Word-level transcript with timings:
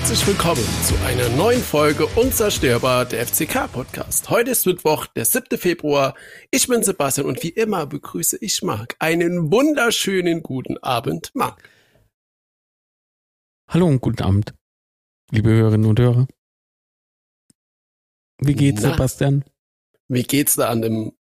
herzlich 0.00 0.26
willkommen 0.26 0.64
zu 0.82 0.94
einer 1.04 1.28
neuen 1.36 1.60
Folge 1.60 2.06
Unzerstörbar 2.06 3.04
der 3.04 3.26
FCK-Podcast. 3.26 4.30
Heute 4.30 4.52
ist 4.52 4.64
Mittwoch, 4.64 5.06
der 5.06 5.26
7. 5.26 5.58
Februar. 5.58 6.14
Ich 6.50 6.68
bin 6.68 6.82
Sebastian 6.82 7.26
und 7.26 7.42
wie 7.42 7.50
immer 7.50 7.84
begrüße 7.84 8.38
ich 8.40 8.62
Marc. 8.62 8.96
Einen 8.98 9.52
wunderschönen 9.52 10.42
guten 10.42 10.78
Abend, 10.78 11.30
Marc. 11.34 11.68
Hallo 13.68 13.88
und 13.88 14.00
guten 14.00 14.22
Abend, 14.22 14.54
liebe 15.32 15.50
Hörerinnen 15.50 15.90
und 15.90 16.00
Hörer. 16.00 16.26
Wie 18.38 18.54
geht's, 18.54 18.80
Na, 18.82 18.92
Sebastian? 18.92 19.44
Wie 20.08 20.22
geht's 20.22 20.56
da 20.56 20.70
an 20.70 20.80
dem 20.80 21.12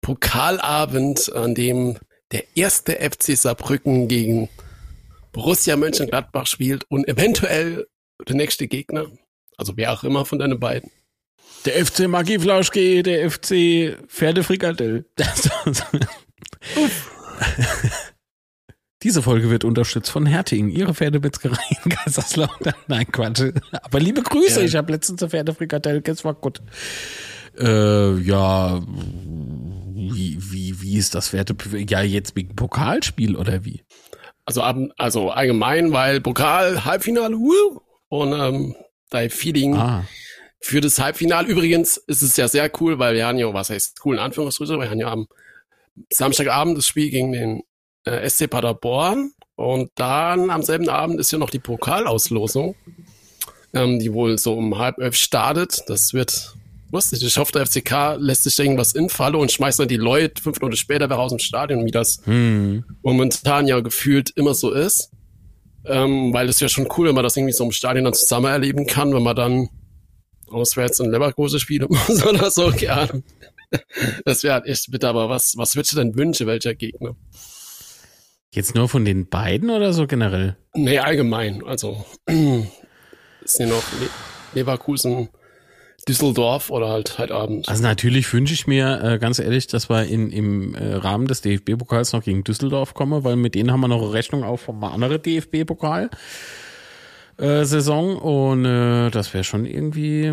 Pokalabend, 0.00 1.32
an 1.32 1.54
dem 1.54 1.96
der 2.32 2.44
erste 2.56 2.94
FC 2.94 3.38
Saarbrücken 3.38 4.08
gegen 4.08 4.48
Borussia 5.30 5.76
Mönchengladbach 5.76 6.48
spielt 6.48 6.84
und 6.90 7.06
eventuell 7.06 7.86
der 8.26 8.36
nächste 8.36 8.66
Gegner, 8.66 9.06
also 9.56 9.76
wer 9.76 9.92
auch 9.92 10.04
immer 10.04 10.24
von 10.24 10.38
deinen 10.38 10.58
beiden. 10.58 10.90
Der 11.64 11.84
FC 11.84 12.08
Maggi 12.08 12.38
Flauschke, 12.38 13.02
der 13.02 13.30
FC 13.30 13.96
Pferdefrikadell. 14.08 15.04
Diese 19.04 19.22
Folge 19.22 19.48
wird 19.48 19.64
unterstützt 19.64 20.10
von 20.10 20.26
Herting, 20.26 20.70
ihre 20.70 20.92
Pferdemetzgerei 20.92 21.62
in 21.84 21.92
Kaiserslautern. 21.92 22.74
Nein, 22.88 23.06
Quatsch. 23.12 23.42
Aber 23.70 24.00
liebe 24.00 24.22
Grüße, 24.22 24.60
ja. 24.60 24.66
ich 24.66 24.74
habe 24.74 24.92
letztens 24.92 25.22
eine 25.22 25.30
Pferdefrikadell, 25.30 26.00
das 26.00 26.24
war 26.24 26.34
gut. 26.34 26.60
Äh, 27.56 28.18
ja, 28.20 28.82
wie, 28.88 30.36
wie, 30.40 30.80
wie 30.80 30.96
ist 30.96 31.14
das 31.14 31.28
Pferde? 31.28 31.54
Ja, 31.88 32.02
jetzt 32.02 32.34
wegen 32.34 32.56
Pokalspiel 32.56 33.36
oder 33.36 33.64
wie? 33.64 33.84
Also, 34.44 34.62
also 34.62 35.30
allgemein, 35.30 35.92
weil 35.92 36.20
Pokal, 36.20 36.84
Halbfinale, 36.84 37.36
uh, 37.36 37.80
und 38.08 38.32
ähm, 38.32 38.74
dein 39.10 39.30
Feeling 39.30 39.76
ah. 39.76 40.06
für 40.60 40.80
das 40.80 40.98
Halbfinale. 40.98 41.48
Übrigens 41.48 41.96
ist 41.96 42.22
es 42.22 42.36
ja 42.36 42.48
sehr 42.48 42.70
cool, 42.80 42.98
weil 42.98 43.14
wir 43.14 43.26
haben 43.26 43.38
ja, 43.38 43.52
was 43.52 43.70
heißt 43.70 44.00
cool 44.04 44.16
in 44.16 44.20
Anführungsstrichen, 44.20 44.80
wir 44.80 44.90
haben 44.90 45.00
ja 45.00 45.10
am 45.10 45.28
Samstagabend 46.10 46.78
das 46.78 46.86
Spiel 46.86 47.10
gegen 47.10 47.32
den 47.32 47.62
äh, 48.04 48.28
SC 48.28 48.48
Paderborn 48.48 49.32
und 49.56 49.90
dann 49.96 50.50
am 50.50 50.62
selben 50.62 50.88
Abend 50.88 51.18
ist 51.18 51.32
ja 51.32 51.38
noch 51.38 51.50
die 51.50 51.58
Pokalauslosung, 51.58 52.76
ähm, 53.74 53.98
die 53.98 54.12
wohl 54.12 54.38
so 54.38 54.54
um 54.54 54.78
halb 54.78 54.98
elf 54.98 55.16
startet. 55.16 55.82
Das 55.88 56.14
wird 56.14 56.54
lustig. 56.92 57.22
Ich 57.24 57.36
hoffe, 57.36 57.52
der 57.52 57.66
FCK 57.66 58.16
lässt 58.18 58.44
sich 58.44 58.58
irgendwas 58.58 58.92
infallen 58.94 59.34
und 59.34 59.52
schmeißt 59.52 59.80
dann 59.80 59.88
die 59.88 59.96
Leute 59.96 60.40
fünf 60.40 60.60
Minuten 60.60 60.76
später 60.76 61.06
wieder 61.06 61.18
aus 61.18 61.32
dem 61.32 61.38
Stadion, 61.38 61.84
wie 61.84 61.90
das 61.90 62.20
hm. 62.24 62.84
momentan 63.02 63.66
ja 63.66 63.80
gefühlt 63.80 64.30
immer 64.30 64.54
so 64.54 64.72
ist. 64.72 65.10
Ähm, 65.88 66.32
weil 66.32 66.48
es 66.48 66.60
ja 66.60 66.68
schon 66.68 66.88
cool, 66.96 67.08
wenn 67.08 67.14
man 67.14 67.24
das 67.24 67.36
irgendwie 67.36 67.52
so 67.52 67.64
im 67.64 67.72
Stadion 67.72 68.04
dann 68.04 68.14
zusammen 68.14 68.46
erleben 68.46 68.86
kann, 68.86 69.14
wenn 69.14 69.22
man 69.22 69.36
dann 69.36 69.68
auswärts 70.48 71.00
in 71.00 71.10
Leverkusen 71.10 71.60
spielen 71.60 71.88
muss 71.88 72.24
oder 72.26 72.50
so, 72.50 72.70
gerne. 72.70 73.22
Das 74.24 74.42
wäre 74.42 74.54
halt 74.54 74.66
echt 74.66 74.90
bitter, 74.90 75.10
aber 75.10 75.28
was, 75.28 75.54
was 75.56 75.76
würdest 75.76 75.92
du 75.92 75.96
denn 75.96 76.16
wünschen, 76.16 76.46
welcher 76.46 76.74
Gegner? 76.74 77.16
Jetzt 78.50 78.74
nur 78.74 78.88
von 78.88 79.04
den 79.04 79.28
beiden 79.28 79.68
oder 79.70 79.92
so 79.92 80.06
generell? 80.06 80.56
Nee, 80.74 80.98
allgemein. 80.98 81.62
Also, 81.66 82.04
ist 82.26 83.56
hier 83.58 83.66
noch 83.66 83.82
Leverkusen, 84.54 85.28
Düsseldorf 86.08 86.70
oder 86.70 86.88
halt 86.88 87.18
halt 87.18 87.30
Abend. 87.30 87.68
Also 87.68 87.82
natürlich 87.82 88.32
wünsche 88.32 88.54
ich 88.54 88.66
mir 88.66 89.00
äh, 89.02 89.18
ganz 89.18 89.38
ehrlich, 89.38 89.66
dass 89.66 89.90
wir 89.90 90.04
in, 90.04 90.30
im 90.30 90.74
äh, 90.74 90.94
Rahmen 90.94 91.26
des 91.26 91.42
DFB-Pokals 91.42 92.12
noch 92.12 92.24
gegen 92.24 92.44
Düsseldorf 92.44 92.94
kommen, 92.94 93.24
weil 93.24 93.36
mit 93.36 93.54
denen 93.54 93.70
haben 93.70 93.80
wir 93.80 93.88
noch 93.88 94.02
eine 94.02 94.12
Rechnung 94.12 94.42
auf 94.42 94.62
vom 94.62 94.82
anderen 94.82 95.20
DFB-Pokal. 95.20 96.10
Äh, 97.36 97.64
Saison 97.64 98.16
und 98.16 98.64
äh, 98.64 99.10
das 99.10 99.32
wäre 99.34 99.44
schon 99.44 99.66
irgendwie 99.66 100.32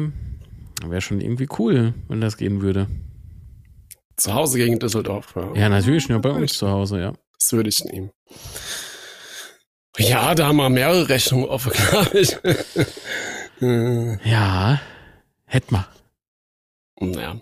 wäre 0.83 1.01
schon 1.01 1.21
irgendwie 1.21 1.47
cool, 1.59 1.93
wenn 2.07 2.21
das 2.21 2.37
gehen 2.37 2.61
würde. 2.61 2.87
Zu 4.17 4.33
Hause 4.33 4.57
gegen 4.57 4.79
Düsseldorf. 4.79 5.33
Ja, 5.35 5.53
ja 5.55 5.69
natürlich 5.69 6.09
nur 6.09 6.19
bei 6.19 6.29
uns 6.29 6.57
zu 6.57 6.69
Hause, 6.69 6.99
ja. 7.01 7.13
Das 7.37 7.51
würde 7.51 7.69
ich 7.69 7.83
nehmen. 7.83 8.11
Ja, 9.97 10.35
da 10.35 10.47
haben 10.47 10.57
wir 10.57 10.69
mehrere 10.69 11.07
Rechnungen 11.09 11.45
offen, 11.45 11.71
glaube 11.71 12.19
ich. 12.19 12.35
ja. 14.25 14.81
Hätt 15.55 15.71
mal. 15.71 15.87
Ja. 16.99 17.39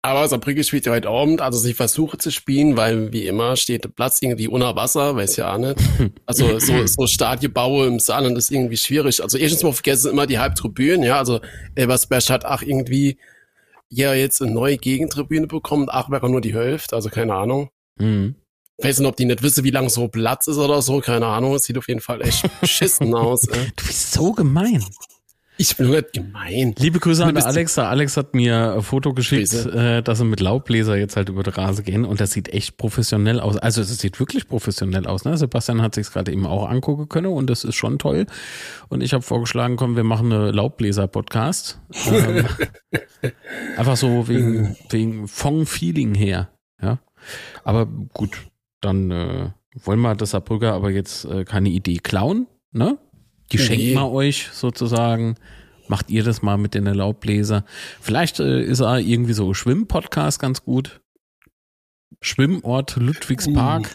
Aber 0.00 0.26
Saarbrücke 0.26 0.64
spielt 0.64 0.86
ja 0.86 0.92
heute 0.92 1.10
Abend, 1.10 1.42
also 1.42 1.58
sie 1.58 1.74
versuche 1.74 2.16
zu 2.16 2.30
spielen, 2.30 2.78
weil 2.78 3.12
wie 3.12 3.26
immer 3.26 3.56
steht 3.56 3.84
der 3.84 3.90
Platz 3.90 4.22
irgendwie 4.22 4.48
unter 4.48 4.74
Wasser, 4.74 5.14
weiß 5.14 5.36
ja 5.36 5.52
auch 5.52 5.58
nicht. 5.58 5.76
Also 6.24 6.58
so, 6.58 6.86
so 6.86 7.06
Stadionbau 7.06 7.84
im 7.84 7.98
Saarland 7.98 8.38
ist 8.38 8.50
irgendwie 8.50 8.78
schwierig. 8.78 9.22
Also 9.22 9.36
erstens 9.36 9.64
mal 9.64 9.74
vergessen 9.74 10.12
immer 10.12 10.26
die 10.26 10.38
Halbtribünen, 10.38 11.02
ja, 11.02 11.18
also 11.18 11.40
Elversberg 11.74 12.30
hat 12.30 12.46
auch 12.46 12.62
irgendwie 12.62 13.18
ja 13.90 14.14
jetzt 14.14 14.40
eine 14.40 14.50
neue 14.50 14.78
Gegentribüne 14.78 15.46
bekommen, 15.46 15.88
ach 15.90 16.08
wäre 16.08 16.30
nur 16.30 16.40
die 16.40 16.54
Hälfte, 16.54 16.96
also 16.96 17.10
keine 17.10 17.34
Ahnung. 17.34 17.68
Mhm. 17.98 18.36
Ich 18.78 18.84
weiß 18.86 18.98
nicht, 19.00 19.08
ob 19.08 19.16
die 19.16 19.26
nicht 19.26 19.42
wissen, 19.42 19.62
wie 19.62 19.70
lang 19.70 19.90
so 19.90 20.08
Platz 20.08 20.46
ist 20.46 20.56
oder 20.56 20.80
so, 20.80 21.00
keine 21.00 21.26
Ahnung, 21.26 21.54
es 21.54 21.64
sieht 21.64 21.76
auf 21.76 21.86
jeden 21.86 22.00
Fall 22.00 22.22
echt 22.22 22.48
beschissen 22.62 23.14
aus. 23.14 23.46
Ey. 23.48 23.72
Du 23.76 23.84
bist 23.84 24.12
so 24.12 24.32
gemein. 24.32 24.82
Ich 25.56 25.76
bin 25.76 25.90
nicht 25.90 26.12
gemein. 26.12 26.74
Liebe 26.78 26.98
Grüße 26.98 27.24
an 27.24 27.36
Alex. 27.36 27.78
Alex 27.78 28.16
hat 28.16 28.34
mir 28.34 28.74
ein 28.74 28.82
Foto 28.82 29.14
geschickt, 29.14 29.54
äh, 29.54 30.02
dass 30.02 30.18
sie 30.18 30.24
mit 30.24 30.40
Laubbläser 30.40 30.96
jetzt 30.96 31.16
halt 31.16 31.28
über 31.28 31.44
die 31.44 31.50
Rase 31.50 31.84
gehen 31.84 32.04
und 32.04 32.20
das 32.20 32.32
sieht 32.32 32.48
echt 32.48 32.76
professionell 32.76 33.38
aus. 33.38 33.56
Also 33.56 33.80
es 33.80 33.96
sieht 33.98 34.18
wirklich 34.18 34.48
professionell 34.48 35.06
aus. 35.06 35.24
Ne? 35.24 35.36
Sebastian 35.36 35.80
hat 35.80 35.94
sich 35.94 36.10
gerade 36.10 36.32
eben 36.32 36.46
auch 36.46 36.68
angucken 36.68 37.08
können 37.08 37.26
und 37.26 37.48
das 37.48 37.62
ist 37.62 37.76
schon 37.76 38.00
toll. 38.00 38.26
Und 38.88 39.00
ich 39.00 39.12
habe 39.14 39.22
vorgeschlagen, 39.22 39.76
komm, 39.76 39.94
wir 39.94 40.04
machen 40.04 40.32
eine 40.32 40.50
Laubbläser-Podcast. 40.50 41.80
Ähm, 42.06 42.46
einfach 43.76 43.96
so 43.96 44.26
wegen, 44.26 44.76
wegen 44.90 45.28
Fong-Feeling 45.28 46.16
her. 46.16 46.50
Ja, 46.82 46.98
aber 47.62 47.86
gut, 47.86 48.36
dann 48.80 49.10
äh, 49.12 49.50
wollen 49.84 50.00
wir 50.00 50.16
das 50.16 50.30
Saarbrücker 50.30 50.72
aber 50.72 50.90
jetzt 50.90 51.24
äh, 51.26 51.44
keine 51.44 51.68
Idee 51.68 51.98
klauen, 51.98 52.48
ne? 52.72 52.98
Die 53.52 53.56
nee. 53.56 53.62
schenkt 53.62 53.94
man 53.94 54.04
euch 54.04 54.48
sozusagen. 54.52 55.36
Macht 55.86 56.10
ihr 56.10 56.24
das 56.24 56.40
mal 56.40 56.56
mit 56.56 56.74
den 56.74 56.86
Laubbläser. 56.86 57.64
Vielleicht 58.00 58.40
äh, 58.40 58.62
ist 58.62 58.80
er 58.80 58.98
irgendwie 58.98 59.34
so 59.34 59.52
Schwimmpodcast 59.52 60.40
ganz 60.40 60.64
gut. 60.64 61.00
Schwimmort 62.22 62.96
Ludwigspark. 62.96 63.90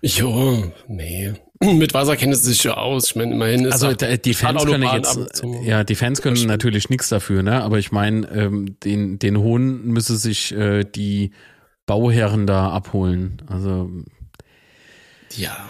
Jo, 0.00 0.72
nee. 0.86 1.34
Mit 1.60 1.92
Wasser 1.92 2.16
kennt 2.16 2.32
es 2.32 2.44
sich 2.44 2.62
ja 2.62 2.76
aus. 2.76 3.06
Ich 3.06 3.16
meine, 3.16 3.34
immerhin 3.34 3.64
ist 3.64 3.72
also 3.82 3.92
die 3.92 4.34
Fans 4.34 4.64
können 4.64 4.88
jetzt, 4.94 5.42
ja, 5.64 5.82
die 5.82 5.96
Fans 5.96 6.22
können 6.22 6.46
natürlich 6.46 6.88
nichts 6.88 7.08
dafür, 7.08 7.42
ne? 7.42 7.62
Aber 7.62 7.78
ich 7.78 7.90
meine, 7.90 8.28
ähm, 8.28 8.78
den 8.84 9.18
den 9.18 9.38
Hohn 9.38 9.84
müsse 9.86 10.16
sich 10.16 10.52
äh, 10.52 10.84
die 10.84 11.32
Bauherren 11.86 12.46
da 12.46 12.70
abholen. 12.70 13.42
Also 13.48 13.90
ja. 15.34 15.68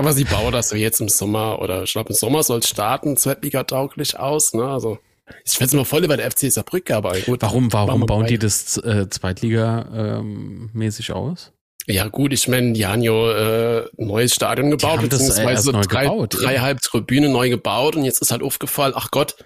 Aber 0.00 0.14
sie 0.14 0.24
bauen 0.24 0.50
das 0.50 0.70
so 0.70 0.76
jetzt 0.76 1.02
im 1.02 1.10
Sommer 1.10 1.60
oder 1.60 1.82
ich 1.82 1.92
glaube 1.92 2.08
im 2.08 2.14
Sommer 2.14 2.42
soll 2.42 2.60
es 2.60 2.68
starten, 2.70 3.18
Zweitliga 3.18 3.64
tauglich 3.64 4.18
aus, 4.18 4.54
ne? 4.54 4.66
Also 4.66 4.98
ich 5.44 5.52
finde 5.52 5.66
es 5.66 5.72
immer 5.74 5.84
voll 5.84 6.04
über 6.04 6.16
der 6.16 6.30
FC 6.30 6.50
Saarbrücke, 6.50 6.96
aber 6.96 7.20
gut. 7.20 7.42
Warum, 7.42 7.70
warum 7.70 8.06
bauen 8.06 8.26
die 8.26 8.38
das 8.38 8.78
äh, 8.78 9.08
Zweitliga-mäßig 9.10 11.10
ähm, 11.10 11.14
aus? 11.14 11.52
Ja 11.86 12.08
gut, 12.08 12.32
ich 12.32 12.48
meine, 12.48 12.72
die 12.72 12.86
haben 12.86 13.02
ja 13.02 13.80
äh, 13.80 13.90
neues 13.98 14.34
Stadion 14.34 14.70
gebaut, 14.70 15.02
beziehungsweise 15.02 15.72
das, 15.72 15.84
äh, 15.84 15.88
drei, 15.90 16.04
gebaut, 16.04 16.36
dreieinhalb 16.40 16.80
Tribüne 16.80 17.28
neu 17.28 17.50
gebaut 17.50 17.94
und 17.94 18.04
jetzt 18.04 18.22
ist 18.22 18.30
halt 18.30 18.42
aufgefallen, 18.42 18.94
ach 18.96 19.10
Gott, 19.10 19.36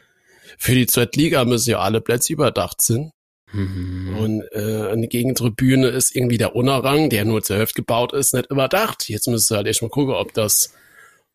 für 0.56 0.76
die 0.76 0.86
Zweitliga 0.86 1.44
müssen 1.44 1.70
ja 1.70 1.80
alle 1.80 2.00
Plätze 2.00 2.32
überdacht 2.32 2.80
sind. 2.80 3.10
Mhm. 3.52 4.16
Und 4.18 4.42
äh, 4.52 4.88
eine 4.90 5.08
Gegentribüne 5.08 5.88
ist 5.88 6.14
irgendwie 6.14 6.38
der 6.38 6.56
Unerrang, 6.56 7.10
der 7.10 7.24
nur 7.24 7.42
zur 7.42 7.56
Hälfte 7.56 7.76
gebaut 7.76 8.12
ist, 8.12 8.34
nicht 8.34 8.50
überdacht. 8.50 9.08
Jetzt 9.08 9.28
müssen 9.28 9.46
sie 9.46 9.56
halt 9.56 9.66
echt 9.66 9.82
mal 9.82 9.88
gucken, 9.88 10.14
ob 10.14 10.34
das, 10.34 10.72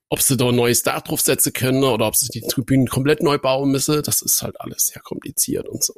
ob 0.10 0.22
sie 0.22 0.36
da 0.36 0.50
ein 0.50 0.56
neues 0.56 0.84
Dach 0.84 1.02
draufsetzen 1.02 1.54
können 1.54 1.84
oder 1.84 2.08
ob 2.08 2.16
sie 2.16 2.28
die 2.28 2.42
Tribünen 2.42 2.88
komplett 2.88 3.24
neu 3.24 3.38
bauen 3.38 3.72
müssen. 3.72 4.02
Das 4.04 4.22
ist 4.22 4.42
halt 4.42 4.60
alles 4.60 4.88
sehr 4.88 5.02
kompliziert 5.02 5.68
und 5.68 5.84
so. 5.84 5.94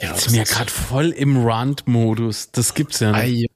Ja, 0.00 0.10
Jetzt 0.10 0.24
sind 0.24 0.34
wir 0.34 0.44
gerade 0.44 0.70
voll 0.70 1.10
im 1.10 1.46
Rand-Modus. 1.46 2.50
Das 2.50 2.74
gibt's 2.74 3.00
ja 3.00 3.12
nicht. 3.12 3.50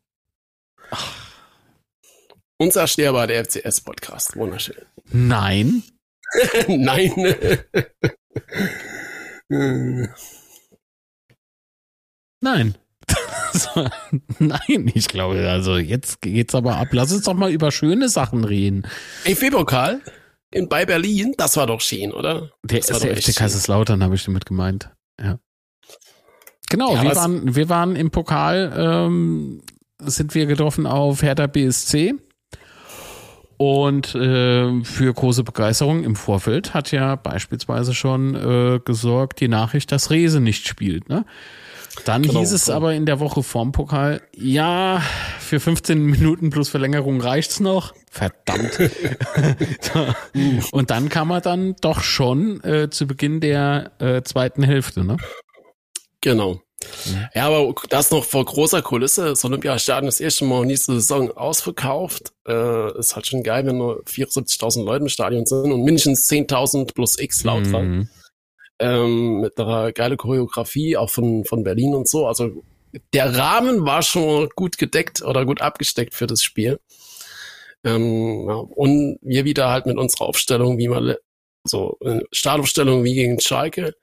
Unzerstörbar, 2.58 3.26
der 3.26 3.44
FCS-Podcast. 3.44 4.36
Wunderschön. 4.36 4.76
Nein. 5.10 5.82
Nein. 6.68 7.64
Nein. 12.40 12.76
Nein, 14.38 14.90
ich 14.94 15.08
glaube, 15.08 15.48
also 15.48 15.76
jetzt 15.76 16.20
geht's 16.20 16.54
aber 16.54 16.76
ab. 16.76 16.88
Lass 16.92 17.12
uns 17.12 17.24
doch 17.24 17.34
mal 17.34 17.50
über 17.50 17.72
schöne 17.72 18.08
Sachen 18.08 18.44
reden. 18.44 18.86
EFB-Pokal 19.24 20.00
in 20.50 20.68
bei 20.68 20.86
Berlin, 20.86 21.34
das 21.36 21.56
war 21.56 21.66
doch 21.66 21.80
schön, 21.80 22.12
oder? 22.12 22.50
Der 22.62 22.80
das 22.80 23.00
der 23.00 23.16
FC 23.16 23.34
Kaiserslautern 23.34 24.02
habe 24.02 24.14
ich 24.14 24.24
damit 24.24 24.46
gemeint. 24.46 24.90
Ja. 25.20 25.38
Genau, 26.70 26.94
ja, 26.94 27.02
wir, 27.02 27.16
waren, 27.16 27.54
wir 27.54 27.68
waren 27.68 27.96
im 27.96 28.10
Pokal, 28.10 28.72
ähm, 28.76 29.62
sind 30.00 30.34
wir 30.34 30.46
getroffen 30.46 30.86
auf 30.86 31.22
Hertha 31.22 31.46
BSC. 31.46 32.14
Und 33.56 34.14
äh, 34.14 34.84
für 34.84 35.12
große 35.12 35.42
Begeisterung 35.42 36.04
im 36.04 36.14
Vorfeld 36.14 36.74
hat 36.74 36.92
ja 36.92 37.16
beispielsweise 37.16 37.92
schon 37.92 38.34
äh, 38.36 38.78
gesorgt 38.84 39.40
die 39.40 39.48
Nachricht, 39.48 39.90
dass 39.90 40.10
Rese 40.10 40.40
nicht 40.40 40.68
spielt. 40.68 41.08
Ne? 41.08 41.24
Dann 42.04 42.22
genau, 42.22 42.40
hieß 42.40 42.52
es 42.52 42.70
aber 42.70 42.94
in 42.94 43.06
der 43.06 43.20
Woche 43.20 43.42
vorm 43.42 43.72
Pokal, 43.72 44.22
ja, 44.34 45.02
für 45.40 45.60
15 45.60 46.02
Minuten 46.02 46.50
plus 46.50 46.68
Verlängerung 46.68 47.20
reicht's 47.20 47.60
noch. 47.60 47.94
Verdammt. 48.10 48.78
Und 50.72 50.90
dann 50.90 51.08
kam 51.08 51.30
er 51.30 51.40
dann 51.40 51.76
doch 51.80 52.00
schon 52.00 52.62
äh, 52.64 52.90
zu 52.90 53.06
Beginn 53.06 53.40
der 53.40 53.92
äh, 53.98 54.22
zweiten 54.22 54.62
Hälfte, 54.62 55.04
ne? 55.04 55.16
Genau. 56.20 56.60
Ja, 57.34 57.48
aber 57.48 57.74
das 57.88 58.10
noch 58.10 58.24
vor 58.24 58.44
großer 58.44 58.82
Kulisse. 58.82 59.26
Das 59.26 59.44
Olympiastadion 59.44 60.06
das 60.06 60.20
erste 60.20 60.44
Mal 60.44 60.64
nächste 60.64 60.92
Saison 60.94 61.30
ausverkauft. 61.32 62.32
Äh, 62.46 62.98
ist 62.98 63.16
halt 63.16 63.26
schon 63.26 63.42
geil, 63.42 63.66
wenn 63.66 63.78
nur 63.78 64.02
74.000 64.04 64.84
Leute 64.84 65.02
im 65.02 65.08
Stadion 65.08 65.44
sind 65.44 65.72
und 65.72 65.84
mindestens 65.84 66.28
10.000 66.30 66.94
plus 66.94 67.18
X 67.18 67.44
laut 67.44 67.66
mhm. 67.66 68.08
Ähm, 68.80 69.40
mit 69.40 69.58
einer 69.58 69.92
geile 69.92 70.16
Choreografie, 70.16 70.96
auch 70.96 71.10
von, 71.10 71.44
von 71.44 71.64
Berlin 71.64 71.94
und 71.94 72.08
so. 72.08 72.26
Also 72.26 72.62
der 73.12 73.36
Rahmen 73.36 73.84
war 73.84 74.02
schon 74.02 74.48
gut 74.54 74.78
gedeckt 74.78 75.22
oder 75.22 75.44
gut 75.44 75.60
abgesteckt 75.60 76.14
für 76.14 76.26
das 76.26 76.42
Spiel. 76.42 76.80
Ähm, 77.84 78.48
ja, 78.48 78.54
und 78.54 79.18
wir 79.22 79.44
wieder 79.44 79.70
halt 79.70 79.86
mit 79.86 79.98
unserer 79.98 80.26
Aufstellung, 80.26 80.78
wie 80.78 80.88
man 80.88 81.16
so 81.64 81.98
äh, 82.02 82.20
Startaufstellung 82.32 83.04
wie 83.04 83.14
gegen 83.14 83.40
Schalke 83.40 83.94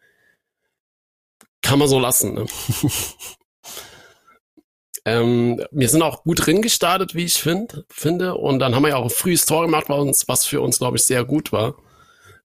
kann 1.65 1.79
man 1.79 1.87
so 1.87 1.99
lassen. 1.99 2.35
Ne? 2.35 2.45
ähm, 5.05 5.61
wir 5.71 5.89
sind 5.89 6.03
auch 6.03 6.23
gut 6.23 6.45
drin 6.45 6.61
gestartet, 6.61 7.15
wie 7.15 7.25
ich 7.25 7.33
find, 7.33 7.83
finde. 7.89 8.35
Und 8.35 8.59
dann 8.59 8.75
haben 8.75 8.83
wir 8.83 8.89
ja 8.89 8.97
auch 8.97 9.05
ein 9.05 9.09
frühes 9.09 9.45
Tor 9.45 9.65
gemacht, 9.65 9.89
was, 9.89 9.99
uns, 9.99 10.27
was 10.27 10.45
für 10.45 10.61
uns, 10.61 10.77
glaube 10.77 10.97
ich, 10.97 11.03
sehr 11.03 11.25
gut 11.25 11.51
war. 11.51 11.75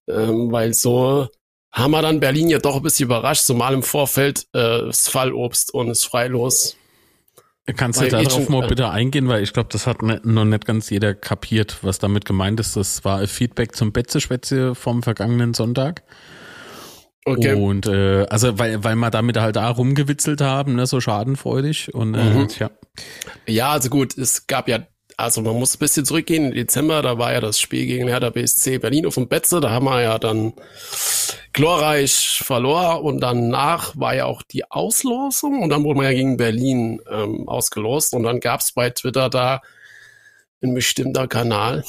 Ähm, 0.07 0.51
weil 0.51 0.73
so 0.73 1.27
haben 1.71 1.91
wir 1.91 2.01
dann 2.01 2.19
Berlin 2.19 2.49
ja 2.49 2.59
doch 2.59 2.75
ein 2.75 2.81
bisschen 2.81 3.05
überrascht, 3.05 3.43
zumal 3.43 3.73
im 3.73 3.83
Vorfeld 3.83 4.47
äh, 4.53 4.85
das 4.85 5.07
Fallobst 5.07 5.73
und 5.73 5.89
es 5.89 6.03
freilos. 6.03 6.75
Kannst 7.77 8.01
du 8.01 8.07
darauf 8.07 8.49
mal 8.49 8.67
bitte 8.67 8.89
eingehen, 8.89 9.27
weil 9.27 9.43
ich 9.43 9.53
glaube, 9.53 9.69
das 9.71 9.87
hat 9.87 10.01
ne, 10.01 10.19
noch 10.23 10.45
nicht 10.45 10.65
ganz 10.65 10.89
jeder 10.89 11.13
kapiert, 11.13 11.77
was 11.83 11.99
damit 11.99 12.25
gemeint 12.25 12.59
ist. 12.59 12.75
Das 12.75 13.05
war 13.05 13.25
Feedback 13.27 13.75
zum 13.75 13.93
Betze-Spätze 13.93 14.75
vom 14.75 15.03
vergangenen 15.03 15.53
Sonntag. 15.53 16.03
Okay. 17.23 17.53
Und 17.53 17.85
äh, 17.85 18.25
also 18.29 18.57
weil 18.57 18.83
weil 18.83 18.95
wir 18.95 19.11
damit 19.11 19.37
halt 19.37 19.55
da 19.55 19.69
rumgewitzelt 19.69 20.41
haben, 20.41 20.75
ne, 20.75 20.87
so 20.87 20.99
schadenfreudig 20.99 21.93
und 21.93 22.15
äh, 22.15 22.23
mhm. 22.33 22.47
ja. 22.57 22.71
Ja, 23.47 23.71
also 23.71 23.89
gut, 23.89 24.17
es 24.17 24.47
gab 24.47 24.67
ja 24.67 24.79
also 25.21 25.41
man 25.41 25.57
muss 25.57 25.75
ein 25.75 25.79
bisschen 25.79 26.05
zurückgehen. 26.05 26.45
In 26.45 26.51
Dezember, 26.51 27.01
da 27.01 27.17
war 27.17 27.33
ja 27.33 27.39
das 27.39 27.59
Spiel 27.59 27.85
gegen 27.85 28.07
Hertha 28.07 28.29
BSC 28.29 28.79
Berlin 28.79 29.05
auf 29.05 29.15
dem 29.15 29.27
Betze, 29.27 29.59
da 29.59 29.69
haben 29.69 29.85
wir 29.85 30.01
ja 30.01 30.19
dann 30.19 30.53
glorreich 31.53 32.41
verloren. 32.43 33.01
Und 33.01 33.19
danach 33.21 33.93
war 33.97 34.15
ja 34.15 34.25
auch 34.25 34.41
die 34.41 34.69
Auslosung. 34.69 35.61
Und 35.61 35.69
dann 35.69 35.83
wurde 35.83 35.97
man 35.97 36.05
ja 36.05 36.13
gegen 36.13 36.37
Berlin 36.37 37.01
ähm, 37.09 37.47
ausgelost. 37.47 38.13
Und 38.13 38.23
dann 38.23 38.39
gab's 38.39 38.71
bei 38.73 38.89
Twitter 38.89 39.29
da 39.29 39.61
ein 40.63 40.73
bestimmter 40.73 41.27
Kanal, 41.27 41.83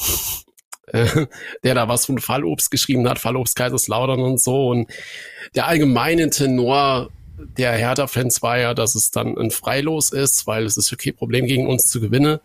der 1.63 1.75
da 1.75 1.87
was 1.87 2.05
von 2.05 2.19
Fallobst 2.19 2.71
geschrieben 2.71 3.07
hat, 3.07 3.19
Fallobst 3.19 3.55
Kaiserslautern 3.55 4.19
und 4.19 4.41
so. 4.41 4.69
Und 4.69 4.89
der 5.55 5.67
allgemeine 5.67 6.29
Tenor 6.29 7.09
der 7.57 7.73
Hertha-Fans 7.73 8.41
war 8.41 8.57
ja, 8.57 8.73
dass 8.73 8.95
es 8.95 9.11
dann 9.11 9.37
ein 9.37 9.51
Freilos 9.51 10.11
ist, 10.11 10.47
weil 10.47 10.65
es 10.65 10.77
ist 10.77 10.93
okay, 10.93 11.11
Problem 11.11 11.45
gegen 11.45 11.67
uns 11.67 11.85
zu 11.85 11.99
gewinnen. 11.99 12.39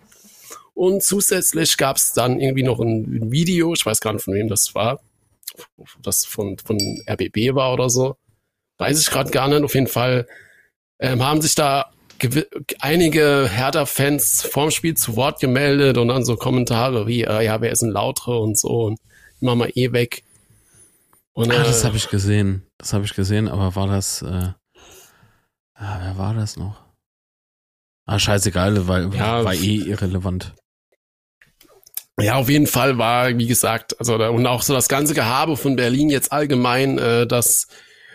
Und 0.78 1.02
zusätzlich 1.02 1.76
gab 1.76 1.96
es 1.96 2.12
dann 2.12 2.38
irgendwie 2.38 2.62
noch 2.62 2.78
ein 2.78 3.32
Video, 3.32 3.74
ich 3.74 3.84
weiß 3.84 4.00
gar 4.00 4.12
nicht, 4.12 4.22
von 4.22 4.34
wem 4.34 4.46
das 4.46 4.76
war, 4.76 5.00
das 6.00 6.24
von, 6.24 6.56
von 6.56 6.78
RBB 7.04 7.52
war 7.56 7.72
oder 7.72 7.90
so. 7.90 8.16
Weiß 8.76 9.00
ich 9.00 9.10
gerade 9.10 9.32
gar 9.32 9.48
nicht. 9.48 9.64
Auf 9.64 9.74
jeden 9.74 9.88
Fall 9.88 10.28
ähm, 11.00 11.20
haben 11.20 11.42
sich 11.42 11.56
da 11.56 11.90
einige 12.78 13.48
Hertha-Fans 13.50 14.42
vorm 14.42 14.70
Spiel 14.70 14.96
zu 14.96 15.16
Wort 15.16 15.40
gemeldet 15.40 15.98
und 15.98 16.06
dann 16.06 16.24
so 16.24 16.36
Kommentare 16.36 17.08
wie, 17.08 17.24
äh, 17.24 17.44
ja, 17.44 17.60
wer 17.60 17.72
ist 17.72 17.82
ein 17.82 17.90
Lautere 17.90 18.38
und 18.38 18.56
so 18.56 18.84
und 18.84 19.00
machen 19.40 19.58
wir 19.58 19.76
eh 19.76 19.90
weg. 19.92 20.22
Und, 21.32 21.50
ah, 21.50 21.64
das 21.64 21.82
äh, 21.82 21.86
habe 21.88 21.96
ich 21.96 22.08
gesehen. 22.08 22.62
Das 22.78 22.92
habe 22.92 23.04
ich 23.04 23.14
gesehen, 23.14 23.48
aber 23.48 23.74
war 23.74 23.88
das, 23.88 24.22
äh, 24.22 24.52
ah, 25.74 25.98
wer 26.02 26.16
war 26.18 26.34
das 26.34 26.56
noch? 26.56 26.80
Ah, 28.06 28.20
scheißegal, 28.20 28.86
weil 28.86 29.12
ja, 29.12 29.44
war 29.44 29.54
eh 29.54 29.78
irrelevant. 29.78 30.54
Ja, 32.20 32.34
auf 32.34 32.48
jeden 32.48 32.66
Fall 32.66 32.98
war, 32.98 33.36
wie 33.38 33.46
gesagt, 33.46 33.98
also 34.00 34.16
und 34.16 34.46
auch 34.46 34.62
so 34.62 34.74
das 34.74 34.88
ganze 34.88 35.14
Gehabe 35.14 35.56
von 35.56 35.76
Berlin 35.76 36.10
jetzt 36.10 36.32
allgemein, 36.32 36.98
äh, 36.98 37.26
dass 37.26 37.68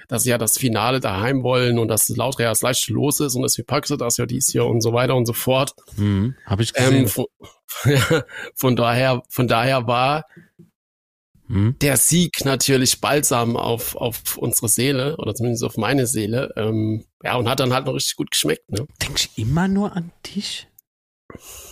dass 0.08 0.24
sie 0.24 0.30
ja 0.30 0.38
das 0.38 0.58
Finale 0.58 1.00
daheim 1.00 1.44
wollen 1.44 1.80
und 1.80 1.88
dass 1.88 2.10
Lauter 2.10 2.44
ja 2.44 2.50
das 2.50 2.62
leichte 2.62 2.94
Los 2.94 3.20
ist 3.20 3.36
und 3.36 3.42
dass 3.42 3.58
wir 3.58 3.66
Paxe 3.66 3.98
das 3.98 4.18
ja 4.18 4.26
dies 4.26 4.52
hier 4.52 4.66
und 4.66 4.82
so 4.82 4.94
weiter 4.94 5.16
und 5.16 5.26
so 5.26 5.34
fort. 5.34 5.74
Mhm, 5.98 6.36
Habe 6.46 6.64
ich 6.64 6.74
gesehen. 6.74 6.94
Ähm, 6.96 7.08
von, 7.08 7.26
von, 8.56 8.76
daher, 8.76 9.24
von 9.30 9.48
daher 9.48 9.88
war 9.88 10.26
mhm. 11.48 11.78
der 11.82 11.98
Sieg 11.98 12.46
natürlich 12.46 13.02
balsam 13.02 13.56
auf, 13.56 13.96
auf 13.96 14.38
unsere 14.38 14.68
Seele 14.68 15.18
oder 15.18 15.34
zumindest 15.34 15.64
auf 15.64 15.78
meine 15.78 16.06
Seele. 16.06 16.54
Ähm, 16.58 17.06
ja, 17.24 17.36
und 17.36 17.50
hat 17.50 17.60
dann 17.60 17.74
halt 17.74 17.86
noch 17.86 17.94
richtig 17.94 18.16
gut 18.16 18.32
geschmeckt. 18.32 18.70
Ne? 18.70 18.86
Denkst 19.02 19.30
du 19.36 19.42
immer 19.42 19.68
nur 19.68 19.96
an 19.96 20.12
dich? 20.26 20.68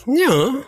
Ja. 0.07 0.63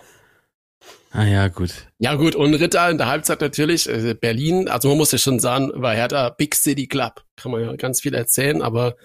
Ah 1.14 1.26
ja, 1.26 1.48
gut. 1.48 1.72
Ja 2.00 2.16
gut, 2.16 2.36
und 2.36 2.56
Ritter 2.56 2.90
in 2.90 2.98
der 2.98 3.08
Halbzeit 3.08 3.40
natürlich, 3.40 3.88
äh, 3.88 4.16
Berlin, 4.20 4.68
also 4.68 4.88
man 4.90 4.98
muss 4.98 5.12
ja 5.12 5.20
schon 5.20 5.40
sagen, 5.40 5.72
war 5.76 5.94
Hertha 5.94 6.30
Big 6.30 6.56
City 6.56 6.88
Club, 6.88 7.24
kann 7.36 7.52
man 7.52 7.62
ja 7.62 7.76
ganz 7.76 8.02
viel 8.02 8.16
erzählen, 8.16 8.64
aber 8.64 8.96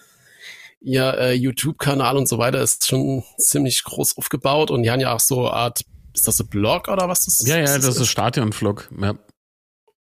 ihr 0.80 1.18
äh, 1.18 1.32
YouTube-Kanal 1.34 2.16
und 2.16 2.26
so 2.26 2.38
weiter 2.38 2.62
ist 2.62 2.86
schon 2.86 3.24
ziemlich 3.36 3.84
groß 3.84 4.16
aufgebaut 4.16 4.70
und 4.70 4.84
die 4.84 4.90
haben 4.90 5.00
ja 5.00 5.14
auch 5.14 5.20
so 5.20 5.40
eine 5.40 5.52
Art, 5.52 5.82
ist 6.14 6.26
das 6.26 6.40
ein 6.40 6.48
Blog 6.48 6.88
oder 6.88 7.08
was 7.08 7.26
das 7.26 7.46
Ja, 7.46 7.58
ja, 7.58 7.64
das, 7.64 7.84
das 7.84 7.98
ist 7.98 8.08
Stadion-Vlog, 8.08 8.88
ja. 8.98 9.14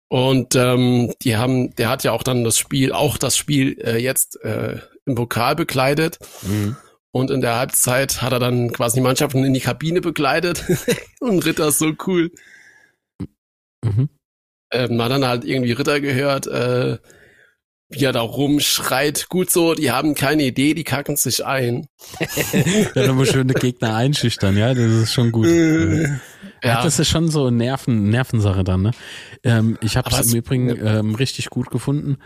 Und 0.07 0.55
ähm, 0.55 1.11
die 1.23 1.35
haben, 1.37 1.73
der 1.75 1.89
hat 1.89 2.03
ja 2.03 2.11
auch 2.11 2.21
dann 2.21 2.43
das 2.43 2.59
Spiel, 2.59 2.91
auch 2.93 3.17
das 3.17 3.35
Spiel 3.35 3.81
äh, 3.81 3.97
jetzt 3.97 4.39
äh, 4.43 4.77
im 5.07 5.15
Pokal 5.15 5.55
bekleidet. 5.55 6.19
Mhm. 6.43 6.77
Und 7.15 7.31
in 7.31 7.39
der 7.39 7.55
Halbzeit 7.55 8.21
hat 8.21 8.33
er 8.33 8.39
dann 8.39 8.73
quasi 8.73 8.95
die 8.95 9.01
Mannschaften 9.01 9.45
in 9.45 9.53
die 9.53 9.61
Kabine 9.61 10.01
begleitet. 10.01 10.65
und 11.21 11.45
Ritter 11.45 11.69
ist 11.69 11.79
so 11.79 11.93
cool. 12.05 12.29
Mhm. 13.85 14.09
Ähm, 14.69 14.97
man 14.97 15.05
hat 15.05 15.11
dann 15.13 15.25
halt 15.25 15.45
irgendwie 15.45 15.71
Ritter 15.71 16.01
gehört, 16.01 16.45
äh, 16.47 16.97
wie 17.87 18.03
er 18.03 18.11
da 18.11 18.19
rumschreit. 18.19 19.29
Gut 19.29 19.49
so, 19.49 19.75
die 19.75 19.91
haben 19.91 20.13
keine 20.13 20.43
Idee, 20.43 20.73
die 20.73 20.83
kacken 20.83 21.15
sich 21.15 21.45
ein. 21.45 21.87
ja, 22.95 23.07
nochmal 23.07 23.27
schöne 23.27 23.53
Gegner 23.53 23.95
einschüchtern, 23.95 24.57
ja, 24.57 24.73
das 24.73 24.91
ist 24.91 25.13
schon 25.13 25.31
gut. 25.31 25.47
Ja. 25.47 26.19
ja. 26.65 26.83
das 26.83 26.99
ist 26.99 27.07
schon 27.07 27.29
so 27.29 27.49
Nerven, 27.49 28.09
Nervensache 28.09 28.65
dann, 28.65 28.81
ne? 28.81 28.91
Ähm, 29.45 29.77
ich 29.81 29.95
habe 29.95 30.09
es 30.09 30.33
im 30.33 30.39
Übrigen 30.39 30.67
ähm, 30.85 31.15
richtig 31.15 31.49
gut 31.49 31.71
gefunden. 31.71 32.17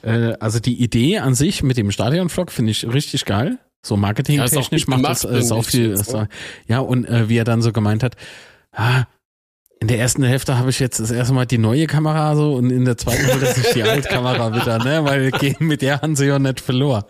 Äh, 0.00 0.38
also 0.40 0.58
die 0.58 0.82
Idee 0.82 1.18
an 1.18 1.34
sich 1.34 1.62
mit 1.62 1.76
dem 1.76 1.90
Stadionvlog 1.90 2.50
finde 2.50 2.70
ich 2.70 2.90
richtig 2.90 3.26
geil. 3.26 3.58
So 3.82 3.96
marketingtechnisch 3.96 4.86
ja, 4.88 4.96
macht 4.96 5.04
das 5.04 5.24
äh, 5.24 5.42
sau 5.42 5.62
viel. 5.62 5.90
Jetzt, 5.90 6.12
äh, 6.12 6.26
ja, 6.66 6.80
und 6.80 7.06
äh, 7.06 7.28
wie 7.28 7.36
er 7.36 7.44
dann 7.44 7.62
so 7.62 7.72
gemeint 7.72 8.02
hat, 8.02 8.16
ah, 8.72 9.04
in 9.80 9.88
der 9.88 9.98
ersten 9.98 10.24
Hälfte 10.24 10.58
habe 10.58 10.70
ich 10.70 10.80
jetzt 10.80 10.98
das 10.98 11.10
erste 11.10 11.32
Mal 11.32 11.46
die 11.46 11.58
neue 11.58 11.86
Kamera 11.86 12.34
so 12.34 12.54
und 12.54 12.70
in 12.70 12.84
der 12.84 12.96
zweiten 12.96 13.28
er 13.28 13.54
sich 13.54 13.72
die 13.74 13.84
alte 13.84 14.08
Kamera 14.08 14.54
wieder, 14.60 14.78
ne? 14.78 15.04
Weil 15.04 15.30
mit 15.60 15.82
der 15.82 16.02
haben 16.02 16.16
sie 16.16 16.26
ja 16.26 16.38
nicht 16.38 16.60
verloren. 16.60 17.04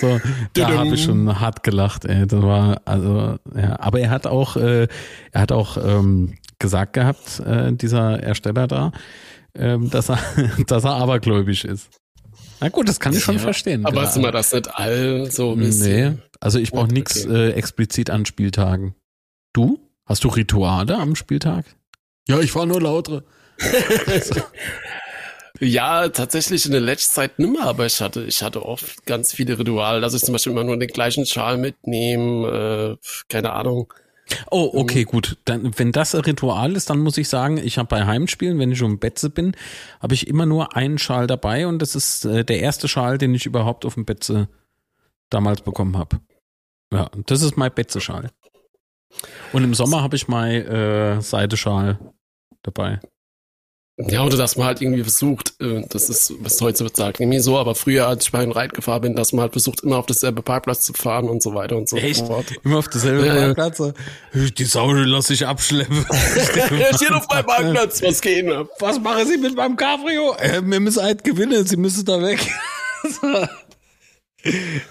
So, 0.00 0.18
da 0.54 0.70
habe 0.78 0.94
ich 0.94 1.04
schon 1.04 1.38
hart 1.38 1.62
gelacht, 1.62 2.06
ey. 2.06 2.26
Das 2.26 2.42
war, 2.42 2.80
also, 2.86 3.36
ja. 3.54 3.78
Aber 3.78 4.00
er 4.00 4.08
hat 4.08 4.26
auch, 4.26 4.56
äh, 4.56 4.88
er 5.32 5.40
hat 5.40 5.52
auch 5.52 5.76
ähm, 5.76 6.38
gesagt 6.58 6.94
gehabt, 6.94 7.40
äh, 7.40 7.72
dieser 7.74 8.22
Ersteller 8.22 8.66
da, 8.66 8.92
ähm, 9.54 9.90
dass 9.90 10.08
er, 10.08 10.18
dass 10.66 10.84
er 10.84 10.94
abergläubisch 10.94 11.66
ist. 11.66 11.90
Na 12.62 12.68
gut, 12.68 12.88
das 12.88 13.00
kann 13.00 13.12
ich 13.12 13.24
schon 13.24 13.40
verstehen. 13.40 13.84
Aber 13.84 14.04
ist 14.04 14.16
immer 14.16 14.30
das 14.30 14.52
nicht 14.52 14.72
all 14.72 15.28
so 15.28 15.52
ein 15.52 15.58
Nee, 15.58 16.12
also 16.38 16.60
ich 16.60 16.70
brauche 16.70 16.86
nichts 16.92 17.26
okay. 17.26 17.48
äh, 17.48 17.52
explizit 17.54 18.08
an 18.08 18.24
Spieltagen. 18.24 18.94
Du? 19.52 19.80
Hast 20.06 20.22
du 20.22 20.28
Rituale 20.28 20.96
am 20.96 21.16
Spieltag? 21.16 21.64
Ja, 22.28 22.38
ich 22.38 22.54
war 22.54 22.66
nur 22.66 22.80
lautere. 22.80 23.24
ja, 25.58 26.08
tatsächlich 26.08 26.64
in 26.64 26.72
der 26.72 26.80
letzten 26.80 27.14
Zeit 27.14 27.40
nimmer, 27.40 27.64
aber 27.64 27.86
ich 27.86 28.00
hatte, 28.00 28.22
ich 28.22 28.42
hatte 28.42 28.64
oft 28.64 29.06
ganz 29.06 29.32
viele 29.32 29.58
Rituale, 29.58 30.00
dass 30.00 30.14
ich 30.14 30.22
zum 30.22 30.32
Beispiel 30.32 30.52
immer 30.52 30.64
nur 30.64 30.78
den 30.78 30.88
gleichen 30.88 31.26
Schal 31.26 31.58
mitnehme, 31.58 32.98
äh, 33.02 33.06
keine 33.28 33.52
Ahnung. 33.54 33.92
Oh, 34.50 34.70
okay, 34.74 35.04
gut. 35.04 35.38
Dann, 35.44 35.78
wenn 35.78 35.92
das 35.92 36.14
ein 36.14 36.22
Ritual 36.22 36.76
ist, 36.76 36.90
dann 36.90 37.00
muss 37.00 37.18
ich 37.18 37.28
sagen, 37.28 37.58
ich 37.58 37.78
habe 37.78 37.88
bei 37.88 38.06
Heimspielen, 38.06 38.58
wenn 38.58 38.72
ich 38.72 38.82
um 38.82 38.98
Betze 38.98 39.30
bin, 39.30 39.56
habe 40.00 40.14
ich 40.14 40.26
immer 40.26 40.46
nur 40.46 40.76
einen 40.76 40.98
Schal 40.98 41.26
dabei 41.26 41.66
und 41.66 41.80
das 41.80 41.94
ist 41.94 42.24
äh, 42.24 42.44
der 42.44 42.60
erste 42.60 42.88
Schal, 42.88 43.18
den 43.18 43.34
ich 43.34 43.46
überhaupt 43.46 43.84
auf 43.84 43.94
dem 43.94 44.04
Betze 44.04 44.48
damals 45.30 45.62
bekommen 45.62 45.96
habe. 45.96 46.20
Ja, 46.92 47.10
das 47.26 47.42
ist 47.42 47.56
mein 47.56 47.72
Betze-Schal. 47.72 48.30
Und 49.52 49.64
im 49.64 49.74
Sommer 49.74 50.02
habe 50.02 50.16
ich 50.16 50.28
mein 50.28 50.66
äh, 50.66 51.20
Seideschal 51.20 51.98
dabei. 52.62 53.00
Ja, 53.98 54.24
oder 54.24 54.38
dass 54.38 54.56
man 54.56 54.66
halt 54.66 54.80
irgendwie 54.80 55.02
versucht, 55.02 55.60
äh, 55.60 55.82
das 55.90 56.08
ist, 56.08 56.32
was 56.40 56.60
heute 56.62 56.80
wird 56.80 56.96
sagen, 56.96 57.16
irgendwie 57.20 57.40
so, 57.40 57.58
aber 57.58 57.74
früher, 57.74 58.08
als 58.08 58.24
ich 58.24 58.32
bei 58.32 58.38
einem 58.38 58.52
Reit 58.52 58.72
gefahren 58.72 59.02
bin, 59.02 59.14
dass 59.14 59.32
man 59.34 59.42
halt 59.42 59.52
versucht, 59.52 59.82
immer 59.82 59.98
auf 59.98 60.06
dasselbe 60.06 60.40
Parkplatz 60.40 60.80
zu 60.80 60.94
fahren 60.94 61.28
und 61.28 61.42
so 61.42 61.54
weiter 61.54 61.76
und 61.76 61.90
so 61.90 61.98
Echt? 61.98 62.26
fort. 62.26 62.46
Immer 62.64 62.78
auf 62.78 62.88
dasselbe 62.88 63.26
ja, 63.26 63.52
Parkplatz? 63.52 63.92
Die 64.32 64.64
Sau 64.64 64.92
lass 64.92 65.28
ich 65.28 65.46
abschleppen. 65.46 66.06
Er 66.08 66.94
steht 66.96 67.12
auf 67.12 67.28
meinem 67.28 67.44
Parkplatz, 67.44 68.02
was 68.02 68.22
geht 68.22 68.50
ab? 68.50 68.68
Was 68.80 68.98
machen 68.98 69.26
Sie 69.26 69.36
mit 69.36 69.54
meinem 69.56 69.76
Cabrio? 69.76 70.34
Äh, 70.38 70.62
wir 70.64 70.80
müssen 70.80 71.02
halt 71.02 71.22
gewinnen, 71.22 71.66
Sie 71.66 71.76
müssen 71.76 72.06
da 72.06 72.20
weg. 72.22 72.40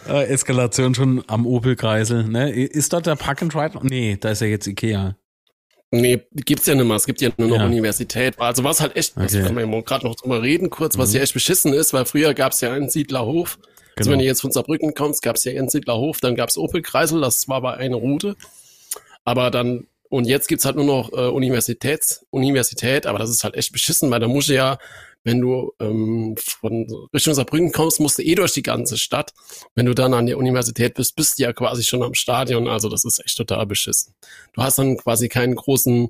äh, 0.08 0.26
Eskalation 0.26 0.94
schon 0.94 1.24
am 1.28 1.48
Opel-Kreisel, 1.48 2.26
ne? 2.26 2.52
Ist 2.52 2.94
dort 2.94 3.08
der 3.08 3.16
Park 3.16 3.42
and 3.42 3.56
Ride? 3.56 3.80
Nee, 3.82 4.18
da 4.20 4.30
ist 4.30 4.42
ja 4.42 4.48
jetzt 4.48 4.68
Ikea. 4.68 5.16
Nee, 5.94 6.22
gibt's 6.34 6.68
ja 6.68 6.76
nicht 6.76 6.86
mehr. 6.86 6.96
Es 6.96 7.06
gibt 7.06 7.20
ja 7.20 7.30
nur 7.36 7.50
noch 7.50 7.58
ja. 7.58 7.66
Universität. 7.66 8.40
Also 8.40 8.64
was 8.64 8.80
halt 8.80 8.96
echt, 8.96 9.18
okay. 9.18 9.24
das 9.24 9.34
können 9.34 9.58
wir 9.58 9.66
ja 9.66 9.82
gerade 9.82 10.08
noch 10.08 10.16
drüber 10.16 10.42
reden 10.42 10.70
kurz, 10.70 10.98
was 10.98 11.10
mhm. 11.10 11.18
ja 11.18 11.22
echt 11.24 11.34
beschissen 11.34 11.74
ist, 11.74 11.94
weil 11.94 12.06
früher 12.06 12.34
gab's 12.34 12.62
ja 12.62 12.72
einen 12.72 12.90
Siedlerhof. 12.90 13.58
Also 13.58 13.66
genau. 13.66 13.98
Also 13.98 14.12
wenn 14.12 14.20
du 14.20 14.26
jetzt 14.26 14.42
von 14.42 14.52
Saarbrücken 14.52 14.94
kommst, 14.94 15.22
gab's 15.22 15.44
ja 15.44 15.52
einen 15.52 15.68
Siedlerhof, 15.68 16.22
dann 16.22 16.36
gab's 16.36 16.58
Opel-Kreisel, 16.58 17.20
das 17.20 17.50
war 17.50 17.58
aber 17.58 17.78
eine 17.78 17.96
Route. 17.96 18.38
Aber 19.26 19.52
dann, 19.52 19.88
und 20.10 20.28
jetzt 20.28 20.48
gibt's 20.48 20.64
halt 20.64 20.78
nur 20.78 20.86
noch 20.86 21.12
äh, 21.12 21.28
Universitäts, 21.28 22.26
Universität, 22.30 23.06
aber 23.06 23.20
das 23.20 23.30
ist 23.30 23.44
halt 23.44 23.56
echt 23.56 23.74
beschissen, 23.74 24.10
weil 24.12 24.22
da 24.22 24.30
musst 24.30 24.48
du 24.48 24.54
ja 24.54 24.78
wenn 25.24 25.40
du 25.40 25.74
ähm, 25.80 26.36
von 26.38 26.88
Richtung 27.14 27.34
Saarbrücken 27.34 27.72
kommst, 27.72 28.00
musst 28.00 28.18
du 28.18 28.24
eh 28.24 28.36
durch 28.36 28.54
die 28.54 28.64
ganze 28.64 28.98
Stadt. 28.98 29.34
Wenn 29.76 29.86
du 29.86 29.94
dann 29.94 30.14
an 30.14 30.26
der 30.26 30.38
Universität 30.38 30.96
bist, 30.96 31.16
bist 31.16 31.38
du 31.38 31.44
ja 31.44 31.54
quasi 31.54 31.84
schon 31.84 32.04
am 32.04 32.14
Stadion. 32.14 32.68
Also 32.68 32.90
das 32.90 33.06
ist 33.06 33.24
echt 33.24 33.38
total 33.38 33.66
beschissen. 33.66 34.14
Du 34.54 34.64
hast 34.64 34.80
dann 34.80 34.98
quasi 34.98 35.30
keinen 35.30 35.56
großen 35.56 36.10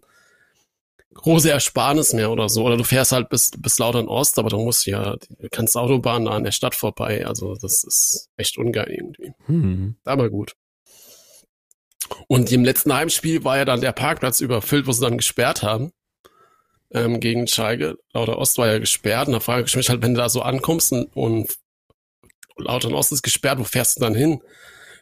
große 1.14 1.52
Ersparnis 1.52 2.14
mehr 2.14 2.32
oder 2.32 2.48
so. 2.48 2.64
Oder 2.64 2.78
du 2.78 2.86
fährst 2.86 3.12
halt 3.12 3.28
bis, 3.28 3.52
bis 3.58 3.78
Lautern 3.80 4.08
Ost, 4.08 4.40
aber 4.40 4.50
du 4.50 4.58
musst 4.60 4.86
ja, 4.86 5.18
du 5.18 5.50
kannst 5.52 5.76
Autobahn 5.76 6.26
da 6.26 6.32
an 6.32 6.46
der 6.46 6.54
Stadt 6.54 6.74
vorbei. 6.74 7.26
Also 7.26 7.56
das 7.56 7.84
ist 7.84 8.30
echt 8.38 8.58
ungeil 8.58 8.90
irgendwie. 8.90 9.34
Hm. 9.48 9.96
Aber 10.06 10.30
gut. 10.30 10.56
Und 12.28 12.52
im 12.52 12.64
letzten 12.64 12.94
Heimspiel 12.94 13.44
war 13.44 13.58
ja 13.58 13.66
dann 13.66 13.82
der 13.82 13.92
Parkplatz 13.92 14.40
überfüllt, 14.40 14.88
wo 14.88 14.92
sie 14.92 15.02
dann 15.02 15.18
gesperrt 15.18 15.64
haben 15.64 15.92
ähm, 16.94 17.20
gegen 17.20 17.48
Schalke. 17.48 17.98
Lauter 18.14 18.38
Ost 18.38 18.58
war 18.58 18.68
ja 18.68 18.80
gesperrt. 18.80 19.28
Und 19.28 19.34
da 19.34 19.40
frage 19.40 19.66
ich 19.68 19.76
mich 19.76 19.90
halt, 19.90 20.02
wenn 20.02 20.14
du 20.14 20.20
da 20.20 20.30
so 20.30 20.42
ankommst 20.42 20.92
und, 20.92 21.10
und 21.16 21.58
Lauter 22.58 22.92
Ost 22.92 23.12
ist 23.12 23.24
gesperrt, 23.24 23.60
wo 23.60 23.64
fährst 23.64 23.98
du 23.98 24.02
dann 24.02 24.16
hin? 24.16 24.42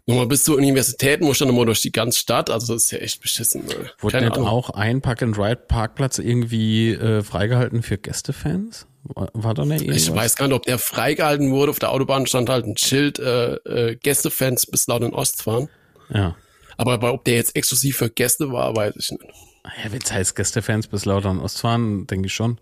Nochmal 0.06 0.28
bis 0.28 0.44
zur 0.44 0.58
Universität 0.58 1.22
musst 1.22 1.40
du 1.40 1.46
dann 1.46 1.54
nochmal 1.54 1.68
durch 1.68 1.82
die 1.82 1.92
ganze 1.92 2.18
Stadt. 2.18 2.50
Also 2.50 2.74
das 2.74 2.86
ist 2.86 2.92
ja 2.92 2.98
echt 2.98 3.22
beschissen. 3.22 3.66
Ne? 3.66 3.92
Wurde 4.00 4.22
nicht 4.22 4.38
auch 4.38 4.72
ein 4.72 5.02
Park-and-Ride-Parkplatz 5.02 6.18
irgendwie 6.18 6.94
äh, 6.94 7.22
freigehalten 7.22 7.84
für 7.84 7.98
Gästefans? 7.98 8.88
War, 9.04 9.30
war 9.34 9.54
da 9.54 9.66
nicht 9.66 9.88
Ich 9.88 10.14
weiß 10.14 10.36
gar 10.36 10.48
nicht, 10.48 10.56
ob 10.56 10.64
der 10.64 10.80
freigehalten 10.80 11.52
wurde. 11.52 11.70
Auf 11.70 11.80
der 11.80 11.92
Autobahn 11.92 12.26
stand 12.26 12.50
halt 12.50 12.66
ein 12.66 12.76
Schild, 12.78 13.20
äh, 13.20 13.54
äh, 13.56 13.96
Gästefans 13.98 14.66
bis 14.66 14.88
Lautern 14.88 15.14
Ost 15.14 15.44
fahren. 15.44 15.70
Ja. 16.12 16.36
Aber 16.78 17.14
ob 17.14 17.24
der 17.26 17.36
jetzt 17.36 17.56
exklusiv 17.56 17.98
für 17.98 18.10
Gäste 18.10 18.52
war, 18.52 18.76
weiß 18.76 18.96
ich 18.98 19.12
nicht. 19.12 19.49
Ja, 19.66 19.92
wenn 19.92 20.02
es 20.02 20.12
heißt 20.12 20.36
Gästefans 20.36 20.88
bis 20.88 21.06
Lautern 21.06 21.40
Ost 21.40 21.62
fahren, 21.62 22.08
denke 22.08 22.28
ich 22.28 22.34
schon. 22.34 22.60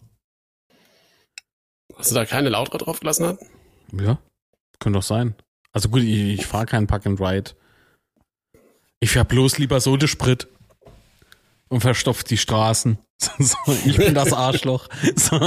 Hast 1.95 2.11
du 2.11 2.15
da 2.15 2.25
keine 2.25 2.49
Lautra 2.49 2.77
drauf 2.77 2.99
gelassen? 2.99 3.27
Hat? 3.27 3.39
Ja, 3.93 4.19
könnte 4.79 4.99
doch 4.99 5.03
sein. 5.03 5.35
Also 5.71 5.89
gut, 5.89 6.01
ich, 6.01 6.39
ich 6.39 6.45
fahre 6.45 6.65
keinen 6.65 6.87
Park 6.87 7.05
and 7.05 7.19
Ride. 7.19 7.51
Ich 8.99 9.11
fahre 9.11 9.25
bloß 9.25 9.57
lieber 9.57 9.79
Sodesprit 9.79 10.47
und 11.69 11.81
verstopft 11.81 12.29
die 12.29 12.37
Straßen. 12.37 12.97
So, 13.39 13.57
ich 13.85 13.97
bin 13.97 14.13
das 14.13 14.31
Arschloch. 14.33 14.87
So. 15.15 15.39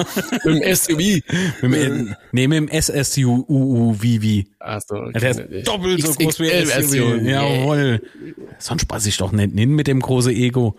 mit 0.45 0.65
dem 0.65 0.75
SUV. 0.75 1.23
Mit 1.63 1.81
dem, 1.81 2.17
nee, 2.33 2.49
mit 2.49 2.59
dem 2.59 2.69
SSUUVV. 2.69 4.47
Ach 4.59 4.81
so, 4.87 4.97
okay. 4.97 5.21
Der 5.21 5.31
ist 5.31 5.69
doppelt 5.69 6.03
so 6.03 6.15
groß 6.15 6.41
wie 6.41 6.51
SUV. 6.67 7.23
Jawohl. 7.23 8.03
Sonst 8.59 8.83
spaß 8.83 9.07
ich 9.07 9.17
doch 9.17 9.33
nicht 9.33 9.55
hin 9.55 9.71
mit 9.75 9.87
dem 9.87 10.01
großen 10.01 10.33
Ego. 10.33 10.77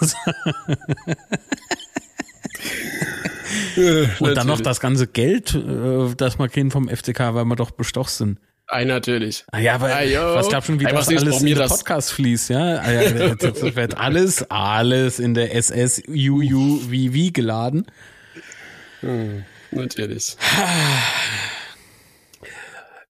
Und 4.20 4.34
dann 4.36 4.46
noch 4.46 4.60
das 4.60 4.80
ganze 4.80 5.06
Geld, 5.06 5.54
äh, 5.54 6.14
das 6.16 6.38
man 6.38 6.50
kriegen 6.50 6.70
vom 6.70 6.88
FCK, 6.88 7.34
weil 7.34 7.44
wir 7.44 7.56
doch 7.56 7.72
bestochen 7.72 8.10
sind. 8.10 8.38
Ei, 8.66 8.84
natürlich. 8.84 9.44
Ah, 9.52 9.58
ja, 9.58 9.74
aber 9.74 9.94
ah, 9.94 10.34
was 10.34 10.48
glaub 10.48 10.64
schon, 10.64 10.80
wie 10.80 10.86
Ei, 10.86 10.92
das 10.92 11.08
alles 11.08 11.40
in 11.40 11.46
den 11.46 11.68
Podcast 11.68 12.12
fließt, 12.12 12.50
ja? 12.50 12.78
Ah, 12.78 12.92
ja 12.92 13.34
das 13.34 13.62
wird 13.76 13.96
alles, 13.98 14.50
alles 14.50 15.18
in 15.18 15.34
der 15.34 15.54
SSUUVV 15.54 17.32
geladen. 17.32 17.86
Hm, 19.00 19.44
natürlich. 19.70 20.36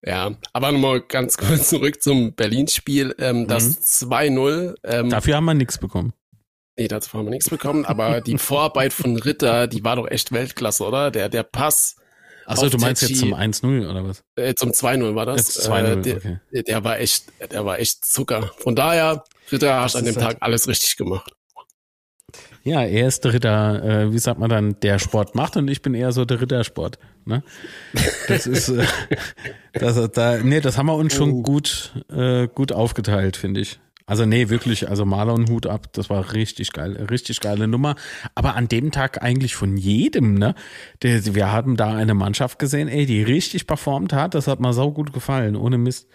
Ja, 0.06 0.32
aber 0.52 0.72
nochmal 0.72 1.00
ganz 1.00 1.36
kurz 1.38 1.70
zurück 1.70 2.02
zum 2.02 2.34
Berlin-Spiel. 2.34 3.14
Ähm, 3.18 3.46
das 3.46 4.02
mhm. 4.02 4.10
2-0. 4.10 4.74
Ähm, 4.84 5.08
Dafür 5.08 5.36
haben 5.36 5.46
wir 5.46 5.54
nichts 5.54 5.78
bekommen. 5.78 6.12
Nee, 6.76 6.88
dazu 6.88 7.12
haben 7.12 7.26
wir 7.26 7.30
nichts 7.30 7.48
bekommen, 7.48 7.84
aber 7.84 8.20
die 8.20 8.36
Vorarbeit 8.36 8.92
von 8.92 9.16
Ritter, 9.16 9.68
die 9.68 9.84
war 9.84 9.96
doch 9.96 10.08
echt 10.10 10.32
Weltklasse, 10.32 10.84
oder? 10.84 11.12
Der, 11.12 11.28
der 11.28 11.44
Pass 11.44 11.96
Achso, 12.46 12.68
du 12.68 12.78
meinst 12.78 13.00
Tetschi, 13.00 13.14
jetzt 13.14 13.20
zum 13.20 13.34
1-0 13.34 13.90
oder 13.90 14.04
was? 14.04 14.22
Äh, 14.36 14.54
zum 14.54 14.70
2-0 14.70 15.14
war 15.14 15.26
das. 15.26 15.68
2-0, 15.68 15.84
äh, 15.84 16.02
der, 16.02 16.16
okay. 16.16 16.38
Der 16.66 16.84
war 16.84 16.98
echt, 16.98 17.24
der 17.52 17.64
war 17.64 17.78
echt 17.78 18.04
Zucker. 18.04 18.50
Von 18.58 18.76
daher, 18.76 19.24
Ritter 19.50 19.80
hast 19.80 19.96
an 19.96 20.04
dem 20.04 20.14
Tag 20.14 20.38
alles 20.40 20.68
richtig 20.68 20.96
gemacht. 20.96 21.32
Ja, 22.64 22.82
er 22.82 23.08
ist 23.08 23.24
der 23.24 23.34
Ritter, 23.34 23.84
äh, 23.84 24.12
wie 24.12 24.18
sagt 24.18 24.40
man 24.40 24.48
dann, 24.48 24.80
der 24.80 24.98
Sport 24.98 25.34
macht 25.34 25.56
und 25.58 25.68
ich 25.68 25.82
bin 25.82 25.92
eher 25.92 26.12
so 26.12 26.24
der 26.24 26.40
Rittersport. 26.40 26.98
Ne? 27.26 27.42
Das 28.26 28.46
ist, 28.46 28.70
äh, 28.70 28.86
das, 29.74 30.10
da, 30.12 30.38
nee, 30.38 30.60
das 30.60 30.78
haben 30.78 30.86
wir 30.86 30.96
uns 30.96 31.14
schon 31.14 31.30
oh. 31.30 31.42
gut, 31.42 31.92
äh, 32.10 32.48
gut 32.48 32.72
aufgeteilt, 32.72 33.36
finde 33.36 33.60
ich. 33.60 33.80
Also 34.06 34.26
nee, 34.26 34.50
wirklich, 34.50 34.88
also 34.90 35.06
Marlon 35.06 35.48
Hut 35.48 35.66
ab, 35.66 35.86
das 35.92 36.10
war 36.10 36.34
richtig 36.34 36.72
geil, 36.72 37.06
richtig 37.10 37.40
geile 37.40 37.66
Nummer. 37.66 37.94
Aber 38.34 38.54
an 38.54 38.68
dem 38.68 38.92
Tag 38.92 39.22
eigentlich 39.22 39.54
von 39.54 39.78
jedem, 39.78 40.34
ne? 40.34 40.54
Wir 41.00 41.50
haben 41.50 41.78
da 41.78 41.94
eine 41.94 42.12
Mannschaft 42.12 42.58
gesehen, 42.58 42.88
ey, 42.88 43.06
die 43.06 43.22
richtig 43.22 43.66
performt 43.66 44.12
hat, 44.12 44.34
das 44.34 44.46
hat 44.46 44.60
mir 44.60 44.74
sau 44.74 44.92
gut 44.92 45.14
gefallen, 45.14 45.56
ohne 45.56 45.78
Mist. 45.78 46.06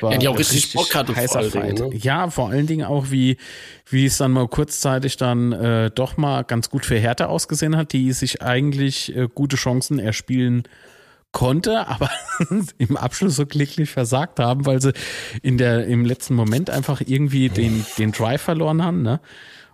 ja, 0.00 0.16
die 0.16 0.28
auch 0.28 0.38
richtig, 0.38 0.56
richtig 0.56 0.74
Bock 0.80 0.94
hatte 0.94 1.14
heißer 1.14 1.42
vor 1.42 1.60
Dingen, 1.60 1.90
ne? 1.90 1.96
Ja, 1.96 2.30
vor 2.30 2.48
allen 2.48 2.66
Dingen 2.66 2.86
auch, 2.86 3.10
wie, 3.10 3.36
wie 3.84 4.06
es 4.06 4.16
dann 4.16 4.32
mal 4.32 4.48
kurzzeitig 4.48 5.18
dann 5.18 5.52
äh, 5.52 5.90
doch 5.90 6.16
mal 6.16 6.42
ganz 6.42 6.70
gut 6.70 6.86
für 6.86 6.96
Hertha 6.96 7.26
ausgesehen 7.26 7.76
hat, 7.76 7.92
die 7.92 8.12
sich 8.12 8.40
eigentlich 8.40 9.14
äh, 9.14 9.28
gute 9.32 9.56
Chancen 9.56 9.98
erspielen 9.98 10.62
konnte, 11.32 11.86
aber 11.86 12.10
im 12.78 12.96
Abschluss 12.96 13.36
so 13.36 13.46
glücklich 13.46 13.90
versagt 13.90 14.40
haben, 14.40 14.66
weil 14.66 14.80
sie 14.80 14.92
in 15.42 15.58
der, 15.58 15.86
im 15.86 16.04
letzten 16.04 16.34
Moment 16.34 16.70
einfach 16.70 17.02
irgendwie 17.04 17.48
den, 17.48 17.84
den 17.98 18.12
Drive 18.12 18.42
verloren 18.42 18.82
haben, 18.82 19.02
ne? 19.02 19.20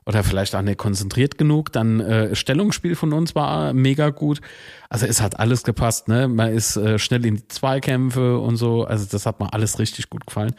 Oder 0.05 0.25
vielleicht 0.25 0.57
auch 0.57 0.63
nicht 0.63 0.79
konzentriert 0.79 1.39
genug. 1.39 1.73
Dann 1.73 2.01
äh, 2.01 2.35
Stellungsspiel 2.35 2.97
von 2.97 3.13
uns 3.13 3.37
war 3.37 3.73
mega 3.73 4.11
gut. 4.11 4.41
Also 4.89 5.07
es 5.07 5.21
hat 5.21 5.39
alles 5.39 5.63
gepasst, 5.63 6.09
ne? 6.09 6.27
Man 6.27 6.53
ist 6.53 6.77
äh, 6.77 6.99
schnell 6.99 7.25
in 7.25 7.37
die 7.37 7.47
Zweikämpfe 7.47 8.39
und 8.39 8.57
so. 8.57 8.85
Also 8.85 9.07
das 9.09 9.27
hat 9.27 9.39
mir 9.39 9.53
alles 9.53 9.79
richtig 9.79 10.11
gut 10.11 10.27
gefallen. 10.27 10.57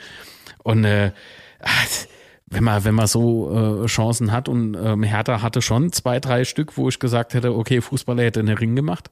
Und 0.64 0.86
äh, 0.86 1.12
wenn 2.46 2.64
man, 2.64 2.86
wenn 2.86 2.96
man 2.96 3.08
so 3.08 3.84
äh, 3.84 3.86
Chancen 3.88 4.32
hat 4.32 4.48
und 4.48 4.76
ähm, 4.76 5.04
Hertha 5.04 5.42
hatte 5.42 5.62
schon 5.62 5.92
zwei, 5.92 6.20
drei 6.20 6.46
Stück, 6.46 6.78
wo 6.78 6.88
ich 6.88 7.00
gesagt 7.00 7.34
hätte, 7.34 7.54
okay, 7.54 7.82
Fußballer 7.82 8.24
hätte 8.24 8.40
einen 8.40 8.58
Ring 8.58 8.76
gemacht. 8.76 9.12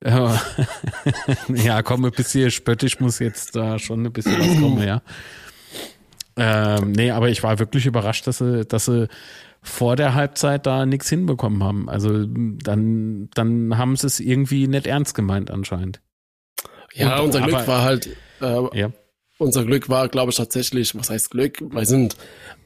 ja, 1.54 1.82
komm, 1.82 2.04
ein 2.04 2.12
bisschen 2.12 2.50
spöttisch 2.50 3.00
muss 3.00 3.18
jetzt 3.18 3.56
da 3.56 3.78
schon 3.78 4.06
ein 4.06 4.12
bisschen 4.12 4.38
was 4.38 4.60
kommen, 4.60 4.86
ja. 4.86 5.02
Ähm, 6.36 6.92
nee, 6.92 7.10
aber 7.10 7.30
ich 7.30 7.42
war 7.42 7.58
wirklich 7.58 7.86
überrascht, 7.86 8.26
dass 8.26 8.38
sie, 8.38 8.64
dass 8.64 8.84
sie 8.84 9.08
vor 9.60 9.96
der 9.96 10.14
Halbzeit 10.14 10.66
da 10.66 10.86
nichts 10.86 11.08
hinbekommen 11.08 11.64
haben. 11.64 11.88
Also 11.90 12.26
dann, 12.26 13.28
dann 13.34 13.76
haben 13.76 13.96
sie 13.96 14.06
es 14.06 14.20
irgendwie 14.20 14.68
nicht 14.68 14.86
ernst 14.86 15.14
gemeint 15.14 15.50
anscheinend. 15.50 16.00
Ja, 16.94 17.18
Und, 17.18 17.26
unser 17.26 17.40
Glück 17.40 17.66
war 17.66 17.82
halt, 17.82 18.08
äh, 18.40 18.78
ja 18.78 18.92
unser 19.38 19.64
Glück 19.64 19.88
war, 19.88 20.08
glaube 20.08 20.30
ich, 20.30 20.36
tatsächlich, 20.36 20.94
was 20.94 21.10
heißt 21.10 21.30
Glück? 21.30 21.60
Wir 21.60 21.86
sind, 21.86 22.16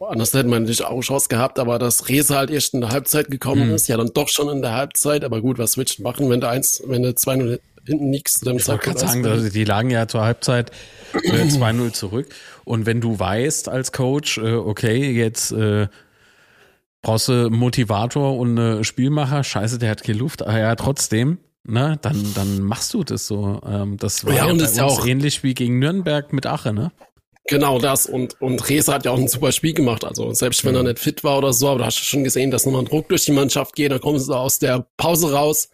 anders 0.00 0.32
hätte 0.34 0.48
man 0.48 0.64
nicht 0.64 0.84
auch 0.84 1.00
Chance 1.02 1.28
gehabt, 1.28 1.58
aber 1.58 1.78
dass 1.78 2.08
Rese 2.08 2.36
halt 2.36 2.50
erst 2.50 2.74
in 2.74 2.80
der 2.80 2.90
Halbzeit 2.90 3.30
gekommen 3.30 3.68
mhm. 3.68 3.74
ist, 3.74 3.88
ja 3.88 3.96
dann 3.96 4.10
doch 4.14 4.28
schon 4.28 4.48
in 4.48 4.62
der 4.62 4.72
Halbzeit, 4.72 5.24
aber 5.24 5.40
gut, 5.40 5.58
was 5.58 5.76
willst 5.76 5.98
du 5.98 6.02
machen, 6.02 6.30
wenn 6.30 6.40
du 6.40 6.48
eins, 6.48 6.82
wenn 6.86 7.02
du 7.02 7.14
zwei 7.14 7.36
0 7.36 7.60
hinten 7.84 8.10
nichts 8.10 8.38
zu 8.38 8.44
dem 8.44 8.58
ich 8.58 8.64
Zeitpunkt 8.64 9.00
sagen, 9.00 9.26
also 9.26 9.48
die 9.48 9.64
lagen 9.64 9.90
ja 9.90 10.06
zur 10.06 10.22
Halbzeit 10.22 10.70
äh, 11.14 11.18
2-0 11.48 11.92
zurück 11.92 12.28
und 12.64 12.86
wenn 12.86 13.00
du 13.00 13.18
weißt 13.18 13.68
als 13.68 13.90
Coach, 13.90 14.38
äh, 14.38 14.54
okay, 14.54 15.10
jetzt 15.10 15.50
äh, 15.50 15.88
brauchst 17.02 17.28
du 17.28 17.50
Motivator 17.50 18.38
und 18.38 18.56
äh, 18.56 18.84
Spielmacher, 18.84 19.42
scheiße, 19.42 19.78
der 19.78 19.90
hat 19.90 20.04
keine 20.04 20.18
Luft, 20.18 20.42
aber 20.42 20.58
ja, 20.58 20.76
trotzdem, 20.76 21.38
ne, 21.64 21.98
dann, 22.02 22.34
dann 22.34 22.60
machst 22.60 22.94
du 22.94 23.04
das 23.04 23.26
so. 23.26 23.60
Ähm, 23.66 23.96
das 23.96 24.24
war 24.24 24.32
ja, 24.32 24.46
ja, 24.46 24.52
und 24.52 24.60
das 24.60 24.76
ja 24.76 24.84
auch 24.84 25.06
ähnlich 25.06 25.42
wie 25.42 25.54
gegen 25.54 25.78
Nürnberg 25.78 26.32
mit 26.32 26.46
Ache, 26.46 26.72
ne? 26.72 26.92
Genau 27.48 27.78
das. 27.78 28.06
Und, 28.06 28.40
und 28.40 28.68
Reza 28.68 28.94
hat 28.94 29.04
ja 29.04 29.10
auch 29.10 29.18
ein 29.18 29.28
super 29.28 29.50
Spiel 29.50 29.74
gemacht. 29.74 30.04
Also 30.04 30.32
selbst 30.32 30.64
wenn 30.64 30.76
er 30.76 30.84
nicht 30.84 31.00
fit 31.00 31.24
war 31.24 31.38
oder 31.38 31.52
so, 31.52 31.68
aber 31.68 31.80
da 31.80 31.86
hast 31.86 31.98
du 31.98 32.04
schon 32.04 32.24
gesehen, 32.24 32.50
dass 32.50 32.64
nochmal 32.64 32.82
ein 32.82 32.86
Druck 32.86 33.08
durch 33.08 33.24
die 33.24 33.32
Mannschaft 33.32 33.74
geht. 33.74 33.90
Dann 33.90 34.00
kommen 34.00 34.18
sie 34.18 34.36
aus 34.36 34.60
der 34.60 34.86
Pause 34.96 35.32
raus 35.32 35.68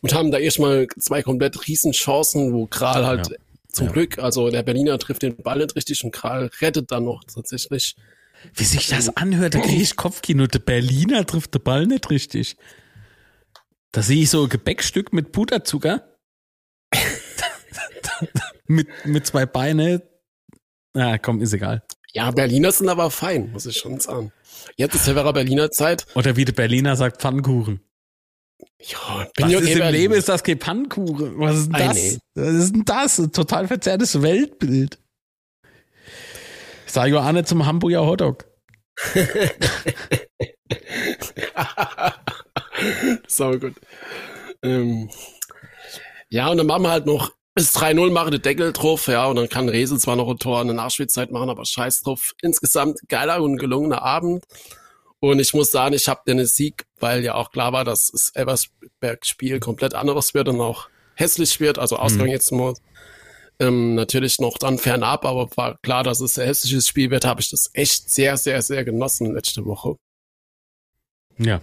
und 0.00 0.12
haben 0.14 0.30
da 0.30 0.38
erstmal 0.38 0.88
zwei 0.98 1.22
komplett 1.22 1.68
riesen 1.68 1.92
Chancen, 1.92 2.52
wo 2.52 2.66
Kral 2.66 3.06
halt 3.06 3.28
ja. 3.28 3.36
zum 3.72 3.86
ja. 3.86 3.92
Glück, 3.92 4.18
also 4.18 4.50
der 4.50 4.62
Berliner 4.62 4.98
trifft 4.98 5.22
den 5.22 5.36
Ball 5.36 5.58
nicht 5.58 5.76
richtig 5.76 6.04
und 6.04 6.10
Kral 6.10 6.50
rettet 6.60 6.90
dann 6.90 7.04
noch 7.04 7.22
tatsächlich. 7.24 7.94
Wie 8.54 8.64
sich 8.64 8.88
das 8.88 9.14
anhört, 9.16 9.54
da 9.54 9.60
kriege 9.60 9.82
ich 9.82 9.96
Kopfkino. 9.96 10.46
Der 10.46 10.60
Berliner 10.60 11.26
trifft 11.26 11.54
den 11.54 11.62
Ball 11.62 11.86
nicht 11.86 12.10
richtig. 12.10 12.56
Da 13.92 14.02
sehe 14.02 14.22
ich 14.22 14.30
so 14.30 14.44
ein 14.44 14.48
Gebäckstück 14.48 15.12
mit 15.12 15.32
Puderzucker. 15.32 16.16
mit, 18.66 18.88
mit 19.04 19.26
zwei 19.26 19.46
Beine. 19.46 20.02
Na, 20.94 21.18
komm, 21.18 21.40
ist 21.40 21.52
egal. 21.52 21.82
Ja, 22.12 22.30
Berliner 22.30 22.72
sind 22.72 22.88
aber 22.88 23.10
fein, 23.10 23.52
muss 23.52 23.66
ich 23.66 23.78
schon 23.78 24.00
sagen. 24.00 24.32
Jetzt 24.76 24.94
ist 24.94 25.06
ja 25.06 25.32
Berliner 25.32 25.70
Zeit. 25.70 26.06
Oder 26.14 26.36
wie 26.36 26.44
der 26.44 26.52
Berliner 26.52 26.96
sagt, 26.96 27.20
Pfannkuchen. 27.20 27.80
Ja, 28.80 29.28
bin 29.36 29.46
Was 29.46 29.62
ist 29.62 29.76
im 29.76 29.92
Leben 29.92 30.14
ist 30.14 30.28
das 30.28 30.42
kein 30.42 30.58
Pfannkuchen? 30.58 31.38
Was 31.38 31.58
ist 31.58 31.66
denn 31.66 31.72
das? 31.72 31.94
Nee. 31.94 32.18
Was 32.34 32.54
ist 32.54 32.74
denn 32.74 32.84
das? 32.84 33.18
Ein 33.18 33.32
total 33.32 33.68
verzerrtes 33.68 34.22
Weltbild. 34.22 34.98
Ich 36.86 36.92
sage 36.92 37.12
ja 37.12 37.26
auch 37.26 37.32
nicht 37.32 37.48
zum 37.48 37.66
Hamburger 37.66 38.06
Hotdog. 38.06 38.46
Sau 43.26 43.58
gut. 43.58 43.74
Ähm, 44.62 45.10
ja, 46.28 46.48
und 46.48 46.58
dann 46.58 46.66
machen 46.66 46.82
wir 46.82 46.90
halt 46.90 47.06
noch 47.06 47.32
bis 47.54 47.76
3-0 47.76 48.10
machen 48.10 48.30
den 48.30 48.42
Deckel 48.42 48.72
drauf, 48.72 49.08
ja, 49.08 49.26
und 49.26 49.36
dann 49.36 49.48
kann 49.48 49.68
Rese 49.68 49.98
zwar 49.98 50.16
noch 50.16 50.28
ein 50.28 50.38
Tor 50.38 50.60
in 50.60 50.68
der 50.68 50.76
Nachspielzeit 50.76 51.30
machen, 51.30 51.50
aber 51.50 51.64
scheiß 51.64 52.02
drauf. 52.02 52.32
Insgesamt 52.42 52.98
geiler 53.08 53.42
und 53.42 53.58
gelungener 53.58 54.02
Abend. 54.02 54.44
Und 55.18 55.38
ich 55.38 55.52
muss 55.52 55.70
sagen, 55.70 55.94
ich 55.94 56.08
habe 56.08 56.22
den 56.26 56.44
Sieg, 56.46 56.86
weil 56.98 57.22
ja 57.22 57.34
auch 57.34 57.50
klar 57.50 57.72
war, 57.72 57.84
dass 57.84 58.08
das 58.12 58.32
Eversberg-Spiel 58.34 59.60
komplett 59.60 59.94
anderes 59.94 60.32
wird 60.32 60.48
und 60.48 60.60
auch 60.60 60.88
hässlich 61.14 61.60
wird, 61.60 61.78
also 61.78 61.96
Ausgang 61.96 62.28
mhm. 62.28 62.32
jetzt 62.32 62.52
nur 62.52 62.74
ähm, 63.58 63.94
natürlich 63.94 64.38
noch 64.38 64.56
dann 64.56 64.78
fernab, 64.78 65.26
aber 65.26 65.50
war 65.56 65.76
klar, 65.82 66.02
dass 66.02 66.20
es 66.20 66.38
ein 66.38 66.46
hässliches 66.46 66.88
Spiel 66.88 67.10
wird, 67.10 67.26
habe 67.26 67.42
ich 67.42 67.50
das 67.50 67.68
echt 67.74 68.10
sehr, 68.10 68.38
sehr, 68.38 68.62
sehr 68.62 68.84
genossen 68.84 69.34
letzte 69.34 69.66
Woche. 69.66 69.96
Ja. 71.36 71.60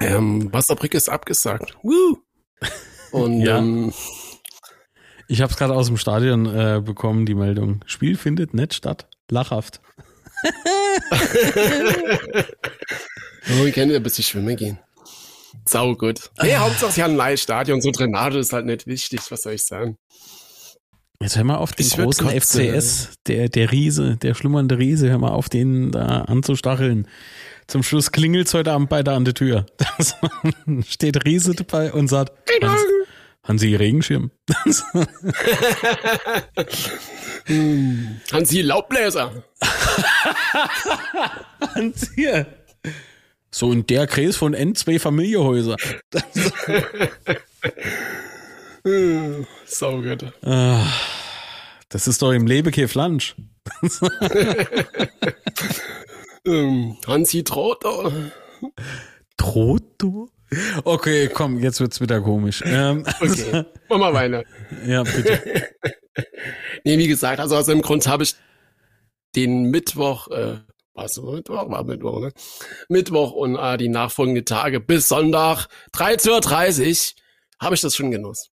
Ähm, 0.00 0.52
Wasserbrücke 0.52 0.96
ist 0.96 1.08
abgesagt. 1.08 1.76
Woo! 1.82 2.18
Und 3.12 3.40
ja. 3.40 3.58
ähm, 3.58 3.92
ich 5.28 5.40
habe 5.40 5.52
es 5.52 5.58
gerade 5.58 5.74
aus 5.74 5.86
dem 5.86 5.96
Stadion 5.96 6.46
äh, 6.46 6.82
bekommen, 6.84 7.26
die 7.26 7.34
Meldung. 7.34 7.80
Spiel 7.86 8.16
findet 8.16 8.54
nicht 8.54 8.74
statt. 8.74 9.08
Lachhaft. 9.30 9.80
ich 13.66 13.74
kann 13.74 13.90
ja 13.90 13.96
ein 13.96 14.02
bisschen 14.02 14.24
schwimmen 14.24 14.56
gehen. 14.56 14.78
Sau 15.66 15.94
gut. 15.94 16.30
Hey, 16.38 16.54
Hauptsache, 16.54 16.92
sie 16.92 17.02
haben 17.02 17.12
ein 17.12 17.16
neues 17.16 17.42
Stadion. 17.42 17.80
So 17.80 17.90
Drainage 17.90 18.38
ist 18.38 18.52
halt 18.52 18.66
nicht 18.66 18.86
wichtig. 18.86 19.20
Was 19.30 19.42
soll 19.42 19.54
ich 19.54 19.64
sagen? 19.64 19.96
Jetzt 21.20 21.36
hör 21.36 21.44
mal 21.44 21.56
auf 21.56 21.72
den 21.72 21.86
ich 21.86 21.96
großen 21.96 22.28
FCS, 22.28 23.14
der, 23.26 23.48
der 23.48 23.72
Riese, 23.72 24.16
der 24.16 24.34
schlummernde 24.34 24.76
Riese, 24.78 25.08
hör 25.08 25.18
mal 25.18 25.30
auf, 25.30 25.48
den 25.48 25.90
da 25.90 26.22
anzustacheln. 26.22 27.08
Zum 27.66 27.82
Schluss 27.82 28.12
klingelt's 28.12 28.52
heute 28.54 28.72
Abend 28.72 28.88
bei 28.88 29.02
der 29.02 29.14
an 29.14 29.24
der 29.24 29.34
Tür. 29.34 29.66
Da 29.76 30.82
steht 30.86 31.24
Riese 31.24 31.54
dabei 31.54 31.92
und 31.92 32.08
sagt, 32.08 32.32
Hans, 32.62 32.80
haben 33.42 33.58
Sie 33.58 33.74
Regenschirm? 33.74 34.30
hm, 37.46 38.20
haben 38.32 38.44
Sie 38.44 38.62
Laubbläser? 38.62 39.44
haben 41.60 41.92
Sie? 41.94 42.44
So 43.50 43.70
in 43.70 43.86
der 43.86 44.06
Kreis 44.06 44.36
von 44.36 44.54
N2 44.54 44.98
Familiehäuser. 44.98 45.76
so 49.66 50.02
gut. 50.02 50.24
Ah, 50.42 50.86
das 51.88 52.08
ist 52.08 52.20
doch 52.20 52.32
im 52.32 52.46
Lebekehr 52.46 52.88
Flansch. 52.88 53.36
Ähm, 56.46 56.96
Hansi 57.06 57.44
Trotto. 57.44 58.12
Trotto? 59.36 60.28
Okay, 60.84 61.28
komm, 61.28 61.58
jetzt 61.58 61.80
wird's 61.80 62.00
wieder 62.00 62.20
komisch. 62.20 62.62
Ähm, 62.64 63.04
okay, 63.20 63.64
mach 63.88 63.98
mal 63.98 64.14
weiter. 64.14 64.44
Ja, 64.86 65.02
bitte. 65.02 65.68
nee, 66.84 66.98
wie 66.98 67.08
gesagt, 67.08 67.40
also 67.40 67.56
aus 67.56 67.66
dem 67.66 67.82
Grund 67.82 68.06
habe 68.06 68.22
ich 68.22 68.36
den 69.34 69.70
Mittwoch, 69.70 70.28
äh, 70.28 70.58
was 70.94 71.20
Mittwoch? 71.20 71.68
War 71.70 71.84
Mittwoch, 71.84 72.20
ne? 72.20 72.32
Mittwoch 72.88 73.32
und 73.32 73.56
äh, 73.56 73.76
die 73.76 73.88
nachfolgenden 73.88 74.44
Tage 74.44 74.80
bis 74.80 75.08
Sonntag 75.08 75.66
13.30 75.94 77.14
Uhr 77.14 77.22
habe 77.60 77.74
ich 77.74 77.80
das 77.80 77.96
schon 77.96 78.10
genossen. 78.10 78.53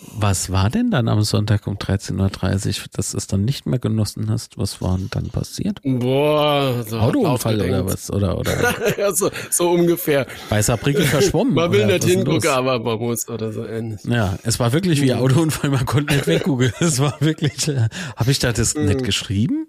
Was 0.00 0.50
war 0.50 0.70
denn 0.70 0.90
dann 0.90 1.08
am 1.08 1.22
Sonntag 1.22 1.66
um 1.66 1.76
13.30 1.76 2.82
Uhr, 2.82 2.86
dass 2.92 3.12
du 3.12 3.16
es 3.16 3.26
dann 3.26 3.44
nicht 3.44 3.66
mehr 3.66 3.78
genossen 3.78 4.30
hast? 4.30 4.56
Was 4.56 4.80
war 4.80 4.96
denn 4.96 5.08
dann 5.10 5.28
passiert? 5.30 5.80
Boah, 5.82 6.84
so 6.86 6.98
Autounfall 6.98 7.60
oder 7.60 7.86
was? 7.86 8.10
Oder, 8.10 8.38
oder? 8.38 8.74
ja, 8.98 9.12
so, 9.12 9.30
so 9.50 9.70
ungefähr. 9.70 10.26
Bei 10.50 10.62
Saarbrücken 10.62 11.04
verschwommen. 11.04 11.54
man 11.54 11.72
will 11.72 11.86
nicht 11.86 12.04
hingucken, 12.04 12.50
aber 12.50 12.78
man 12.78 12.98
muss 12.98 13.28
oder 13.28 13.52
so 13.52 13.64
ähnlich. 13.64 14.00
Ja, 14.04 14.38
es 14.44 14.60
war 14.60 14.72
wirklich 14.72 15.02
wie 15.02 15.12
mhm. 15.12 15.18
Autounfall, 15.18 15.70
man 15.70 15.84
konnte 15.84 16.14
nicht 16.14 16.26
weggoogeln. 16.26 16.72
Es 16.80 17.00
war 17.00 17.20
wirklich, 17.20 17.68
äh, 17.68 17.88
habe 18.16 18.30
ich 18.30 18.38
da 18.38 18.52
das 18.52 18.74
mhm. 18.74 18.86
nicht 18.86 19.04
geschrieben? 19.04 19.66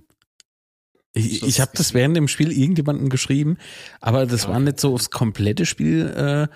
Ich, 1.13 1.43
ich 1.43 1.59
habe 1.59 1.71
das 1.73 1.93
während 1.93 2.15
dem 2.15 2.27
Spiel 2.27 2.51
irgendjemandem 2.51 3.09
geschrieben, 3.09 3.57
aber 3.99 4.25
das 4.25 4.43
okay. 4.43 4.53
war 4.53 4.59
nicht 4.59 4.79
so 4.79 4.93
aufs 4.93 5.09
komplette 5.09 5.65
Spiel 5.65 6.07
äh, 6.07 6.53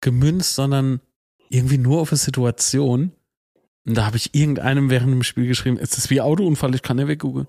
gemünzt, 0.00 0.54
sondern 0.54 1.00
irgendwie 1.54 1.78
nur 1.78 2.00
auf 2.00 2.10
eine 2.10 2.18
Situation. 2.18 3.12
Und 3.86 3.94
da 3.94 4.06
habe 4.06 4.16
ich 4.16 4.34
irgendeinem 4.34 4.90
während 4.90 5.12
dem 5.12 5.22
Spiel 5.22 5.46
geschrieben, 5.46 5.78
es 5.80 5.96
ist 5.96 6.10
wie 6.10 6.20
Autounfall, 6.20 6.74
ich 6.74 6.82
kann 6.82 6.96
nicht 6.96 7.08
weggoogeln. 7.08 7.46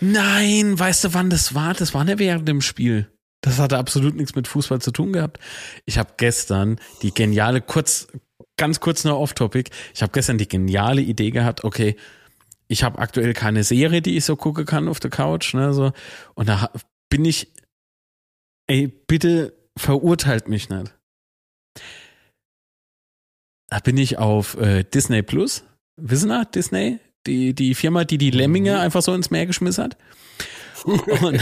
Nein, 0.00 0.78
weißt 0.78 1.04
du, 1.04 1.14
wann 1.14 1.30
das 1.30 1.54
war? 1.54 1.74
Das 1.74 1.94
war 1.94 2.04
nicht 2.04 2.18
während 2.18 2.48
dem 2.48 2.60
Spiel. 2.60 3.10
Das 3.40 3.58
hatte 3.58 3.78
absolut 3.78 4.16
nichts 4.16 4.34
mit 4.34 4.48
Fußball 4.48 4.80
zu 4.80 4.90
tun 4.90 5.12
gehabt. 5.12 5.38
Ich 5.84 5.98
habe 5.98 6.14
gestern 6.16 6.80
die 7.02 7.12
geniale, 7.12 7.60
kurz, 7.60 8.08
ganz 8.56 8.80
kurz 8.80 9.04
noch 9.04 9.18
off-topic, 9.18 9.70
ich 9.94 10.02
habe 10.02 10.12
gestern 10.12 10.38
die 10.38 10.48
geniale 10.48 11.02
Idee 11.02 11.30
gehabt, 11.30 11.62
okay, 11.62 11.96
ich 12.68 12.82
habe 12.82 12.98
aktuell 12.98 13.34
keine 13.34 13.62
Serie, 13.62 14.00
die 14.00 14.16
ich 14.16 14.24
so 14.24 14.34
gucken 14.34 14.64
kann 14.64 14.88
auf 14.88 14.98
der 14.98 15.10
Couch, 15.10 15.52
ne, 15.52 15.74
so. 15.74 15.92
Und 16.34 16.48
da 16.48 16.70
bin 17.10 17.26
ich, 17.26 17.52
ey, 18.66 18.88
bitte 18.88 19.54
verurteilt 19.76 20.48
mich 20.48 20.70
nicht 20.70 20.94
da 23.68 23.78
bin 23.80 23.96
ich 23.96 24.18
auf 24.18 24.56
äh, 24.58 24.84
Disney 24.84 25.22
Plus. 25.22 25.64
Wissen 25.96 26.30
Sie, 26.30 26.46
Disney? 26.54 26.98
Die, 27.26 27.54
die 27.54 27.74
Firma, 27.74 28.04
die 28.04 28.18
die 28.18 28.30
Lemminge 28.30 28.72
mhm. 28.72 28.80
einfach 28.80 29.02
so 29.02 29.14
ins 29.14 29.30
Meer 29.30 29.46
geschmissen 29.46 29.84
hat. 29.84 29.96
Und, 30.84 31.40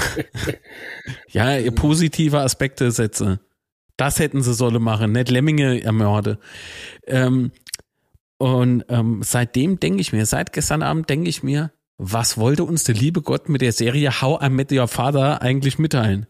ja, 1.28 1.70
positive 1.72 2.40
Aspekte 2.40 2.90
setze. 2.90 3.40
Das 3.96 4.18
hätten 4.18 4.42
sie 4.42 4.54
solle 4.54 4.78
machen, 4.78 5.12
nicht 5.12 5.30
Lemminge 5.30 5.82
ermorde. 5.82 6.38
Ähm, 7.06 7.52
und 8.38 8.84
ähm, 8.88 9.20
seitdem 9.22 9.78
denke 9.78 10.00
ich 10.00 10.12
mir, 10.12 10.26
seit 10.26 10.52
gestern 10.52 10.82
Abend 10.82 11.08
denke 11.08 11.28
ich 11.28 11.42
mir, 11.42 11.70
was 11.98 12.38
wollte 12.38 12.64
uns 12.64 12.84
der 12.84 12.96
liebe 12.96 13.22
Gott 13.22 13.48
mit 13.48 13.60
der 13.60 13.72
Serie 13.72 14.20
How 14.20 14.42
I 14.42 14.48
Met 14.48 14.72
Your 14.72 14.88
Father 14.88 15.42
eigentlich 15.42 15.78
mitteilen? 15.78 16.26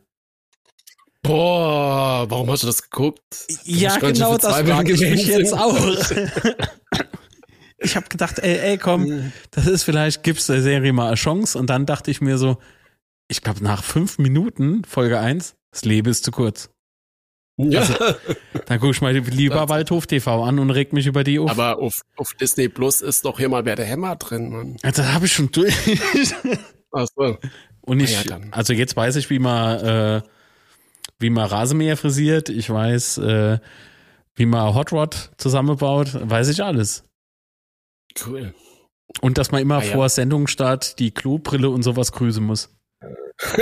Boah, 1.22 2.26
warum 2.28 2.50
hast 2.50 2.64
du 2.64 2.66
das 2.66 2.82
geguckt? 2.82 3.22
Ja, 3.64 3.96
genau, 3.98 4.36
das 4.36 4.60
frage 4.60 4.92
ich 4.92 5.00
mich 5.00 5.26
jetzt 5.26 5.54
auch. 5.54 5.76
ich 7.78 7.96
habe 7.96 8.08
gedacht, 8.08 8.40
ey, 8.40 8.58
ey, 8.58 8.78
komm, 8.78 9.32
das 9.52 9.66
ist 9.66 9.84
vielleicht, 9.84 10.24
gibst 10.24 10.48
der 10.48 10.62
Serie 10.62 10.92
mal 10.92 11.06
eine 11.06 11.14
Chance. 11.14 11.58
Und 11.58 11.70
dann 11.70 11.86
dachte 11.86 12.10
ich 12.10 12.20
mir 12.20 12.38
so, 12.38 12.58
ich 13.28 13.40
glaube, 13.40 13.62
nach 13.62 13.84
fünf 13.84 14.18
Minuten, 14.18 14.84
Folge 14.84 15.20
eins, 15.20 15.54
das 15.70 15.84
Leben 15.84 16.10
ist 16.10 16.24
zu 16.24 16.32
kurz. 16.32 16.70
Ja. 17.56 17.80
Also, 17.80 17.94
dann 18.66 18.80
gucke 18.80 18.92
ich 18.92 19.00
mal 19.00 19.16
lieber 19.16 19.68
Waldhof 19.68 20.06
TV 20.06 20.42
an 20.42 20.58
und 20.58 20.70
reg 20.70 20.92
mich 20.92 21.06
über 21.06 21.22
die 21.22 21.38
auf. 21.38 21.50
Aber 21.50 21.78
auf, 21.78 21.94
auf 22.16 22.34
Disney 22.34 22.68
Plus 22.68 23.00
ist 23.00 23.24
doch 23.24 23.38
hier 23.38 23.48
mal 23.48 23.64
wer 23.64 23.76
der 23.76 23.84
Hämmer 23.84 24.16
drin, 24.16 24.50
Mann. 24.50 24.76
Ja, 24.82 24.90
das 24.90 25.06
habe 25.06 25.26
ich 25.26 25.32
schon 25.32 25.52
durch. 25.52 25.74
Ach 26.92 27.06
so. 27.14 27.38
Und 27.82 28.00
ich, 28.00 28.24
ja, 28.24 28.40
also 28.50 28.72
jetzt 28.72 28.96
weiß 28.96 29.16
ich, 29.16 29.30
wie 29.30 29.38
man 29.38 29.80
äh, 29.80 30.22
wie 31.22 31.30
man 31.30 31.46
Rasenmäher 31.46 31.96
frisiert, 31.96 32.48
ich 32.48 32.68
weiß, 32.68 33.18
äh, 33.18 33.58
wie 34.34 34.46
man 34.46 34.74
Hot 34.74 34.92
Rod 34.92 35.30
zusammenbaut, 35.36 36.10
weiß 36.28 36.48
ich 36.48 36.62
alles. 36.62 37.04
Cool. 38.26 38.54
Und 39.20 39.38
dass 39.38 39.52
man 39.52 39.62
immer 39.62 39.76
ah, 39.76 39.80
vor 39.80 40.04
ja. 40.04 40.08
Sendungsstart 40.08 40.98
die 40.98 41.12
Klobrille 41.12 41.70
und 41.70 41.82
sowas 41.82 42.12
grüßen 42.12 42.42
muss. 42.42 42.70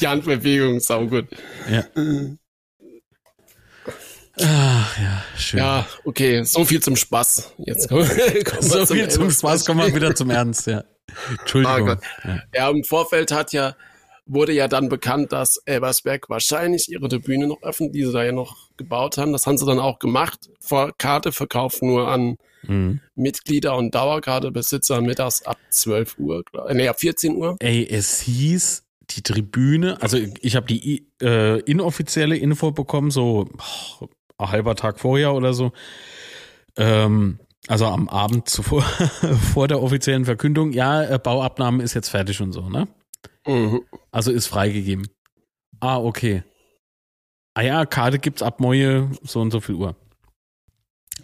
die 0.00 0.06
Handbewegung, 0.06 0.80
sau 0.80 1.06
gut. 1.06 1.26
Ja. 1.68 1.84
Ach 4.42 4.98
ja, 4.98 5.24
schön. 5.36 5.58
Ja, 5.58 5.86
okay, 6.04 6.44
so 6.44 6.64
viel 6.64 6.80
zum 6.80 6.96
Spaß. 6.96 7.54
Jetzt 7.58 7.88
kommen, 7.88 8.08
kommen 8.44 8.62
so 8.62 8.86
viel 8.86 9.08
zum, 9.08 9.24
zum 9.24 9.30
Spaß, 9.30 9.64
kommen 9.64 9.80
wir 9.80 9.94
wieder 9.94 10.14
zum 10.14 10.30
Ernst, 10.30 10.66
ja. 10.66 10.84
Entschuldigung. 11.40 11.98
Oh 11.98 12.28
ja. 12.28 12.42
ja, 12.54 12.70
im 12.70 12.84
Vorfeld 12.84 13.32
hat 13.32 13.52
ja 13.52 13.74
wurde 14.26 14.52
ja 14.52 14.68
dann 14.68 14.88
bekannt, 14.88 15.32
dass 15.32 15.56
Elbersberg 15.64 16.28
wahrscheinlich 16.28 16.90
ihre 16.90 17.08
Tribüne 17.08 17.46
noch 17.46 17.62
öffnet, 17.62 17.94
die 17.94 18.04
sie 18.04 18.12
da 18.12 18.24
ja 18.24 18.32
noch 18.32 18.56
gebaut 18.76 19.18
haben. 19.18 19.32
Das 19.32 19.46
haben 19.46 19.58
sie 19.58 19.66
dann 19.66 19.78
auch 19.78 19.98
gemacht. 19.98 20.50
Vor 20.60 20.92
Karteverkauf 20.96 21.82
nur 21.82 22.08
an 22.08 22.36
mhm. 22.62 23.00
Mitglieder 23.14 23.76
und 23.76 23.94
Dauerkartebesitzer 23.94 25.00
mittags 25.00 25.42
ab 25.42 25.58
12 25.70 26.18
Uhr, 26.18 26.44
nee, 26.72 26.88
ab 26.88 27.00
14 27.00 27.36
Uhr. 27.36 27.56
Ey, 27.60 27.86
es 27.88 28.20
hieß, 28.20 28.84
die 29.10 29.22
Tribüne, 29.22 30.00
also 30.00 30.18
ich 30.40 30.56
habe 30.56 30.66
die 30.66 31.06
äh, 31.20 31.60
inoffizielle 31.60 32.36
Info 32.36 32.70
bekommen, 32.70 33.10
so 33.10 33.48
oh, 34.00 34.08
ein 34.38 34.50
halber 34.50 34.76
Tag 34.76 35.00
vorher 35.00 35.34
oder 35.34 35.52
so. 35.52 35.72
Ähm, 36.76 37.40
also 37.66 37.86
am 37.86 38.08
Abend 38.08 38.48
zuvor, 38.48 38.82
vor 39.52 39.68
der 39.68 39.82
offiziellen 39.82 40.24
Verkündung, 40.24 40.72
ja, 40.72 41.02
äh, 41.02 41.18
Bauabnahme 41.18 41.82
ist 41.82 41.94
jetzt 41.94 42.08
fertig 42.08 42.40
und 42.40 42.52
so, 42.52 42.68
ne? 42.68 42.88
Mhm. 43.46 43.84
Also 44.10 44.30
ist 44.30 44.46
freigegeben. 44.46 45.08
Ah, 45.80 45.98
okay. 45.98 46.44
Ah 47.54 47.62
ja, 47.62 47.86
Karte 47.86 48.18
gibt's 48.18 48.42
ab 48.42 48.60
Moje 48.60 49.10
so 49.22 49.40
und 49.40 49.50
so 49.50 49.60
viel 49.60 49.74
Uhr. 49.74 49.96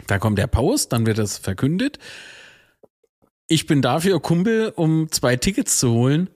Da 0.07 0.19
kommt 0.19 0.39
der 0.39 0.47
Post, 0.47 0.93
dann 0.93 1.07
wird 1.07 1.19
das 1.19 1.39
verkündet. 1.39 1.99
Ich 3.49 3.67
bin 3.67 3.81
dafür 3.81 4.21
Kumpel, 4.21 4.73
um 4.75 5.11
zwei 5.11 5.37
Tickets 5.37 5.79
zu 5.79 5.93
holen. 5.93 6.31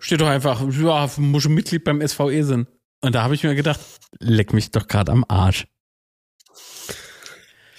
Steht 0.00 0.20
doch 0.20 0.28
einfach, 0.28 0.62
ja, 0.70 1.10
muss 1.16 1.46
ein 1.46 1.54
Mitglied 1.54 1.84
beim 1.84 2.06
SVE 2.06 2.44
sein. 2.44 2.66
Und 3.00 3.14
da 3.14 3.24
habe 3.24 3.34
ich 3.34 3.42
mir 3.42 3.54
gedacht, 3.54 3.80
leck 4.20 4.52
mich 4.52 4.70
doch 4.70 4.86
gerade 4.86 5.12
am 5.12 5.24
Arsch. 5.28 5.66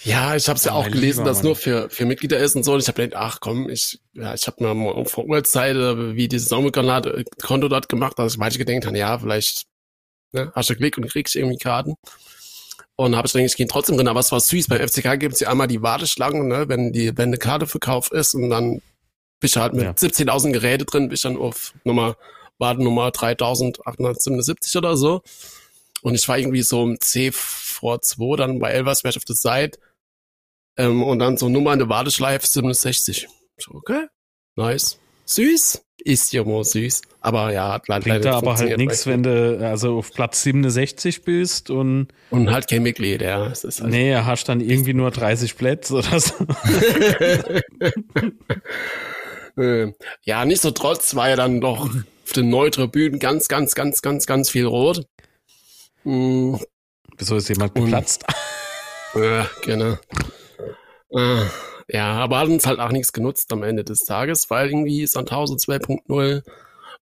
Ja, 0.04 0.36
ich 0.36 0.48
habe 0.48 0.58
es 0.58 0.64
ja, 0.64 0.74
auch 0.74 0.90
gelesen, 0.90 1.26
dass 1.26 1.44
nur 1.44 1.56
für, 1.56 1.90
für 1.90 2.06
Mitglieder 2.06 2.38
ist 2.38 2.56
und 2.56 2.64
so. 2.64 2.74
Und 2.74 2.80
ich 2.80 2.88
habe 2.88 3.02
gedacht, 3.04 3.22
ach 3.22 3.40
komm, 3.42 3.70
ich, 3.70 4.00
ja, 4.14 4.34
ich 4.34 4.48
habe 4.48 4.74
mir 4.74 5.06
vor 5.06 5.26
Uhrzeit, 5.26 5.76
wie 5.76 6.28
dieses 6.28 6.48
Saumkonto 6.48 7.68
dort 7.68 7.90
gemacht, 7.90 8.18
dass 8.18 8.34
ich 8.34 8.40
weiter 8.40 8.58
gedacht 8.58 8.86
habe, 8.86 8.98
ja, 8.98 9.20
vielleicht 9.20 9.66
ne, 10.32 10.52
hast 10.56 10.70
du 10.70 10.76
Glück 10.76 10.98
und 10.98 11.10
kriegst 11.10 11.36
irgendwie 11.36 11.58
Karten. 11.58 11.96
Und 12.96 13.16
habe 13.16 13.28
ich 13.28 13.34
gedacht, 13.34 13.50
ich 13.50 13.58
gehe 13.58 13.68
trotzdem 13.68 13.98
drin. 13.98 14.08
Aber 14.08 14.20
was 14.20 14.32
war 14.32 14.40
süß, 14.40 14.68
beim 14.68 14.88
FCK 14.88 15.20
gibt 15.20 15.34
es 15.34 15.42
ja 15.42 15.50
einmal 15.50 15.68
die 15.68 15.82
Warteschlangen, 15.82 16.48
ne, 16.48 16.70
wenn 16.70 16.94
die, 16.94 17.18
wenn 17.18 17.30
eine 17.30 17.38
Karte 17.38 17.68
verkauft 17.68 18.14
ist 18.14 18.36
und 18.36 18.50
dann 18.50 18.82
bist 19.42 19.56
du 19.56 19.62
halt 19.62 19.74
mit 19.74 19.84
ja. 19.84 19.92
17.000 19.92 20.52
Geräte 20.52 20.86
drin, 20.86 21.10
bist 21.10 21.26
dann 21.26 21.38
auf 21.38 21.74
Nummer, 21.84 22.16
Wartennummer 22.58 23.10
3.877 23.10 24.78
oder 24.78 24.96
so. 24.96 25.22
Und 26.02 26.16
ich 26.16 26.28
war 26.30 26.38
irgendwie 26.38 26.62
so 26.62 26.82
um 26.82 27.00
C 27.02 27.32
vor 27.34 28.02
2 28.02 28.38
dann 28.38 28.60
bei 28.60 28.72
Elversberg 28.72 29.18
auf 29.18 29.26
der 29.26 29.36
Seite 29.36 29.80
ähm, 30.80 31.04
und 31.04 31.20
dann 31.20 31.38
so 31.38 31.50
Nummer 31.50 31.74
in 31.74 31.80
der 31.80 31.90
Warteschleife 31.90 32.48
67. 32.48 33.28
So, 33.58 33.74
okay, 33.74 34.08
nice. 34.56 34.98
Süß. 35.26 35.84
Ist 36.06 36.32
ja 36.32 36.46
mal 36.46 36.64
süß. 36.64 37.02
Aber 37.20 37.52
ja, 37.52 37.74
hat 37.74 37.90
leider 37.90 38.06
Bringt 38.06 38.24
da 38.24 38.38
aber 38.38 38.56
halt 38.56 38.78
nichts, 38.78 39.06
wenn 39.06 39.22
du 39.22 39.60
also 39.62 39.98
auf 39.98 40.14
Platz 40.14 40.44
67 40.44 41.24
bist 41.24 41.70
und. 41.70 42.08
Und 42.30 42.50
halt 42.50 42.70
kein 42.70 42.84
Mitglied, 42.84 43.22
ja. 43.22 43.50
Das 43.50 43.66
ist 43.66 43.82
halt 43.82 43.92
nee, 43.92 44.16
hast 44.16 44.48
dann 44.48 44.62
irgendwie 44.62 44.94
nur 44.94 45.12
30 45.12 45.58
Plätze 45.58 45.96
oder 45.96 46.22
so. 46.22 46.36
äh, 49.62 49.92
ja, 50.24 50.46
nicht 50.46 50.62
so 50.62 50.72
trotz 50.72 51.16
war 51.16 51.28
ja 51.28 51.36
dann 51.36 51.60
doch 51.60 51.90
auf 51.90 52.32
den 52.34 52.50
Neutribünen 52.50 53.20
ganz, 53.20 53.50
ganz, 53.50 53.76
ganz, 53.76 54.02
ganz, 54.02 54.26
ganz 54.26 54.50
viel 54.50 54.68
rot. 54.68 55.06
Mhm. 56.06 56.62
Wieso 57.18 57.36
ist 57.36 57.50
jemand 57.50 57.76
geplatzt? 57.76 58.24
ja, 59.16 59.50
genau. 59.66 59.98
Äh, 61.12 61.46
ja, 61.88 62.14
aber 62.14 62.40
hat 62.40 62.48
uns 62.48 62.68
halt 62.68 62.80
auch 62.80 62.92
nichts 62.92 63.14
genutzt 63.14 63.52
am 63.52 63.64
Ende 63.64 63.84
des 63.84 64.06
Tages, 64.06 64.50
weil 64.50 64.68
irgendwie 64.68 65.08
Sandhausen 65.08 65.58
2.0 65.58 66.44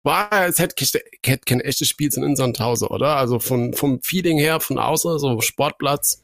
war, 0.03 0.47
es 0.47 0.59
hätte, 0.59 1.01
hätte 1.25 1.45
kein 1.45 1.59
echtes 1.59 1.89
Spiel 1.89 2.13
in 2.15 2.35
Sandhausen, 2.35 2.87
oder? 2.87 3.17
Also 3.17 3.39
von, 3.39 3.73
vom 3.73 4.01
Feeling 4.01 4.37
her, 4.37 4.59
von 4.59 4.79
außen, 4.79 5.19
so 5.19 5.41
Sportplatz, 5.41 6.23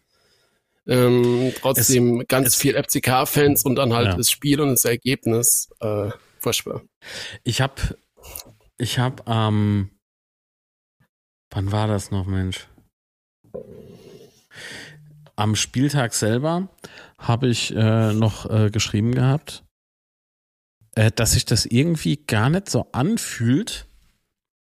ähm, 0.88 1.54
trotzdem 1.60 2.22
es, 2.22 2.28
ganz 2.28 2.48
es, 2.50 2.56
viel 2.56 2.82
FCK-Fans 2.82 3.64
und 3.66 3.76
dann 3.76 3.94
halt 3.94 4.08
ja. 4.08 4.16
das 4.16 4.32
Spiel 4.32 4.62
und 4.62 4.70
das 4.70 4.86
Ergebnis, 4.86 5.70
äh, 5.82 6.10
furchtbar. 6.40 6.82
Ich 7.44 7.62
hab, 7.62 7.82
ich 8.78 9.00
hab, 9.00 9.28
ähm, 9.28 9.90
wann 11.50 11.72
war 11.72 11.88
das 11.88 12.12
noch, 12.12 12.26
Mensch? 12.26 12.68
Am 15.36 15.56
Spieltag 15.56 16.14
selber 16.14 16.70
habe 17.18 17.48
ich 17.48 17.76
äh, 17.76 18.14
noch 18.14 18.50
äh, 18.50 18.70
geschrieben 18.70 19.16
gehabt, 19.16 19.64
äh, 20.96 21.12
dass 21.12 21.32
sich 21.32 21.46
das 21.46 21.66
irgendwie 21.66 22.18
gar 22.18 22.50
nicht 22.50 22.70
so 22.70 22.88
anfühlt. 22.92 23.88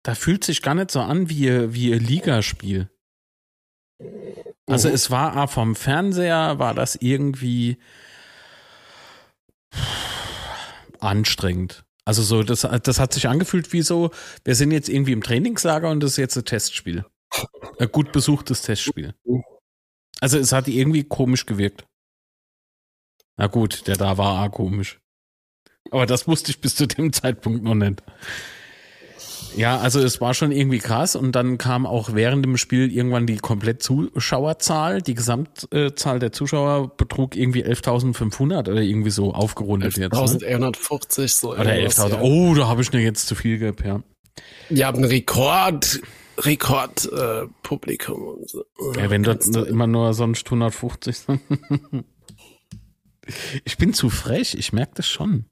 Da 0.04 0.16
fühlt 0.16 0.44
sich 0.44 0.62
gar 0.62 0.76
nicht 0.76 0.92
so 0.92 1.02
an 1.02 1.30
wie, 1.30 1.74
wie 1.74 1.94
ein 1.94 2.00
Ligaspiel. 2.00 2.90
Also 4.68 4.90
mhm. 4.90 4.96
es 4.96 5.12
war 5.12 5.48
vom 5.48 5.76
Fernseher, 5.76 6.60
war 6.60 6.74
das 6.74 6.96
irgendwie 6.96 7.78
anstrengend. 11.00 11.84
Also 12.06 12.24
so, 12.24 12.44
das, 12.44 12.68
das 12.84 13.00
hat 13.00 13.14
sich 13.14 13.28
angefühlt 13.28 13.74
wie 13.74 13.82
so, 13.82 14.12
wir 14.44 14.56
sind 14.56 14.72
jetzt 14.72 14.90
irgendwie 14.90 15.12
im 15.12 15.24
Trainingslager 15.24 15.90
und 15.90 16.02
das 16.02 16.12
ist 16.12 16.18
jetzt 16.18 16.38
ein 16.38 16.46
Testspiel. 16.46 17.06
Ein 17.80 17.92
gut 17.92 18.12
besuchtes 18.12 18.62
Testspiel. 18.64 19.14
Also 20.22 20.38
es 20.38 20.54
hat 20.54 20.68
irgendwie 20.70 21.04
komisch 21.04 21.46
gewirkt. 21.46 21.86
Na 23.38 23.48
gut, 23.48 23.88
der 23.88 23.98
da 23.98 24.18
war 24.18 24.46
auch 24.46 24.52
komisch. 24.52 25.00
Aber 25.90 26.06
das 26.06 26.28
wusste 26.28 26.52
ich 26.52 26.62
bis 26.62 26.76
zu 26.76 26.88
dem 26.88 27.12
Zeitpunkt 27.14 27.64
noch 27.64 27.76
nicht. 27.76 28.04
Ja, 29.56 29.80
also 29.80 30.00
es 30.00 30.22
war 30.22 30.34
schon 30.34 30.52
irgendwie 30.52 30.80
krass 30.80 31.16
und 31.16 31.34
dann 31.34 31.58
kam 31.58 31.86
auch 31.86 32.14
während 32.14 32.46
dem 32.46 32.56
Spiel 32.56 32.92
irgendwann 32.92 33.28
die 33.28 33.38
komplett 33.38 33.84
Zuschauerzahl. 33.84 35.02
Die 35.02 35.14
Gesamtzahl 35.14 36.20
der 36.20 36.32
Zuschauer 36.32 36.96
betrug 36.96 37.36
irgendwie 37.36 37.66
11.500 37.66 38.70
oder 38.70 38.82
irgendwie 38.82 39.10
so 39.10 39.34
aufgerundet 39.34 39.98
11 39.98 40.14
jetzt. 40.14 40.44
11.150 40.44 41.22
ne? 41.22 41.28
so. 41.28 41.52
Oder 41.52 41.72
11.000. 41.72 42.10
Ja. 42.10 42.22
Oh, 42.22 42.54
da 42.54 42.68
habe 42.68 42.82
ich 42.82 42.94
mir 42.94 43.02
jetzt 43.02 43.28
zu 43.28 43.36
viel 43.36 43.58
gehabt, 43.58 43.84
ja. 43.84 44.02
Ihr 44.70 44.88
habt 44.88 44.98
einen 44.98 45.06
Rekord, 45.06 46.00
Rekordpublikum 46.46 48.22
äh, 48.22 48.26
und 48.26 48.50
so. 48.50 48.66
Ja, 48.96 49.10
wenn 49.10 49.24
dort 49.24 49.46
immer 49.56 49.88
nur 49.88 50.14
sonst 50.14 50.46
150 50.46 51.18
sind. 51.18 51.42
Ich 53.66 53.78
bin 53.78 53.94
zu 53.94 54.10
frech, 54.10 54.56
ich 54.56 54.74
merke 54.74 54.94
das 54.96 55.08
schon. 55.08 55.46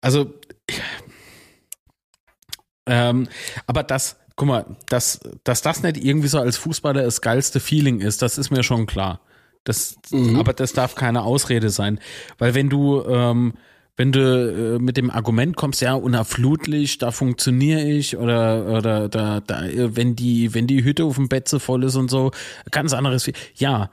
Also, 0.00 0.34
ähm, 2.86 3.28
aber 3.66 3.82
das, 3.82 4.18
guck 4.36 4.48
mal, 4.48 4.76
dass, 4.88 5.20
dass 5.44 5.62
das 5.62 5.82
nicht 5.82 5.96
irgendwie 5.96 6.28
so 6.28 6.38
als 6.38 6.58
Fußballer 6.58 7.02
das 7.02 7.20
geilste 7.22 7.60
Feeling 7.60 8.00
ist, 8.00 8.22
das 8.22 8.38
ist 8.38 8.50
mir 8.50 8.62
schon 8.62 8.86
klar. 8.86 9.20
Das, 9.64 9.96
mhm. 10.10 10.36
Aber 10.36 10.52
das 10.52 10.72
darf 10.72 10.96
keine 10.96 11.22
Ausrede 11.22 11.70
sein. 11.70 12.00
Weil 12.38 12.54
wenn 12.54 12.68
du, 12.68 13.02
ähm, 13.04 13.54
wenn 13.96 14.12
du 14.12 14.76
äh, 14.76 14.78
mit 14.78 14.96
dem 14.96 15.10
Argument 15.10 15.56
kommst, 15.56 15.80
ja, 15.82 15.94
unerflutlich, 15.94 16.98
da 16.98 17.10
funktioniere 17.10 17.82
ich 17.82 18.16
oder 18.16 18.66
oder 18.66 19.08
da, 19.08 19.40
da, 19.40 19.64
wenn 19.72 20.16
die, 20.16 20.54
wenn 20.54 20.66
die 20.66 20.84
Hütte 20.84 21.04
auf 21.04 21.16
dem 21.16 21.28
Bett 21.28 21.48
so 21.48 21.58
voll 21.58 21.84
ist 21.84 21.96
und 21.96 22.10
so, 22.10 22.30
ganz 22.70 22.92
anderes. 22.92 23.30
Ja, 23.54 23.90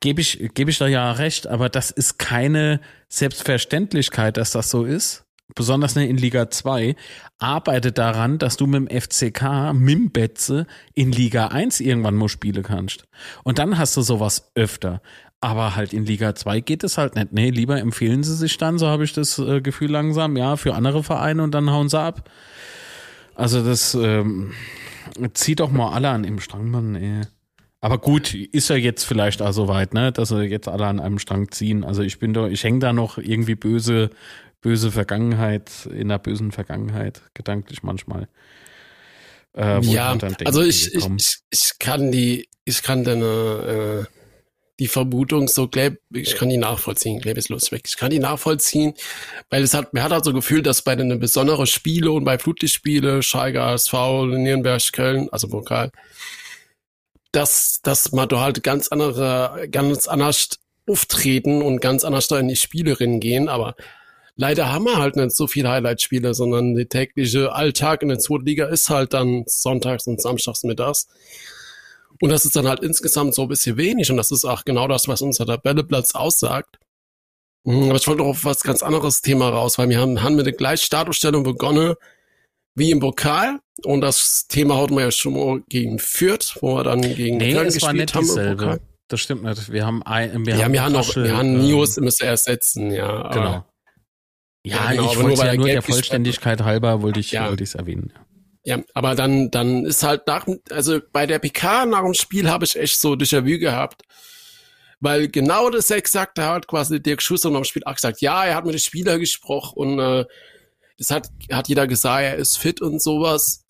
gebe 0.00 0.20
ich, 0.20 0.50
gebe 0.54 0.70
ich 0.70 0.78
da 0.78 0.86
ja 0.86 1.12
recht, 1.12 1.46
aber 1.46 1.68
das 1.68 1.90
ist 1.90 2.18
keine 2.18 2.80
Selbstverständlichkeit, 3.08 4.36
dass 4.36 4.50
das 4.50 4.70
so 4.70 4.84
ist. 4.84 5.24
Besonders 5.54 5.96
in 5.96 6.18
Liga 6.18 6.50
2. 6.50 6.94
Arbeite 7.38 7.90
daran, 7.90 8.38
dass 8.38 8.58
du 8.58 8.66
mit 8.66 8.90
dem 8.90 9.00
FCK, 9.00 9.72
mit 9.72 9.94
dem 9.94 10.10
Betze 10.10 10.66
in 10.94 11.10
Liga 11.10 11.48
1 11.48 11.80
irgendwann 11.80 12.16
mal 12.16 12.28
spielen 12.28 12.62
kannst. 12.62 13.04
Und 13.44 13.58
dann 13.58 13.78
hast 13.78 13.96
du 13.96 14.02
sowas 14.02 14.50
öfter. 14.54 15.00
Aber 15.40 15.76
halt 15.76 15.92
in 15.92 16.04
Liga 16.04 16.34
2 16.34 16.60
geht 16.60 16.82
es 16.82 16.98
halt 16.98 17.14
nicht. 17.14 17.32
Nee, 17.32 17.50
lieber 17.50 17.78
empfehlen 17.78 18.24
sie 18.24 18.34
sich 18.34 18.58
dann, 18.58 18.78
so 18.78 18.88
habe 18.88 19.04
ich 19.04 19.12
das 19.12 19.38
äh, 19.38 19.60
Gefühl 19.60 19.90
langsam, 19.90 20.36
ja, 20.36 20.56
für 20.56 20.74
andere 20.74 21.04
Vereine 21.04 21.44
und 21.44 21.52
dann 21.52 21.70
hauen 21.70 21.88
sie 21.88 22.00
ab. 22.00 22.28
Also 23.36 23.64
das 23.64 23.94
ähm, 23.94 24.52
zieht 25.34 25.60
doch 25.60 25.70
mal 25.70 25.92
alle 25.92 26.08
an 26.08 26.24
im 26.24 26.40
Strang, 26.40 26.70
Mann, 26.70 26.96
ey. 26.96 27.22
Aber 27.80 27.98
gut, 27.98 28.34
ist 28.34 28.70
ja 28.70 28.76
jetzt 28.76 29.04
vielleicht 29.04 29.40
auch 29.40 29.52
so 29.52 29.68
weit, 29.68 29.94
ne, 29.94 30.10
dass 30.10 30.30
sie 30.30 30.42
jetzt 30.42 30.66
alle 30.66 30.86
an 30.86 30.98
einem 30.98 31.20
Strang 31.20 31.52
ziehen. 31.52 31.84
Also 31.84 32.02
ich 32.02 32.18
bin 32.18 32.34
da, 32.34 32.48
ich 32.48 32.64
hänge 32.64 32.80
da 32.80 32.92
noch 32.92 33.18
irgendwie 33.18 33.54
böse, 33.54 34.10
böse 34.60 34.90
Vergangenheit, 34.90 35.86
in 35.86 36.08
der 36.08 36.18
bösen 36.18 36.50
Vergangenheit, 36.50 37.22
gedanklich 37.34 37.84
manchmal. 37.84 38.26
Äh, 39.56 39.80
ja, 39.82 40.14
denke, 40.16 40.46
also 40.46 40.62
ich, 40.62 40.92
ich, 40.92 41.06
ich, 41.50 41.72
kann 41.78 42.10
die, 42.10 42.48
ich 42.64 42.82
kann 42.82 43.04
deine, 43.04 44.06
äh, 44.08 44.17
die 44.78 44.86
Vermutung 44.86 45.48
so, 45.48 45.68
glaub, 45.68 45.94
ich 46.12 46.36
kann 46.36 46.48
die 46.48 46.56
nachvollziehen, 46.56 47.20
glaub, 47.20 47.36
ist 47.36 47.48
los 47.48 47.72
weg. 47.72 47.82
Ich 47.86 47.96
kann 47.96 48.10
die 48.10 48.20
nachvollziehen, 48.20 48.94
weil 49.50 49.62
es 49.62 49.74
hat, 49.74 49.92
mir 49.92 50.02
hat 50.02 50.12
halt 50.12 50.24
so 50.24 50.32
gefühlt, 50.32 50.66
dass 50.66 50.82
bei 50.82 50.94
den 50.94 51.18
besonderen 51.18 51.66
Spiele 51.66 52.12
und 52.12 52.24
bei 52.24 52.38
Flutlichtspiele, 52.38 53.22
Schalke, 53.22 53.60
SV, 53.60 54.26
Nürnberg, 54.26 54.92
Köln, 54.92 55.28
also 55.30 55.50
Vokal, 55.50 55.90
dass, 57.32 57.80
dass 57.82 58.12
man 58.12 58.28
da 58.28 58.40
halt 58.40 58.62
ganz 58.62 58.88
andere, 58.88 59.68
ganz 59.70 60.06
anders 60.06 60.60
auftreten 60.88 61.60
und 61.60 61.80
ganz 61.80 62.04
anders 62.04 62.28
da 62.28 62.38
in 62.38 62.48
die 62.48 62.56
Spielerinnen 62.56 63.20
gehen, 63.20 63.48
aber 63.48 63.74
leider 64.36 64.72
haben 64.72 64.84
wir 64.84 64.96
halt 64.96 65.16
nicht 65.16 65.36
so 65.36 65.46
viele 65.46 65.68
Highlight-Spiele, 65.70 66.32
sondern 66.32 66.74
der 66.74 66.88
tägliche 66.88 67.52
Alltag 67.52 68.02
in 68.02 68.08
der 68.08 68.20
zweiten 68.20 68.46
Liga 68.46 68.66
ist 68.66 68.88
halt 68.88 69.12
dann 69.12 69.42
sonntags 69.46 70.06
und 70.06 70.22
samstags 70.22 70.62
mittags. 70.62 71.08
Und 72.20 72.30
das 72.30 72.44
ist 72.44 72.56
dann 72.56 72.66
halt 72.66 72.80
insgesamt 72.80 73.34
so 73.34 73.42
ein 73.42 73.48
bisschen 73.48 73.76
wenig 73.76 74.10
und 74.10 74.16
das 74.16 74.30
ist 74.30 74.44
auch 74.44 74.64
genau 74.64 74.88
das, 74.88 75.06
was 75.08 75.22
unser 75.22 75.46
Tabelleplatz 75.46 76.14
aussagt. 76.14 76.78
Mhm, 77.64 77.90
aber 77.90 77.96
ich 77.96 78.06
wollte 78.06 78.22
noch 78.22 78.28
auf 78.28 78.44
was 78.44 78.62
ganz 78.62 78.82
anderes 78.82 79.20
Thema 79.20 79.50
raus, 79.50 79.78
weil 79.78 79.88
wir 79.88 80.00
haben, 80.00 80.22
haben 80.22 80.36
mit 80.36 80.46
der 80.46 80.52
gleichen 80.52 80.84
Startaufstellung 80.84 81.42
begonnen 81.42 81.94
wie 82.74 82.90
im 82.90 83.00
Pokal 83.00 83.60
und 83.84 84.00
das 84.00 84.46
Thema 84.48 84.76
hatten 84.78 84.94
wir 84.94 85.04
ja 85.04 85.10
schon 85.10 85.34
mal 85.34 85.62
gegen 85.68 85.98
Fürth, 85.98 86.56
wo 86.60 86.76
wir 86.76 86.84
dann 86.84 87.02
gegen 87.02 87.38
nee, 87.38 87.52
Köln 87.52 87.72
gespielt 87.72 88.14
haben 88.14 88.28
im 88.28 88.56
Pokal. 88.56 88.80
Das 89.08 89.20
stimmt 89.20 89.42
nicht. 89.42 89.72
Wir 89.72 89.86
haben 89.86 90.02
ein, 90.02 90.44
wir 90.46 90.56
ja, 90.56 90.64
haben, 90.64 90.72
wir 90.72 90.82
haben 90.82 90.92
noch, 90.92 91.16
wir 91.16 91.36
haben 91.36 91.58
Nios 91.58 91.96
ähm, 91.96 92.04
müssen 92.04 92.26
ersetzen, 92.26 92.90
ja. 92.90 93.28
Genau. 93.30 93.64
Ja, 94.64 94.74
ja 94.74 94.90
genau, 94.90 95.12
ich 95.12 95.18
wollte 95.18 95.46
ja 95.46 95.54
nur 95.54 95.66
der 95.66 95.82
Vollständigkeit 95.82 96.62
halber 96.62 97.00
wollte 97.00 97.20
ich 97.20 97.32
ja. 97.32 97.48
wollte 97.48 97.64
ich 97.64 97.70
es 97.70 97.74
erwähnen. 97.74 98.12
Ja. 98.14 98.27
Ja, 98.68 98.82
aber 98.92 99.14
dann 99.14 99.50
dann 99.50 99.86
ist 99.86 100.02
halt 100.02 100.26
nach 100.26 100.46
also 100.70 101.00
bei 101.10 101.24
der 101.26 101.38
PK 101.38 101.86
nach 101.86 102.02
dem 102.02 102.12
Spiel 102.12 102.50
habe 102.50 102.66
ich 102.66 102.76
echt 102.76 103.00
so 103.00 103.14
Déjà-vu 103.14 103.58
gehabt. 103.58 104.02
Weil 105.00 105.28
genau 105.28 105.70
das 105.70 105.90
exakt 105.90 106.38
hat 106.38 106.66
quasi 106.66 107.00
Dirk 107.00 107.22
Schuster 107.22 107.48
am 107.48 107.64
Spiel 107.64 107.84
auch 107.84 107.94
gesagt, 107.94 108.20
ja, 108.20 108.44
er 108.44 108.56
hat 108.56 108.66
mit 108.66 108.74
den 108.74 108.80
Spieler 108.80 109.18
gesprochen 109.18 109.72
und 109.74 109.98
äh, 109.98 110.26
das 110.98 111.10
hat 111.10 111.30
hat 111.50 111.68
jeder 111.68 111.86
gesagt, 111.86 112.22
er 112.22 112.36
ist 112.36 112.58
fit 112.58 112.82
und 112.82 113.00
sowas. 113.00 113.64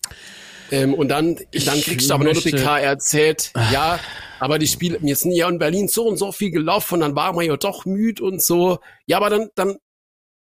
Ähm, 0.73 0.95
und 0.95 1.09
dann, 1.09 1.37
dann 1.37 1.81
kriegst 1.81 2.11
du 2.11 2.15
aber 2.15 2.25
nur 2.25 2.33
die 2.33 2.51
PK 2.51 2.81
erzählt, 2.81 3.53
ja, 3.73 4.01
aber 4.41 4.59
die 4.59 4.67
Spiele, 4.67 4.99
wir 5.01 5.15
sind 5.15 5.31
ja 5.31 5.49
in 5.49 5.61
Berlin 5.61 5.87
so 5.87 6.09
und 6.09 6.17
so 6.17 6.33
viel 6.33 6.51
gelaufen 6.51 6.95
und 6.95 7.01
dann 7.01 7.15
waren 7.15 7.37
wir 7.37 7.45
ja 7.45 7.57
doch 7.57 7.85
müde 7.85 8.25
und 8.25 8.43
so. 8.43 8.81
Ja, 9.07 9.19
aber 9.19 9.31
dann, 9.31 9.51
dann 9.55 9.77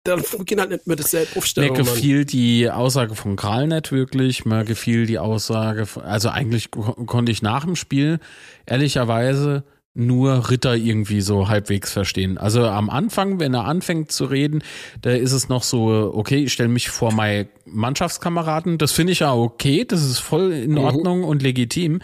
dann 0.08 0.24
beginnt 0.38 0.62
halt 0.62 0.72
nicht 0.72 0.88
mehr 0.88 0.96
dasselbe 0.96 1.36
Aufstellung. 1.36 1.78
Mir 1.78 1.84
gefiel 1.84 2.26
die 2.26 2.70
Aussage 2.70 3.16
von 3.16 3.36
Kral 3.36 3.68
nicht 3.68 3.92
wirklich. 3.92 4.46
Mir 4.46 4.64
gefiel 4.64 5.06
die 5.06 5.20
Aussage, 5.20 5.86
von, 5.86 6.04
also 6.04 6.30
eigentlich 6.30 6.72
konnte 6.72 7.32
ich 7.32 7.42
nach 7.42 7.66
dem 7.66 7.76
Spiel 7.76 8.20
ehrlicherweise 8.66 9.64
nur 9.94 10.52
Ritter 10.52 10.76
irgendwie 10.76 11.22
so 11.22 11.50
halbwegs 11.50 11.92
verstehen. 11.92 12.38
Also 12.38 12.66
am 12.68 12.90
Anfang, 12.90 13.40
wenn 13.40 13.56
er 13.56 13.66
anfängt 13.66 14.12
zu 14.12 14.26
reden, 14.26 14.62
da 15.02 15.10
ist 15.10 15.32
es 15.32 15.50
noch 15.50 15.64
so, 15.64 16.12
okay, 16.14 16.44
ich 16.44 16.54
stelle 16.54 16.70
mich 16.70 16.90
vor 16.90 17.12
meine 17.12 17.48
Mannschaftskameraden. 17.66 18.78
Das 18.78 18.92
finde 18.92 19.14
ich 19.14 19.20
ja 19.20 19.34
okay, 19.34 19.86
das 19.86 20.04
ist 20.04 20.20
voll 20.20 20.54
in 20.54 20.74
mhm. 20.74 20.78
Ordnung 20.78 21.20
mhm. 21.20 21.26
und 21.26 21.42
legitim. 21.42 22.02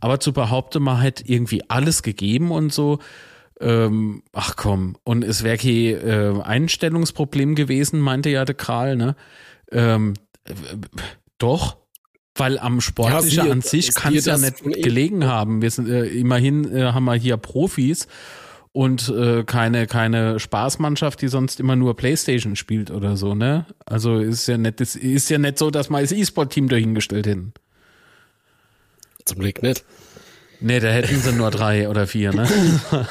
Aber 0.00 0.20
zu 0.20 0.32
behaupten, 0.32 0.82
man 0.82 1.00
hätte 1.00 1.24
irgendwie 1.26 1.62
alles 1.68 2.02
gegeben 2.02 2.50
und 2.50 2.72
so, 2.72 2.98
ähm, 3.60 4.22
ach 4.32 4.56
komm, 4.56 4.96
und 5.04 5.24
es 5.24 5.42
wäre 5.42 5.56
kein 5.56 5.68
äh, 5.68 6.42
Einstellungsproblem 6.42 7.54
gewesen, 7.54 8.00
meinte 8.00 8.30
ja 8.30 8.44
der 8.44 8.54
Kral, 8.54 8.96
ne? 8.96 9.16
Ähm, 9.70 10.14
äh, 10.44 10.52
doch, 11.38 11.76
weil 12.34 12.58
am 12.58 12.80
Sportlichen 12.80 13.46
ja, 13.46 13.52
an 13.52 13.62
sich 13.62 13.94
kann 13.94 14.14
es 14.14 14.26
ja 14.26 14.38
nicht 14.38 14.62
gelegen 14.62 15.26
haben. 15.26 15.60
Wir 15.62 15.70
sind 15.70 15.88
äh, 15.88 16.06
immerhin 16.06 16.74
äh, 16.74 16.92
haben 16.92 17.04
wir 17.04 17.14
hier 17.14 17.36
Profis 17.36 18.06
und 18.72 19.08
äh, 19.08 19.44
keine 19.44 19.86
keine 19.86 20.38
Spaßmannschaft, 20.38 21.20
die 21.20 21.28
sonst 21.28 21.58
immer 21.58 21.74
nur 21.74 21.96
Playstation 21.96 22.54
spielt 22.54 22.90
oder 22.90 23.16
so, 23.16 23.34
ne? 23.34 23.66
Also 23.86 24.18
ist 24.18 24.46
ja 24.46 24.56
nicht 24.56 24.80
ist 24.80 25.30
ja 25.30 25.38
nicht 25.38 25.58
so, 25.58 25.70
dass 25.70 25.90
wir 25.90 25.96
als 25.96 26.12
E-Sport-Team 26.12 26.68
dahingestellt 26.68 27.26
hätten. 27.26 27.54
Zum 29.24 29.40
Glück 29.40 29.62
nicht. 29.62 29.84
Nee, 30.60 30.80
da 30.80 30.88
hätten 30.88 31.20
sie 31.20 31.32
nur 31.32 31.50
drei 31.50 31.88
oder 31.88 32.06
vier, 32.06 32.32
ne? 32.32 32.48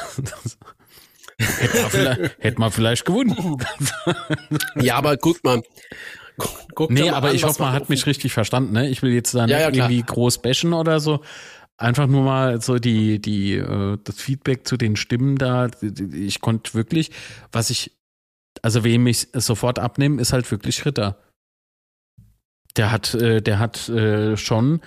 hätte, 1.38 1.82
man 1.82 1.90
vielleicht, 1.90 2.38
hätte 2.40 2.60
man 2.60 2.72
vielleicht 2.72 3.06
gewonnen. 3.06 3.58
ja, 4.76 4.96
aber 4.96 5.18
guck 5.18 5.44
mal. 5.44 5.62
Guck 6.76 6.92
nee, 6.92 7.10
aber 7.10 7.30
an, 7.30 7.36
ich 7.36 7.44
hoffe, 7.44 7.64
man 7.64 7.74
hat 7.74 7.90
mich 7.90 8.06
richtig 8.06 8.34
verstanden, 8.34 8.74
ne? 8.74 8.90
Ich 8.90 9.02
will 9.02 9.12
jetzt 9.12 9.34
da 9.34 9.46
nicht 9.46 9.54
ja, 9.54 9.62
ja, 9.62 9.70
irgendwie 9.70 10.04
groß 10.04 10.42
bashen 10.42 10.74
oder 10.74 11.00
so. 11.00 11.24
Einfach 11.78 12.08
nur 12.08 12.24
mal 12.24 12.62
so 12.62 12.80
die, 12.80 13.20
die, 13.20 13.54
äh, 13.54 13.98
das 14.04 14.20
Feedback 14.20 14.68
zu 14.68 14.78
den 14.78 14.96
Stimmen 14.96 15.38
da. 15.38 15.70
Ich 16.14 16.42
konnte 16.42 16.74
wirklich, 16.74 17.12
was 17.52 17.70
ich, 17.70 17.92
also 18.62 18.84
wem 18.84 19.08
ich 19.08 19.28
sofort 19.34 19.80
abnehme, 19.80 20.22
ist 20.22 20.34
halt 20.34 20.50
wirklich 20.52 20.86
Ritter. 20.86 21.18
Der 22.76 22.92
hat, 22.92 23.14
äh, 23.16 23.42
der 23.42 23.60
hat 23.60 23.90
äh, 23.90 24.38
schon 24.38 24.82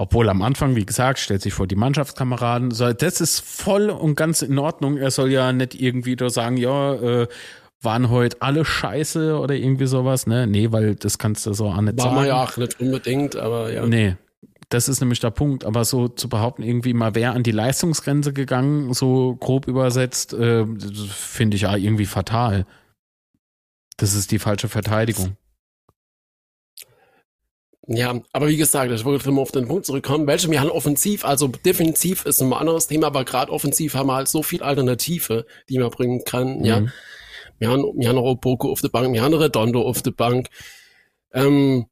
obwohl 0.00 0.28
am 0.28 0.42
Anfang, 0.42 0.76
wie 0.76 0.86
gesagt, 0.86 1.18
stellt 1.18 1.42
sich 1.42 1.52
vor 1.52 1.66
die 1.66 1.74
Mannschaftskameraden. 1.74 2.70
Das 2.70 3.20
ist 3.20 3.40
voll 3.40 3.90
und 3.90 4.14
ganz 4.14 4.42
in 4.42 4.56
Ordnung. 4.56 4.96
Er 4.96 5.10
soll 5.10 5.32
ja 5.32 5.52
nicht 5.52 5.78
irgendwie 5.78 6.14
da 6.14 6.30
sagen, 6.30 6.56
ja, 6.56 6.94
äh, 6.94 7.28
waren 7.82 8.08
heute 8.08 8.40
alle 8.40 8.64
scheiße 8.64 9.36
oder 9.36 9.56
irgendwie 9.56 9.86
sowas, 9.86 10.28
ne? 10.28 10.46
Nee, 10.46 10.70
weil 10.70 10.94
das 10.94 11.18
kannst 11.18 11.46
du 11.46 11.52
so 11.52 11.66
auch 11.66 11.80
nicht 11.80 11.98
War 11.98 12.04
sagen. 12.04 12.16
War 12.16 12.26
ja 12.26 12.44
auch 12.44 12.56
nicht 12.56 12.80
unbedingt, 12.80 13.34
aber 13.36 13.72
ja. 13.72 13.86
Nee. 13.86 14.16
Das 14.68 14.88
ist 14.88 15.00
nämlich 15.00 15.18
der 15.18 15.30
Punkt. 15.30 15.64
Aber 15.64 15.84
so 15.84 16.06
zu 16.06 16.28
behaupten, 16.28 16.62
irgendwie 16.62 16.94
mal 16.94 17.16
wer 17.16 17.32
an 17.32 17.42
die 17.42 17.52
Leistungsgrenze 17.52 18.32
gegangen, 18.32 18.92
so 18.94 19.34
grob 19.34 19.66
übersetzt, 19.66 20.32
äh, 20.32 20.64
finde 21.08 21.56
ich 21.56 21.62
ja 21.62 21.74
irgendwie 21.74 22.06
fatal. 22.06 22.66
Das 23.96 24.14
ist 24.14 24.30
die 24.30 24.38
falsche 24.38 24.68
Verteidigung. 24.68 25.36
Ja, 27.90 28.20
aber 28.32 28.48
wie 28.48 28.58
gesagt, 28.58 28.92
ich 28.92 29.04
wollte 29.06 29.30
mal 29.30 29.40
auf 29.40 29.50
den 29.50 29.66
Punkt 29.66 29.86
zurückkommen. 29.86 30.26
Welche 30.26 30.50
wir 30.50 30.60
haben 30.60 30.68
offensiv, 30.68 31.24
also 31.24 31.48
defensiv 31.48 32.26
ist 32.26 32.42
ein 32.42 32.52
anderes 32.52 32.86
Thema, 32.86 33.06
aber 33.06 33.24
gerade 33.24 33.50
offensiv 33.50 33.94
haben 33.94 34.08
wir 34.08 34.14
halt 34.14 34.28
so 34.28 34.42
viel 34.42 34.62
Alternative, 34.62 35.46
die 35.70 35.78
man 35.78 35.88
bringen 35.88 36.22
kann. 36.22 36.58
Mhm. 36.58 36.64
Ja, 36.66 36.82
wir 37.58 37.70
haben, 37.70 37.84
wir 37.96 38.08
haben 38.08 38.16
noch 38.16 38.34
Boko 38.34 38.70
auf 38.70 38.82
der 38.82 38.90
Bank, 38.90 39.10
wir 39.14 39.22
haben 39.22 39.32
Redondo 39.32 39.80
auf 39.80 40.02
der 40.02 40.10
Bank, 40.10 40.48
ähm, 41.32 41.86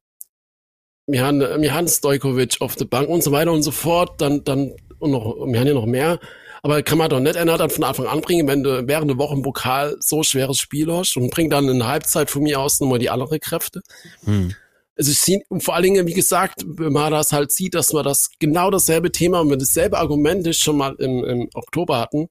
wir 1.07 1.25
haben, 1.25 1.39
wir 1.39 1.73
haben 1.73 1.87
Stojkovic 1.87 2.57
auf 2.61 2.75
der 2.75 2.85
Bank 2.85 3.09
und 3.09 3.23
so 3.23 3.31
weiter 3.31 3.51
und 3.51 3.63
so 3.63 3.71
fort. 3.71 4.21
Dann, 4.21 4.43
dann 4.43 4.75
und 4.99 5.11
noch, 5.11 5.35
wir 5.47 5.59
haben 5.59 5.67
ja 5.67 5.73
noch 5.73 5.85
mehr. 5.87 6.19
Aber 6.61 6.83
kann 6.83 6.97
man 6.99 7.09
doch 7.09 7.19
nicht 7.19 7.37
einer 7.37 7.57
dann 7.57 7.69
von 7.69 7.85
Anfang 7.85 8.05
an 8.05 8.21
bringen, 8.21 8.47
wenn 8.47 8.61
du 8.61 8.87
während 8.87 9.09
der 9.09 9.17
Woche 9.17 9.33
im 9.33 9.41
Pokal 9.41 9.95
so 9.99 10.21
schweres 10.21 10.59
Spiel 10.59 10.91
hast 10.91 11.15
und 11.17 11.31
bring 11.31 11.49
dann 11.49 11.69
in 11.69 11.87
Halbzeit 11.87 12.29
von 12.29 12.43
mir 12.43 12.59
aus 12.59 12.79
nochmal 12.81 12.99
die 12.99 13.09
anderen 13.09 13.39
Kräfte. 13.39 13.81
Mhm 14.23 14.53
also 14.97 15.11
ich 15.11 15.19
sehe, 15.19 15.41
vor 15.59 15.75
allen 15.75 15.83
Dingen, 15.83 16.07
wie 16.07 16.13
gesagt, 16.13 16.65
wenn 16.65 16.93
man 16.93 17.11
das 17.11 17.31
halt 17.31 17.51
sieht, 17.51 17.75
dass 17.75 17.93
wir 17.93 18.03
das 18.03 18.31
genau 18.39 18.71
dasselbe 18.71 19.11
Thema 19.11 19.41
und 19.41 19.49
dasselbe 19.61 19.97
Argument 19.97 20.55
schon 20.55 20.77
mal 20.77 20.95
im, 20.99 21.23
im 21.23 21.49
Oktober 21.53 21.99
hatten 21.99 22.29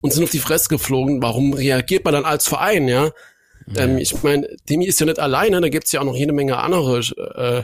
und 0.00 0.12
sind 0.12 0.24
auf 0.24 0.30
die 0.30 0.38
Fresse 0.38 0.68
geflogen. 0.68 1.22
Warum 1.22 1.52
reagiert 1.52 2.04
man 2.04 2.14
dann 2.14 2.24
als 2.24 2.48
Verein, 2.48 2.88
ja? 2.88 3.10
ja. 3.66 3.84
Ähm, 3.84 3.98
ich 3.98 4.22
meine, 4.22 4.48
Demi 4.68 4.86
ist 4.86 5.00
ja 5.00 5.06
nicht 5.06 5.18
alleine, 5.18 5.60
da 5.60 5.68
gibt's 5.68 5.92
ja 5.92 6.00
auch 6.00 6.04
noch 6.04 6.16
jede 6.16 6.32
Menge 6.32 6.58
andere 6.58 7.00
äh, 7.36 7.62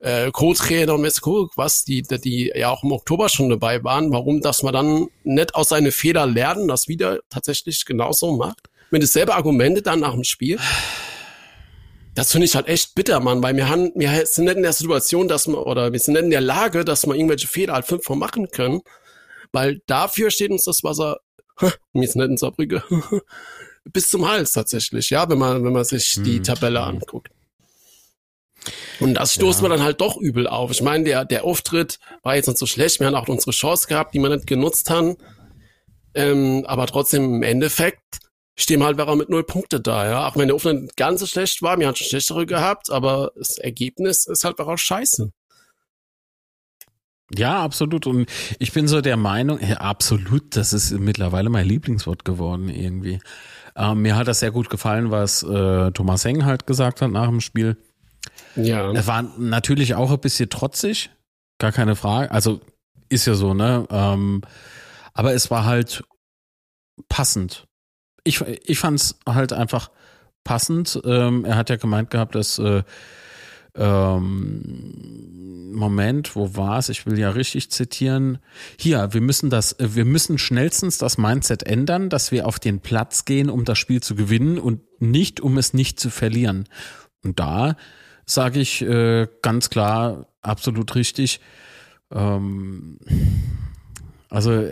äh, 0.00 0.30
Co-Trainer 0.30 0.94
und 0.94 1.00
Messiko, 1.00 1.50
was, 1.56 1.84
die, 1.84 2.02
die 2.02 2.52
ja 2.54 2.70
auch 2.70 2.84
im 2.84 2.92
Oktober 2.92 3.28
schon 3.28 3.48
dabei 3.48 3.82
waren. 3.84 4.12
Warum, 4.12 4.40
dass 4.40 4.62
man 4.62 4.74
dann 4.74 5.06
nicht 5.22 5.54
aus 5.54 5.70
seinen 5.70 5.92
Fehler 5.92 6.26
lernen, 6.26 6.68
das 6.68 6.88
wieder 6.88 7.20
tatsächlich 7.30 7.84
genauso 7.84 8.36
macht? 8.36 8.68
Mit 8.90 9.02
dasselbe 9.02 9.34
Argumente 9.34 9.82
dann 9.82 10.00
nach 10.00 10.12
dem 10.12 10.24
Spiel. 10.24 10.58
Das 12.14 12.30
finde 12.30 12.44
ich 12.44 12.54
halt 12.54 12.68
echt 12.68 12.94
bitter, 12.94 13.18
Mann, 13.18 13.42
weil 13.42 13.56
wir, 13.56 13.68
haben, 13.68 13.90
wir 13.96 14.24
sind 14.26 14.44
nicht 14.44 14.56
in 14.56 14.62
der 14.62 14.72
Situation, 14.72 15.26
dass 15.26 15.48
man, 15.48 15.56
oder 15.56 15.92
wir 15.92 15.98
sind 15.98 16.14
nicht 16.14 16.24
in 16.24 16.30
der 16.30 16.40
Lage, 16.40 16.84
dass 16.84 17.06
wir 17.06 17.14
irgendwelche 17.14 17.48
Fehler 17.48 17.74
halt 17.74 17.86
fünfmal 17.86 18.18
machen 18.18 18.50
können, 18.50 18.82
weil 19.52 19.80
dafür 19.86 20.30
steht 20.30 20.50
uns 20.50 20.64
das 20.64 20.84
Wasser, 20.84 21.18
wir 21.58 21.72
sind 22.08 22.16
nicht 22.16 22.30
in 22.30 22.36
Saarbrücke, 22.36 22.84
bis 23.84 24.10
zum 24.10 24.28
Hals 24.28 24.52
tatsächlich, 24.52 25.10
ja, 25.10 25.28
wenn 25.28 25.38
man, 25.38 25.64
wenn 25.64 25.72
man 25.72 25.84
sich 25.84 26.14
hm. 26.14 26.24
die 26.24 26.40
Tabelle 26.40 26.82
anguckt. 26.82 27.30
Und 29.00 29.14
das 29.14 29.34
stoßt 29.34 29.60
ja. 29.60 29.68
man 29.68 29.76
dann 29.76 29.86
halt 29.86 30.00
doch 30.00 30.16
übel 30.16 30.46
auf. 30.46 30.70
Ich 30.70 30.82
meine, 30.82 31.04
der, 31.04 31.24
der 31.24 31.44
Auftritt 31.44 31.98
war 32.22 32.36
jetzt 32.36 32.46
nicht 32.46 32.58
so 32.58 32.66
schlecht. 32.66 33.00
Wir 33.00 33.08
haben 33.08 33.14
auch 33.14 33.28
unsere 33.28 33.50
Chance 33.50 33.86
gehabt, 33.88 34.14
die 34.14 34.20
wir 34.20 34.30
nicht 34.30 34.46
genutzt 34.46 34.88
haben. 34.88 35.16
Ähm, 36.14 36.64
aber 36.66 36.86
trotzdem 36.86 37.34
im 37.34 37.42
Endeffekt 37.42 38.20
stehen 38.56 38.82
halt 38.82 38.98
wäre 38.98 39.16
mit 39.16 39.28
null 39.28 39.44
Punkte 39.44 39.80
da, 39.80 40.08
ja. 40.08 40.28
Auch 40.28 40.36
wenn 40.36 40.48
der 40.48 40.56
Ofen 40.56 40.88
ganz 40.96 41.20
so 41.20 41.26
schlecht 41.26 41.62
war, 41.62 41.78
wir 41.78 41.86
haben 41.86 41.96
schon 41.96 42.06
schlechtere 42.06 42.46
gehabt, 42.46 42.90
aber 42.90 43.32
das 43.36 43.58
Ergebnis 43.58 44.26
ist 44.26 44.44
halt 44.44 44.60
auch 44.60 44.76
scheiße. 44.76 45.32
Ja, 47.36 47.62
absolut. 47.62 48.06
Und 48.06 48.30
ich 48.58 48.72
bin 48.72 48.86
so 48.86 49.00
der 49.00 49.16
Meinung, 49.16 49.58
ja, 49.60 49.78
absolut, 49.78 50.56
das 50.56 50.72
ist 50.72 50.92
mittlerweile 50.92 51.50
mein 51.50 51.66
Lieblingswort 51.66 52.24
geworden 52.24 52.68
irgendwie. 52.68 53.18
Ähm, 53.76 54.02
mir 54.02 54.14
hat 54.14 54.28
das 54.28 54.40
sehr 54.40 54.52
gut 54.52 54.70
gefallen, 54.70 55.10
was 55.10 55.42
äh, 55.42 55.90
Thomas 55.92 56.24
Heng 56.24 56.44
halt 56.44 56.66
gesagt 56.66 57.00
hat 57.02 57.10
nach 57.10 57.28
dem 57.28 57.40
Spiel. 57.40 57.76
Ja. 58.54 58.92
Er 58.92 59.06
war 59.06 59.22
natürlich 59.38 59.94
auch 59.94 60.12
ein 60.12 60.20
bisschen 60.20 60.48
trotzig, 60.48 61.10
gar 61.58 61.72
keine 61.72 61.96
Frage. 61.96 62.30
Also 62.30 62.60
ist 63.08 63.26
ja 63.26 63.34
so, 63.34 63.52
ne? 63.52 63.86
Ähm, 63.90 64.42
aber 65.12 65.34
es 65.34 65.50
war 65.50 65.64
halt 65.64 66.04
passend 67.08 67.66
ich, 68.24 68.40
ich 68.40 68.78
fand 68.78 69.00
es 69.00 69.18
halt 69.26 69.52
einfach 69.52 69.90
passend. 70.42 71.00
Ähm, 71.04 71.44
er 71.44 71.56
hat 71.56 71.70
ja 71.70 71.76
gemeint 71.76 72.10
gehabt, 72.10 72.34
dass 72.34 72.58
äh, 72.58 72.82
ähm, 73.76 75.72
Moment, 75.72 76.36
wo 76.36 76.56
war's? 76.56 76.88
Ich 76.88 77.04
will 77.06 77.18
ja 77.18 77.30
richtig 77.30 77.70
zitieren. 77.70 78.38
Hier, 78.78 79.12
wir 79.12 79.20
müssen 79.20 79.50
das, 79.50 79.76
wir 79.78 80.04
müssen 80.04 80.38
schnellstens 80.38 80.98
das 80.98 81.18
Mindset 81.18 81.64
ändern, 81.64 82.08
dass 82.08 82.30
wir 82.30 82.46
auf 82.46 82.60
den 82.60 82.80
Platz 82.80 83.24
gehen, 83.24 83.50
um 83.50 83.64
das 83.64 83.78
Spiel 83.78 84.00
zu 84.02 84.14
gewinnen 84.14 84.58
und 84.58 84.80
nicht, 85.00 85.40
um 85.40 85.58
es 85.58 85.74
nicht 85.74 85.98
zu 85.98 86.10
verlieren. 86.10 86.68
Und 87.24 87.40
da 87.40 87.76
sage 88.26 88.60
ich 88.60 88.82
äh, 88.82 89.26
ganz 89.42 89.70
klar, 89.70 90.26
absolut 90.42 90.94
richtig. 90.94 91.40
Ähm, 92.12 92.98
also 94.30 94.68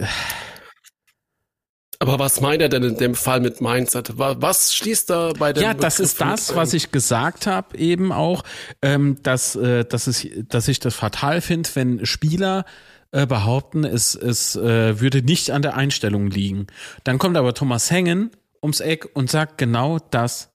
aber 2.03 2.19
was 2.19 2.41
meint 2.41 2.61
er 2.61 2.69
denn 2.69 2.83
in 2.83 2.97
dem 2.97 3.15
Fall 3.15 3.39
mit 3.39 3.61
Mindset? 3.61 4.19
Was 4.19 4.75
schließt 4.75 5.09
da 5.09 5.33
bei 5.39 5.53
dem? 5.53 5.63
Ja, 5.63 5.73
das 5.73 5.99
Begriff 5.99 6.11
ist 6.11 6.21
das, 6.21 6.57
was 6.57 6.75
ich 6.75 6.91
gesagt 6.91 7.47
habe, 7.47 7.79
eben 7.79 8.11
auch, 8.11 8.43
ähm, 8.83 9.19
dass, 9.23 9.55
äh, 9.55 9.85
dass, 9.85 10.09
es, 10.09 10.27
dass 10.49 10.67
ich 10.67 10.81
das 10.81 10.97
fatal 10.97 11.41
finde, 11.41 11.71
wenn 11.75 12.05
Spieler 12.05 12.65
äh, 13.13 13.25
behaupten, 13.25 13.85
es, 13.85 14.17
es 14.17 14.57
äh, 14.57 15.01
würde 15.01 15.23
nicht 15.23 15.53
an 15.53 15.63
der 15.63 15.77
Einstellung 15.77 16.29
liegen. 16.29 16.67
Dann 17.05 17.19
kommt 17.19 17.37
aber 17.37 17.55
Thomas 17.55 17.89
Hengen 17.93 18.33
ums 18.61 18.81
Eck 18.81 19.09
und 19.15 19.31
sagt 19.31 19.57
genau 19.59 19.99
das. 20.11 20.51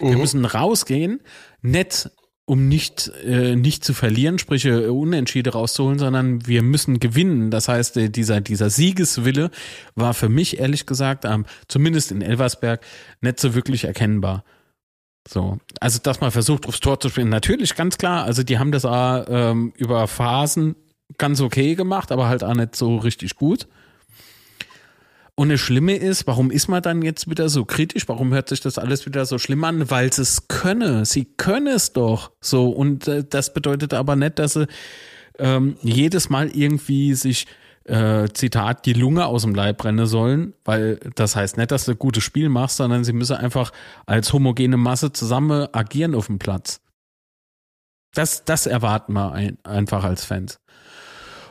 Wir 0.00 0.12
mhm. 0.12 0.18
müssen 0.18 0.44
rausgehen, 0.44 1.20
nett 1.62 2.10
um 2.50 2.66
nicht, 2.66 3.12
äh, 3.24 3.54
nicht 3.54 3.84
zu 3.84 3.94
verlieren, 3.94 4.40
sprich 4.40 4.64
äh, 4.64 4.88
Unentschiede 4.88 5.50
rauszuholen, 5.50 6.00
sondern 6.00 6.48
wir 6.48 6.64
müssen 6.64 6.98
gewinnen. 6.98 7.52
Das 7.52 7.68
heißt, 7.68 7.96
äh, 7.96 8.08
dieser, 8.10 8.40
dieser 8.40 8.70
Siegeswille 8.70 9.52
war 9.94 10.14
für 10.14 10.28
mich 10.28 10.58
ehrlich 10.58 10.84
gesagt, 10.84 11.24
ähm, 11.24 11.46
zumindest 11.68 12.10
in 12.10 12.22
Elversberg, 12.22 12.80
nicht 13.20 13.38
so 13.38 13.54
wirklich 13.54 13.84
erkennbar. 13.84 14.42
So, 15.28 15.58
also 15.78 16.00
dass 16.02 16.20
man 16.20 16.32
versucht, 16.32 16.66
aufs 16.66 16.80
Tor 16.80 16.98
zu 16.98 17.08
spielen, 17.08 17.28
natürlich, 17.28 17.76
ganz 17.76 17.98
klar. 17.98 18.24
Also 18.24 18.42
die 18.42 18.58
haben 18.58 18.72
das 18.72 18.84
auch, 18.84 19.26
ähm, 19.28 19.72
über 19.76 20.08
Phasen 20.08 20.74
ganz 21.18 21.40
okay 21.40 21.76
gemacht, 21.76 22.10
aber 22.10 22.26
halt 22.26 22.42
auch 22.42 22.54
nicht 22.54 22.74
so 22.74 22.96
richtig 22.96 23.36
gut. 23.36 23.68
Und 25.40 25.48
das 25.48 25.60
Schlimme 25.60 25.96
ist, 25.96 26.26
warum 26.26 26.50
ist 26.50 26.68
man 26.68 26.82
dann 26.82 27.00
jetzt 27.00 27.30
wieder 27.30 27.48
so 27.48 27.64
kritisch? 27.64 28.06
Warum 28.08 28.30
hört 28.34 28.50
sich 28.50 28.60
das 28.60 28.76
alles 28.76 29.06
wieder 29.06 29.24
so 29.24 29.38
schlimm 29.38 29.64
an? 29.64 29.90
Weil 29.90 30.12
sie 30.12 30.20
es 30.20 30.48
könne. 30.48 31.06
Sie 31.06 31.24
können 31.24 31.66
es 31.66 31.94
doch. 31.94 32.32
So. 32.42 32.68
Und 32.68 33.08
äh, 33.08 33.24
das 33.24 33.54
bedeutet 33.54 33.94
aber 33.94 34.16
nicht, 34.16 34.38
dass 34.38 34.52
sie 34.52 34.66
ähm, 35.38 35.78
jedes 35.80 36.28
Mal 36.28 36.50
irgendwie 36.50 37.14
sich 37.14 37.46
äh, 37.84 38.28
Zitat, 38.34 38.84
die 38.84 38.92
Lunge 38.92 39.24
aus 39.24 39.40
dem 39.40 39.54
Leib 39.54 39.78
brennen 39.78 40.04
sollen, 40.04 40.52
weil 40.66 41.00
das 41.14 41.36
heißt 41.36 41.56
nicht, 41.56 41.70
dass 41.70 41.86
du 41.86 41.92
ein 41.92 41.98
gutes 41.98 42.22
Spiel 42.22 42.50
machst, 42.50 42.76
sondern 42.76 43.04
sie 43.04 43.14
müssen 43.14 43.36
einfach 43.36 43.72
als 44.04 44.34
homogene 44.34 44.76
Masse 44.76 45.10
zusammen 45.10 45.68
agieren 45.72 46.14
auf 46.14 46.26
dem 46.26 46.38
Platz. 46.38 46.82
Das, 48.12 48.44
das 48.44 48.66
erwarten 48.66 49.14
wir 49.14 49.32
ein, 49.32 49.56
einfach 49.64 50.04
als 50.04 50.22
Fans. 50.26 50.59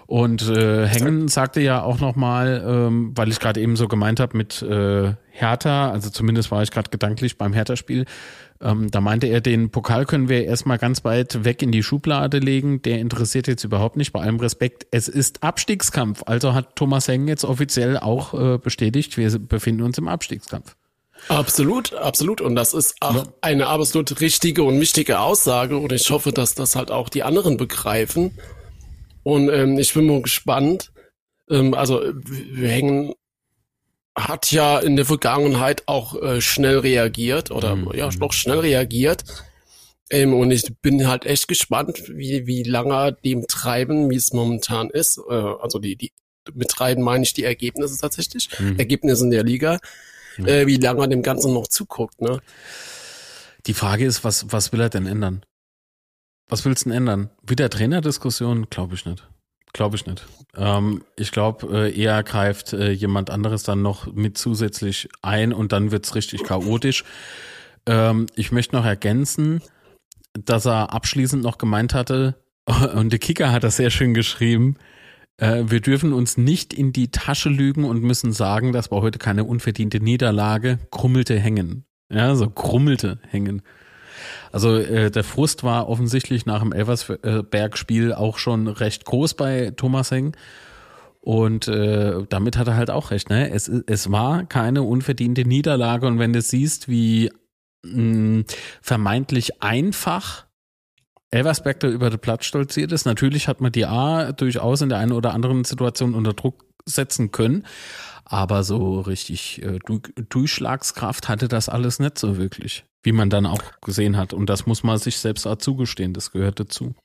Und 0.10 0.42
äh, 0.50 0.88
Hengen 0.88 1.28
sagte 1.28 1.62
ja 1.62 1.84
auch 1.84 2.00
nochmal, 2.00 2.66
ähm, 2.66 3.12
weil 3.14 3.30
ich 3.30 3.40
gerade 3.40 3.62
eben 3.62 3.76
so 3.76 3.88
gemeint 3.88 4.20
habe 4.20 4.36
mit 4.36 4.60
äh, 4.64 5.14
Hertha, 5.30 5.92
also 5.92 6.10
zumindest 6.10 6.50
war 6.50 6.64
ich 6.64 6.72
gerade 6.72 6.90
gedanklich 6.90 7.38
beim 7.38 7.54
Hertha-Spiel, 7.54 8.06
ähm, 8.60 8.90
da 8.90 9.02
meinte 9.02 9.28
er, 9.28 9.40
den 9.40 9.70
Pokal 9.70 10.08
können 10.08 10.28
wir 10.28 10.46
erstmal 10.46 10.80
ganz 10.80 11.06
weit 11.06 11.46
weg 11.46 11.62
in 11.62 11.72
die 11.72 11.84
Schublade 11.84 12.40
legen. 12.40 12.82
Der 12.82 12.98
interessiert 12.98 13.48
jetzt 13.48 13.64
überhaupt 13.64 13.98
nicht, 13.98 14.12
bei 14.12 14.22
allem 14.22 14.40
Respekt. 14.40 14.88
Es 14.90 15.10
ist 15.10 15.44
Abstiegskampf. 15.44 16.24
Also 16.26 16.56
hat 16.56 16.76
Thomas 16.76 17.08
Hengen 17.08 17.28
jetzt 17.28 17.46
offiziell 17.46 17.96
auch 17.96 18.34
äh, 18.34 18.58
bestätigt, 18.58 19.16
wir 19.16 19.30
befinden 19.38 19.84
uns 19.84 20.00
im 20.00 20.08
Abstiegskampf. 20.08 20.76
Absolut, 21.28 21.94
absolut. 21.94 22.42
Und 22.42 22.56
das 22.56 22.74
ist 22.74 22.96
auch 23.02 23.14
ja. 23.14 23.24
eine 23.42 23.68
absolut 23.68 24.20
richtige 24.22 24.64
und 24.64 24.80
wichtige 24.80 25.20
Aussage. 25.20 25.78
Und 25.78 25.92
ich 25.92 26.10
hoffe, 26.10 26.32
dass 26.32 26.56
das 26.56 26.76
halt 26.76 26.90
auch 26.90 27.10
die 27.10 27.22
anderen 27.22 27.58
begreifen. 27.58 28.32
Und 29.30 29.50
ähm, 29.50 29.78
ich 29.78 29.94
bin 29.94 30.08
mal 30.08 30.22
gespannt. 30.22 30.92
Ähm, 31.50 31.74
also 31.74 32.02
wir 32.24 32.70
hängen 32.70 33.14
hat 34.18 34.52
ja 34.52 34.80
in 34.80 34.96
der 34.96 35.06
Vergangenheit 35.06 35.84
auch 35.86 36.22
äh, 36.22 36.42
schnell 36.42 36.80
reagiert 36.80 37.52
oder 37.52 37.76
mhm. 37.76 37.92
ja 37.94 38.10
doch 38.10 38.34
schnell 38.34 38.60
reagiert. 38.60 39.24
Ähm, 40.10 40.34
und 40.34 40.52
ich 40.52 40.64
bin 40.82 41.08
halt 41.08 41.26
echt 41.26 41.48
gespannt, 41.48 42.04
wie, 42.10 42.48
wie 42.48 42.64
lange 42.64 43.16
dem 43.24 43.48
treiben, 43.48 44.10
wie 44.10 44.16
es 44.16 44.34
momentan 44.34 44.90
ist. 44.90 45.20
Äh, 45.30 45.34
also 45.34 45.80
die, 45.80 45.96
die 45.96 46.12
mit 46.54 46.70
treiben 46.70 47.04
meine 47.04 47.24
ich 47.24 47.34
die 47.34 47.44
Ergebnisse 47.44 48.00
tatsächlich. 48.00 48.50
Mhm. 48.60 48.78
Ergebnisse 48.78 49.24
in 49.26 49.32
der 49.32 49.44
Liga. 49.44 49.80
Mhm. 50.38 50.48
Äh, 50.48 50.68
wie 50.68 50.78
lange 50.78 51.08
dem 51.08 51.22
Ganzen 51.22 51.54
noch 51.54 51.68
zuguckt, 51.68 52.22
ne? 52.22 52.40
Die 53.66 53.74
Frage 53.74 54.06
ist, 54.06 54.24
was, 54.24 54.52
was 54.52 54.72
will 54.72 54.80
er 54.80 54.90
denn 54.90 55.06
ändern? 55.06 55.44
Was 56.50 56.66
willst 56.66 56.86
du 56.86 56.90
denn 56.90 56.98
ändern? 56.98 57.30
Wieder 57.46 57.70
Trainerdiskussion? 57.70 58.68
Glaube 58.70 58.96
ich 58.96 59.06
nicht. 59.06 59.28
Glaube 59.72 59.96
ich 59.96 60.08
nicht. 60.08 60.26
Ähm, 60.58 61.04
ich 61.16 61.32
glaube, 61.32 61.68
äh, 61.72 61.96
eher 61.96 62.24
greift 62.24 62.74
äh, 62.74 62.90
jemand 62.92 63.30
anderes 63.30 63.62
dann 63.62 63.84
noch 63.84 64.12
mit 64.12 64.38
zusätzlich 64.38 65.10
ein 65.22 65.54
und 65.54 65.72
dann 65.72 65.92
wird's 65.92 66.16
richtig 66.16 66.44
chaotisch. 66.44 67.04
Ähm, 67.86 68.26
ich 68.36 68.52
möchte 68.52 68.76
noch 68.76 68.86
ergänzen, 68.86 69.62
dass 70.34 70.66
er 70.66 70.92
abschließend 70.92 71.44
noch 71.44 71.60
gemeint 71.60 71.94
hatte, 71.94 72.36
und 72.96 73.12
der 73.12 73.20
Kicker 73.20 73.52
hat 73.52 73.64
das 73.64 73.78
sehr 73.78 73.92
schön 73.92 74.16
geschrieben, 74.16 74.78
äh, 75.38 75.64
wir 75.68 75.82
dürfen 75.82 76.14
uns 76.14 76.38
nicht 76.38 76.74
in 76.74 76.94
die 76.94 77.12
Tasche 77.12 77.50
lügen 77.50 77.86
und 77.86 78.02
müssen 78.02 78.32
sagen, 78.32 78.74
das 78.74 78.92
war 78.92 79.02
heute 79.02 79.20
keine 79.20 79.44
unverdiente 79.44 80.00
Niederlage, 80.00 80.80
krummelte 80.92 81.40
hängen. 81.40 81.86
Ja, 82.12 82.36
so 82.36 82.50
krummelte 82.50 83.20
hängen. 83.30 83.62
Also 84.52 84.76
äh, 84.76 85.12
der 85.12 85.24
Frust 85.24 85.64
war 85.64 85.90
offensichtlich 85.90 86.46
nach 86.46 86.62
dem 86.62 86.74
Elversberg-Spiel 86.74 88.14
auch 88.14 88.38
schon 88.38 88.68
recht 88.68 89.06
groß 89.06 89.36
bei 89.36 89.72
Thomas 89.76 90.12
Heng. 90.12 90.36
Und 91.22 91.68
äh, 91.68 92.24
damit 92.30 92.58
hat 92.58 92.68
er 92.68 92.76
halt 92.76 92.90
auch 92.90 93.12
recht. 93.12 93.30
Ne? 93.30 93.52
Es, 93.52 93.68
es 93.68 94.12
war 94.12 94.46
keine 94.46 94.84
unverdiente 94.84 95.46
Niederlage. 95.46 96.08
Und 96.08 96.18
wenn 96.18 96.34
du 96.34 96.42
siehst, 96.42 96.88
wie 96.88 97.32
mh, 97.84 98.46
vermeintlich 98.82 99.62
einfach 99.62 100.48
Elversberg 101.32 101.80
da 101.82 101.88
über 101.88 102.10
den 102.10 102.20
Platz 102.20 102.46
stolziert 102.46 102.92
ist, 102.92 103.06
natürlich 103.06 103.48
hat 103.48 103.62
man 103.62 103.72
die 103.72 103.86
A 103.86 104.32
durchaus 104.32 104.82
in 104.82 104.90
der 104.90 104.98
einen 104.98 105.12
oder 105.12 105.34
anderen 105.34 105.64
Situation 105.64 106.16
unter 106.16 106.34
Druck 106.34 106.66
setzen 106.86 107.32
können. 107.32 107.66
Aber 108.26 108.64
so 108.64 109.02
richtig 109.02 109.62
äh, 109.62 109.80
Durchschlagskraft 110.30 111.30
hatte 111.30 111.48
das 111.48 111.68
alles 111.68 112.00
nicht 112.00 112.18
so 112.18 112.38
wirklich. 112.38 112.86
Wie 113.04 113.12
man 113.12 113.30
dann 113.30 113.46
auch 113.46 113.62
gesehen 113.82 114.18
hat. 114.18 114.34
Und 114.34 114.50
das 114.50 114.66
muss 114.66 114.84
man 114.84 114.98
sich 114.98 115.18
selbst 115.18 115.48
auch 115.48 115.58
zugestehen. 115.58 116.14
Das 116.14 116.32
gehört 116.32 116.60
dazu. 116.60 116.96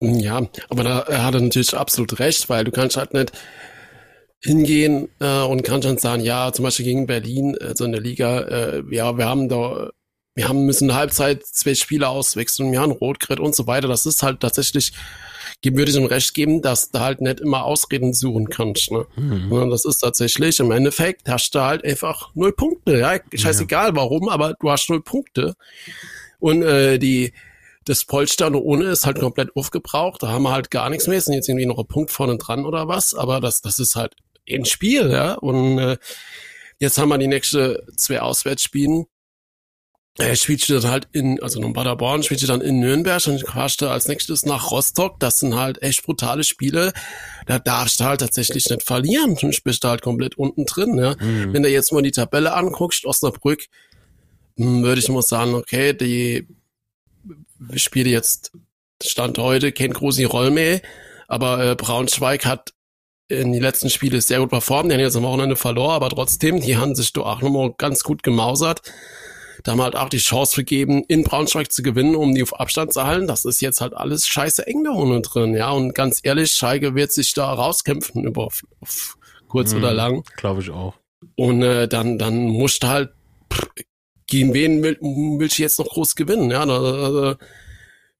Ja, 0.00 0.46
aber 0.68 0.84
da 0.84 1.06
hat 1.06 1.34
er 1.34 1.40
natürlich 1.40 1.74
absolut 1.74 2.18
recht, 2.18 2.48
weil 2.50 2.64
du 2.64 2.70
kannst 2.70 2.98
halt 2.98 3.14
nicht 3.14 3.32
hingehen 4.42 5.08
äh, 5.20 5.42
und 5.42 5.62
kannst 5.62 5.88
dann 5.88 5.98
sagen, 5.98 6.22
ja, 6.22 6.52
zum 6.52 6.64
Beispiel 6.64 6.84
gegen 6.84 7.06
Berlin, 7.06 7.56
so 7.58 7.66
also 7.66 7.84
in 7.86 7.92
der 7.92 8.00
Liga, 8.02 8.40
äh, 8.40 8.82
ja, 8.90 9.16
wir 9.16 9.24
haben 9.24 9.48
da, 9.48 9.90
wir 10.34 10.48
haben 10.48 10.66
müssen 10.66 10.94
Halbzeit 10.94 11.46
zwei 11.46 11.74
Spieler 11.74 12.10
auswechseln, 12.10 12.72
wir 12.72 12.80
haben 12.80 12.92
Rotgrid 12.92 13.40
und 13.40 13.56
so 13.56 13.66
weiter. 13.66 13.88
Das 13.88 14.04
ist 14.04 14.22
halt 14.22 14.40
tatsächlich 14.40 14.92
würde 15.62 15.90
ich 15.90 15.96
ihm 15.96 16.06
recht 16.06 16.34
geben, 16.34 16.62
dass 16.62 16.90
du 16.90 17.00
halt 17.00 17.20
nicht 17.20 17.40
immer 17.40 17.64
Ausreden 17.64 18.12
suchen 18.12 18.48
kannst. 18.48 18.90
Ne? 18.92 19.06
Mhm. 19.16 19.70
Das 19.70 19.84
ist 19.84 19.98
tatsächlich, 19.98 20.60
im 20.60 20.70
Endeffekt 20.70 21.28
hast 21.28 21.54
du 21.54 21.60
halt 21.60 21.84
einfach 21.84 22.30
null 22.34 22.52
Punkte. 22.52 22.98
Ja? 22.98 23.18
Scheißegal 23.34 23.88
ja. 23.88 23.96
warum, 23.96 24.28
aber 24.28 24.54
du 24.60 24.70
hast 24.70 24.88
null 24.90 25.02
Punkte. 25.02 25.54
Und 26.38 26.62
äh, 26.62 26.98
die 26.98 27.32
das 27.86 28.04
Polster 28.04 28.52
ohne 28.52 28.86
ist 28.86 29.06
halt 29.06 29.20
komplett 29.20 29.54
aufgebraucht. 29.54 30.22
Da 30.22 30.28
haben 30.28 30.42
wir 30.42 30.52
halt 30.52 30.70
gar 30.70 30.90
nichts 30.90 31.06
mehr. 31.06 31.20
Sind 31.20 31.34
jetzt 31.34 31.48
irgendwie 31.48 31.66
noch 31.66 31.78
ein 31.78 31.86
Punkt 31.86 32.10
vorne 32.10 32.36
dran 32.36 32.66
oder 32.66 32.88
was. 32.88 33.14
Aber 33.14 33.40
das, 33.40 33.60
das 33.60 33.78
ist 33.78 33.94
halt 33.94 34.16
ein 34.50 34.64
Spiel, 34.64 35.10
ja. 35.10 35.34
Und 35.34 35.78
äh, 35.78 35.96
jetzt 36.78 36.98
haben 36.98 37.08
wir 37.08 37.18
die 37.18 37.28
nächste 37.28 37.86
zwei 37.96 38.20
Auswärtsspielen 38.20 39.06
er 40.18 40.34
spielt 40.36 40.68
dann 40.70 40.90
halt 40.90 41.08
in, 41.12 41.42
also 41.42 41.60
in 41.60 41.72
Paderborn, 41.72 42.22
spielt 42.22 42.48
dann 42.48 42.62
in 42.62 42.80
Nürnberg 42.80 43.26
und 43.26 43.44
quatscht 43.44 43.82
als 43.82 44.08
nächstes 44.08 44.46
nach 44.46 44.70
Rostock. 44.70 45.20
Das 45.20 45.40
sind 45.40 45.54
halt 45.56 45.82
echt 45.82 46.04
brutale 46.04 46.42
Spiele. 46.42 46.92
Da 47.46 47.58
darfst 47.58 48.00
du 48.00 48.04
halt 48.04 48.20
tatsächlich 48.20 48.68
nicht 48.68 48.82
verlieren. 48.82 49.36
Du 49.36 49.50
bist 49.64 49.84
halt 49.84 50.02
komplett 50.02 50.36
unten 50.36 50.64
drin. 50.64 50.96
Ja. 50.96 51.16
Mhm. 51.20 51.52
Wenn 51.52 51.62
du 51.62 51.68
jetzt 51.68 51.92
mal 51.92 52.02
die 52.02 52.12
Tabelle 52.12 52.54
anguckst, 52.54 53.04
Osnabrück, 53.04 53.66
hm, 54.56 54.82
würde 54.82 55.00
ich 55.00 55.08
mal 55.08 55.22
sagen, 55.22 55.54
okay, 55.54 55.92
die 55.92 56.46
Spiele 57.74 58.10
jetzt 58.10 58.52
Stand 59.02 59.38
heute 59.38 59.72
kennt 59.72 59.94
große 59.94 60.24
Rolle 60.24 60.50
mehr, 60.50 60.80
aber 61.28 61.62
äh, 61.62 61.74
Braunschweig 61.74 62.46
hat 62.46 62.72
in 63.28 63.52
die 63.52 63.58
letzten 63.58 63.90
Spiele 63.90 64.20
sehr 64.20 64.38
gut 64.38 64.50
performt. 64.50 64.90
Die 64.90 64.94
haben 64.94 65.00
jetzt 65.00 65.16
am 65.16 65.24
Wochenende 65.24 65.56
verloren, 65.56 65.96
aber 65.96 66.08
trotzdem, 66.08 66.60
die 66.60 66.76
haben 66.76 66.94
sich 66.94 67.12
doch 67.12 67.26
auch 67.26 67.42
nochmal 67.42 67.74
ganz 67.76 68.04
gut 68.04 68.22
gemausert. 68.22 68.80
Da 69.66 69.72
haben 69.72 69.78
wir 69.78 69.84
halt 69.84 69.96
auch 69.96 70.08
die 70.08 70.18
Chance 70.18 70.54
gegeben, 70.54 71.02
in 71.08 71.24
Braunschweig 71.24 71.72
zu 71.72 71.82
gewinnen, 71.82 72.14
um 72.14 72.32
die 72.36 72.42
auf 72.44 72.60
Abstand 72.60 72.92
zu 72.92 73.02
halten. 73.02 73.26
Das 73.26 73.44
ist 73.44 73.60
jetzt 73.60 73.80
halt 73.80 73.94
alles 73.94 74.24
scheiße 74.28 74.64
eng 74.64 74.84
da 74.84 74.92
unten 74.92 75.22
drin, 75.22 75.54
ja. 75.56 75.72
Und 75.72 75.92
ganz 75.92 76.20
ehrlich, 76.22 76.52
Schalke 76.52 76.94
wird 76.94 77.10
sich 77.10 77.34
da 77.34 77.52
rauskämpfen 77.52 78.22
über 78.22 78.44
auf, 78.44 78.62
auf 78.80 79.18
kurz 79.48 79.72
mhm, 79.72 79.78
oder 79.78 79.92
lang. 79.92 80.22
Glaube 80.36 80.62
ich 80.62 80.70
auch. 80.70 80.94
Und 81.34 81.64
äh, 81.64 81.88
dann, 81.88 82.16
dann 82.16 82.46
musst 82.46 82.84
du 82.84 82.86
halt 82.86 83.10
pff, 83.52 83.66
gegen 84.28 84.54
wen 84.54 84.84
will, 84.84 84.98
willst 85.00 85.58
du 85.58 85.62
jetzt 85.62 85.80
noch 85.80 85.88
groß 85.88 86.14
gewinnen, 86.14 86.48
ja. 86.52 86.64
Da, 86.64 87.36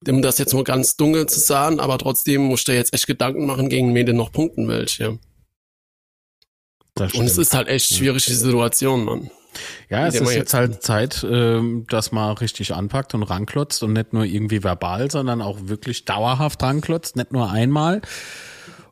um 0.09 0.23
das 0.23 0.39
jetzt 0.39 0.53
nur 0.53 0.65
ganz 0.65 0.97
dunkel 0.97 1.27
zu 1.27 1.39
sagen, 1.39 1.79
aber 1.79 1.97
trotzdem 1.99 2.43
musst 2.43 2.67
du 2.67 2.75
jetzt 2.75 2.93
echt 2.93 3.07
Gedanken 3.07 3.47
machen, 3.47 3.69
gegen 3.69 3.95
wen 3.95 4.07
du 4.07 4.15
noch 4.15 4.33
punkten 4.33 4.67
willst, 4.67 4.99
ja. 4.99 5.17
Und 6.99 7.25
es 7.25 7.39
ist 7.39 7.55
halt 7.55 7.69
echt 7.69 7.95
schwierig, 7.95 8.25
die 8.25 8.35
Situation, 8.35 9.05
Mann. 9.05 9.31
Ja, 9.89 10.07
es 10.07 10.15
ist 10.15 10.35
jetzt 10.35 10.55
halt 10.55 10.83
Zeit, 10.83 11.23
äh, 11.25 11.61
dass 11.89 12.13
man 12.13 12.37
richtig 12.37 12.75
anpackt 12.75 13.15
und 13.15 13.23
ranklotzt 13.23 13.83
und 13.83 13.93
nicht 13.93 14.13
nur 14.13 14.25
irgendwie 14.25 14.63
verbal, 14.63 15.11
sondern 15.11 15.43
auch 15.43 15.59
wirklich 15.63 16.05
dauerhaft 16.05 16.63
ranklotzt, 16.63 17.17
nicht 17.17 17.33
nur 17.33 17.51
einmal. 17.51 18.03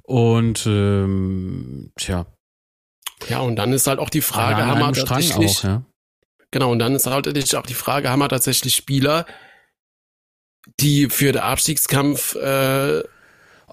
Und 0.03 0.67
ähm, 0.67 1.93
tja. 1.97 2.27
Ja, 3.29 3.41
und 3.41 3.57
dann 3.57 3.73
ist 3.73 3.87
halt 3.87 3.99
auch 3.99 4.11
die 4.11 4.21
Frage, 4.21 4.67
haben 4.67 4.81
wir 4.81 4.93
tatsächlich, 4.93 5.59
auch, 5.61 5.65
ja. 5.65 5.83
genau, 6.51 6.73
und 6.73 6.79
dann 6.79 6.95
ist 6.95 7.07
halt 7.07 7.27
auch 7.55 7.67
die 7.67 7.75
Frage, 7.75 8.11
haben 8.11 8.19
wir 8.19 8.29
tatsächlich 8.29 8.75
Spieler, 8.75 9.25
die 10.81 11.09
für 11.09 11.33
den 11.33 11.43
Abstiegskampf 11.43 12.35
äh, 12.35 13.03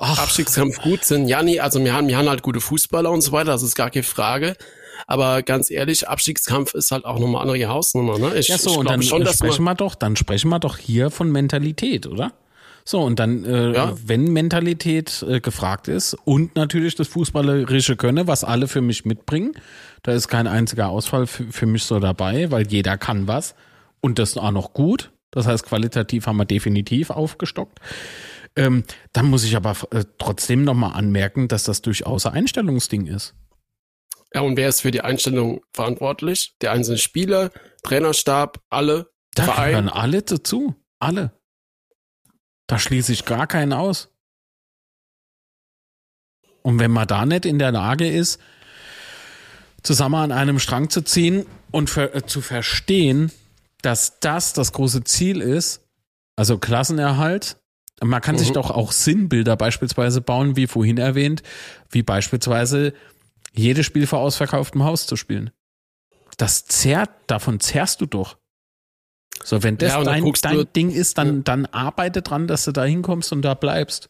Ach. 0.04 0.20
Abstiegskampf 0.20 0.80
gut 0.82 1.06
sind. 1.06 1.28
Ja, 1.28 1.44
nee, 1.44 1.60
also 1.60 1.84
wir 1.84 1.94
haben, 1.94 2.08
wir 2.08 2.18
haben 2.18 2.30
halt 2.30 2.42
gute 2.42 2.60
Fußballer 2.60 3.12
und 3.12 3.22
so 3.22 3.32
weiter, 3.32 3.52
das 3.52 3.62
ist 3.62 3.76
gar 3.76 3.92
keine 3.92 4.04
Frage. 4.04 4.56
Aber 5.08 5.44
ganz 5.44 5.70
ehrlich, 5.72 6.08
Abstiegskampf 6.08 6.74
ist 6.74 6.92
halt 6.92 7.06
auch 7.06 7.20
nochmal 7.20 7.42
andere 7.42 7.68
Hausnummer. 7.68 8.18
Ne? 8.18 8.36
Ich, 8.36 8.48
ja, 8.48 8.58
so, 8.58 8.80
und 8.80 8.90
dann 8.90 9.02
schon, 9.02 9.26
sprechen 9.26 9.64
wir 9.64 9.76
doch, 9.76 9.96
dann 9.96 10.16
sprechen 10.16 10.50
wir 10.50 10.60
doch 10.60 10.78
hier 10.78 11.10
von 11.10 11.32
Mentalität, 11.32 12.08
oder? 12.08 12.34
So, 12.84 13.02
und 13.02 13.20
dann, 13.20 13.46
äh, 13.46 13.74
ja. 13.74 13.94
wenn 14.04 14.34
Mentalität 14.34 15.24
äh, 15.28 15.40
gefragt 15.40 15.88
ist 15.88 16.16
und 16.26 16.56
natürlich 16.56 16.96
das 16.96 17.08
fußballerische 17.10 17.96
Könne, 17.96 18.28
was 18.28 18.44
alle 18.44 18.68
für 18.68 18.82
mich 18.82 19.06
mitbringen, 19.06 19.54
da 20.04 20.14
ist 20.14 20.28
kein 20.28 20.48
einziger 20.48 20.90
Ausfall 20.90 21.28
für 21.28 21.66
mich 21.66 21.84
so 21.84 22.00
dabei, 22.00 22.50
weil 22.50 22.68
jeder 22.68 22.98
kann 22.98 23.28
was 23.28 23.56
und 24.02 24.18
das 24.18 24.36
auch 24.36 24.52
noch 24.52 24.74
gut. 24.74 25.12
Das 25.30 25.48
heißt, 25.48 25.66
qualitativ 25.66 26.26
haben 26.28 26.38
wir 26.38 26.46
definitiv 26.46 27.10
aufgestockt. 27.12 27.80
Ähm, 28.56 28.84
dann 29.14 29.28
muss 29.30 29.46
ich 29.46 29.56
aber 29.56 29.76
äh, 29.92 30.04
trotzdem 30.18 30.64
nochmal 30.64 30.94
anmerken, 30.94 31.48
dass 31.48 31.64
das 31.64 31.82
durchaus 31.82 32.26
ein 32.26 32.34
Einstellungsding 32.34 33.08
ist. 33.08 33.34
Ja, 34.34 34.42
und 34.42 34.56
wer 34.56 34.70
ist 34.70 34.82
für 34.82 34.92
die 34.92 35.02
Einstellung 35.02 35.62
verantwortlich? 35.74 36.56
Der 36.62 36.72
einzelne 36.72 36.98
Spieler, 36.98 37.52
Trainerstab, 37.84 38.62
alle, 38.70 39.12
da 39.36 39.44
Verein? 39.44 39.70
gehören 39.72 39.90
alle 39.90 40.22
dazu. 40.22 40.76
Alle. 41.00 41.32
Da 42.68 42.80
schließe 42.80 43.12
ich 43.12 43.26
gar 43.26 43.48
keinen 43.48 43.74
aus. 43.74 44.10
Und 46.62 46.80
wenn 46.80 46.92
man 46.92 47.08
da 47.08 47.26
nicht 47.26 47.46
in 47.46 47.60
der 47.60 47.72
Lage 47.72 48.10
ist, 48.10 48.40
zusammen 49.84 50.16
an 50.16 50.32
einem 50.32 50.60
Strang 50.60 50.90
zu 50.90 51.02
ziehen 51.02 51.46
und 51.72 51.90
für, 51.90 52.14
äh, 52.14 52.26
zu 52.26 52.42
verstehen, 52.42 53.32
dass 53.82 54.20
das 54.20 54.54
das 54.54 54.74
große 54.74 55.04
Ziel 55.04 55.42
ist, 55.42 55.82
also 56.36 56.60
Klassenerhalt, 56.60 57.58
man 58.04 58.22
kann 58.22 58.36
mhm. 58.36 58.40
sich 58.40 58.52
doch 58.52 58.72
auch 58.72 58.92
Sinnbilder 58.92 59.56
beispielsweise 59.58 60.22
bauen, 60.22 60.56
wie 60.56 60.68
vorhin 60.68 60.98
erwähnt, 60.98 61.44
wie 61.90 62.04
beispielsweise 62.04 62.94
jedes 63.52 63.86
Spiel 63.86 64.08
vor 64.08 64.20
ausverkauftem 64.20 64.84
Haus 64.84 65.08
zu 65.08 65.16
spielen. 65.16 65.52
Das 66.38 66.66
zerrt, 66.66 67.10
davon 67.28 67.60
zerrst 67.60 68.02
du 68.02 68.06
doch. 68.06 68.38
So, 69.44 69.64
wenn 69.64 69.78
das 69.78 69.94
ja, 69.94 70.04
dein, 70.04 70.32
dein 70.42 70.74
Ding 70.74 70.92
ist, 70.92 71.18
dann, 71.18 71.38
ja. 71.38 71.42
dann 71.44 71.66
arbeite 71.68 72.22
dran, 72.22 72.48
dass 72.48 72.66
du 72.66 72.72
da 72.72 72.84
hinkommst 72.84 73.32
und 73.32 73.42
da 73.42 73.54
bleibst. 73.54 74.10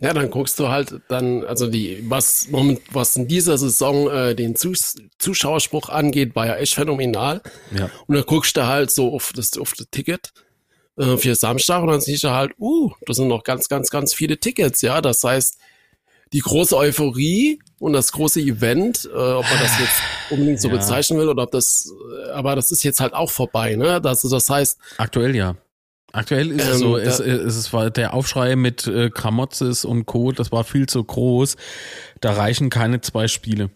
Ja, 0.00 0.12
dann 0.12 0.30
guckst 0.30 0.58
du 0.58 0.68
halt 0.68 1.00
dann, 1.08 1.44
also 1.44 1.68
die, 1.68 2.04
was 2.08 2.48
moment, 2.48 2.80
was 2.90 3.14
in 3.14 3.28
dieser 3.28 3.56
Saison 3.56 4.10
äh, 4.10 4.34
den 4.34 4.56
Zus 4.56 4.96
Zuschauerspruch 5.18 5.88
angeht, 5.88 6.34
war 6.34 6.46
ja 6.46 6.56
echt 6.56 6.74
phänomenal. 6.74 7.40
Ja. 7.72 7.88
Und 8.06 8.16
dann 8.16 8.24
guckst 8.24 8.56
du 8.56 8.66
halt 8.66 8.90
so 8.90 9.14
auf 9.14 9.32
das, 9.32 9.56
auf 9.56 9.74
das 9.74 9.86
Ticket 9.90 10.32
äh, 10.98 11.16
für 11.16 11.36
Samstag 11.36 11.82
und 11.82 11.88
dann 11.88 12.00
siehst 12.00 12.24
du 12.24 12.30
halt, 12.30 12.52
uh, 12.58 12.90
das 13.06 13.18
sind 13.18 13.28
noch 13.28 13.44
ganz, 13.44 13.68
ganz, 13.68 13.90
ganz 13.90 14.12
viele 14.12 14.38
Tickets, 14.38 14.82
ja. 14.82 15.00
Das 15.00 15.22
heißt, 15.22 15.56
die 16.32 16.40
große 16.40 16.76
Euphorie 16.76 17.60
und 17.80 17.94
das 17.94 18.12
große 18.12 18.40
Event, 18.40 19.06
äh, 19.06 19.16
ob 19.16 19.44
man 19.44 19.58
das 19.58 19.80
jetzt 19.80 20.02
unbedingt 20.28 20.60
so 20.60 20.68
ja. 20.68 20.76
bezeichnen 20.76 21.18
will 21.18 21.28
oder 21.28 21.44
ob 21.44 21.50
das, 21.50 21.92
äh, 22.26 22.30
aber 22.30 22.54
das 22.54 22.70
ist 22.70 22.84
jetzt 22.84 23.00
halt 23.00 23.14
auch 23.14 23.30
vorbei, 23.30 23.74
ne? 23.74 24.00
Das, 24.00 24.20
das 24.20 24.48
heißt. 24.48 24.78
Aktuell 24.98 25.34
ja. 25.34 25.56
Aktuell 26.12 26.50
ist 26.50 26.66
ähm, 26.66 26.72
es 26.72 26.78
so, 26.78 26.96
es, 26.98 27.20
es, 27.20 27.56
es 27.56 27.72
war 27.72 27.90
der 27.90 28.14
Aufschrei 28.14 28.54
mit 28.54 28.86
äh, 28.86 29.10
Kramotzes 29.10 29.84
und 29.84 30.06
Co., 30.06 30.32
das 30.32 30.52
war 30.52 30.64
viel 30.64 30.86
zu 30.86 31.02
groß. 31.02 31.56
Da 32.20 32.32
reichen 32.32 32.68
keine 32.68 33.00
zwei 33.00 33.28
Spiele, 33.28 33.70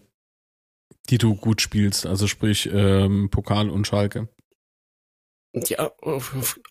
die 1.09 1.17
du 1.17 1.35
gut 1.35 1.61
spielst, 1.61 2.05
also 2.05 2.27
sprich 2.27 2.69
ähm, 2.71 3.29
Pokal 3.31 3.69
und 3.69 3.87
Schalke. 3.87 4.29
Ja, 5.53 5.89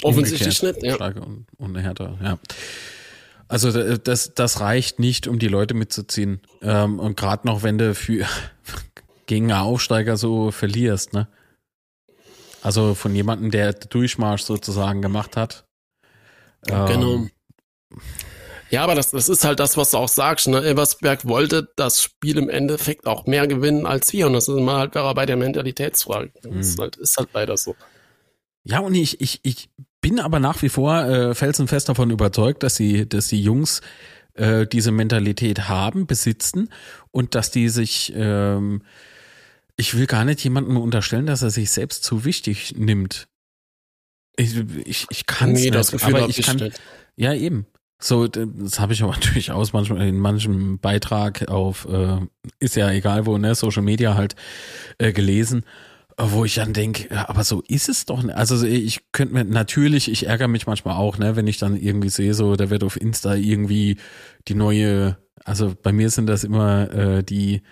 offensichtlich 0.03 0.62
nicht. 0.62 0.82
Ja. 0.82 0.97
Schalke 0.97 1.20
und, 1.20 1.47
und 1.57 1.76
Hertha, 1.76 2.16
ja. 2.22 2.39
Also 3.49 3.97
das, 3.97 4.34
das 4.34 4.61
reicht 4.61 4.99
nicht, 4.99 5.28
um 5.28 5.38
die 5.38 5.49
Leute 5.49 5.74
mitzuziehen. 5.74 6.40
Ähm, 6.62 6.99
und 6.99 7.16
gerade 7.16 7.47
noch, 7.47 7.62
wenn 7.62 7.78
du 7.78 7.95
für 7.95 8.26
gegen 9.26 9.51
einen 9.51 9.61
Aufsteiger 9.61 10.16
so 10.16 10.51
verlierst, 10.51 11.12
ne? 11.12 11.28
Also 12.62 12.95
von 12.95 13.14
jemandem, 13.14 13.51
der 13.51 13.74
Durchmarsch 13.74 14.42
sozusagen 14.42 15.03
gemacht 15.03 15.36
hat. 15.36 15.66
Ähm, 16.66 16.86
genau. 16.86 17.26
Ja, 18.70 18.82
aber 18.82 18.95
das, 18.95 19.11
das 19.11 19.28
ist 19.28 19.45
halt 19.45 19.61
das, 19.61 19.76
was 19.76 19.90
du 19.90 19.99
auch 19.99 20.09
sagst. 20.09 20.49
Ne? 20.49 20.62
Elversberg 20.62 21.28
wollte 21.28 21.68
das 21.76 22.03
Spiel 22.03 22.38
im 22.38 22.49
Endeffekt 22.49 23.07
auch 23.07 23.26
mehr 23.26 23.47
gewinnen 23.47 23.86
als 23.86 24.12
wir. 24.12 24.26
Und 24.26 24.32
das 24.32 24.49
ist 24.49 24.57
immer 24.57 24.78
halt 24.78 24.92
bei 24.92 25.26
der 25.26 25.36
Mentalitätsfrage. 25.36 26.32
Das 26.42 26.53
mhm. 26.53 26.61
ist, 26.61 26.78
halt, 26.78 26.97
ist 26.97 27.16
halt 27.18 27.28
leider 27.34 27.57
so. 27.57 27.76
Ja, 28.64 28.80
und 28.80 28.95
ich, 28.95 29.20
ich, 29.20 29.40
ich 29.42 29.68
bin 30.05 30.20
aber 30.20 30.38
nach 30.38 30.61
wie 30.61 30.68
vor 30.68 31.02
äh, 31.07 31.34
felsenfest 31.34 31.88
davon 31.88 32.11
überzeugt, 32.11 32.62
dass 32.62 32.76
sie, 32.76 33.09
dass 33.09 33.28
die 33.28 33.42
Jungs 33.42 33.80
äh, 34.34 34.66
diese 34.66 34.90
Mentalität 34.90 35.70
haben, 35.70 36.07
besitzen 36.07 36.68
und 37.11 37.34
dass 37.34 37.50
die 37.50 37.70
sich, 37.70 38.12
ähm, 38.14 38.82
ich 39.76 39.96
will 39.96 40.07
gar 40.07 40.26
nicht 40.26 40.44
jemandem 40.44 40.76
unterstellen, 40.76 41.24
dass 41.24 41.40
er 41.40 41.48
sich 41.48 41.70
selbst 41.70 42.05
zu 42.05 42.26
wichtig 42.26 42.74
nimmt. 42.76 43.28
Ich, 44.36 44.55
ich, 44.84 45.07
ich 45.09 45.24
kann 45.24 45.52
es 45.52 45.61
nee, 45.61 45.70
nicht, 45.70 45.74
das 45.74 45.94
aber 46.05 46.28
ich 46.28 46.42
kann, 46.42 46.57
nicht. 46.57 46.82
ja 47.16 47.32
eben. 47.32 47.64
So, 47.98 48.28
das 48.28 48.80
habe 48.80 48.92
ich 48.92 49.02
aber 49.02 49.16
durchaus 49.32 49.72
manchmal 49.72 50.07
in 50.07 50.18
manchem 50.18 50.80
Beitrag 50.80 51.48
auf, 51.48 51.88
äh, 51.90 52.18
ist 52.59 52.76
ja 52.76 52.90
egal 52.90 53.24
wo, 53.24 53.38
ne, 53.38 53.55
Social 53.55 53.82
Media 53.82 54.16
halt 54.16 54.36
äh, 54.98 55.14
gelesen. 55.14 55.64
Wo 56.17 56.45
ich 56.45 56.55
dann 56.55 56.73
denke, 56.73 57.29
aber 57.29 57.43
so 57.43 57.62
ist 57.67 57.89
es 57.89 58.07
doch 58.07 58.23
nicht. 58.23 58.37
Also 58.37 58.65
ich 58.65 59.01
könnte 59.11 59.35
mir, 59.35 59.45
natürlich, 59.45 60.09
ich 60.09 60.27
ärgere 60.27 60.47
mich 60.47 60.67
manchmal 60.67 60.95
auch, 60.97 61.19
ne, 61.19 61.35
wenn 61.35 61.49
ich 61.49 61.59
dann 61.59 61.77
irgendwie 61.77 62.09
sehe, 62.09 62.35
so, 62.35 62.55
da 62.55 62.71
wird 62.71 62.85
auf 62.85 63.01
Insta 63.01 63.35
irgendwie 63.35 63.97
die 64.47 64.55
neue, 64.55 65.17
also 65.45 65.75
bei 65.83 65.93
mir 65.93 66.11
sind 66.11 66.27
das 66.27 66.45
immer 66.45 66.91
äh, 66.93 67.25
die, 67.25 67.62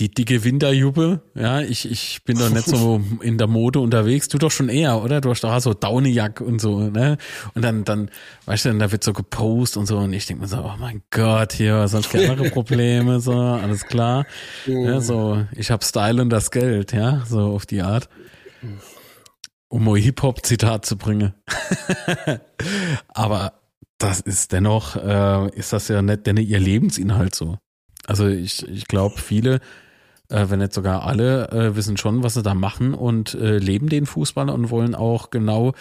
die 0.00 0.08
dicke 0.08 0.42
Winterjuppe, 0.44 1.20
ja, 1.34 1.60
ich, 1.60 1.88
ich 1.90 2.24
bin 2.24 2.38
doch 2.38 2.48
nicht 2.48 2.66
so 2.66 3.02
in 3.20 3.36
der 3.36 3.46
Mode 3.46 3.80
unterwegs, 3.80 4.28
du 4.28 4.38
doch 4.38 4.50
schon 4.50 4.70
eher, 4.70 5.02
oder? 5.02 5.20
Du 5.20 5.30
hast 5.30 5.44
doch 5.44 5.60
so 5.60 5.74
Dauniack 5.74 6.40
und 6.40 6.58
so, 6.58 6.80
ne? 6.88 7.18
Und 7.54 7.62
dann, 7.62 7.84
dann, 7.84 8.10
weißt 8.46 8.64
du, 8.64 8.78
da 8.78 8.90
wird 8.90 9.04
so 9.04 9.12
gepostet 9.12 9.76
und 9.76 9.86
so 9.86 9.98
und 9.98 10.12
ich 10.14 10.26
denke 10.26 10.42
mir 10.42 10.48
so, 10.48 10.58
oh 10.58 10.76
mein 10.78 11.02
Gott, 11.10 11.52
hier, 11.52 11.86
sonst 11.86 12.10
keine 12.10 12.30
andere 12.30 12.50
Probleme, 12.50 13.20
so, 13.20 13.32
alles 13.32 13.86
klar. 13.86 14.24
Ja, 14.66 15.00
so, 15.00 15.44
ich 15.54 15.70
hab 15.70 15.84
Style 15.84 16.22
und 16.22 16.30
das 16.30 16.50
Geld, 16.50 16.92
ja, 16.92 17.22
so 17.26 17.40
auf 17.40 17.66
die 17.66 17.82
Art. 17.82 18.08
Um 19.68 19.84
mal 19.84 19.98
Hip-Hop-Zitat 19.98 20.86
zu 20.86 20.96
bringen. 20.96 21.34
Aber 23.08 23.52
das 23.98 24.20
ist 24.20 24.52
dennoch, 24.52 24.96
äh, 24.96 25.50
ist 25.50 25.74
das 25.74 25.88
ja 25.88 26.00
nicht 26.00 26.26
denn 26.26 26.38
ihr 26.38 26.58
Lebensinhalt 26.58 27.34
so. 27.34 27.58
Also 28.06 28.26
ich, 28.26 28.66
ich 28.66 28.86
glaube, 28.86 29.20
viele 29.20 29.60
äh, 30.30 30.48
wenn 30.48 30.60
nicht 30.60 30.72
sogar 30.72 31.04
alle, 31.04 31.50
äh, 31.50 31.76
wissen 31.76 31.96
schon, 31.96 32.22
was 32.22 32.34
sie 32.34 32.42
da 32.42 32.54
machen 32.54 32.94
und 32.94 33.34
äh, 33.34 33.58
leben 33.58 33.88
den 33.88 34.06
Fußball 34.06 34.48
und 34.48 34.70
wollen 34.70 34.94
auch 34.94 35.30
genau 35.30 35.74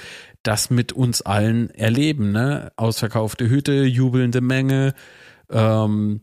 das 0.44 0.70
mit 0.70 0.92
uns 0.92 1.22
allen 1.22 1.70
erleben. 1.72 2.32
Ne? 2.32 2.72
Ausverkaufte 2.76 3.50
Hütte, 3.50 3.84
jubelnde 3.84 4.42
Menge, 4.42 4.94
ähm, 5.50 6.22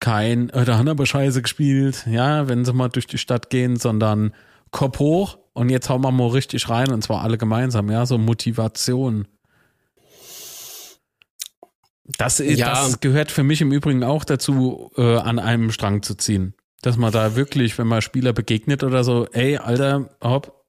kein, 0.00 0.50
äh, 0.50 0.64
da 0.64 0.78
haben 0.78 0.88
aber 0.88 1.06
scheiße 1.06 1.42
gespielt, 1.42 2.06
ja, 2.10 2.48
wenn 2.48 2.64
sie 2.64 2.72
mal 2.72 2.88
durch 2.88 3.06
die 3.06 3.18
Stadt 3.18 3.50
gehen, 3.50 3.76
sondern 3.76 4.34
Kopf 4.72 4.98
hoch 4.98 5.38
und 5.52 5.68
jetzt 5.68 5.88
hauen 5.88 6.02
wir 6.02 6.10
mal 6.10 6.28
richtig 6.28 6.68
rein 6.68 6.90
und 6.92 7.02
zwar 7.02 7.22
alle 7.22 7.38
gemeinsam, 7.38 7.90
ja, 7.90 8.04
so 8.04 8.18
Motivation. 8.18 9.28
Das, 12.18 12.38
ja. 12.38 12.70
das 12.70 13.00
gehört 13.00 13.30
für 13.30 13.44
mich 13.44 13.60
im 13.60 13.70
Übrigen 13.70 14.02
auch 14.02 14.24
dazu, 14.24 14.90
äh, 14.96 15.18
an 15.18 15.38
einem 15.38 15.70
Strang 15.70 16.02
zu 16.02 16.16
ziehen. 16.16 16.54
Dass 16.82 16.96
man 16.96 17.12
da 17.12 17.36
wirklich, 17.36 17.78
wenn 17.78 17.86
man 17.86 18.02
Spieler 18.02 18.32
begegnet 18.32 18.82
oder 18.82 19.04
so, 19.04 19.26
ey, 19.32 19.56
Alter, 19.56 20.10
hopp. 20.22 20.62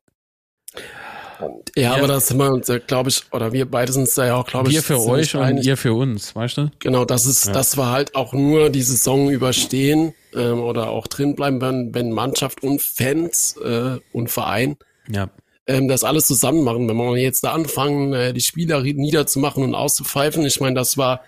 Ja, 1.76 1.82
ja. 1.84 1.96
aber 1.96 2.08
das 2.08 2.28
sind 2.28 2.38
wir 2.38 2.52
uns 2.52 2.72
glaube 2.88 3.10
ich, 3.10 3.24
oder 3.32 3.52
wir 3.52 3.70
beide 3.70 3.92
sind 3.92 4.04
es 4.04 4.16
ja 4.16 4.36
auch, 4.36 4.46
glaube 4.46 4.70
ich. 4.70 4.76
Wir 4.76 4.84
für 4.84 5.00
euch 5.00 5.36
und 5.36 5.58
ihr 5.60 5.78
für 5.78 5.94
uns, 5.94 6.36
weißt 6.36 6.58
du? 6.58 6.72
Genau, 6.80 7.06
das 7.06 7.26
ist, 7.26 7.48
ja. 7.48 7.54
das 7.54 7.78
war 7.78 7.92
halt 7.92 8.16
auch 8.16 8.34
nur 8.34 8.70
die 8.70 8.82
Saison 8.82 9.30
überstehen 9.30 10.14
ähm, 10.34 10.62
oder 10.62 10.90
auch 10.90 11.08
drin 11.08 11.36
bleiben, 11.36 11.62
wenn, 11.62 11.94
wenn 11.94 12.12
Mannschaft 12.12 12.64
und 12.64 12.82
Fans 12.82 13.58
äh, 13.58 13.98
und 14.12 14.30
Verein 14.30 14.78
ja. 15.10 15.30
ähm, 15.68 15.88
das 15.88 16.04
alles 16.04 16.28
zusammen 16.28 16.64
machen. 16.64 16.88
Wenn 16.88 16.98
wir 16.98 17.18
jetzt 17.18 17.44
da 17.44 17.54
anfangen, 17.54 18.14
äh, 18.14 18.34
die 18.34 18.42
Spieler 18.42 18.82
niederzumachen 18.82 19.64
und 19.64 19.76
auszupfeifen, 19.76 20.46
ich 20.46 20.60
meine, 20.60 20.76
das 20.76 20.98
war, 20.98 21.22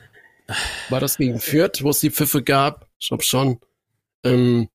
war 0.90 1.00
das 1.00 1.18
gegen 1.18 1.40
Fürth, 1.40 1.82
wo 1.82 1.90
es 1.90 2.00
die 2.00 2.12
Pfiffe 2.12 2.44
gab? 2.44 2.88
Ich 3.00 3.08
glaube 3.08 3.24
schon. 3.24 3.60
Ähm, 4.24 4.70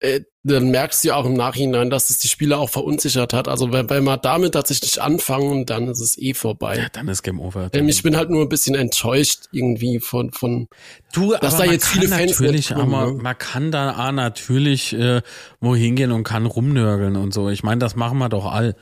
äh, 0.00 0.20
dann 0.42 0.70
merkst 0.70 1.04
du 1.04 1.08
ja 1.08 1.16
auch 1.16 1.26
im 1.26 1.34
Nachhinein, 1.34 1.90
dass 1.90 2.08
es 2.08 2.18
die 2.18 2.28
Spieler 2.28 2.58
auch 2.58 2.70
verunsichert 2.70 3.34
hat. 3.34 3.46
Also 3.46 3.72
wenn, 3.72 3.90
wenn 3.90 4.04
wir 4.04 4.16
damit 4.16 4.54
tatsächlich 4.54 5.00
anfangen, 5.02 5.66
dann 5.66 5.88
ist 5.88 6.00
es 6.00 6.16
eh 6.16 6.32
vorbei. 6.32 6.78
Ja, 6.78 6.86
dann 6.90 7.08
ist 7.08 7.22
Game 7.22 7.38
Over. 7.38 7.68
Ähm, 7.74 7.88
ich 7.88 8.02
bin 8.02 8.16
halt 8.16 8.30
nur 8.30 8.40
ein 8.40 8.48
bisschen 8.48 8.74
enttäuscht 8.74 9.44
irgendwie 9.52 10.00
von, 10.00 10.32
von 10.32 10.68
du, 11.12 11.34
dass 11.34 11.58
da 11.58 11.64
jetzt 11.64 11.86
viele 11.86 12.08
Fans 12.08 12.40
natürlich, 12.40 12.74
aber 12.74 13.12
ne? 13.12 13.18
man 13.20 13.36
kann 13.36 13.70
da 13.70 13.92
ah, 13.92 14.12
natürlich 14.12 14.94
äh, 14.94 15.20
wohin 15.60 15.96
gehen 15.96 16.12
und 16.12 16.24
kann 16.24 16.46
rumnörgeln 16.46 17.16
und 17.16 17.34
so. 17.34 17.50
Ich 17.50 17.62
meine, 17.62 17.78
das 17.78 17.94
machen 17.94 18.16
wir 18.16 18.30
doch 18.30 18.50
all. 18.50 18.74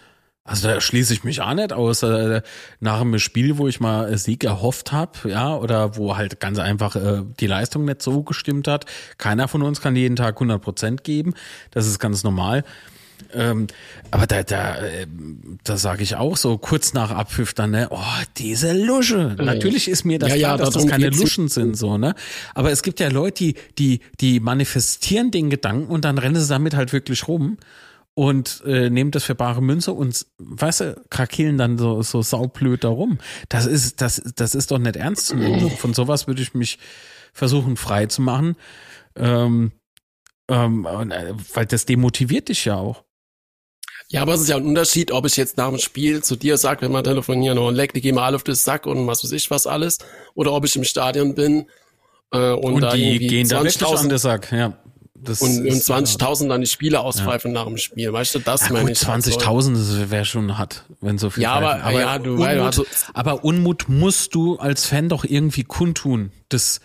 Also 0.49 0.67
da 0.67 0.81
schließe 0.81 1.13
ich 1.13 1.25
mich 1.25 1.43
auch 1.43 1.53
nicht 1.53 1.75
aus. 1.75 2.03
Äh, 2.03 2.41
nach 2.81 3.01
einem 3.03 3.19
Spiel, 3.19 3.59
wo 3.59 3.69
ich 3.69 3.81
mal 3.81 4.17
Sieg 4.17 4.45
erhofft 4.45 4.93
habe, 4.93 5.29
ja, 5.29 5.55
oder 5.55 5.97
wo 5.97 6.17
halt 6.17 6.41
ganz 6.41 6.59
einfach 6.59 6.97
äh, 6.97 7.23
die 7.39 7.47
Leistung 7.47 7.85
nicht 7.85 8.01
so 8.01 8.23
gestimmt 8.23 8.67
hat. 8.67 8.87
Keiner 9.19 9.47
von 9.47 9.63
uns 9.63 9.83
kann 9.83 9.95
jeden 9.95 10.17
Tag 10.17 10.37
100 10.37 10.61
Prozent 10.61 11.05
geben. 11.05 11.35
Das 11.71 11.87
ist 11.87 11.99
ganz 11.99 12.25
normal. 12.25 12.65
Ähm, 13.35 13.67
aber 14.11 14.27
da, 14.27 14.43
da, 14.43 14.77
äh, 14.79 15.07
da 15.65 15.77
sage 15.77 16.03
ich 16.03 16.17
auch 16.17 16.37
so 16.37 16.57
kurz 16.57 16.95
nach 16.95 17.11
Abpfiff 17.11 17.53
dann, 17.53 17.73
ne, 17.73 17.89
oh, 17.91 17.99
diese 18.39 18.73
Lusche. 18.73 19.35
Ja. 19.37 19.45
Natürlich 19.45 19.89
ist 19.89 20.05
mir 20.05 20.19
das 20.19 20.31
ja, 20.31 20.37
klar, 20.37 20.51
ja, 20.53 20.57
dass 20.57 20.71
das 20.71 20.87
keine 20.87 21.11
Luschen 21.11 21.49
sind, 21.49 21.77
so, 21.77 21.99
ne? 21.99 22.15
Aber 22.55 22.71
es 22.71 22.83
gibt 22.83 23.01
ja 23.01 23.09
Leute, 23.09 23.45
die, 23.45 23.55
die, 23.79 24.01
die 24.21 24.41
manifestieren 24.41 25.31
den 25.31 25.51
Gedanken 25.51 25.93
und 25.93 26.07
dann 26.07 26.17
rennen 26.17 26.37
sie 26.37 26.49
damit 26.49 26.75
halt 26.75 26.93
wirklich 26.93 27.29
rum 27.29 27.59
und 28.19 28.65
äh, 28.67 28.91
nehmen 28.91 29.13
das 29.13 29.23
für 29.23 29.37
bare 29.37 29.63
Münze 29.63 29.93
und 29.93 30.27
weißt 30.39 30.81
du, 30.81 31.05
krakeln 31.09 31.57
dann 31.57 31.79
so, 31.79 32.03
so 32.03 32.21
saublöd 32.21 32.83
darum. 32.83 33.19
Das 33.49 33.65
ist, 33.65 34.01
das, 34.01 34.21
das 34.35 34.57
ist 34.57 34.73
doch 34.73 34.79
nicht 34.79 34.97
ernst 34.97 35.27
zu 35.27 35.37
nehmen. 35.37 35.71
Von 35.77 35.95
sowas 35.95 36.27
würde 36.27 36.43
ich 36.43 36.53
mich 36.53 36.81
versuchen 37.33 37.77
frei 37.77 38.07
zu 38.07 38.21
machen. 38.21 38.57
Ähm, 39.15 39.71
ähm, 40.49 40.85
äh, 40.85 41.33
weil 41.55 41.67
das 41.67 41.87
demotiviert 41.87 42.49
dich 42.49 42.65
ja 42.65 42.75
auch. 42.75 43.05
Ja, 44.09 44.23
aber 44.23 44.35
es 44.35 44.41
ist 44.41 44.49
ja 44.49 44.57
ein 44.57 44.67
Unterschied, 44.67 45.13
ob 45.13 45.25
ich 45.25 45.37
jetzt 45.37 45.57
nach 45.57 45.69
dem 45.69 45.79
Spiel 45.79 46.25
zu 46.25 46.35
dir 46.35 46.59
sage, 46.59 46.83
wenn 46.83 46.91
wir 46.91 47.05
telefonieren, 47.05 47.57
oh, 47.59 47.71
leck, 47.71 47.93
die 47.93 48.01
gehen 48.01 48.17
mal 48.17 48.25
alle 48.25 48.35
auf 48.35 48.43
den 48.43 48.57
Sack 48.57 48.87
und 48.87 49.07
was 49.07 49.23
weiß 49.23 49.31
ich 49.31 49.49
was 49.53 49.69
alles, 49.69 49.99
oder 50.35 50.53
ob 50.55 50.65
ich 50.65 50.75
im 50.75 50.83
Stadion 50.83 51.37
bin 51.37 51.67
äh, 52.33 52.51
und, 52.51 52.83
und 52.83 52.93
die 52.95 53.19
gehen 53.19 53.49
da 53.49 53.63
wirklich 53.63 53.97
an 53.97 54.09
den 54.09 54.19
Sack, 54.19 54.51
ja. 54.51 54.77
Das 55.23 55.43
und, 55.43 55.61
und 55.61 55.73
20.000 55.73 56.49
dann 56.49 56.61
die 56.61 56.67
Spiele 56.67 57.01
auspfeifen 57.01 57.53
ja. 57.53 57.61
nach 57.61 57.67
dem 57.67 57.77
Spiel. 57.77 58.13
Weißt 58.13 58.35
du, 58.35 58.39
das 58.39 58.69
ja, 58.69 58.73
meine 58.73 58.93
ich. 58.93 58.99
20.000 58.99 59.99
halt 59.99 60.11
wäre 60.11 60.25
schon 60.25 60.59
hart, 60.59 60.85
wenn 61.01 61.19
so 61.19 61.31
viel. 61.31 61.43
Ja, 61.43 61.55
aber, 61.55 61.83
aber, 61.83 62.01
ja, 62.01 62.19
du, 62.19 62.35
Unmut, 62.35 62.47
also, 62.47 62.87
aber 63.15 63.45
Unmut 63.45 63.89
musst 63.89 64.35
du 64.35 64.57
als 64.59 64.87
Fan 64.87 65.09
doch 65.09 65.25
irgendwie 65.25 65.65
kundtun. 65.65 66.31
Das, 66.49 66.81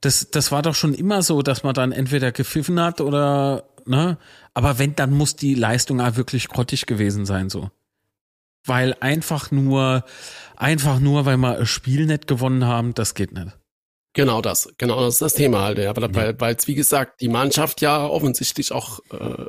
das, 0.00 0.30
das 0.30 0.52
war 0.52 0.62
doch 0.62 0.74
schon 0.74 0.94
immer 0.94 1.22
so, 1.22 1.42
dass 1.42 1.62
man 1.62 1.74
dann 1.74 1.92
entweder 1.92 2.30
gepfiffen 2.32 2.80
hat 2.80 3.00
oder, 3.00 3.64
ne? 3.84 4.18
Aber 4.54 4.78
wenn, 4.78 4.94
dann 4.94 5.12
muss 5.12 5.36
die 5.36 5.54
Leistung 5.54 6.00
auch 6.00 6.16
wirklich 6.16 6.48
grottig 6.48 6.86
gewesen 6.86 7.26
sein, 7.26 7.50
so. 7.50 7.70
Weil 8.64 8.96
einfach 9.00 9.50
nur, 9.50 10.04
einfach 10.56 10.98
nur, 10.98 11.26
weil 11.26 11.36
wir 11.36 11.58
ein 11.58 11.66
Spiel 11.66 12.06
nicht 12.06 12.26
gewonnen 12.26 12.64
haben, 12.64 12.94
das 12.94 13.14
geht 13.14 13.32
nicht. 13.32 13.56
Genau 14.16 14.40
das, 14.40 14.72
genau 14.78 14.98
das 15.02 15.16
ist 15.16 15.22
das 15.22 15.34
Thema 15.34 15.60
halt, 15.60 15.76
ja. 15.76 15.94
Weil, 15.94 16.10
ja. 16.10 16.40
weil 16.40 16.56
wie 16.64 16.74
gesagt, 16.74 17.20
die 17.20 17.28
Mannschaft 17.28 17.82
ja 17.82 18.06
offensichtlich 18.06 18.72
auch 18.72 19.00
äh, 19.10 19.44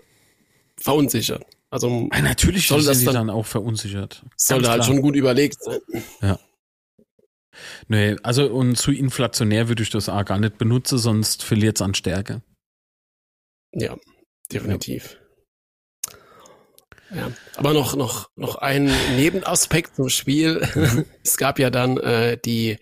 verunsichert. 0.78 1.46
Also 1.70 2.10
ja, 2.12 2.22
natürlich 2.22 2.68
soll 2.68 2.84
das 2.84 3.02
dann, 3.06 3.14
dann 3.14 3.30
auch 3.30 3.46
verunsichert. 3.46 4.26
Sollte 4.36 4.70
halt 4.70 4.84
schon 4.84 5.02
gut 5.02 5.16
überlegt 5.16 5.64
sein. 5.64 5.80
Ja. 6.22 6.38
Nee, 7.88 8.18
also 8.24 8.48
und 8.48 8.76
zu 8.76 8.92
inflationär 8.92 9.70
würde 9.70 9.84
ich 9.84 9.90
das 9.90 10.10
auch 10.10 10.26
gar 10.26 10.38
nicht 10.38 10.58
benutzen, 10.58 10.98
sonst 10.98 11.44
verliert 11.44 11.78
es 11.78 11.82
an 11.82 11.94
Stärke. 11.94 12.42
Ja, 13.72 13.96
definitiv. 14.52 15.18
Ja. 17.10 17.18
ja. 17.20 17.32
aber 17.56 17.72
noch, 17.72 17.96
noch, 17.96 18.30
noch 18.36 18.56
ein 18.56 18.92
Nebenaspekt 19.16 19.96
zum 19.96 20.10
Spiel. 20.10 20.62
Mhm. 20.76 21.06
es 21.24 21.38
gab 21.38 21.58
ja 21.58 21.70
dann 21.70 21.96
äh, 21.98 22.38
die 22.38 22.80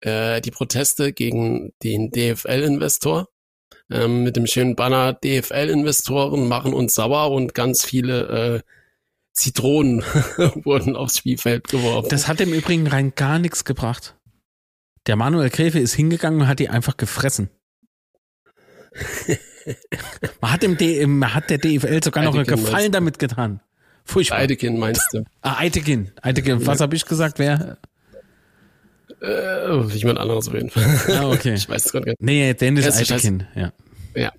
äh, 0.00 0.40
die 0.40 0.50
Proteste 0.50 1.12
gegen 1.12 1.72
den 1.82 2.10
DFL-Investor 2.10 3.28
ähm, 3.90 4.22
mit 4.22 4.36
dem 4.36 4.46
schönen 4.46 4.76
Banner 4.76 5.12
DFL-Investoren 5.12 6.48
machen 6.48 6.72
uns 6.72 6.94
sauer 6.94 7.30
und 7.32 7.54
ganz 7.54 7.84
viele 7.84 8.28
äh, 8.56 8.60
Zitronen 9.32 10.02
wurden 10.64 10.96
aufs 10.96 11.18
Spielfeld 11.18 11.68
geworfen. 11.68 12.08
Das 12.10 12.28
hat 12.28 12.40
im 12.40 12.52
Übrigen 12.52 12.86
rein 12.86 13.12
gar 13.14 13.38
nichts 13.38 13.64
gebracht. 13.64 14.16
Der 15.06 15.16
Manuel 15.16 15.50
Gräfe 15.50 15.78
ist 15.78 15.94
hingegangen 15.94 16.42
und 16.42 16.48
hat 16.48 16.58
die 16.58 16.68
einfach 16.68 16.96
gefressen. 16.96 17.50
man 20.40 20.52
hat, 20.52 20.64
im 20.64 20.76
D 20.76 21.06
man 21.06 21.32
hat 21.32 21.48
der 21.48 21.58
DFL 21.58 22.02
sogar 22.02 22.24
noch 22.24 22.34
einen 22.34 22.44
Gefallen 22.44 22.92
damit 22.92 23.18
getan. 23.18 23.60
Furchtbar. 24.04 24.38
Eidekin 24.38 24.78
meinst 24.78 25.08
du? 25.12 25.24
Ah, 25.42 25.58
Eidekin. 25.58 26.10
Eidekin. 26.20 26.66
Was 26.66 26.80
habe 26.80 26.96
ich 26.96 27.06
gesagt? 27.06 27.38
Wer? 27.38 27.78
Äh, 29.22 29.82
jemand 29.94 30.18
anderes 30.18 30.48
auf 30.48 30.54
jeden 30.54 30.70
Fall. 30.70 30.84
Ah, 31.20 31.30
okay. 31.30 31.54
ich 31.54 31.68
weiß 31.68 31.86
es 31.86 31.92
gerade 31.92 32.06
gar 32.06 32.12
nicht. 32.12 32.22
Nee, 32.22 32.54
Dennis 32.54 32.96
Eitekin, 32.96 33.46
ja. 33.54 33.72
Ja. 34.14 34.32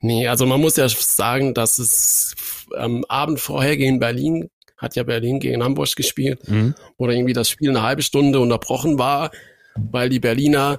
Nee, 0.00 0.28
also 0.28 0.46
man 0.46 0.60
muss 0.60 0.76
ja 0.76 0.88
sagen, 0.88 1.54
dass 1.54 1.78
es 1.78 2.34
am 2.76 3.04
Abend 3.06 3.40
vorher 3.40 3.76
gegen 3.76 3.98
Berlin, 3.98 4.50
hat 4.76 4.94
ja 4.96 5.02
Berlin 5.02 5.40
gegen 5.40 5.64
Hamburg 5.64 5.94
gespielt, 5.96 6.48
mhm. 6.48 6.74
oder 6.96 7.12
irgendwie 7.12 7.32
das 7.32 7.48
Spiel 7.48 7.70
eine 7.70 7.82
halbe 7.82 8.02
Stunde 8.02 8.40
unterbrochen 8.40 8.98
war, 8.98 9.30
weil 9.74 10.08
die 10.08 10.20
Berliner 10.20 10.78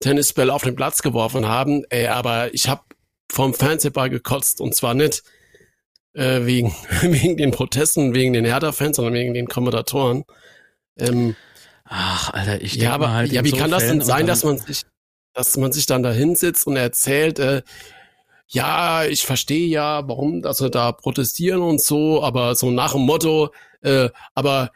Tennisbälle 0.00 0.52
auf 0.52 0.62
den 0.62 0.76
Platz 0.76 1.02
geworfen 1.02 1.46
haben. 1.46 1.84
Ey, 1.88 2.06
aber 2.06 2.54
ich 2.54 2.68
habe 2.68 2.82
vom 3.30 3.54
Fernsehball 3.54 4.10
gekotzt 4.10 4.60
und 4.60 4.74
zwar 4.74 4.94
nicht 4.94 5.22
äh, 6.12 6.44
wegen, 6.44 6.74
wegen 7.02 7.36
den 7.36 7.50
Protesten, 7.50 8.14
wegen 8.14 8.32
den 8.32 8.44
Hertha-Fans, 8.44 8.96
sondern 8.96 9.14
wegen 9.14 9.34
den 9.34 9.48
Kommentatoren. 9.48 10.24
Ähm, 10.98 11.36
Ach, 11.88 12.32
Alter, 12.32 12.60
ich 12.60 12.74
ja, 12.74 12.92
aber 12.92 13.12
halt 13.12 13.32
ja, 13.32 13.44
wie 13.44 13.50
so 13.50 13.56
kann 13.56 13.70
das 13.70 13.86
denn 13.86 14.00
sein, 14.00 14.26
dass 14.26 14.44
man 14.44 14.58
sich, 14.58 14.82
dass 15.34 15.56
man 15.56 15.72
sich 15.72 15.86
dann 15.86 16.02
da 16.02 16.10
hinsitzt 16.10 16.66
und 16.66 16.76
erzählt, 16.76 17.38
äh, 17.38 17.62
ja, 18.48 19.04
ich 19.04 19.24
verstehe 19.24 19.66
ja, 19.66 20.06
warum, 20.08 20.42
dass 20.42 20.60
wir 20.60 20.70
da 20.70 20.92
protestieren 20.92 21.62
und 21.62 21.80
so, 21.80 22.22
aber 22.22 22.54
so 22.54 22.70
nach 22.70 22.92
dem 22.92 23.02
Motto, 23.02 23.50
äh, 23.82 24.10
aber 24.34 24.70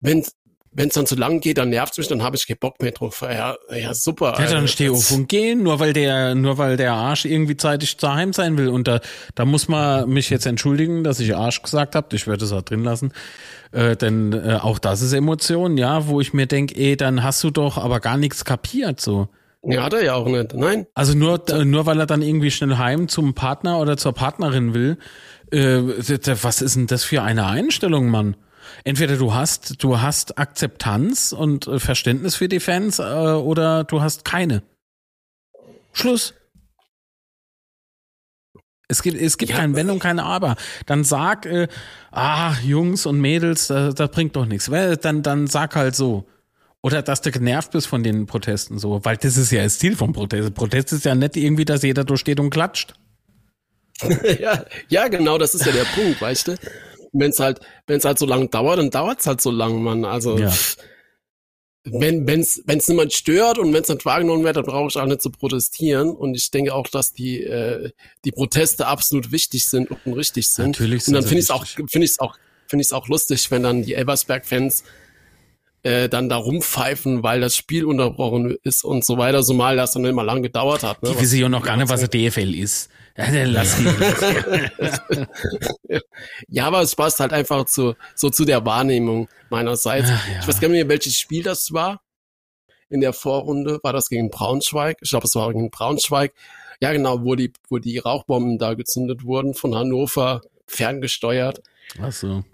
wenn 0.00 0.24
wenn 0.72 0.88
es 0.88 0.94
dann 0.94 1.06
zu 1.06 1.16
lang 1.16 1.40
geht, 1.40 1.58
dann 1.58 1.70
nervt's 1.70 1.98
mich, 1.98 2.06
dann 2.06 2.22
habe 2.22 2.36
ich 2.36 2.46
keinen 2.46 2.58
Bock 2.58 2.80
mehr 2.80 2.92
drauf. 2.92 3.22
Ja, 3.22 3.56
ja 3.76 3.92
super. 3.92 4.36
Ja, 4.38 4.46
dann 4.46 4.68
steh 4.68 4.88
auf 4.88 5.10
und 5.10 5.28
gehen, 5.28 5.64
nur 5.64 5.80
weil 5.80 5.92
der, 5.92 6.36
nur 6.36 6.58
weil 6.58 6.76
der 6.76 6.92
Arsch 6.92 7.24
irgendwie 7.24 7.56
zeitig 7.56 7.96
daheim 7.96 8.32
sein 8.32 8.56
will. 8.56 8.68
Und 8.68 8.86
da, 8.86 9.00
da 9.34 9.44
muss 9.44 9.66
man 9.66 10.08
mich 10.08 10.30
jetzt 10.30 10.46
entschuldigen, 10.46 11.02
dass 11.02 11.18
ich 11.18 11.34
Arsch 11.34 11.62
gesagt 11.62 11.96
habe. 11.96 12.14
Ich 12.14 12.28
werde 12.28 12.44
es 12.44 12.52
auch 12.52 12.62
drin 12.62 12.84
lassen. 12.84 13.12
Äh, 13.72 13.96
denn 13.96 14.32
äh, 14.32 14.58
auch 14.62 14.78
das 14.78 15.02
ist 15.02 15.12
Emotion, 15.12 15.76
ja, 15.76 16.06
wo 16.06 16.20
ich 16.20 16.32
mir 16.34 16.46
denk, 16.46 16.76
ey, 16.76 16.96
dann 16.96 17.24
hast 17.24 17.42
du 17.42 17.50
doch 17.50 17.76
aber 17.76 17.98
gar 17.98 18.16
nichts 18.16 18.44
kapiert, 18.44 19.00
so. 19.00 19.28
Ja, 19.62 19.82
hat 19.82 19.92
er 19.92 20.04
ja 20.04 20.14
auch 20.14 20.26
nicht. 20.26 20.54
Nein. 20.54 20.86
Also 20.94 21.14
nur, 21.14 21.42
nur 21.64 21.84
weil 21.84 21.98
er 21.98 22.06
dann 22.06 22.22
irgendwie 22.22 22.50
schnell 22.50 22.78
heim 22.78 23.08
zum 23.08 23.34
Partner 23.34 23.78
oder 23.78 23.96
zur 23.96 24.14
Partnerin 24.14 24.72
will. 24.72 24.96
Äh, 25.50 25.82
was 26.42 26.62
ist 26.62 26.76
denn 26.76 26.86
das 26.86 27.04
für 27.04 27.22
eine 27.22 27.46
Einstellung, 27.46 28.08
Mann? 28.08 28.36
Entweder 28.84 29.16
du 29.16 29.34
hast, 29.34 29.82
du 29.82 30.00
hast 30.00 30.38
Akzeptanz 30.38 31.32
und 31.32 31.66
äh, 31.66 31.78
Verständnis 31.78 32.36
für 32.36 32.48
die 32.48 32.60
Fans 32.60 32.98
äh, 32.98 33.02
oder 33.02 33.84
du 33.84 34.00
hast 34.00 34.24
keine. 34.24 34.62
Schluss. 35.92 36.34
Es 38.88 39.02
gibt, 39.02 39.20
es 39.20 39.38
gibt 39.38 39.52
ja. 39.52 39.58
keine 39.58 39.74
Wendung, 39.76 40.00
keine 40.00 40.24
Aber. 40.24 40.56
Dann 40.86 41.04
sag, 41.04 41.46
äh, 41.46 41.68
ah, 42.10 42.54
Jungs 42.64 43.06
und 43.06 43.20
Mädels, 43.20 43.68
das, 43.68 43.94
das 43.94 44.10
bringt 44.10 44.34
doch 44.34 44.46
nichts. 44.46 44.68
Dann, 45.00 45.22
dann 45.22 45.46
sag 45.46 45.76
halt 45.76 45.94
so. 45.94 46.26
Oder 46.82 47.02
dass 47.02 47.20
du 47.20 47.30
genervt 47.30 47.72
bist 47.72 47.86
von 47.86 48.02
den 48.02 48.26
Protesten 48.26 48.78
so, 48.78 49.04
weil 49.04 49.16
das 49.16 49.36
ist 49.36 49.52
ja 49.52 49.62
das 49.62 49.78
Ziel 49.78 49.96
vom 49.96 50.12
Protest. 50.12 50.54
Protest 50.54 50.92
ist 50.92 51.04
ja 51.04 51.14
nicht 51.14 51.36
irgendwie, 51.36 51.66
dass 51.66 51.82
jeder 51.82 52.04
durchsteht 52.04 52.40
und 52.40 52.50
klatscht. 52.50 52.94
ja, 54.40 54.64
ja, 54.88 55.08
genau, 55.08 55.36
das 55.36 55.54
ist 55.54 55.66
ja 55.66 55.72
der 55.72 55.84
Punkt, 55.84 56.22
weißt 56.22 56.48
du? 56.48 56.56
Wenn 57.12 57.30
es 57.30 57.40
halt, 57.40 57.60
wenn 57.86 57.98
es 57.98 58.04
halt 58.04 58.18
so 58.18 58.26
lang 58.26 58.50
dauert, 58.50 58.78
dann 58.78 58.90
dauert 58.90 59.20
es 59.20 59.26
halt 59.26 59.40
so 59.40 59.50
lang, 59.50 59.82
Mann. 59.82 60.04
Also 60.04 60.38
ja. 60.38 60.52
wenn 61.84 62.26
wenn's 62.26 62.62
wenn's 62.66 62.88
niemand 62.88 63.12
stört 63.12 63.58
und 63.58 63.72
wenn 63.72 63.82
es 63.82 63.88
nicht 63.88 64.04
wahrgenommen 64.04 64.44
wird, 64.44 64.56
dann 64.56 64.64
brauche 64.64 64.88
ich 64.88 64.96
auch 64.96 65.06
nicht 65.06 65.22
zu 65.22 65.30
protestieren. 65.30 66.10
Und 66.10 66.34
ich 66.34 66.50
denke 66.50 66.74
auch, 66.74 66.88
dass 66.88 67.12
die 67.12 67.42
äh, 67.42 67.90
die 68.24 68.32
Proteste 68.32 68.86
absolut 68.86 69.32
wichtig 69.32 69.64
sind 69.64 69.90
und 69.90 70.12
richtig 70.14 70.48
sind. 70.48 70.78
Natürlich 70.78 71.06
und 71.06 71.14
dann 71.14 71.22
finde 71.22 71.38
ich 71.38 71.44
es 71.44 71.50
auch 71.50 71.66
finde 71.66 72.04
ich 72.04 72.12
es 72.12 72.18
auch 72.18 72.36
finde 72.66 72.82
ich 72.82 72.88
es 72.88 72.92
auch 72.92 73.08
lustig, 73.08 73.50
wenn 73.50 73.62
dann 73.62 73.82
die 73.82 73.94
Elversberg-Fans 73.94 74.84
äh, 75.82 76.08
dann 76.08 76.28
da 76.28 76.36
rumpfeifen, 76.36 77.22
weil 77.22 77.40
das 77.40 77.56
Spiel 77.56 77.84
unterbrochen 77.84 78.56
ist 78.62 78.84
und 78.84 79.04
so 79.04 79.18
weiter, 79.18 79.42
so 79.42 79.54
mal 79.54 79.76
das 79.76 79.92
dann 79.92 80.04
immer 80.04 80.24
lang 80.24 80.42
gedauert 80.42 80.82
hat. 80.82 81.02
Ne? 81.02 81.10
Die 81.10 81.20
wissen 81.20 81.38
ja 81.38 81.48
noch 81.48 81.64
gar 81.64 81.76
nicht, 81.76 81.88
was 81.88 82.00
der 82.00 82.08
DFL 82.08 82.54
ist. 82.54 82.90
Ja, 83.20 83.44
lass 83.44 83.76
ja, 86.48 86.66
aber 86.66 86.80
es 86.80 86.96
passt 86.96 87.20
halt 87.20 87.32
einfach 87.32 87.64
zu, 87.66 87.94
so 88.14 88.30
zu 88.30 88.44
der 88.44 88.64
Wahrnehmung 88.64 89.28
meinerseits. 89.50 90.08
Ach, 90.10 90.28
ja. 90.28 90.40
Ich 90.40 90.48
weiß 90.48 90.60
gar 90.60 90.68
nicht 90.68 90.78
mehr, 90.78 90.88
welches 90.88 91.18
Spiel 91.18 91.42
das 91.42 91.72
war. 91.72 92.00
In 92.88 93.00
der 93.00 93.12
Vorrunde 93.12 93.78
war 93.82 93.92
das 93.92 94.08
gegen 94.08 94.30
Braunschweig. 94.30 94.98
Ich 95.00 95.10
glaube, 95.10 95.26
es 95.26 95.34
war 95.34 95.52
gegen 95.52 95.70
Braunschweig. 95.70 96.32
Ja, 96.80 96.92
genau, 96.92 97.22
wo 97.22 97.34
die, 97.34 97.52
wo 97.68 97.78
die 97.78 97.98
Rauchbomben 97.98 98.58
da 98.58 98.74
gezündet 98.74 99.24
wurden 99.24 99.54
von 99.54 99.74
Hannover 99.74 100.40
ferngesteuert. 100.66 101.62
Ach 102.00 102.12
so. 102.12 102.44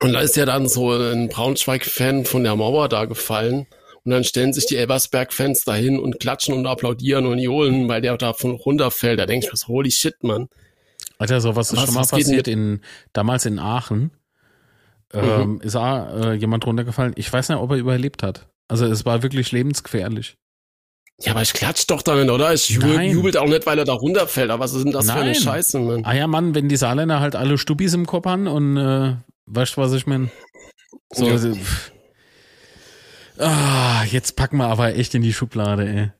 Und 0.00 0.12
da 0.12 0.20
ist 0.20 0.36
ja 0.36 0.46
dann 0.46 0.68
so 0.68 0.92
ein 0.92 1.28
Braunschweig-Fan 1.28 2.24
von 2.24 2.44
der 2.44 2.56
Mauer 2.56 2.88
da 2.88 3.04
gefallen. 3.04 3.66
Und 4.04 4.12
dann 4.12 4.24
stellen 4.24 4.52
sich 4.52 4.66
die 4.66 4.76
Elversberg-Fans 4.76 5.64
da 5.64 5.74
hin 5.74 5.98
und 5.98 6.20
klatschen 6.20 6.54
und 6.54 6.66
applaudieren 6.66 7.26
und 7.26 7.38
johlen, 7.38 7.88
weil 7.88 8.00
der 8.00 8.16
da 8.16 8.32
von 8.32 8.52
runterfällt. 8.52 9.18
Da 9.18 9.26
denke 9.26 9.46
ich 9.46 9.52
mir 9.52 9.56
so, 9.56 9.68
holy 9.68 9.90
shit, 9.90 10.22
Mann. 10.22 10.48
Alter, 11.18 11.40
so 11.40 11.56
was 11.56 11.72
ist 11.72 11.78
was, 11.78 11.86
schon 11.86 11.94
mal 11.94 12.06
passiert 12.06 12.48
in, 12.48 12.80
damals 13.12 13.44
in 13.44 13.58
Aachen. 13.58 14.12
Ähm, 15.12 15.54
mhm. 15.54 15.60
Ist 15.60 15.76
auch 15.76 16.14
äh, 16.14 16.34
jemand 16.34 16.66
runtergefallen. 16.66 17.12
Ich 17.16 17.32
weiß 17.32 17.48
nicht, 17.48 17.58
ob 17.58 17.70
er 17.70 17.76
überlebt 17.76 18.22
hat. 18.22 18.46
Also 18.68 18.86
es 18.86 19.04
war 19.04 19.22
wirklich 19.22 19.50
lebensgefährlich. 19.52 20.36
Ja, 21.20 21.32
aber 21.32 21.42
ich 21.42 21.52
klatsch 21.52 21.84
doch 21.88 22.02
da 22.02 22.14
nicht, 22.14 22.30
oder? 22.30 22.54
Ich 22.54 22.68
jubel, 22.68 23.02
jubelt 23.02 23.36
auch 23.36 23.48
nicht, 23.48 23.66
weil 23.66 23.78
er 23.78 23.84
da 23.84 23.94
runterfällt. 23.94 24.50
Aber 24.50 24.62
was 24.62 24.74
ist 24.74 24.84
denn 24.84 24.92
das 24.92 25.06
Nein. 25.06 25.16
für 25.16 25.22
eine 25.24 25.34
Scheiße, 25.34 25.80
Mann? 25.80 26.04
Ah 26.04 26.14
ja, 26.14 26.28
Mann, 26.28 26.54
wenn 26.54 26.68
die 26.68 26.76
Saarländer 26.76 27.18
halt 27.18 27.34
alle 27.34 27.58
Stubis 27.58 27.94
im 27.94 28.06
Kopf 28.06 28.26
haben 28.26 28.46
und 28.46 28.76
äh, 28.76 29.16
weißt 29.46 29.76
du, 29.76 29.80
was 29.80 29.92
ich 29.94 30.06
meine? 30.06 30.30
So, 31.12 31.26
ja. 31.26 31.38
Ah, 33.38 34.04
jetzt 34.04 34.36
packen 34.36 34.58
wir 34.58 34.66
aber 34.66 34.94
echt 34.96 35.14
in 35.14 35.22
die 35.22 35.32
Schublade, 35.32 35.88
ey. 35.88 36.10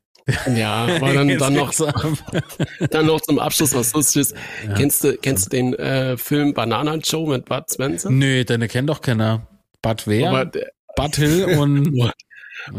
Ja, 0.55 0.85
aber 0.97 1.13
dann, 1.13 1.39
dann 1.39 1.55
noch, 1.55 1.73
dann 2.91 3.07
noch 3.07 3.21
zum 3.21 3.39
Abschluss 3.39 3.75
was 3.75 3.93
Lustiges. 3.95 4.35
Ja. 4.67 4.75
Kennst 4.75 5.05
du, 5.05 5.17
kennst 5.17 5.47
du 5.47 5.51
den 5.51 5.75
äh, 5.75 6.17
Film 6.17 6.55
Banana 6.55 6.97
Joe 6.97 7.29
mit 7.29 7.47
Bud 7.47 7.65
Spencer? 7.71 8.11
Nö, 8.11 8.45
den 8.45 8.67
kennt 8.69 8.89
doch 8.89 9.01
keiner. 9.01 9.47
Bud 9.83 10.07
wer? 10.07 10.51
Bud 10.97 11.17
Hill 11.17 11.45
und 11.59 11.95
ja. 11.97 12.13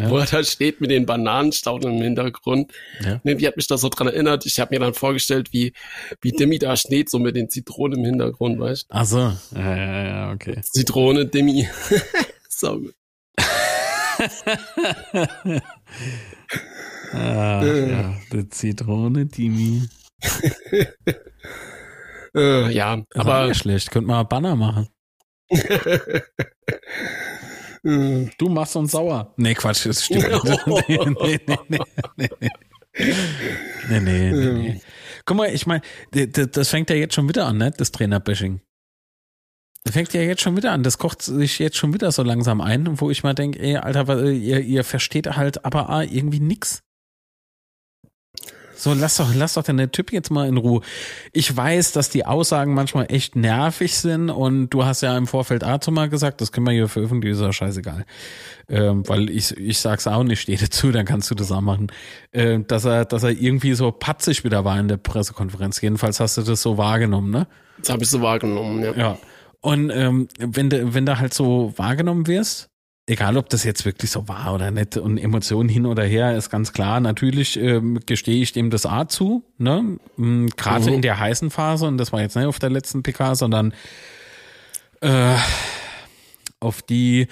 wo 0.09 0.17
er 0.17 0.25
da 0.25 0.43
steht 0.43 0.81
mit 0.81 0.91
den 0.91 1.05
Bananenstauden 1.05 1.97
im 1.97 2.03
Hintergrund. 2.03 2.71
Ja. 3.03 3.21
wie 3.23 3.47
hat 3.47 3.55
mich 3.55 3.67
das 3.67 3.81
so 3.81 3.89
dran 3.89 4.07
erinnert? 4.07 4.45
Ich 4.45 4.59
habe 4.59 4.75
mir 4.75 4.79
dann 4.79 4.93
vorgestellt, 4.93 5.53
wie, 5.53 5.73
wie 6.21 6.31
Demi 6.31 6.59
da 6.59 6.75
steht, 6.75 7.09
so 7.09 7.17
mit 7.17 7.35
den 7.35 7.49
Zitronen 7.49 7.99
im 7.99 8.05
Hintergrund, 8.05 8.59
weißt 8.59 8.83
du? 8.83 8.87
Ach 8.89 9.05
so, 9.05 9.33
ja, 9.55 9.75
ja, 9.75 10.03
ja, 10.03 10.31
okay. 10.33 10.59
Zitrone, 10.61 11.25
Demi. 11.25 11.67
so 12.49 12.79
gut. 12.79 12.93
Ah, 17.13 17.63
ja, 17.63 18.15
die 18.31 18.49
Zitrone, 18.49 19.25
Demi. 19.25 19.87
äh, 22.35 22.71
ja, 22.71 23.03
aber 23.15 23.53
schlecht. 23.53 23.91
Könnte 23.91 24.07
man 24.07 24.27
Banner 24.27 24.55
machen. 24.55 24.89
Du 27.81 28.49
machst 28.49 28.75
uns 28.75 28.91
sauer. 28.91 29.33
Nee, 29.37 29.53
Quatsch, 29.53 29.85
das 29.85 30.03
stimmt. 30.03 30.27
nee, 30.67 30.99
nee, 31.17 31.39
nee, 31.47 31.57
nee, 32.17 32.29
nee. 32.39 32.49
Nee, 33.89 33.99
nee, 33.99 34.31
nee, 34.31 34.51
nee. 34.51 34.81
Guck 35.25 35.37
mal, 35.37 35.53
ich 35.53 35.65
meine, 35.65 35.81
das 36.11 36.69
fängt 36.69 36.89
ja 36.89 36.97
jetzt 36.97 37.13
schon 37.13 37.29
wieder 37.29 37.45
an, 37.45 37.57
ne? 37.57 37.71
Das 37.71 37.91
Trainerbashing. 37.91 38.61
Fängt 39.87 40.13
ja 40.13 40.21
jetzt 40.21 40.41
schon 40.41 40.57
wieder 40.57 40.71
an. 40.71 40.83
Das 40.83 40.97
kocht 40.97 41.21
sich 41.21 41.57
jetzt 41.59 41.77
schon 41.77 41.93
wieder 41.93 42.11
so 42.11 42.21
langsam 42.21 42.61
ein, 42.61 42.99
wo 42.99 43.09
ich 43.09 43.23
mal 43.23 43.33
denke, 43.33 43.59
ey, 43.59 43.77
Alter, 43.77 44.23
ihr, 44.25 44.59
ihr 44.59 44.83
versteht 44.83 45.35
halt 45.35 45.65
aber 45.65 46.05
irgendwie 46.09 46.39
nix. 46.39 46.83
So, 48.79 48.93
lass 48.93 49.17
doch, 49.17 49.33
lass 49.35 49.55
doch 49.55 49.63
den 49.63 49.91
Typ 49.91 50.13
jetzt 50.13 50.31
mal 50.31 50.47
in 50.47 50.55
Ruhe. 50.55 50.81
Ich 51.33 51.55
weiß, 51.55 51.91
dass 51.91 52.09
die 52.09 52.25
Aussagen 52.25 52.73
manchmal 52.73 53.07
echt 53.09 53.35
nervig 53.35 53.97
sind 53.97 54.29
und 54.29 54.69
du 54.69 54.85
hast 54.85 55.01
ja 55.01 55.17
im 55.17 55.27
Vorfeld 55.27 55.63
dazu 55.63 55.91
mal 55.91 56.07
gesagt, 56.07 56.39
das 56.39 56.53
können 56.53 56.65
wir 56.65 56.71
hier 56.71 56.87
veröffentlichen, 56.87 57.35
ist 57.35 57.41
ja 57.41 57.51
scheißegal. 57.51 58.05
Ähm, 58.69 59.05
weil 59.09 59.29
ich, 59.29 59.57
ich 59.57 59.79
sag's 59.79 60.07
auch 60.07 60.23
nicht, 60.23 60.39
stehe 60.39 60.57
dazu, 60.57 60.93
dann 60.93 61.05
kannst 61.05 61.29
du 61.29 61.35
das 61.35 61.51
auch 61.51 61.59
machen. 61.59 61.87
Ähm, 62.31 62.67
dass 62.67 62.85
er, 62.85 63.03
dass 63.03 63.23
er 63.23 63.31
irgendwie 63.31 63.73
so 63.73 63.91
patzig 63.91 64.45
wieder 64.45 64.63
war 64.63 64.79
in 64.79 64.87
der 64.87 64.97
Pressekonferenz. 64.97 65.81
Jedenfalls 65.81 66.21
hast 66.21 66.37
du 66.37 66.43
das 66.43 66.61
so 66.61 66.77
wahrgenommen, 66.77 67.31
ne? 67.31 67.47
Das 67.79 67.89
habe 67.89 68.03
ich 68.03 68.09
so 68.09 68.21
wahrgenommen, 68.21 68.81
ja. 68.81 68.93
Ja. 68.93 69.17
Und 69.61 69.89
ähm, 69.89 70.27
wenn 70.39 70.69
du, 70.69 70.93
wenn 70.93 71.05
du 71.05 71.19
halt 71.19 71.33
so 71.33 71.73
wahrgenommen 71.75 72.27
wirst, 72.27 72.69
egal 73.09 73.37
ob 73.37 73.49
das 73.49 73.63
jetzt 73.63 73.85
wirklich 73.85 74.11
so 74.11 74.27
war 74.27 74.53
oder 74.53 74.71
nicht 74.71 74.95
und 74.95 75.17
Emotionen 75.17 75.67
hin 75.67 75.85
oder 75.85 76.03
her 76.03 76.37
ist 76.37 76.49
ganz 76.49 76.71
klar. 76.73 76.99
Natürlich 76.99 77.57
ähm, 77.59 77.99
gestehe 78.05 78.41
ich 78.41 78.53
dem 78.53 78.69
das 78.69 78.85
A 78.85 79.07
zu, 79.07 79.43
ne? 79.57 79.97
Mm, 80.15 80.47
gerade 80.55 80.89
mhm. 80.89 80.95
in 80.95 81.01
der 81.01 81.19
heißen 81.19 81.49
Phase 81.49 81.87
und 81.87 81.97
das 81.97 82.13
war 82.13 82.21
jetzt 82.21 82.35
nicht 82.35 82.45
auf 82.45 82.59
der 82.59 82.69
letzten 82.69 83.01
PK, 83.01 83.35
sondern 83.35 83.73
äh, 85.01 85.35
auf 86.59 86.81
die 86.83 87.27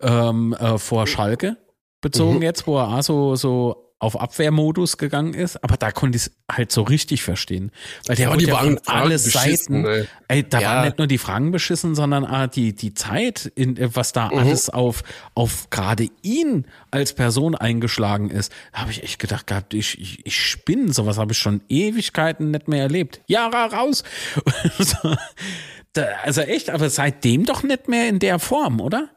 ähm, 0.00 0.54
äh, 0.54 0.78
vor 0.78 1.06
Schalke 1.06 1.56
bezogen 2.00 2.36
mhm. 2.36 2.42
jetzt, 2.42 2.66
wo 2.66 2.78
er 2.78 2.88
auch 2.88 3.02
so, 3.02 3.36
so 3.36 3.89
auf 4.00 4.18
Abwehrmodus 4.18 4.96
gegangen 4.96 5.34
ist, 5.34 5.62
aber 5.62 5.76
da 5.76 5.92
konnte 5.92 6.16
ich 6.16 6.26
es 6.26 6.32
halt 6.50 6.72
so 6.72 6.82
richtig 6.82 7.22
verstehen. 7.22 7.70
Weil 8.06 8.16
der 8.16 8.30
ja, 8.30 8.36
die 8.36 8.46
ja 8.46 8.54
waren 8.54 8.80
alle 8.86 9.18
Seiten, 9.18 9.84
ey. 9.84 10.06
ey 10.26 10.48
da 10.48 10.58
ja. 10.58 10.68
waren 10.68 10.84
nicht 10.86 10.98
nur 10.98 11.06
die 11.06 11.18
Fragen 11.18 11.52
beschissen, 11.52 11.94
sondern 11.94 12.24
ah, 12.24 12.46
die, 12.46 12.74
die 12.74 12.94
Zeit, 12.94 13.52
in, 13.54 13.76
was 13.94 14.12
da 14.12 14.30
mhm. 14.30 14.38
alles 14.38 14.70
auf, 14.70 15.02
auf 15.34 15.68
gerade 15.68 16.08
ihn 16.22 16.66
als 16.90 17.12
Person 17.12 17.54
eingeschlagen 17.54 18.30
ist. 18.30 18.50
Da 18.72 18.80
habe 18.80 18.90
ich 18.90 19.02
echt 19.02 19.18
gedacht 19.18 19.46
gehabt, 19.46 19.74
ich, 19.74 20.00
ich, 20.00 20.26
ich 20.26 20.36
spinne, 20.36 20.94
sowas 20.94 21.18
habe 21.18 21.32
ich 21.32 21.38
schon 21.38 21.60
Ewigkeiten 21.68 22.50
nicht 22.50 22.68
mehr 22.68 22.82
erlebt. 22.82 23.20
Jahre 23.26 23.74
raus. 23.74 24.02
also 26.24 26.40
echt, 26.40 26.70
aber 26.70 26.88
seitdem 26.88 27.44
doch 27.44 27.62
nicht 27.62 27.86
mehr 27.86 28.08
in 28.08 28.18
der 28.18 28.38
Form, 28.38 28.80
oder? 28.80 29.10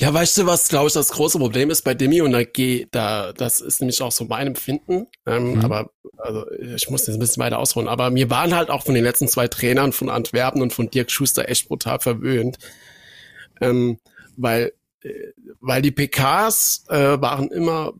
Ja, 0.00 0.14
weißt 0.14 0.38
du, 0.38 0.46
was, 0.46 0.68
glaube 0.68 0.86
ich, 0.86 0.94
das 0.94 1.10
große 1.10 1.38
Problem 1.38 1.68
ist 1.68 1.82
bei 1.82 1.92
Demi 1.92 2.22
und 2.22 2.32
da 2.32 2.42
geht, 2.42 2.88
da, 2.94 3.34
das 3.34 3.60
ist 3.60 3.80
nämlich 3.80 4.00
auch 4.00 4.12
so 4.12 4.24
mein 4.24 4.46
Empfinden. 4.46 5.08
Ähm, 5.26 5.56
mhm. 5.56 5.60
Aber 5.60 5.90
also 6.16 6.50
ich 6.52 6.88
muss 6.88 7.06
jetzt 7.06 7.16
ein 7.16 7.20
bisschen 7.20 7.42
weiter 7.42 7.58
ausholen. 7.58 7.86
Aber 7.86 8.08
mir 8.08 8.30
waren 8.30 8.56
halt 8.56 8.70
auch 8.70 8.82
von 8.82 8.94
den 8.94 9.04
letzten 9.04 9.28
zwei 9.28 9.46
Trainern 9.46 9.92
von 9.92 10.08
Antwerpen 10.08 10.62
und 10.62 10.72
von 10.72 10.88
Dirk 10.88 11.10
Schuster 11.10 11.50
echt 11.50 11.68
brutal 11.68 12.00
verwöhnt. 12.00 12.56
Ähm, 13.60 13.98
weil, 14.38 14.72
äh, 15.02 15.32
weil 15.60 15.82
die 15.82 15.90
PKs 15.90 16.86
äh, 16.88 17.20
waren 17.20 17.50
immer 17.50 17.92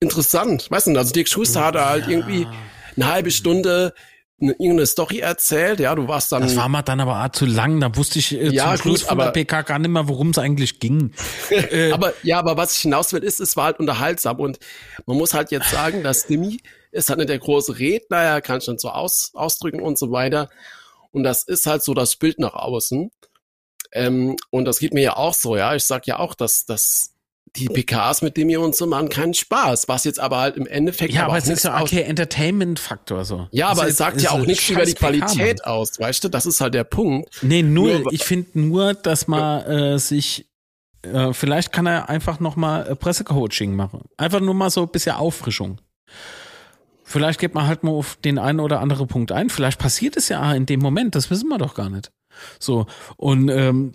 interessant. 0.00 0.70
Weißt 0.70 0.86
du, 0.86 0.96
also 0.96 1.12
Dirk 1.12 1.28
Schuster 1.28 1.66
hatte 1.66 1.84
halt 1.84 2.08
irgendwie 2.08 2.46
eine 2.96 3.12
halbe 3.12 3.30
Stunde 3.30 3.92
eine, 4.40 4.52
irgendeine 4.52 4.86
Story 4.86 5.18
erzählt, 5.18 5.80
ja, 5.80 5.94
du 5.94 6.08
warst 6.08 6.32
dann. 6.32 6.42
Das 6.42 6.56
war 6.56 6.68
mal 6.68 6.82
dann 6.82 7.00
aber 7.00 7.24
auch 7.24 7.28
zu 7.30 7.46
lang, 7.46 7.80
da 7.80 7.94
wusste 7.96 8.18
ich 8.18 8.32
äh, 8.32 8.48
ja, 8.48 8.70
zum 8.70 8.76
Schluss 8.76 9.00
gut, 9.00 9.08
von 9.08 9.20
aber, 9.20 9.30
der 9.30 9.44
PK 9.44 9.62
gar 9.62 9.78
nicht 9.78 9.90
mehr, 9.90 10.08
worum 10.08 10.30
es 10.30 10.38
eigentlich 10.38 10.80
ging. 10.80 11.12
äh, 11.50 11.90
aber 11.92 12.12
ja, 12.22 12.38
aber 12.38 12.56
was 12.56 12.76
ich 12.76 12.82
hinaus 12.82 13.12
will, 13.12 13.22
ist, 13.22 13.40
es 13.40 13.56
war 13.56 13.64
halt 13.66 13.78
unterhaltsam 13.78 14.38
und 14.40 14.58
man 15.06 15.16
muss 15.16 15.34
halt 15.34 15.50
jetzt 15.50 15.70
sagen, 15.70 16.02
dass 16.02 16.26
Demi 16.26 16.60
ist 16.92 17.08
halt 17.08 17.18
nicht 17.18 17.30
der 17.30 17.38
große 17.38 17.78
Redner, 17.78 18.18
er 18.18 18.40
kann 18.40 18.60
schon 18.60 18.78
so 18.78 18.90
aus, 18.90 19.30
ausdrücken 19.34 19.80
und 19.80 19.98
so 19.98 20.10
weiter. 20.10 20.48
Und 21.12 21.24
das 21.24 21.42
ist 21.42 21.66
halt 21.66 21.82
so 21.82 21.94
das 21.94 22.16
Bild 22.16 22.38
nach 22.38 22.54
außen. 22.54 23.10
Ähm, 23.92 24.36
und 24.50 24.64
das 24.64 24.78
geht 24.78 24.94
mir 24.94 25.02
ja 25.02 25.16
auch 25.16 25.34
so, 25.34 25.56
ja. 25.56 25.74
Ich 25.74 25.84
sag 25.84 26.06
ja 26.06 26.18
auch, 26.18 26.34
dass, 26.34 26.64
dass 26.64 27.09
die 27.56 27.66
PKs 27.66 28.22
mit 28.22 28.36
dem 28.36 28.48
hier 28.48 28.60
und 28.60 28.74
so 28.74 28.86
machen 28.86 29.08
keinen 29.08 29.34
Spaß. 29.34 29.88
Was 29.88 30.04
jetzt 30.04 30.20
aber 30.20 30.38
halt 30.38 30.56
im 30.56 30.66
Endeffekt. 30.66 31.12
Ja, 31.12 31.22
aber, 31.22 31.32
aber 31.32 31.38
es 31.38 31.48
ist 31.48 31.64
ja 31.64 31.80
okay, 31.80 32.02
Entertainment-Faktor 32.02 33.24
so. 33.24 33.48
Ja, 33.50 33.68
aber 33.68 33.88
es 33.88 33.96
sagt 33.96 34.20
ja 34.20 34.30
auch 34.30 34.46
nichts 34.46 34.68
über 34.68 34.84
die 34.84 34.94
Qualität 34.94 35.58
PK, 35.58 35.70
aus, 35.70 35.98
weißt 35.98 36.24
du? 36.24 36.28
Das 36.28 36.46
ist 36.46 36.60
halt 36.60 36.74
der 36.74 36.84
Punkt. 36.84 37.28
Nee, 37.42 37.62
nur, 37.62 38.00
nur 38.00 38.12
ich 38.12 38.24
finde 38.24 38.60
nur, 38.60 38.94
dass 38.94 39.26
man 39.26 39.64
äh, 39.64 39.98
sich 39.98 40.46
äh, 41.02 41.32
vielleicht 41.32 41.72
kann 41.72 41.86
er 41.86 42.08
einfach 42.08 42.40
nochmal 42.40 42.86
äh, 42.86 42.96
Pressecoaching 42.96 43.74
machen. 43.74 44.02
Einfach 44.16 44.40
nur 44.40 44.54
mal 44.54 44.70
so 44.70 44.82
ein 44.82 44.88
bisschen 44.88 45.16
Auffrischung. 45.16 45.80
Vielleicht 47.04 47.40
geht 47.40 47.54
man 47.54 47.66
halt 47.66 47.82
mal 47.82 47.90
auf 47.90 48.16
den 48.24 48.38
einen 48.38 48.60
oder 48.60 48.80
anderen 48.80 49.08
Punkt 49.08 49.32
ein. 49.32 49.50
Vielleicht 49.50 49.80
passiert 49.80 50.16
es 50.16 50.28
ja 50.28 50.52
in 50.52 50.66
dem 50.66 50.80
Moment, 50.80 51.14
das 51.14 51.30
wissen 51.30 51.48
wir 51.48 51.58
doch 51.58 51.74
gar 51.74 51.90
nicht. 51.90 52.12
So, 52.58 52.86
und 53.16 53.48
ähm, 53.48 53.92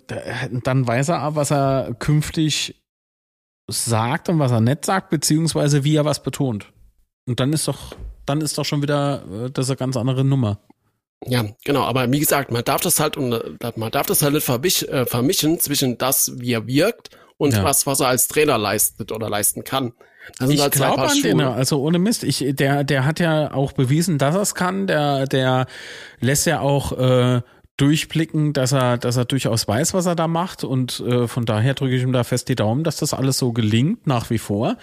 dann 0.62 0.86
weiß 0.86 1.08
er, 1.08 1.34
was 1.34 1.50
er 1.50 1.94
künftig 1.98 2.82
sagt 3.68 4.28
und 4.28 4.38
was 4.38 4.52
er 4.52 4.60
nicht 4.60 4.84
sagt, 4.84 5.10
beziehungsweise 5.10 5.84
wie 5.84 5.96
er 5.96 6.04
was 6.04 6.22
betont. 6.22 6.72
Und 7.26 7.40
dann 7.40 7.52
ist 7.52 7.66
doch, 7.66 7.96
dann 8.24 8.40
ist 8.40 8.56
doch 8.58 8.64
schon 8.64 8.82
wieder 8.82 9.22
äh, 9.46 9.50
das 9.50 9.68
eine 9.68 9.76
ganz 9.76 9.96
andere 9.96 10.24
Nummer. 10.24 10.60
Ja, 11.24 11.44
genau, 11.64 11.82
aber 11.82 12.10
wie 12.12 12.20
gesagt, 12.20 12.52
man 12.52 12.62
darf 12.62 12.82
das 12.82 13.00
halt 13.00 13.16
und 13.16 13.32
äh, 13.32 13.72
man 13.76 13.90
darf 13.90 14.06
das 14.06 14.22
halt 14.22 14.34
nicht 14.34 14.44
vermischen, 14.44 14.88
äh, 14.88 15.06
vermischen 15.06 15.58
zwischen 15.58 15.98
das, 15.98 16.32
wie 16.38 16.52
er 16.52 16.66
wirkt 16.66 17.10
und 17.38 17.54
ja. 17.54 17.64
was, 17.64 17.86
was 17.86 18.00
er 18.00 18.08
als 18.08 18.28
Trainer 18.28 18.58
leistet 18.58 19.12
oder 19.12 19.28
leisten 19.28 19.64
kann. 19.64 19.92
Das 20.38 20.50
ich 20.50 20.60
halt 20.60 20.72
glaube 20.72 21.02
an 21.02 21.22
den, 21.22 21.40
also 21.40 21.80
ohne 21.80 21.98
Mist, 21.98 22.24
ich, 22.24 22.44
der, 22.50 22.84
der 22.84 23.04
hat 23.04 23.20
ja 23.20 23.52
auch 23.52 23.72
bewiesen, 23.72 24.18
dass 24.18 24.34
er 24.34 24.42
es 24.42 24.54
kann, 24.54 24.86
der, 24.86 25.26
der 25.26 25.66
lässt 26.20 26.46
ja 26.46 26.60
auch 26.60 26.92
äh, 26.92 27.42
durchblicken, 27.76 28.52
dass 28.52 28.72
er, 28.72 28.96
dass 28.96 29.16
er 29.16 29.24
durchaus 29.26 29.68
weiß, 29.68 29.92
was 29.94 30.06
er 30.06 30.14
da 30.14 30.28
macht. 30.28 30.64
Und 30.64 31.00
äh, 31.00 31.28
von 31.28 31.44
daher 31.44 31.74
drücke 31.74 31.96
ich 31.96 32.02
ihm 32.02 32.12
da 32.12 32.24
fest 32.24 32.48
die 32.48 32.56
Daumen, 32.56 32.84
dass 32.84 32.96
das 32.96 33.12
alles 33.12 33.38
so 33.38 33.52
gelingt, 33.52 34.06
nach 34.06 34.30
wie 34.30 34.38
vor. 34.38 34.76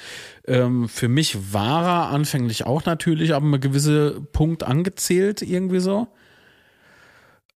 Ähm, 0.46 0.88
für 0.88 1.08
mich 1.08 1.54
war 1.54 1.86
er 1.86 2.10
anfänglich 2.10 2.66
auch 2.66 2.86
natürlich, 2.86 3.34
aber 3.34 3.48
ein 3.48 3.62
gewisser 3.62 4.12
Punkt 4.32 4.64
angezählt, 4.64 5.41
irgendwie 5.41 5.80
so. 5.80 6.08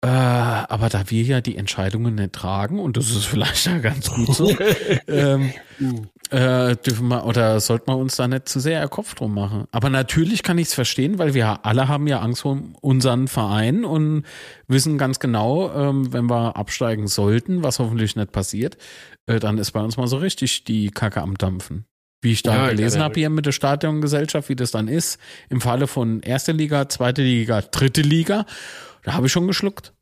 Äh, 0.06 0.08
aber 0.08 0.88
da 0.88 1.10
wir 1.10 1.24
ja 1.24 1.40
die 1.40 1.56
Entscheidungen 1.56 2.14
nicht 2.14 2.32
tragen, 2.32 2.78
und 2.78 2.96
das 2.96 3.10
ist 3.10 3.24
vielleicht 3.24 3.66
ja 3.66 3.78
ganz 3.78 4.08
gut 4.08 4.32
so, 4.32 4.56
ähm, 5.08 5.52
äh, 6.30 6.76
dürfen 6.76 7.08
wir 7.08 7.26
oder 7.26 7.58
sollten 7.58 7.90
wir 7.90 7.96
uns 7.96 8.14
da 8.14 8.28
nicht 8.28 8.48
zu 8.48 8.60
sehr 8.60 8.86
Kopf 8.86 9.16
drum 9.16 9.34
machen. 9.34 9.64
Aber 9.72 9.90
natürlich 9.90 10.44
kann 10.44 10.58
ich 10.58 10.68
es 10.68 10.74
verstehen, 10.74 11.18
weil 11.18 11.34
wir 11.34 11.66
alle 11.66 11.88
haben 11.88 12.06
ja 12.06 12.20
Angst 12.20 12.42
vor 12.42 12.56
unseren 12.82 13.26
Verein 13.26 13.84
und 13.84 14.22
wissen 14.68 14.96
ganz 14.96 15.18
genau, 15.18 15.72
ähm, 15.74 16.12
wenn 16.12 16.30
wir 16.30 16.56
absteigen 16.56 17.08
sollten, 17.08 17.64
was 17.64 17.80
hoffentlich 17.80 18.14
nicht 18.14 18.30
passiert, 18.30 18.76
äh, 19.26 19.40
dann 19.40 19.58
ist 19.58 19.72
bei 19.72 19.80
uns 19.80 19.96
mal 19.96 20.06
so 20.06 20.18
richtig 20.18 20.62
die 20.62 20.92
Kacke 20.92 21.20
am 21.20 21.36
Dampfen. 21.36 21.84
Wie 22.22 22.30
ich 22.30 22.44
da 22.44 22.54
ja, 22.54 22.70
gelesen 22.70 23.02
habe 23.02 23.18
hier 23.18 23.30
mit 23.30 23.44
der 23.44 23.52
Stadiongesellschaft, 23.52 24.48
wie 24.50 24.56
das 24.56 24.70
dann 24.70 24.86
ist, 24.86 25.18
im 25.48 25.60
Falle 25.60 25.88
von 25.88 26.20
erster 26.20 26.52
Liga, 26.52 26.88
zweite 26.88 27.22
Liga, 27.22 27.60
dritte 27.60 28.02
Liga, 28.02 28.46
da 29.02 29.14
habe 29.14 29.26
ich 29.26 29.32
schon 29.32 29.48
geschluckt. 29.48 29.95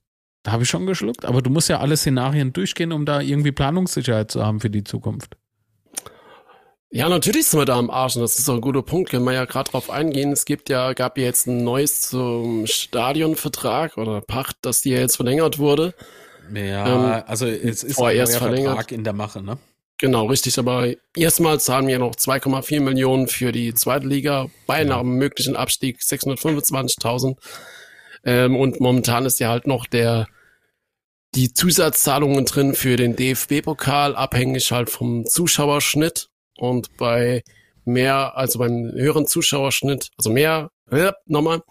Da 0.44 0.52
habe 0.52 0.62
ich 0.62 0.68
schon 0.68 0.86
geschluckt, 0.86 1.24
aber 1.24 1.40
du 1.40 1.48
musst 1.48 1.70
ja 1.70 1.80
alle 1.80 1.96
Szenarien 1.96 2.52
durchgehen, 2.52 2.92
um 2.92 3.06
da 3.06 3.20
irgendwie 3.20 3.50
Planungssicherheit 3.50 4.30
zu 4.30 4.44
haben 4.44 4.60
für 4.60 4.68
die 4.68 4.84
Zukunft. 4.84 5.36
Ja, 6.90 7.08
natürlich 7.08 7.46
sind 7.46 7.58
wir 7.58 7.64
da 7.64 7.76
am 7.76 7.90
Arsch 7.90 8.14
und 8.14 8.22
das 8.22 8.38
ist 8.38 8.48
auch 8.48 8.54
ein 8.54 8.60
guter 8.60 8.82
Punkt, 8.82 9.10
können 9.10 9.24
wir 9.24 9.32
ja 9.32 9.46
gerade 9.46 9.70
drauf 9.70 9.90
eingehen. 9.90 10.30
Es 10.30 10.44
gibt 10.44 10.68
ja, 10.68 10.92
gab 10.92 11.16
ja 11.18 11.24
jetzt 11.24 11.48
ein 11.48 11.64
neues 11.64 12.02
zum 12.02 12.66
Stadionvertrag 12.66 13.96
oder 13.96 14.20
Pacht, 14.20 14.58
dass 14.62 14.82
die 14.82 14.90
ja 14.90 14.98
jetzt 14.98 15.16
verlängert 15.16 15.58
wurde. 15.58 15.94
Ja, 16.54 17.16
ähm, 17.16 17.22
also 17.26 17.46
es 17.46 17.82
ist 17.82 17.98
ein 17.98 18.04
neuer 18.04 18.26
verlängert. 18.26 18.74
Vertrag 18.74 18.92
in 18.92 19.02
der 19.02 19.14
Mache, 19.14 19.42
ne? 19.42 19.56
Genau, 19.98 20.26
richtig. 20.26 20.58
Aber 20.58 20.92
erstmal 21.16 21.58
zahlen 21.58 21.86
wir 21.86 21.98
noch 21.98 22.14
2,4 22.14 22.80
Millionen 22.80 23.28
für 23.28 23.50
die 23.50 23.72
zweite 23.74 24.06
Liga 24.06 24.48
bei 24.66 24.84
ja. 24.84 25.00
einem 25.00 25.14
möglichen 25.14 25.56
Abstieg 25.56 26.00
625.000. 26.00 27.36
Ähm, 28.24 28.56
und 28.56 28.80
momentan 28.80 29.24
ist 29.24 29.40
ja 29.40 29.48
halt 29.48 29.66
noch 29.66 29.86
der 29.86 30.26
die 31.34 31.52
Zusatzzahlungen 31.52 32.44
drin 32.44 32.74
für 32.74 32.96
den 32.96 33.16
DFB-Pokal, 33.16 34.14
abhängig 34.14 34.70
halt 34.72 34.90
vom 34.90 35.26
Zuschauerschnitt. 35.26 36.28
Und 36.56 36.96
bei 36.96 37.42
mehr, 37.84 38.36
also 38.36 38.58
beim 38.58 38.92
höheren 38.92 39.26
Zuschauerschnitt, 39.26 40.10
also 40.16 40.30
mehr, 40.30 40.70
äh, 40.90 41.12
nochmal, 41.26 41.62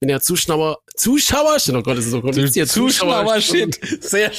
wenn 0.00 0.08
der 0.08 0.20
Zuschauer, 0.20 0.78
Zuschauerschnitt, 0.96 1.76
oh 1.76 1.82
Gott, 1.82 1.98
das 1.98 2.06
ist 2.06 2.12
so 2.12 2.20
kompliziert. 2.22 2.68
Zuschauerschnitt, 2.68 3.78
sehr. 4.00 4.32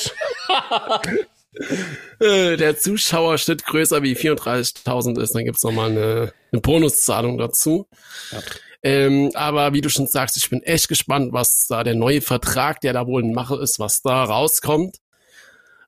Äh, 2.20 2.58
der 2.58 2.78
Zuschauerschnitt 2.78 3.66
größer 3.66 4.02
wie 4.04 4.16
34.000 4.16 5.22
ist, 5.22 5.36
dann 5.36 5.46
gibt's 5.46 5.64
nochmal 5.64 5.92
eine, 5.92 6.34
eine 6.52 6.62
Bonuszahlung 6.62 7.38
dazu. 7.38 7.88
Ja. 8.32 8.40
Ähm, 8.84 9.32
aber 9.36 9.74
wie 9.74 9.82
du 9.82 9.90
schon 9.90 10.08
sagst, 10.08 10.38
ich 10.38 10.50
bin 10.50 10.64
echt 10.64 10.88
gespannt, 10.88 11.34
was 11.34 11.68
da 11.68 11.84
der 11.84 11.96
neue 11.96 12.22
Vertrag, 12.22 12.82
der 12.82 12.94
da 12.94 13.06
wohl 13.06 13.24
ein 13.24 13.34
Mache 13.34 13.56
ist, 13.62 13.80
was 13.80 14.02
da 14.02 14.24
rauskommt. 14.24 14.98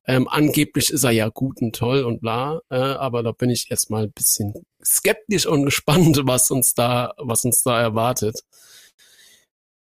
Ähm, 0.06 0.28
angeblich 0.28 0.89
ist 0.91 1.04
er 1.06 1.12
ja 1.12 1.30
gut 1.30 1.62
und 1.62 1.76
toll 1.76 2.04
und 2.04 2.20
bla, 2.20 2.60
äh, 2.70 2.76
aber 2.76 3.24
da 3.24 3.32
bin 3.32 3.50
ich 3.50 3.72
erstmal 3.72 4.04
ein 4.04 4.12
bisschen 4.12 4.54
skeptisch 4.84 5.46
und 5.46 5.66
gespannt, 5.66 6.20
was 6.24 6.52
uns 6.52 6.74
da, 6.74 7.14
was 7.18 7.46
uns 7.46 7.64
da 7.64 7.80
erwartet. 7.82 8.41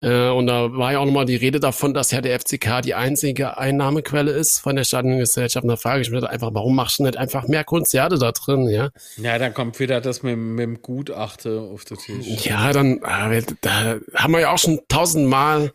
Äh, 0.02 0.30
und 0.30 0.48
da 0.48 0.72
war 0.72 0.92
ja 0.92 0.98
auch 0.98 1.04
nochmal 1.04 1.26
die 1.26 1.36
Rede 1.36 1.60
davon, 1.60 1.94
dass 1.94 2.10
ja 2.10 2.20
der 2.20 2.38
FCK 2.38 2.82
die 2.82 2.94
einzige 2.94 3.56
Einnahmequelle 3.56 4.32
ist 4.32 4.58
von 4.58 4.74
der 4.74 4.84
Stadiongesellschaft. 4.84 5.62
Und 5.62 5.68
da 5.68 5.76
frage 5.76 6.02
ich 6.02 6.10
mich 6.10 6.24
einfach, 6.24 6.50
warum 6.52 6.74
machst 6.74 6.98
du 6.98 7.04
nicht 7.04 7.16
einfach 7.16 7.46
mehr 7.46 7.62
Konzerte 7.62 8.18
da 8.18 8.32
drin, 8.32 8.68
ja? 8.68 8.90
Ja, 9.16 9.38
dann 9.38 9.54
kommt 9.54 9.78
wieder 9.78 10.00
das 10.00 10.24
mit, 10.24 10.36
mit 10.36 10.64
dem 10.64 10.82
Gutachter 10.82 11.60
auf 11.60 11.84
den 11.84 11.98
Tisch. 11.98 12.44
Ja, 12.44 12.72
dann, 12.72 13.00
äh, 13.02 13.42
da 13.60 13.98
haben 14.14 14.32
wir 14.32 14.40
ja 14.40 14.52
auch 14.52 14.58
schon 14.58 14.80
tausendmal 14.88 15.72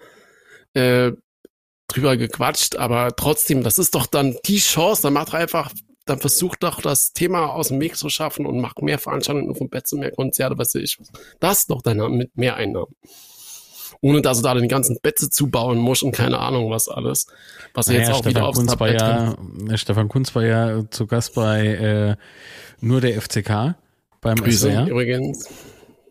äh, 0.73 1.13
drüber 1.88 2.17
gequatscht, 2.17 2.75
aber 2.75 3.15
trotzdem, 3.15 3.63
das 3.63 3.80
ist 3.80 3.95
doch 3.95 4.07
dann 4.07 4.36
die 4.45 4.59
Chance, 4.59 5.03
dann 5.03 5.13
macht 5.13 5.34
einfach 5.34 5.71
dann 6.05 6.19
versucht 6.19 6.63
doch 6.63 6.80
das 6.80 7.11
Thema 7.11 7.47
aus 7.47 7.67
dem 7.67 7.82
Weg 7.82 7.97
zu 7.97 8.07
schaffen 8.07 8.45
und 8.45 8.61
macht 8.61 8.82
mehr 8.82 8.97
Veranstaltungen 8.97 9.53
vom 9.55 9.67
Bett 9.67 9.88
zu 9.88 9.97
mehr 9.97 10.11
Konzerte, 10.11 10.57
was 10.57 10.73
weiß 10.73 10.82
ich. 10.82 10.97
Das 11.41 11.59
ist 11.59 11.69
doch 11.69 11.82
dann 11.82 11.97
mit 12.15 12.38
mehr 12.38 12.55
Einnahmen 12.55 12.95
ohne 14.02 14.22
dass 14.22 14.39
er 14.39 14.43
da 14.43 14.54
den 14.54 14.68
ganzen 14.68 14.98
Betze 15.02 15.30
zubauen 15.30 15.78
muss 15.78 16.04
und 16.04 16.12
keine 16.12 16.39
Ahnung 16.39 16.70
was 16.70 16.88
alles. 16.88 17.28
Was 17.74 17.88
naja, 17.88 18.00
er 18.00 18.06
jetzt 18.06 18.14
auch 18.14 18.20
Stefan 18.20 18.36
wieder 18.36 18.48
aufs 18.48 18.58
Kunz 18.58 18.72
Tablett 18.72 19.02
ja, 19.02 19.78
Stefan 19.78 20.08
Kunz 20.08 20.36
war 20.36 20.45
ja 20.45 20.89
zu 20.89 21.08
Gast 21.08 21.36
bei 21.36 21.66
äh, 21.66 22.16
nur 22.80 23.02
der 23.02 23.22
FCK 23.22 23.76
beim 24.22 24.36
Grüße 24.38 24.72
SWR. 24.72 24.88
übrigens. 24.88 25.50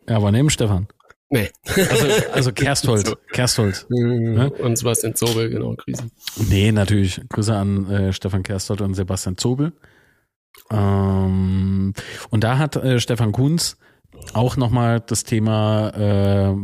Ja, 0.09 0.17
aber 0.17 0.33
neben 0.33 0.51
Stefan. 0.51 0.89
Nee. 1.29 1.51
Also, 1.65 2.07
also 2.33 2.53
Kersthold. 2.55 3.07
so. 3.07 3.17
Kersthold. 3.33 3.87
Mhm. 3.89 4.35
Ne? 4.35 4.51
Und 4.51 4.79
Sebastian 4.79 5.15
Zobel, 5.15 5.51
genau, 5.51 5.75
Grüße. 5.75 6.05
Nee, 6.49 6.71
natürlich. 6.73 7.21
Grüße 7.29 7.55
an 7.55 7.91
äh, 7.91 8.13
Stefan 8.13 8.43
Kersthold 8.43 8.81
und 8.81 8.95
Sebastian 8.95 9.37
Zobel. 9.37 9.73
Ähm, 10.71 11.95
und 12.31 12.45
da 12.45 12.59
hat 12.59 12.77
äh, 12.77 13.01
Stefan 13.01 13.33
Kunz 13.33 13.77
auch 14.33 14.57
nochmal 14.57 15.01
das 15.01 15.25
Thema 15.25 15.91
äh, 15.91 16.55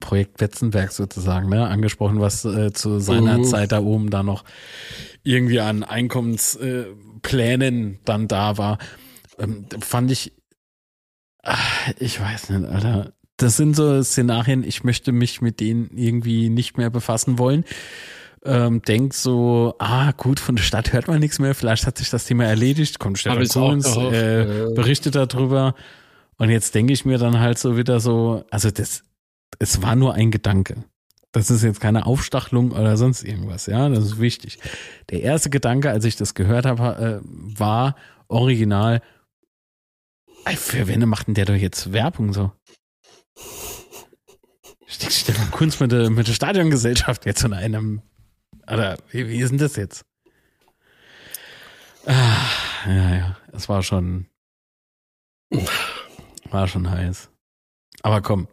Projekt 0.00 0.40
Wetzenberg 0.40 0.92
sozusagen, 0.92 1.48
ne, 1.48 1.66
angesprochen, 1.66 2.20
was 2.20 2.44
äh, 2.44 2.72
zu 2.72 3.00
seiner 3.00 3.40
uh. 3.40 3.44
Zeit 3.44 3.72
da 3.72 3.80
oben 3.80 4.10
da 4.10 4.22
noch 4.22 4.44
irgendwie 5.22 5.60
an 5.60 5.82
Einkommensplänen 5.82 7.94
äh, 7.94 7.98
dann 8.04 8.28
da 8.28 8.58
war. 8.58 8.78
Ähm, 9.38 9.66
fand 9.80 10.10
ich, 10.10 10.32
ach, 11.42 11.90
ich 11.98 12.20
weiß 12.20 12.50
nicht, 12.50 12.68
Alter. 12.68 13.12
Das 13.36 13.56
sind 13.56 13.76
so 13.76 14.02
Szenarien, 14.02 14.64
ich 14.64 14.82
möchte 14.82 15.12
mich 15.12 15.40
mit 15.40 15.60
denen 15.60 15.90
irgendwie 15.94 16.48
nicht 16.48 16.76
mehr 16.76 16.90
befassen 16.90 17.38
wollen. 17.38 17.64
Ähm, 18.44 18.82
denkt 18.82 19.14
so, 19.14 19.74
ah 19.78 20.12
gut, 20.12 20.40
von 20.40 20.56
der 20.56 20.62
Stadt 20.62 20.92
hört 20.92 21.08
man 21.08 21.18
nichts 21.18 21.38
mehr, 21.38 21.54
vielleicht 21.54 21.86
hat 21.86 21.98
sich 21.98 22.10
das 22.10 22.24
Thema 22.24 22.44
erledigt, 22.44 22.98
kommt 22.98 23.18
Stefan 23.18 23.48
Kunz, 23.48 23.96
äh, 23.96 24.66
berichtet 24.74 25.16
darüber. 25.16 25.74
Und 26.38 26.50
jetzt 26.50 26.74
denke 26.74 26.92
ich 26.92 27.04
mir 27.04 27.18
dann 27.18 27.40
halt 27.40 27.58
so 27.58 27.76
wieder 27.76 28.00
so, 28.00 28.44
also 28.50 28.70
das, 28.70 29.02
es 29.58 29.82
war 29.82 29.96
nur 29.96 30.14
ein 30.14 30.30
Gedanke. 30.30 30.84
Das 31.32 31.50
ist 31.50 31.62
jetzt 31.62 31.80
keine 31.80 32.06
Aufstachelung 32.06 32.70
oder 32.72 32.96
sonst 32.96 33.22
irgendwas, 33.22 33.66
ja, 33.66 33.88
das 33.88 34.04
ist 34.04 34.20
wichtig. 34.20 34.58
Der 35.10 35.20
erste 35.22 35.50
Gedanke, 35.50 35.90
als 35.90 36.04
ich 36.04 36.16
das 36.16 36.34
gehört 36.34 36.64
habe, 36.64 37.20
äh, 37.22 37.28
war 37.58 37.96
original, 38.28 39.02
für 40.56 40.86
wen 40.86 41.06
macht 41.06 41.26
denn 41.26 41.34
der 41.34 41.44
doch 41.44 41.54
jetzt 41.54 41.92
Werbung 41.92 42.32
so? 42.32 42.52
Steckt 44.86 45.12
Stefan 45.12 45.50
Kunz 45.50 45.80
mit 45.80 45.92
der, 45.92 46.08
mit 46.08 46.28
der 46.28 46.32
Stadiongesellschaft 46.32 47.26
jetzt 47.26 47.44
in 47.44 47.52
einem, 47.52 48.00
oder 48.66 48.96
wie, 49.10 49.28
wie 49.28 49.40
ist 49.40 49.50
denn 49.50 49.58
das 49.58 49.76
jetzt? 49.76 50.06
Ah, 52.06 52.46
ja, 52.86 53.14
ja, 53.16 53.36
es 53.52 53.68
war 53.68 53.82
schon, 53.82 54.26
war 56.52 56.68
schon 56.68 56.90
heiß. 56.90 57.30
Aber 58.02 58.20
komm. 58.22 58.48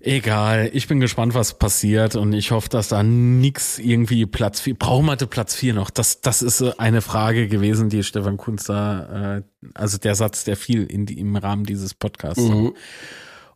Egal, 0.00 0.68
ich 0.74 0.86
bin 0.86 1.00
gespannt, 1.00 1.32
was 1.32 1.58
passiert 1.58 2.14
und 2.14 2.34
ich 2.34 2.50
hoffe, 2.50 2.68
dass 2.68 2.88
da 2.88 3.02
nix 3.02 3.78
irgendwie 3.78 4.26
Platz 4.26 4.60
4, 4.60 4.74
brauchen 4.74 5.06
wir 5.06 5.16
Platz 5.16 5.54
4 5.54 5.72
noch? 5.72 5.88
Das, 5.88 6.20
das 6.20 6.42
ist 6.42 6.60
eine 6.78 7.00
Frage 7.00 7.48
gewesen, 7.48 7.88
die 7.88 8.02
Stefan 8.02 8.36
Kunz 8.36 8.64
da, 8.64 9.38
äh, 9.38 9.42
also 9.72 9.96
der 9.96 10.14
Satz, 10.14 10.44
der 10.44 10.58
fiel 10.58 10.84
in 10.84 11.06
die, 11.06 11.18
im 11.18 11.34
Rahmen 11.36 11.64
dieses 11.64 11.94
Podcasts. 11.94 12.42
Mhm. 12.42 12.74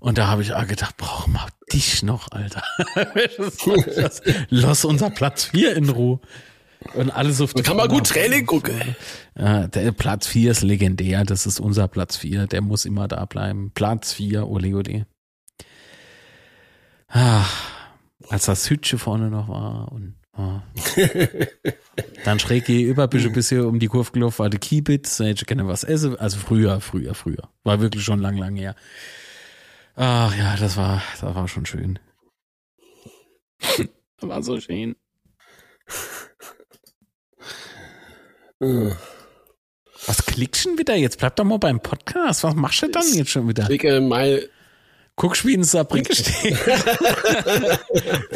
Und 0.00 0.16
da 0.16 0.28
habe 0.28 0.40
ich 0.40 0.54
auch 0.54 0.66
gedacht, 0.66 0.96
brauchen 0.96 1.34
wir 1.34 1.46
dich 1.70 2.02
noch, 2.02 2.32
Alter. 2.32 2.62
Lass 4.48 4.86
unser 4.86 5.10
Platz 5.10 5.44
4 5.44 5.76
in 5.76 5.90
Ruhe. 5.90 6.20
Und 6.94 7.10
alles 7.10 7.40
auf 7.40 7.54
die 7.54 7.62
Kann 7.62 7.76
man 7.76 7.88
gut 7.88 8.06
Training 8.06 8.46
gucken. 8.46 8.96
Ja, 9.36 9.66
der 9.66 9.92
Platz 9.92 10.26
4 10.26 10.52
ist 10.52 10.62
legendär. 10.62 11.24
Das 11.24 11.46
ist 11.46 11.60
unser 11.60 11.88
Platz 11.88 12.16
4. 12.16 12.46
Der 12.46 12.60
muss 12.60 12.84
immer 12.84 13.08
da 13.08 13.24
bleiben. 13.24 13.72
Platz 13.74 14.12
4, 14.12 14.46
ole 14.46 14.74
ole. 14.74 15.06
Ah, 17.08 17.44
als 18.28 18.46
das 18.46 18.68
Hütche 18.68 18.98
vorne 18.98 19.30
noch 19.30 19.48
war 19.48 19.90
und 19.92 20.14
ah. 20.34 20.62
dann 22.24 22.38
schräg 22.38 22.66
gegenüber 22.66 23.08
bist 23.08 23.24
du 23.24 23.30
ein 23.30 23.34
bisschen 23.34 23.64
um 23.64 23.78
die 23.78 23.86
Kurve 23.86 24.12
gelaufen, 24.12 24.40
war 24.40 24.50
der 24.50 24.60
Kiebitz, 24.60 25.18
ich 25.20 25.46
kenne 25.46 25.66
was 25.66 25.84
essen. 25.84 26.16
Also 26.16 26.38
früher, 26.38 26.80
früher, 26.80 27.14
früher. 27.14 27.48
War 27.64 27.80
wirklich 27.80 28.04
schon 28.04 28.20
lang, 28.20 28.36
lang 28.36 28.56
her. 28.56 28.74
Ach 29.96 30.36
ja, 30.36 30.56
das 30.56 30.76
war, 30.76 31.02
das 31.20 31.34
war 31.34 31.48
schon 31.48 31.66
schön. 31.66 31.98
das 33.58 34.28
war 34.28 34.42
so 34.42 34.60
schön. 34.60 34.94
Was 38.60 40.26
klickst 40.26 40.64
du 40.64 40.70
denn 40.70 40.78
wieder 40.78 40.94
jetzt? 40.96 41.18
Bleib 41.18 41.36
doch 41.36 41.44
mal 41.44 41.58
beim 41.58 41.80
Podcast. 41.80 42.44
Was 42.44 42.54
machst 42.54 42.82
du 42.82 42.88
dann 42.88 43.06
jetzt 43.14 43.30
schon 43.30 43.48
wieder? 43.48 43.62
Ich 43.64 43.68
klicke 43.68 44.00
mal 44.00 44.48
Guck, 45.18 45.44
wie 45.44 45.54
in 45.54 45.64
Saarbrücken 45.64 46.14
steht. 46.14 46.56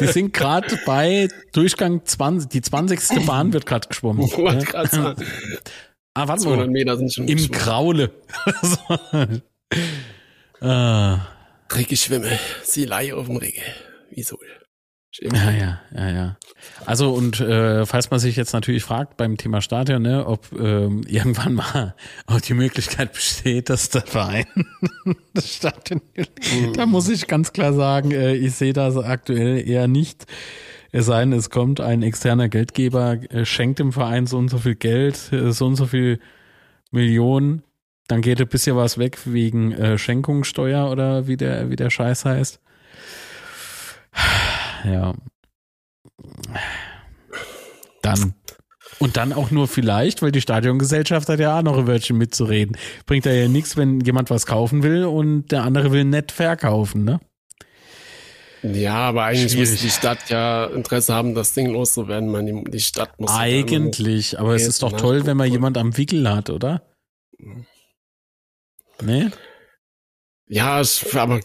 Die 0.01 0.07
sind 0.07 0.33
gerade 0.33 0.77
bei 0.85 1.29
Durchgang 1.53 2.05
20, 2.05 2.49
die 2.49 2.61
20. 2.61 3.25
Bahn 3.25 3.53
wird 3.53 3.65
gerade 3.65 3.87
geschwommen. 3.87 4.29
Wollte 4.37 4.65
gerade 4.65 4.89
sagen. 4.89 5.23
Ah, 6.13 6.27
warte 6.27 6.45
mal. 6.49 6.67
Meter 6.67 6.97
sind 6.97 7.13
schon 7.13 7.27
Im 7.29 7.49
Graule. 7.51 8.11
ah. 10.59 11.25
Rege 11.73 11.95
schwimme, 11.95 12.37
sie 12.63 12.83
Laie 12.83 13.15
auf 13.15 13.27
dem 13.27 13.37
Rege. 13.37 13.61
Wie 14.09 14.21
Sohl. 14.21 14.45
Ja, 15.21 15.51
ja, 15.51 15.81
ja, 15.95 16.09
ja. 16.09 16.37
Also 16.85 17.13
und 17.13 17.39
äh, 17.39 17.85
falls 17.85 18.09
man 18.09 18.19
sich 18.19 18.35
jetzt 18.35 18.53
natürlich 18.53 18.83
fragt 18.83 19.15
beim 19.15 19.37
Thema 19.37 19.61
Stadion, 19.61 20.01
ne, 20.01 20.25
ob 20.25 20.51
ähm, 20.53 21.03
irgendwann 21.07 21.53
mal 21.53 21.95
auch 22.25 22.41
die 22.41 22.55
Möglichkeit 22.55 23.13
besteht, 23.13 23.69
dass 23.69 23.89
der 23.89 24.01
Verein 24.01 24.45
das 25.33 25.53
Stadion, 25.55 26.01
mhm. 26.15 26.73
da 26.73 26.85
muss 26.85 27.09
ich 27.09 27.27
ganz 27.27 27.53
klar 27.53 27.73
sagen, 27.73 28.11
äh, 28.11 28.33
ich 28.33 28.55
sehe 28.55 28.73
das 28.73 28.97
aktuell 28.97 29.67
eher 29.67 29.87
nicht. 29.87 30.25
Es 30.91 31.07
sei 31.07 31.21
denn, 31.21 31.33
es 31.33 31.49
kommt 31.49 31.79
ein 31.79 32.03
externer 32.03 32.49
Geldgeber, 32.49 33.17
äh, 33.31 33.45
schenkt 33.45 33.79
dem 33.79 33.93
Verein 33.93 34.25
so 34.25 34.37
und 34.37 34.49
so 34.49 34.57
viel 34.57 34.75
Geld, 34.75 35.31
äh, 35.31 35.51
so 35.51 35.67
und 35.67 35.75
so 35.75 35.85
viel 35.85 36.19
Millionen, 36.91 37.63
dann 38.07 38.21
geht 38.21 38.41
ein 38.41 38.47
bisschen 38.47 38.75
was 38.75 38.97
weg 38.97 39.19
wegen 39.25 39.71
äh, 39.73 39.97
Schenkungssteuer 39.97 40.89
oder 40.89 41.27
wie 41.27 41.37
der, 41.37 41.69
wie 41.69 41.75
der 41.75 41.89
Scheiß 41.89 42.25
heißt. 42.25 42.59
Ja. 44.83 45.13
Dann. 48.01 48.33
Und 48.99 49.17
dann 49.17 49.33
auch 49.33 49.51
nur 49.51 49.67
vielleicht, 49.67 50.21
weil 50.21 50.31
die 50.31 50.41
Stadiongesellschaft 50.41 51.27
hat 51.27 51.39
ja 51.39 51.57
auch 51.57 51.63
noch 51.63 51.77
ein 51.77 51.87
Wörtchen 51.87 52.17
mitzureden. 52.17 52.77
Bringt 53.05 53.25
ja 53.25 53.47
nichts, 53.47 53.75
wenn 53.75 53.99
jemand 54.01 54.29
was 54.29 54.45
kaufen 54.45 54.83
will 54.83 55.05
und 55.05 55.51
der 55.51 55.63
andere 55.63 55.91
will 55.91 56.05
nett 56.05 56.31
verkaufen, 56.31 57.03
ne? 57.03 57.19
Ja, 58.61 58.95
aber 58.95 59.25
eigentlich 59.25 59.57
muss 59.57 59.75
die 59.75 59.89
Stadt 59.89 60.29
ja 60.29 60.65
Interesse 60.67 61.13
haben, 61.13 61.35
das 61.35 61.53
Ding 61.53 61.69
loszuwerden. 61.69 62.31
Man, 62.31 62.63
die 62.63 62.79
Stadt 62.79 63.19
muss. 63.19 63.31
Eigentlich, 63.31 64.39
aber 64.39 64.55
es 64.55 64.65
ist 64.65 64.83
doch 64.83 64.93
toll, 64.93 65.25
wenn 65.25 65.35
man 65.35 65.51
jemand 65.51 65.77
am 65.77 65.97
Wickel 65.97 66.29
hat, 66.33 66.49
oder? 66.49 66.81
Nee? 69.01 69.31
Ja, 70.47 70.81
aber 71.15 71.41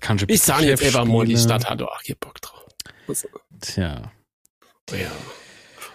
Kannst 0.00 0.24
ich 0.28 0.42
sage 0.42 0.66
jetzt 0.66 0.82
einfach 0.82 1.04
mal, 1.04 1.26
die 1.26 1.36
Stadt 1.36 1.68
hat 1.68 1.82
auch 1.82 2.00
hier 2.02 2.16
Bock 2.16 2.40
drauf. 2.40 2.66
Tja. 3.60 4.12
Ja. 4.90 5.10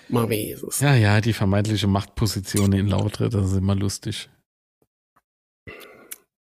Mal 0.09 0.31
es. 0.31 0.79
Ja, 0.79 0.95
ja, 0.95 1.21
die 1.21 1.33
vermeintliche 1.33 1.87
Machtposition 1.87 2.73
in 2.73 2.87
Lautre, 2.87 3.29
das 3.29 3.51
ist 3.51 3.57
immer 3.57 3.75
lustig. 3.75 4.29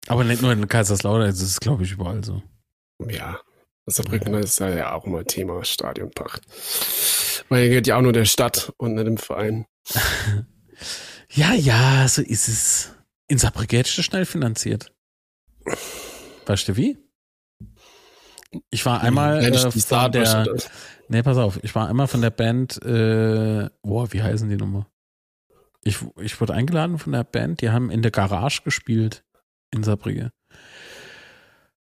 Aber 0.08 0.24
nicht 0.24 0.42
nur 0.42 0.52
in 0.52 0.68
Kaiserslautern, 0.68 1.28
das 1.28 1.40
ist 1.40 1.60
glaube 1.60 1.84
ich 1.84 1.92
überall 1.92 2.24
so. 2.24 2.42
Ja. 3.08 3.40
Saarbrücken 3.86 4.34
ist 4.34 4.60
ja 4.60 4.92
auch 4.94 5.04
immer 5.04 5.24
Thema 5.24 5.64
Stadionpacht. 5.64 6.42
Weil 7.48 7.62
er 7.62 7.68
gehört 7.68 7.86
ja 7.86 7.96
auch 7.96 8.02
nur 8.02 8.12
der 8.12 8.24
Stadt 8.24 8.72
und 8.76 8.94
nicht 8.94 9.06
dem 9.06 9.18
Verein. 9.18 9.66
ja, 11.30 11.52
ja, 11.54 12.06
so 12.08 12.22
ist 12.22 12.48
es. 12.48 12.94
In 13.28 13.38
Saarbrücken 13.38 13.78
hättest 13.78 13.98
du 13.98 14.02
schnell 14.02 14.24
finanziert. 14.24 14.92
Weißt 16.46 16.68
du 16.68 16.76
wie? 16.76 16.98
Ich 18.70 18.84
war 18.84 19.00
einmal 19.00 19.42
äh, 19.42 19.70
von 19.70 20.12
der. 20.12 20.46
Nee, 21.08 21.22
pass 21.22 21.36
auf, 21.36 21.58
ich 21.62 21.74
war 21.74 21.88
einmal 21.88 22.06
von 22.06 22.22
der 22.22 22.30
Band, 22.30 22.82
äh, 22.82 23.68
boah, 23.82 24.12
wie 24.12 24.22
heißen 24.22 24.48
die 24.48 24.56
nochmal? 24.56 24.86
Ich, 25.84 25.98
ich 26.20 26.40
wurde 26.40 26.54
eingeladen 26.54 26.98
von 26.98 27.12
der 27.12 27.24
Band, 27.24 27.60
die 27.60 27.70
haben 27.70 27.90
in 27.90 28.02
der 28.02 28.10
Garage 28.10 28.62
gespielt 28.62 29.24
in 29.72 29.82
Saarbrücken. 29.82 30.30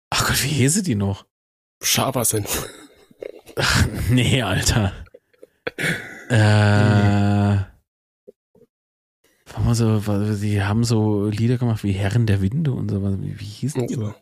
Ach 0.09 0.27
Gott, 0.27 0.43
wie 0.43 0.49
hieße 0.49 0.83
die 0.83 0.95
noch? 0.95 1.25
Schabersen. 1.81 2.45
Ach, 3.55 3.87
nee, 4.09 4.41
Alter. 4.41 4.93
äh, 6.29 7.57
so, 9.73 9.99
die 10.35 10.63
haben 10.63 10.83
so 10.83 11.25
Lieder 11.25 11.57
gemacht 11.57 11.83
wie 11.83 11.91
Herren 11.91 12.25
der 12.25 12.41
Winde 12.41 12.71
und 12.71 12.89
so. 12.89 13.01
Wie, 13.01 13.39
wie 13.39 13.45
hießen 13.45 13.87
die? 13.87 13.95
So. 13.95 14.13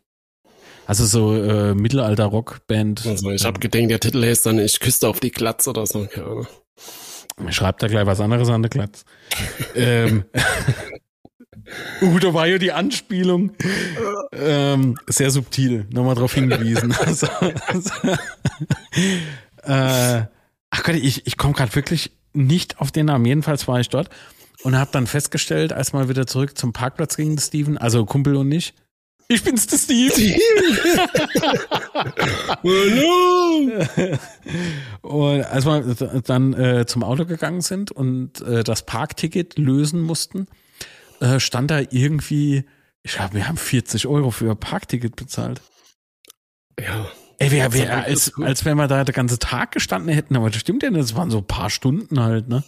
Also 0.88 1.06
so 1.06 1.36
äh, 1.36 1.74
Mittelalter-Rockband. 1.74 3.06
Also 3.06 3.32
ich 3.32 3.46
habe 3.46 3.60
gedacht, 3.60 3.90
der 3.90 4.00
Titel 4.00 4.24
heißt 4.24 4.46
dann 4.46 4.60
Ich 4.60 4.80
küsste 4.80 5.08
auf 5.08 5.20
die 5.20 5.32
Glatz 5.32 5.68
oder 5.68 5.86
so. 5.86 6.06
Keine 6.06 6.26
Ahnung. 6.28 6.48
Schreibt 7.50 7.84
da 7.84 7.88
gleich 7.88 8.06
was 8.06 8.22
anderes 8.22 8.50
an 8.50 8.62
der 8.62 8.70
Glatz. 8.70 9.04
ähm, 9.76 10.26
uh, 12.02 12.20
da 12.20 12.34
war 12.34 12.48
ja 12.48 12.58
die 12.58 12.72
Anspielung 12.72 13.52
ähm, 14.32 14.98
sehr 15.08 15.32
subtil. 15.32 15.86
Nochmal 15.92 16.16
darauf 16.16 16.34
hingewiesen. 16.34 16.94
also, 17.06 17.28
also, 17.68 17.92
äh, 19.64 20.26
ach 20.70 20.84
Gott, 20.84 20.96
ich, 20.96 21.28
ich 21.28 21.38
komme 21.38 21.54
gerade 21.54 21.76
wirklich 21.76 22.12
nicht 22.34 22.80
auf 22.80 22.92
den 22.92 23.08
Namen. 23.08 23.26
Jedenfalls 23.26 23.68
war 23.68 23.80
ich 23.80 23.90
dort 23.90 24.10
und 24.64 24.78
habe 24.78 24.92
dann 24.92 25.08
festgestellt, 25.08 25.74
als 25.74 25.94
mal 25.94 26.10
wieder 26.10 26.28
zurück 26.28 26.58
zum 26.58 26.74
Parkplatz 26.74 27.18
ging, 27.18 27.38
Steven, 27.38 27.78
also 27.78 28.06
Kumpel 28.06 28.36
und 28.36 28.52
ich, 28.52 28.74
ich 29.28 29.44
bin's, 29.44 29.68
der 29.68 29.78
Steve. 29.78 30.14
Hallo. 32.64 33.72
und 35.02 35.44
als 35.44 35.66
wir 35.66 36.22
dann 36.22 36.54
äh, 36.54 36.86
zum 36.86 37.04
Auto 37.04 37.26
gegangen 37.26 37.62
sind 37.62 37.92
und 37.92 38.42
äh, 38.42 38.64
das 38.64 38.84
Parkticket 38.84 39.58
lösen 39.58 40.02
mussten, 40.02 40.48
äh, 41.20 41.40
stand 41.40 41.72
da 41.72 41.80
irgendwie, 41.80 42.66
ich 43.04 43.14
glaube, 43.14 43.36
wir 43.36 43.48
haben 43.48 43.58
40 43.58 44.08
Euro 44.08 44.32
für 44.32 44.52
ein 44.52 44.58
Parkticket 44.58 45.16
bezahlt. 45.16 45.62
Ja. 46.80 47.08
Ey, 47.38 47.52
wir, 47.52 47.74
wir, 47.74 47.94
als, 47.94 48.32
als 48.42 48.64
wenn 48.64 48.78
wir 48.78 48.88
da 48.88 49.04
den 49.04 49.14
ganzen 49.14 49.40
Tag 49.40 49.72
gestanden 49.72 50.14
hätten, 50.14 50.36
aber 50.38 50.50
das 50.50 50.62
stimmt 50.62 50.84
ja 50.84 50.90
nicht, 50.90 51.04
das 51.04 51.16
waren 51.16 51.32
so 51.32 51.40
ein 51.40 51.48
paar 51.48 51.70
Stunden 51.70 52.22
halt, 52.22 52.48
ne? 52.48 52.64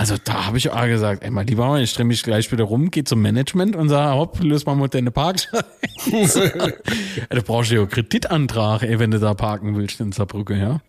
Also 0.00 0.16
da 0.16 0.46
habe 0.46 0.56
ich 0.56 0.70
auch 0.70 0.86
gesagt, 0.86 1.22
ey, 1.24 1.30
mal 1.30 1.44
lieber, 1.44 1.78
ich 1.78 1.92
drehe 1.92 2.06
mich 2.06 2.22
gleich 2.22 2.50
wieder 2.50 2.64
rum, 2.64 2.90
gehe 2.90 3.04
zum 3.04 3.20
Management 3.20 3.76
und 3.76 3.90
sage, 3.90 4.18
hopp, 4.18 4.40
löse 4.42 4.64
mal 4.64 4.74
mit 4.74 4.94
deine 4.94 5.10
Parkschein. 5.10 5.60
da 7.28 7.40
brauchst 7.42 7.70
du 7.70 7.74
ja 7.74 7.84
Kreditantrag, 7.84 8.82
ey, 8.82 8.98
wenn 8.98 9.10
du 9.10 9.18
da 9.18 9.34
parken 9.34 9.76
willst 9.76 10.00
in 10.00 10.12
Saarbrücke, 10.12 10.56
ja? 10.56 10.80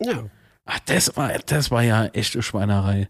Ja. 0.00 0.28
Ach, 0.64 0.78
das 0.86 1.16
war, 1.16 1.30
das 1.38 1.70
war 1.70 1.84
ja 1.84 2.06
echte 2.06 2.42
Schweinerei. 2.42 3.08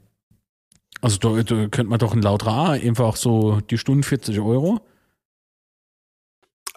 Also 1.01 1.17
da, 1.17 1.43
da 1.43 1.67
könnte 1.69 1.85
man 1.85 1.99
doch 1.99 2.13
in 2.13 2.21
Lautra 2.21 2.73
einfach 2.73 3.17
so 3.17 3.63
die 3.63 3.79
Stunde 3.79 4.07
40 4.07 4.39
Euro. 4.39 4.83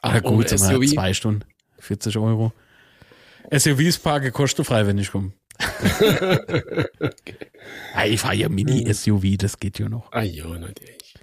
Ah, 0.01 0.19
gut, 0.19 0.47
zwei 0.47 1.13
Stunden, 1.13 1.43
40 1.79 2.17
Euro. 2.19 2.53
SUVs 3.51 3.99
parke 3.99 4.31
kostenfrei, 4.31 4.87
wenn 4.87 4.97
ich 4.97 5.11
komme. 5.11 5.33
okay. 6.99 7.51
Ich 8.07 8.19
fahre 8.19 8.35
ja 8.35 8.49
Mini-SUV, 8.49 9.37
das 9.37 9.57
geht 9.59 9.79
ja 9.79 9.87
noch. 9.89 10.11
Ah 10.11 10.21
ja, 10.21 10.47
natürlich. 10.47 11.15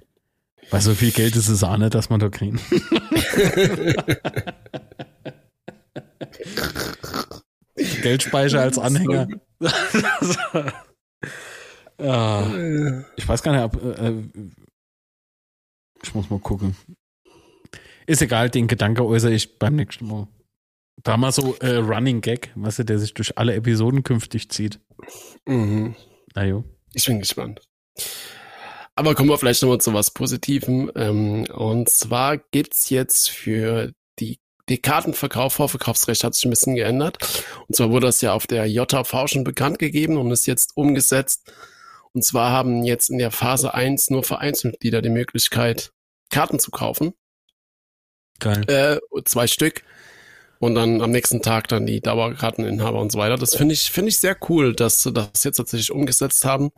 Weil 0.69 0.81
so 0.81 0.93
viel 0.95 1.11
Geld 1.11 1.35
ist 1.35 1.49
es 1.49 1.63
auch 1.63 1.77
nicht, 1.77 1.93
dass 1.93 2.09
man 2.09 2.19
da 2.19 2.29
kriegt. 2.29 2.59
Geldspeicher 8.01 8.61
als 8.61 8.77
Anhänger. 8.77 9.27
ah, 11.97 12.47
ich 13.15 13.27
weiß 13.27 13.43
gar 13.43 13.51
nicht, 13.53 13.63
ob, 13.63 13.83
äh, 13.99 14.13
ich 16.01 16.13
muss 16.13 16.29
mal 16.29 16.39
gucken. 16.39 16.75
Ist 18.05 18.21
egal, 18.21 18.49
den 18.49 18.67
Gedanke 18.67 19.05
äußere 19.05 19.33
ich 19.33 19.57
beim 19.57 19.75
nächsten 19.75 20.07
Mal. 20.07 20.27
Da 21.01 21.17
mal 21.17 21.31
so 21.31 21.55
äh, 21.59 21.77
Running 21.77 22.21
Gag, 22.21 22.51
weißt 22.55 22.79
du, 22.79 22.83
der 22.85 22.99
sich 22.99 23.13
durch 23.13 23.37
alle 23.37 23.55
Episoden 23.55 24.03
künftig 24.03 24.49
zieht. 24.49 24.79
Mhm. 25.45 25.95
Na 26.35 26.45
jo. 26.45 26.63
Ich 26.93 27.05
bin 27.05 27.19
gespannt. 27.19 27.61
Aber 28.95 29.15
kommen 29.15 29.29
wir 29.29 29.37
vielleicht 29.37 29.61
nochmal 29.63 29.81
zu 29.81 29.93
was 29.93 30.11
Positivem. 30.11 30.91
Ähm, 30.95 31.45
und 31.51 31.89
zwar 31.89 32.37
gibt's 32.37 32.89
jetzt 32.89 33.29
für 33.31 33.91
die, 34.19 34.39
die 34.69 34.77
Kartenverkauf, 34.77 35.53
Vorverkaufsrecht 35.53 36.23
hat 36.23 36.35
sich 36.35 36.45
ein 36.45 36.51
bisschen 36.51 36.75
geändert. 36.75 37.17
Und 37.67 37.75
zwar 37.75 37.89
wurde 37.89 38.07
das 38.07 38.21
ja 38.21 38.33
auf 38.33 38.45
der 38.45 38.67
JV 38.67 39.27
schon 39.27 39.43
bekannt 39.43 39.79
gegeben 39.79 40.17
und 40.17 40.31
ist 40.31 40.45
jetzt 40.45 40.77
umgesetzt. 40.77 41.51
Und 42.13 42.23
zwar 42.23 42.51
haben 42.51 42.83
jetzt 42.83 43.09
in 43.09 43.17
der 43.17 43.31
Phase 43.31 43.73
1 43.73 44.11
nur 44.11 44.23
Vereinsmitglieder 44.23 45.01
die 45.01 45.09
Möglichkeit, 45.09 45.91
Karten 46.29 46.59
zu 46.59 46.69
kaufen. 46.69 47.13
Geil. 48.39 48.63
Äh, 48.67 48.99
zwei 49.25 49.47
Stück 49.47 49.83
und 50.59 50.75
dann 50.75 51.01
am 51.01 51.11
nächsten 51.11 51.41
Tag 51.41 51.67
dann 51.67 51.85
die 51.85 52.01
Dauerkarteninhaber 52.01 52.99
und 52.99 53.11
so 53.11 53.19
weiter. 53.19 53.37
Das 53.37 53.55
finde 53.55 53.73
ich, 53.73 53.91
finde 53.91 54.09
ich 54.09 54.19
sehr 54.19 54.37
cool, 54.49 54.73
dass 54.73 55.03
sie 55.03 55.11
das 55.11 55.43
jetzt 55.43 55.57
tatsächlich 55.57 55.91
umgesetzt 55.91 56.45
haben. 56.45 56.71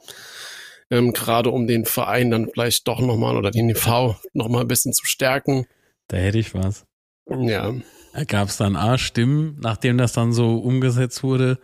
Ähm, 0.92 1.14
gerade 1.14 1.50
um 1.50 1.68
den 1.68 1.86
Verein 1.86 2.32
dann 2.32 2.50
vielleicht 2.52 2.88
doch 2.88 3.00
nochmal 3.00 3.38
oder 3.38 3.52
den 3.52 3.70
EV 3.70 4.16
nochmal 4.34 4.62
ein 4.62 4.68
bisschen 4.68 4.94
zu 4.94 5.06
stärken. 5.06 5.66
Da 6.08 6.18
hätte 6.18 6.38
ich 6.38 6.54
was. 6.54 6.86
Ja. 7.28 7.74
Da 8.14 8.24
gab 8.24 8.50
es 8.50 8.58
dann 8.58 8.76
A, 8.76 8.98
Stimmen, 8.98 9.58
nachdem 9.62 9.98
das 9.98 10.14
dann 10.14 10.32
so 10.32 10.58
umgesetzt 10.58 11.24
wurde. 11.24 11.60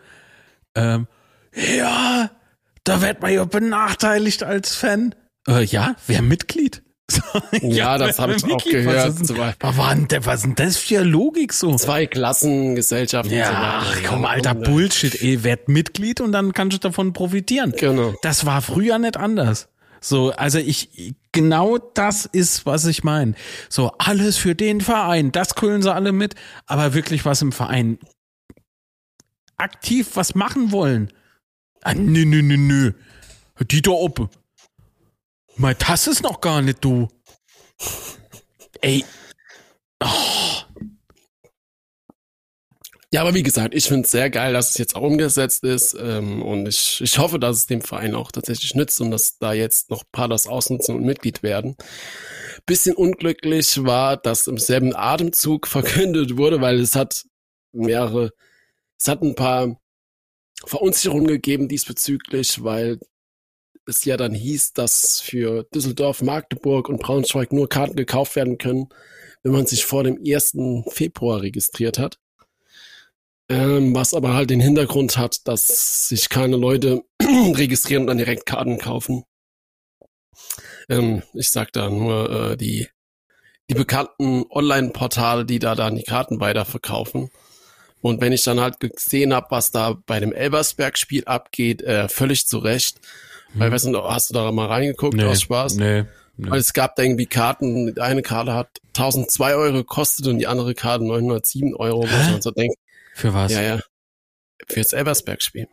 Ähm, 0.76 1.08
ja, 1.56 2.32
da 2.84 3.02
wird 3.02 3.22
man 3.22 3.34
ja 3.34 3.46
benachteiligt 3.46 4.44
als 4.44 4.76
Fan. 4.76 5.16
Äh, 5.48 5.64
ja, 5.64 5.96
wer 6.08 6.22
Mitglied? 6.22 6.84
So, 7.52 7.68
ja, 7.68 7.98
das 7.98 8.20
habe 8.20 8.36
ich 8.36 8.44
auch 8.46 8.64
gehört. 8.64 9.20
Was, 9.20 9.22
ist, 9.22 9.38
was, 9.38 9.78
war 9.78 9.96
denn, 9.96 10.26
was 10.26 10.36
ist 10.36 10.44
denn 10.44 10.56
das 10.56 10.78
für 10.78 11.04
Logik 11.04 11.54
so? 11.54 11.76
Zwei 11.76 12.06
Klassengesellschaften. 12.06 13.34
Ja, 13.36 13.82
ach, 13.84 13.98
komm, 14.08 14.26
alter 14.26 14.56
Bullshit, 14.56 15.22
ey, 15.22 15.44
werd 15.44 15.68
Mitglied 15.68 16.22
und 16.22 16.32
dann 16.32 16.54
kannst 16.54 16.76
du 16.76 16.80
davon 16.80 17.14
profitieren. 17.14 17.74
Genau. 17.78 18.14
Das 18.22 18.46
war 18.46 18.62
früher 18.62 19.00
nicht 19.00 19.18
anders. 19.18 19.68
So, 20.00 20.32
also 20.32 20.58
ich, 20.58 21.16
genau 21.32 21.78
das 21.78 22.26
ist, 22.26 22.66
was 22.66 22.86
ich 22.86 23.04
meine. 23.04 23.36
So, 23.70 23.92
alles 24.00 24.38
für 24.38 24.56
den 24.56 24.82
Verein, 24.82 25.32
das 25.32 25.56
kühlen 25.56 25.82
sie 25.82 25.94
alle 25.94 26.12
mit, 26.12 26.36
aber 26.66 26.94
wirklich 26.94 27.24
was 27.24 27.42
im 27.42 27.52
Verein 27.52 28.00
aktiv 29.58 30.12
was 30.16 30.34
machen 30.34 30.72
wollen. 30.72 31.14
Ah, 31.84 31.94
nö, 31.94 32.26
nö, 32.26 32.42
nö, 32.42 32.58
nö. 32.58 32.92
Die 33.60 33.82
da 33.82 33.92
oben. 33.92 34.30
Mein 35.62 35.76
das 35.78 36.08
ist 36.08 36.24
noch 36.24 36.42
gar 36.42 36.64
nicht 36.64 36.84
du. 36.84 37.08
Ey. 38.82 39.06
Oh. 40.04 40.08
Ja, 43.14 43.22
aber 43.22 43.36
wie 43.36 43.44
gesagt, 43.44 43.76
ich 43.76 43.88
finde 43.88 44.06
es 44.06 44.12
sehr 44.12 44.32
geil, 44.32 44.54
dass 44.54 44.72
es 44.72 44.80
jetzt 44.80 44.96
auch 44.96 45.04
umgesetzt 45.04 45.64
ist. 45.64 45.94
Ähm, 45.94 46.42
und 46.42 46.68
ich, 46.68 47.00
ich 47.02 47.20
hoffe, 47.20 47.38
dass 47.38 47.58
es 47.58 47.66
dem 47.68 47.82
Verein 47.82 48.16
auch 48.16 48.32
tatsächlich 48.32 48.74
nützt 48.74 49.00
und 49.02 49.12
dass 49.12 49.38
da 49.38 49.54
jetzt 49.54 49.92
noch 49.92 50.02
ein 50.02 50.12
paar 50.12 50.28
das 50.28 50.48
ausnutzen 50.48 50.96
und 50.96 51.04
Mitglied 51.06 51.44
werden. 51.44 51.76
Bisschen 52.66 52.96
unglücklich 52.96 53.84
war, 53.84 54.18
dass 54.18 54.48
im 54.48 54.58
selben 54.58 54.96
Atemzug 54.96 55.68
verkündet 55.68 56.38
wurde, 56.38 56.62
weil 56.62 56.80
es 56.80 56.96
hat 56.96 57.26
mehrere, 57.72 58.32
es 59.00 59.08
hat 59.08 59.22
ein 59.22 59.36
paar 59.36 59.80
Verunsicherungen 60.66 61.28
gegeben 61.28 61.68
diesbezüglich, 61.68 62.64
weil 62.64 63.00
es 63.86 64.06
ja 64.06 64.18
dann 64.18 64.34
hieß, 64.34 64.74
dass 64.74 65.20
für 65.22 65.64
Düsseldorf, 65.74 66.22
Magdeburg 66.22 66.90
und 66.90 67.02
Braunschweig 67.02 67.52
nur 67.52 67.70
Karten 67.70 67.96
gekauft 67.96 68.36
werden 68.36 68.58
können, 68.58 68.90
wenn 69.44 69.52
man 69.52 69.66
sich 69.66 69.86
vor 69.86 70.04
dem 70.04 70.20
1. 70.26 70.58
Februar 70.90 71.42
registriert 71.42 71.98
hat. 71.98 72.20
Ähm, 73.50 73.94
was 73.94 74.14
aber 74.14 74.34
halt 74.34 74.50
den 74.50 74.62
Hintergrund 74.62 75.18
hat, 75.18 75.48
dass 75.48 76.08
sich 76.08 76.30
keine 76.30 76.56
Leute 76.56 77.04
registrieren 77.22 78.04
und 78.04 78.08
dann 78.08 78.18
direkt 78.18 78.46
Karten 78.46 78.78
kaufen. 78.78 79.26
Ähm, 80.90 81.24
ich 81.34 81.50
sag 81.50 81.74
da 81.74 81.90
nur 81.90 82.52
äh, 82.52 82.58
die, 82.58 82.88
die 83.70 83.74
bekannten 83.74 84.46
Online-Portale, 84.50 85.46
die 85.46 85.60
da 85.60 85.76
dann 85.76 85.96
die 85.96 86.04
Karten 86.04 86.40
weiterverkaufen. 86.40 87.30
Und 88.02 88.20
wenn 88.22 88.34
ich 88.34 88.44
dann 88.44 88.60
halt 88.60 88.80
gesehen 88.80 89.34
habe, 89.34 89.48
was 89.50 89.72
da 89.72 89.98
bei 90.06 90.20
dem 90.20 90.34
Elbersberg-Spiel 90.34 91.26
abgeht, 91.26 91.82
äh, 91.84 92.10
völlig 92.10 92.48
zu 92.48 92.58
Recht. 92.58 93.00
Hm. 93.54 93.60
Weil, 93.60 93.72
weißt 93.72 93.86
du, 93.86 94.04
hast 94.04 94.30
du 94.30 94.34
da 94.34 94.52
mal 94.52 94.68
reingeguckt 94.68 95.16
nee, 95.16 95.24
aus 95.24 95.42
Spaß? 95.42 95.76
Nee. 95.76 96.06
Nee. 96.38 96.50
Weil 96.50 96.60
es 96.60 96.74
gab 96.74 96.96
da 96.96 97.04
irgendwie 97.04 97.26
Karten, 97.26 98.00
eine 98.00 98.22
Karte 98.22 98.54
hat 98.54 98.80
1002 98.90 99.56
Euro 99.56 99.74
gekostet 99.74 100.28
und 100.28 100.40
die 100.40 100.48
andere 100.48 100.74
Karte 100.74 101.06
907 101.06 101.76
Euro, 101.76 102.04
wo 102.04 102.32
man 102.32 102.42
so 102.42 102.52
denkt, 102.52 102.76
für 103.14 103.34
was? 103.34 103.52
Ja, 103.52 103.62
ja. 103.62 103.80
Fürs 104.68 104.94
Elversberg-Spiel. 104.94 105.68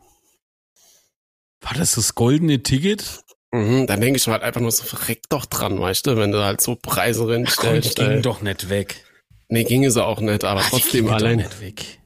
War 1.61 1.73
das 1.73 1.95
das 1.95 2.15
goldene 2.15 2.61
Ticket? 2.61 3.23
Mhm, 3.51 3.87
dann 3.87 4.01
denke 4.01 4.17
ich 4.17 4.27
halt 4.27 4.43
einfach 4.43 4.61
nur 4.61 4.71
so, 4.71 4.83
verreck 4.83 5.23
doch 5.29 5.45
dran, 5.45 5.79
weißt 5.79 6.05
du, 6.05 6.17
wenn 6.17 6.31
du 6.31 6.43
halt 6.43 6.61
so 6.61 6.75
Preise 6.75 7.27
reinstellst. 7.27 7.99
Ach, 7.99 8.07
ging 8.07 8.21
doch 8.21 8.41
nicht 8.41 8.69
weg. 8.69 9.03
Nee, 9.47 9.63
ging 9.63 9.83
es 9.83 9.97
auch 9.97 10.21
nicht, 10.21 10.43
aber 10.43 10.61
Ach, 10.63 10.69
trotzdem 10.69 11.09
allein. 11.09 11.37
Nicht 11.37 11.61
weg. 11.61 11.99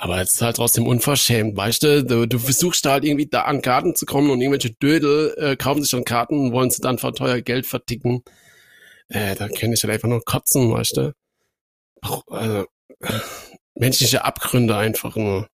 Aber 0.00 0.20
es 0.20 0.32
ist 0.32 0.42
halt 0.42 0.56
trotzdem 0.56 0.86
unverschämt, 0.86 1.56
weißt 1.56 1.82
du? 1.82 2.04
du? 2.04 2.26
Du 2.26 2.38
versuchst 2.38 2.86
halt 2.86 3.04
irgendwie 3.04 3.26
da 3.26 3.42
an 3.42 3.62
Karten 3.62 3.96
zu 3.96 4.06
kommen 4.06 4.30
und 4.30 4.40
irgendwelche 4.40 4.70
Dödel 4.70 5.34
äh, 5.36 5.56
kaufen 5.56 5.82
sich 5.82 5.90
dann 5.90 6.04
Karten 6.04 6.38
und 6.38 6.52
wollen 6.52 6.70
sie 6.70 6.80
dann 6.80 6.98
für 6.98 7.12
teuer 7.12 7.40
Geld 7.40 7.66
verticken. 7.66 8.22
Äh, 9.08 9.34
da 9.34 9.48
kann 9.48 9.72
ich 9.72 9.82
halt 9.82 9.92
einfach 9.92 10.08
nur 10.08 10.24
kotzen, 10.24 10.70
weißt 10.70 10.98
du? 10.98 11.14
Also, 12.28 12.66
menschliche 13.74 14.24
Abgründe 14.24 14.76
einfach 14.76 15.16
nur. 15.16 15.48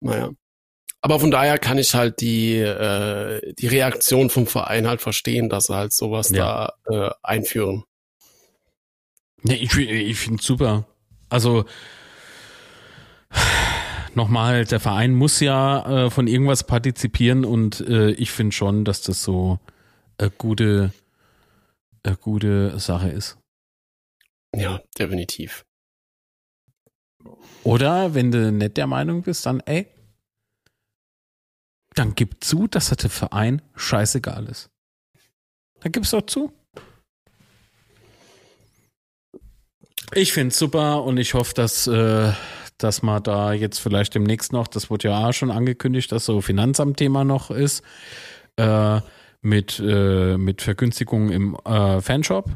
Naja. 0.00 0.30
Aber 1.02 1.20
von 1.20 1.30
daher 1.30 1.58
kann 1.58 1.76
ich 1.76 1.94
halt 1.94 2.22
die, 2.22 2.56
äh, 2.56 3.54
die 3.54 3.66
Reaktion 3.66 4.30
vom 4.30 4.46
Verein 4.46 4.86
halt 4.86 5.02
verstehen, 5.02 5.50
dass 5.50 5.64
sie 5.64 5.74
halt 5.74 5.92
sowas 5.92 6.30
ja. 6.30 6.72
da 6.86 7.08
äh, 7.08 7.14
einführen. 7.22 7.84
Ja, 9.44 9.54
ich, 9.54 9.76
ich 9.76 10.18
finde 10.18 10.42
super. 10.42 10.86
Also 11.28 11.66
nochmal, 14.14 14.64
der 14.64 14.80
Verein 14.80 15.14
muss 15.14 15.40
ja 15.40 16.06
äh, 16.06 16.10
von 16.10 16.26
irgendwas 16.26 16.64
partizipieren 16.64 17.44
und 17.44 17.80
äh, 17.80 18.10
ich 18.12 18.30
finde 18.30 18.52
schon, 18.52 18.84
dass 18.84 19.02
das 19.02 19.22
so 19.22 19.58
eine 20.18 20.30
gute, 20.30 20.92
eine 22.02 22.16
gute 22.16 22.78
Sache 22.78 23.10
ist. 23.10 23.38
Ja, 24.54 24.80
definitiv. 24.98 25.64
Oder 27.62 28.14
wenn 28.14 28.30
du 28.30 28.50
nicht 28.50 28.76
der 28.76 28.86
Meinung 28.86 29.22
bist, 29.22 29.46
dann 29.46 29.60
ey, 29.60 29.86
dann 31.94 32.14
gib 32.14 32.42
zu, 32.42 32.66
dass 32.66 32.88
das 32.88 32.98
der 32.98 33.10
Verein 33.10 33.62
scheißegal 33.74 34.46
ist. 34.46 34.70
Dann 35.80 35.92
gib's 35.92 36.10
doch 36.10 36.22
zu. 36.22 36.52
Ich 40.12 40.32
finde 40.32 40.48
es 40.48 40.58
super 40.58 41.04
und 41.04 41.18
ich 41.18 41.34
hoffe, 41.34 41.54
dass, 41.54 41.86
äh, 41.86 42.32
dass 42.82 43.02
man 43.02 43.22
da 43.22 43.52
jetzt 43.52 43.78
vielleicht 43.78 44.14
demnächst 44.14 44.52
noch, 44.52 44.68
das 44.68 44.90
wurde 44.90 45.08
ja 45.08 45.28
auch 45.28 45.32
schon 45.32 45.50
angekündigt, 45.50 46.12
dass 46.12 46.24
so 46.24 46.40
Finanzamt-Thema 46.40 47.24
noch 47.24 47.50
ist, 47.50 47.82
äh, 48.56 49.00
mit, 49.42 49.80
äh, 49.80 50.36
mit 50.36 50.62
Vergünstigungen 50.62 51.32
im 51.32 51.56
äh, 51.64 52.00
Fanshop. 52.00 52.50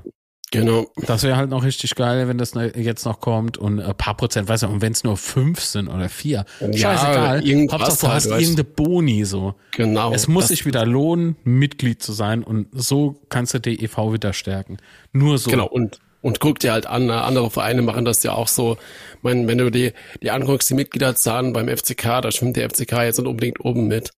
Genau. 0.51 0.87
Das 0.97 1.25
wäre 1.25 1.37
halt 1.37 1.51
noch 1.51 1.65
richtig 1.65 1.95
geil, 1.97 2.29
wenn 2.29 2.39
das 2.39 2.53
jetzt 2.77 3.05
noch 3.05 3.21
kommt 3.21 3.59
und 3.59 3.81
ein 3.81 3.95
paar 3.97 4.17
Prozent, 4.17 4.49
weißt 4.49 4.63
du, 4.63 4.69
und 4.69 4.83
wenn 4.83 4.93
es 4.93 5.03
nur 5.03 5.17
fünf 5.17 5.61
sind 5.61 5.89
oder 5.89 6.09
vier, 6.09 6.45
ja, 6.61 6.73
scheißegal. 6.73 7.43
Hauptsache 7.73 7.99
du 8.01 8.09
hast 8.09 8.27
irgendeine 8.27 8.65
Boni 8.65 9.25
so. 9.25 9.55
Genau. 9.73 10.13
Es 10.13 10.29
muss 10.29 10.49
sich 10.49 10.65
wieder 10.65 10.87
lohnen, 10.87 11.37
Mitglied 11.43 12.03
zu 12.03 12.13
sein 12.13 12.45
und 12.45 12.69
so 12.73 13.21
kannst 13.31 13.55
du 13.55 13.59
die 13.59 13.83
EV 13.83 14.13
wieder 14.13 14.33
stärken. 14.33 14.77
Nur 15.13 15.39
so. 15.39 15.51
Genau 15.51 15.67
und 15.67 15.99
und 16.25 16.41
guck 16.41 16.59
dir 16.59 16.73
halt 16.73 16.87
an, 16.87 17.11
andere 17.11 17.51
Vereine 17.51 17.83
machen 17.83 18.07
das 18.07 18.23
ja 18.23 18.33
auch 18.33 18.49
so. 18.49 18.79
Ich 19.17 19.23
meine, 19.23 19.47
wenn 19.47 19.59
du 19.59 19.71
die, 19.71 19.93
die 20.23 20.31
anguckst, 20.31 20.71
die 20.71 20.75
Mitgliederzahlen 20.75 21.53
beim 21.53 21.69
FCK, 21.69 22.23
da 22.23 22.33
schwimmt 22.33 22.57
der 22.57 22.71
FCK 22.71 23.03
jetzt 23.03 23.19
nicht 23.19 23.29
unbedingt 23.29 23.63
oben 23.63 23.89
mit. 23.89 24.11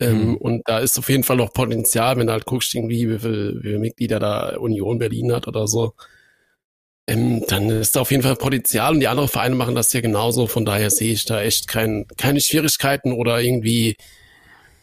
Ähm, 0.00 0.32
mhm. 0.32 0.36
Und 0.36 0.62
da 0.68 0.80
ist 0.80 0.98
auf 0.98 1.08
jeden 1.08 1.22
Fall 1.22 1.38
noch 1.38 1.54
Potenzial, 1.54 2.18
wenn 2.18 2.26
du 2.26 2.34
halt 2.34 2.44
guckst, 2.44 2.74
irgendwie, 2.74 3.08
wie 3.08 3.18
viele, 3.18 3.54
wie 3.54 3.68
viele 3.68 3.78
Mitglieder 3.78 4.20
da 4.20 4.56
Union 4.58 4.98
Berlin 4.98 5.32
hat 5.32 5.48
oder 5.48 5.66
so. 5.66 5.94
Ähm, 7.06 7.42
dann 7.48 7.70
ist 7.70 7.96
da 7.96 8.02
auf 8.02 8.10
jeden 8.10 8.22
Fall 8.22 8.36
Potenzial 8.36 8.92
und 8.92 9.00
die 9.00 9.08
anderen 9.08 9.30
Vereine 9.30 9.54
machen 9.54 9.74
das 9.74 9.94
ja 9.94 10.02
genauso. 10.02 10.46
Von 10.46 10.66
daher 10.66 10.90
sehe 10.90 11.14
ich 11.14 11.24
da 11.24 11.40
echt 11.40 11.68
kein, 11.68 12.04
keine 12.18 12.42
Schwierigkeiten 12.42 13.14
oder 13.14 13.40
irgendwie, 13.40 13.96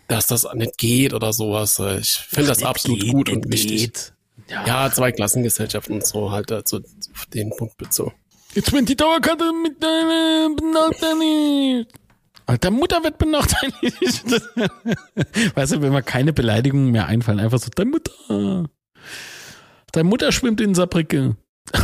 dass 0.08 0.26
das 0.26 0.48
nicht 0.56 0.80
geht 0.80 1.14
oder 1.14 1.34
sowas. 1.34 1.80
Ich 2.02 2.18
finde 2.18 2.50
das 2.50 2.64
absolut 2.64 3.02
geht, 3.02 3.12
gut 3.12 3.30
und 3.30 3.52
wichtig. 3.52 3.94
Geht. 3.94 4.17
Ja. 4.50 4.66
ja, 4.66 4.92
zwei 4.92 5.12
Klassengesellschaften 5.12 5.96
und 5.96 6.06
so 6.06 6.32
halt 6.32 6.52
also 6.52 6.78
auf 7.14 7.26
den 7.34 7.50
Punkt 7.50 7.78
bezogen. 7.78 8.14
Jetzt 8.54 8.72
wenn 8.74 8.86
die 8.86 8.96
Dauerkarte 8.96 9.52
mit 9.54 9.84
deiner 9.84 10.50
Benachrichtigung. 10.56 11.86
Alter 12.48 12.72
Mutter 12.72 13.04
wird 13.04 13.18
benachteiligt. 13.18 14.24
weißt 15.56 15.74
du, 15.74 15.82
wenn 15.82 15.92
mir 15.92 16.02
keine 16.02 16.32
Beleidigungen 16.32 16.92
mehr 16.92 17.08
einfallen, 17.08 17.40
einfach 17.40 17.60
so, 17.60 17.70
deine 17.76 17.90
Mutter. 17.90 18.70
Deine 19.92 20.08
Mutter 20.08 20.32
schwimmt 20.32 20.62
in 20.62 20.74
Saarbrücke. 20.74 21.36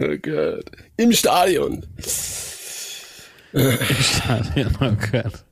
oh 0.00 0.16
Gott. 0.22 0.64
Im 0.96 1.12
Stadion. 1.12 1.86
Im 3.52 3.78
Stadion, 4.00 4.74
oh 4.80 4.96
Gott. 5.12 5.44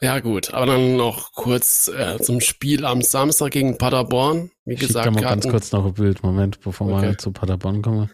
Ja 0.00 0.18
gut, 0.18 0.52
aber 0.52 0.66
dann 0.66 0.96
noch 0.96 1.32
kurz 1.32 1.86
äh, 1.86 2.18
zum 2.18 2.40
Spiel 2.40 2.84
am 2.84 3.02
Samstag 3.02 3.52
gegen 3.52 3.78
Paderborn. 3.78 4.50
Wie 4.64 4.76
Schick 4.76 4.88
gesagt, 4.88 5.06
da 5.06 5.12
mal 5.12 5.22
ganz 5.22 5.46
kurz 5.46 5.70
noch 5.70 5.86
ein 5.86 5.94
Bild. 5.94 6.24
Moment, 6.24 6.60
bevor 6.60 6.88
okay. 6.88 7.02
wir 7.10 7.18
zu 7.18 7.30
Paderborn 7.30 7.82
kommen. 7.82 8.10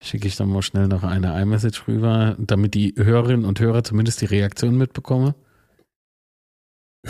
Schicke 0.00 0.28
ich 0.28 0.36
dann 0.36 0.50
mal 0.50 0.62
schnell 0.62 0.86
noch 0.86 1.02
eine 1.02 1.40
iMessage 1.42 1.88
rüber, 1.88 2.36
damit 2.38 2.74
die 2.74 2.94
Hörerinnen 2.96 3.44
und 3.44 3.58
Hörer 3.58 3.82
zumindest 3.82 4.20
die 4.20 4.26
Reaktion 4.26 4.76
mitbekommen. 4.78 5.34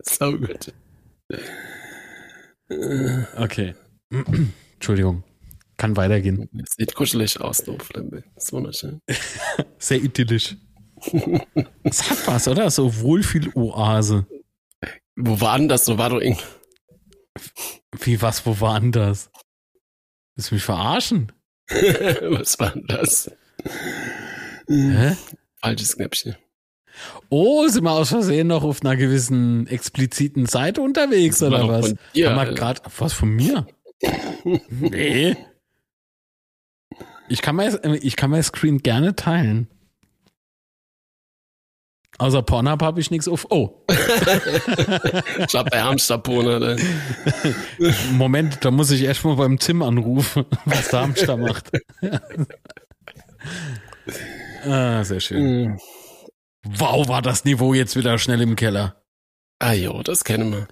so 0.00 0.32
gut. 0.36 0.72
Okay. 3.36 3.74
Entschuldigung. 4.74 5.22
Kann 5.76 5.96
weitergehen. 5.96 6.48
Sieht 6.76 6.94
kuschelig 6.94 7.40
aus, 7.40 7.58
du 7.64 7.76
Flembe. 7.78 8.24
Ist 8.36 8.52
wunderschön. 8.52 9.00
Sehr 9.78 10.02
idyllisch. 10.02 10.56
Es 11.82 12.08
hat 12.08 12.26
was, 12.26 12.48
oder? 12.48 12.70
So 12.70 13.00
Wohlfühl-Oase. 13.00 14.26
Wo 15.16 15.40
war 15.40 15.58
denn 15.58 15.68
das? 15.68 15.84
So 15.84 15.98
war 15.98 16.10
doch 16.10 16.20
irgendwie. 16.20 16.44
Wie 18.00 18.22
was? 18.22 18.46
Wo 18.46 18.60
war 18.60 18.80
denn 18.80 18.92
das? 18.92 19.30
Willst 20.36 20.50
du 20.50 20.54
mich 20.54 20.64
verarschen? 20.64 21.32
was 21.68 22.58
war 22.58 22.70
denn 22.70 22.86
das? 22.86 23.30
Hä? 24.68 25.16
Falsches 25.60 25.96
Knäppchen. 25.96 26.36
Oh, 27.28 27.66
sind 27.66 27.84
wir 27.84 27.90
aus 27.90 28.10
Versehen 28.10 28.46
noch 28.46 28.62
auf 28.62 28.82
einer 28.82 28.96
gewissen 28.96 29.66
expliziten 29.66 30.46
Seite 30.46 30.80
unterwegs 30.80 31.42
oder 31.42 31.66
was? 31.66 31.88
Von 31.88 31.98
dir, 32.14 32.30
Haben 32.30 32.48
wir 32.48 32.54
grad, 32.54 32.82
was 32.98 33.12
von 33.12 33.30
mir? 33.30 33.66
nee. 34.70 35.36
Ich 37.28 37.42
kann 37.42 37.56
mein, 37.56 37.76
ich 38.02 38.16
kann 38.16 38.30
mein 38.30 38.42
Screen 38.42 38.78
gerne 38.78 39.16
teilen. 39.16 39.68
Außer 42.18 42.42
Pornhub 42.42 42.80
habe 42.82 43.00
ich 43.00 43.10
nichts 43.10 43.26
auf. 43.26 43.46
Oh. 43.50 43.84
ich 43.88 45.54
hab 45.54 45.70
bei 45.70 45.82
Hamsterporno. 45.82 46.60
Ne? 46.60 46.76
Moment, 48.12 48.64
da 48.64 48.70
muss 48.70 48.92
ich 48.92 49.02
erstmal 49.02 49.36
beim 49.36 49.58
Tim 49.58 49.82
anrufen, 49.82 50.44
was 50.64 50.88
der 50.88 51.00
Hamster 51.00 51.36
macht. 51.36 51.72
ah, 54.64 55.02
sehr 55.02 55.20
schön. 55.20 55.42
Mhm. 55.42 55.80
Wow, 56.66 57.08
war 57.08 57.20
das 57.20 57.44
Niveau 57.44 57.74
jetzt 57.74 57.96
wieder 57.96 58.16
schnell 58.18 58.40
im 58.40 58.54
Keller. 58.54 59.02
Ah 59.58 59.72
jo, 59.72 60.02
das 60.02 60.24
kennen 60.24 60.52
wir. 60.52 60.68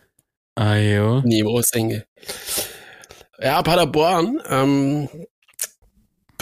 Ah 0.54 0.76
jo. 0.76 1.20
Niveau 1.22 1.58
ist 1.58 1.74
enge. 1.74 2.04
Ja, 3.40 3.62
Paderborn, 3.62 4.40
ähm, 4.48 5.08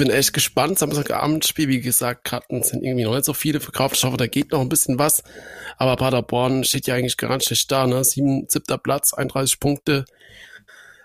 bin 0.01 0.11
echt 0.11 0.33
gespannt. 0.33 0.79
Samstagabendspiel, 0.79 1.69
wie 1.69 1.81
gesagt, 1.81 2.25
Karten 2.25 2.63
sind 2.63 2.83
irgendwie 2.83 3.05
noch 3.05 3.15
nicht 3.15 3.27
so 3.27 3.35
viele 3.35 3.61
verkauft. 3.61 3.97
Ich 3.97 4.05
hoffe, 4.05 4.17
da 4.17 4.27
geht 4.27 4.51
noch 4.51 4.63
ein 4.63 4.71
bisschen 4.71 4.99
was. 4.99 5.23
Aber 5.77 5.97
Paderborn 5.97 6.65
steht 6.65 6.87
ja 6.87 6.95
eigentlich 6.95 7.19
gar 7.19 7.37
nicht 7.37 7.71
da, 7.71 7.87
ne? 7.87 8.03
Sieben, 8.03 8.47
siebter 8.49 8.79
Platz, 8.79 9.13
31 9.13 9.61
Punkte. 9.61 10.07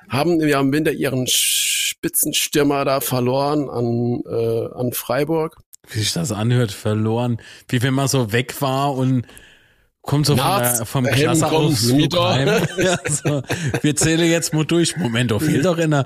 Haben 0.08 0.40
ja 0.40 0.62
im 0.62 0.72
Winter 0.72 0.94
ihren 0.94 1.28
Spitzenstürmer 1.28 2.86
da 2.86 3.02
verloren 3.02 3.70
an, 3.70 4.22
äh, 4.28 4.74
an 4.74 4.94
Freiburg 4.94 5.58
wie 5.88 6.00
sich 6.00 6.14
das 6.14 6.32
anhört, 6.32 6.72
verloren. 6.72 7.40
Wie 7.68 7.84
wenn 7.84 7.94
man 7.94 8.08
so 8.08 8.32
weg 8.32 8.60
war 8.60 8.96
und 8.96 9.28
kommt 10.06 10.26
so 10.26 10.36
von 10.38 10.62
der, 10.62 10.86
vom 10.86 11.06
Klasse 11.06 11.48
aus 11.52 11.92
heim. 11.92 12.48
ja, 12.78 12.98
so. 13.10 13.42
Wir 13.82 13.96
zählen 13.96 14.30
jetzt 14.30 14.54
mal 14.54 14.66
durch. 14.66 14.96
Moment, 14.98 15.32
da 15.32 15.40
fehlt 15.40 15.66
doch 15.66 15.78
einer. 15.78 16.06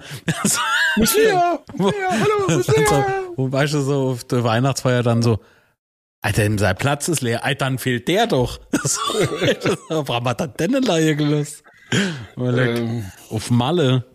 Musia, 0.96 1.60
Musia, 1.76 2.10
hallo, 2.10 2.58
Musia. 2.58 2.86
So, 2.88 3.04
wo 3.36 3.52
weißt 3.52 3.74
du 3.74 3.82
so 3.82 4.10
auf 4.10 4.24
der 4.24 4.44
Weihnachtsfeier 4.44 5.04
dann 5.04 5.22
so, 5.22 5.40
Alter, 6.22 6.58
sein 6.58 6.76
Platz 6.76 7.08
ist 7.08 7.22
leer. 7.22 7.46
Alter, 7.46 7.66
dann 7.66 7.78
fehlt 7.78 8.08
der 8.08 8.28
doch. 8.28 8.60
Warum 9.90 10.28
hat 10.28 10.42
er 10.42 10.48
denn 10.48 10.76
eine 10.76 10.86
Leihe 10.86 11.16
gelöst? 11.16 11.64
Ähm, 12.38 13.06
auf 13.30 13.50
Malle. 13.50 14.06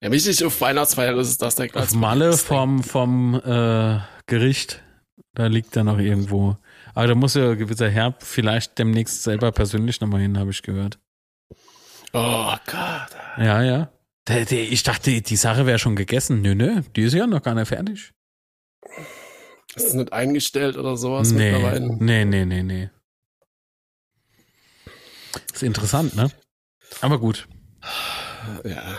Ja, 0.00 0.12
wichtig 0.12 0.44
auf 0.44 0.60
Weihnachtsfeier 0.60 1.16
ist 1.16 1.28
es, 1.28 1.38
dass 1.38 1.56
der 1.56 1.74
Auf 1.74 1.94
Malle 1.94 2.32
vom, 2.34 2.82
vom 2.82 3.34
äh, 3.34 3.98
Gericht. 4.26 4.82
Da 5.34 5.46
liegt 5.46 5.76
er 5.76 5.84
noch 5.84 5.98
irgendwo. 5.98 6.56
Aber 6.98 7.06
da 7.06 7.14
muss 7.14 7.34
ja 7.34 7.54
gewisser 7.54 7.88
Herr 7.88 8.16
vielleicht 8.18 8.76
demnächst 8.76 9.22
selber 9.22 9.52
persönlich 9.52 10.00
nochmal 10.00 10.20
hin, 10.20 10.36
habe 10.36 10.50
ich 10.50 10.62
gehört. 10.62 10.98
Oh 12.12 12.56
Gott. 12.66 13.16
Ja, 13.36 13.62
ja. 13.62 13.92
Ich 14.50 14.82
dachte, 14.82 15.22
die 15.22 15.36
Sache 15.36 15.64
wäre 15.64 15.78
schon 15.78 15.94
gegessen. 15.94 16.42
Nö, 16.42 16.56
nö, 16.56 16.82
die 16.96 17.02
ist 17.02 17.14
ja 17.14 17.28
noch 17.28 17.40
gar 17.40 17.54
nicht 17.54 17.68
fertig. 17.68 18.12
Ist 19.76 19.86
es 19.86 19.94
nicht 19.94 20.12
eingestellt 20.12 20.76
oder 20.76 20.96
sowas 20.96 21.30
nee, 21.30 21.52
mittlerweile? 21.52 21.96
Nee, 22.02 22.24
nee, 22.24 22.44
nee, 22.44 22.64
nee. 22.64 22.90
Ist 25.54 25.62
interessant, 25.62 26.16
ne? 26.16 26.32
Aber 27.00 27.20
gut. 27.20 27.46
Ja. 28.64 28.98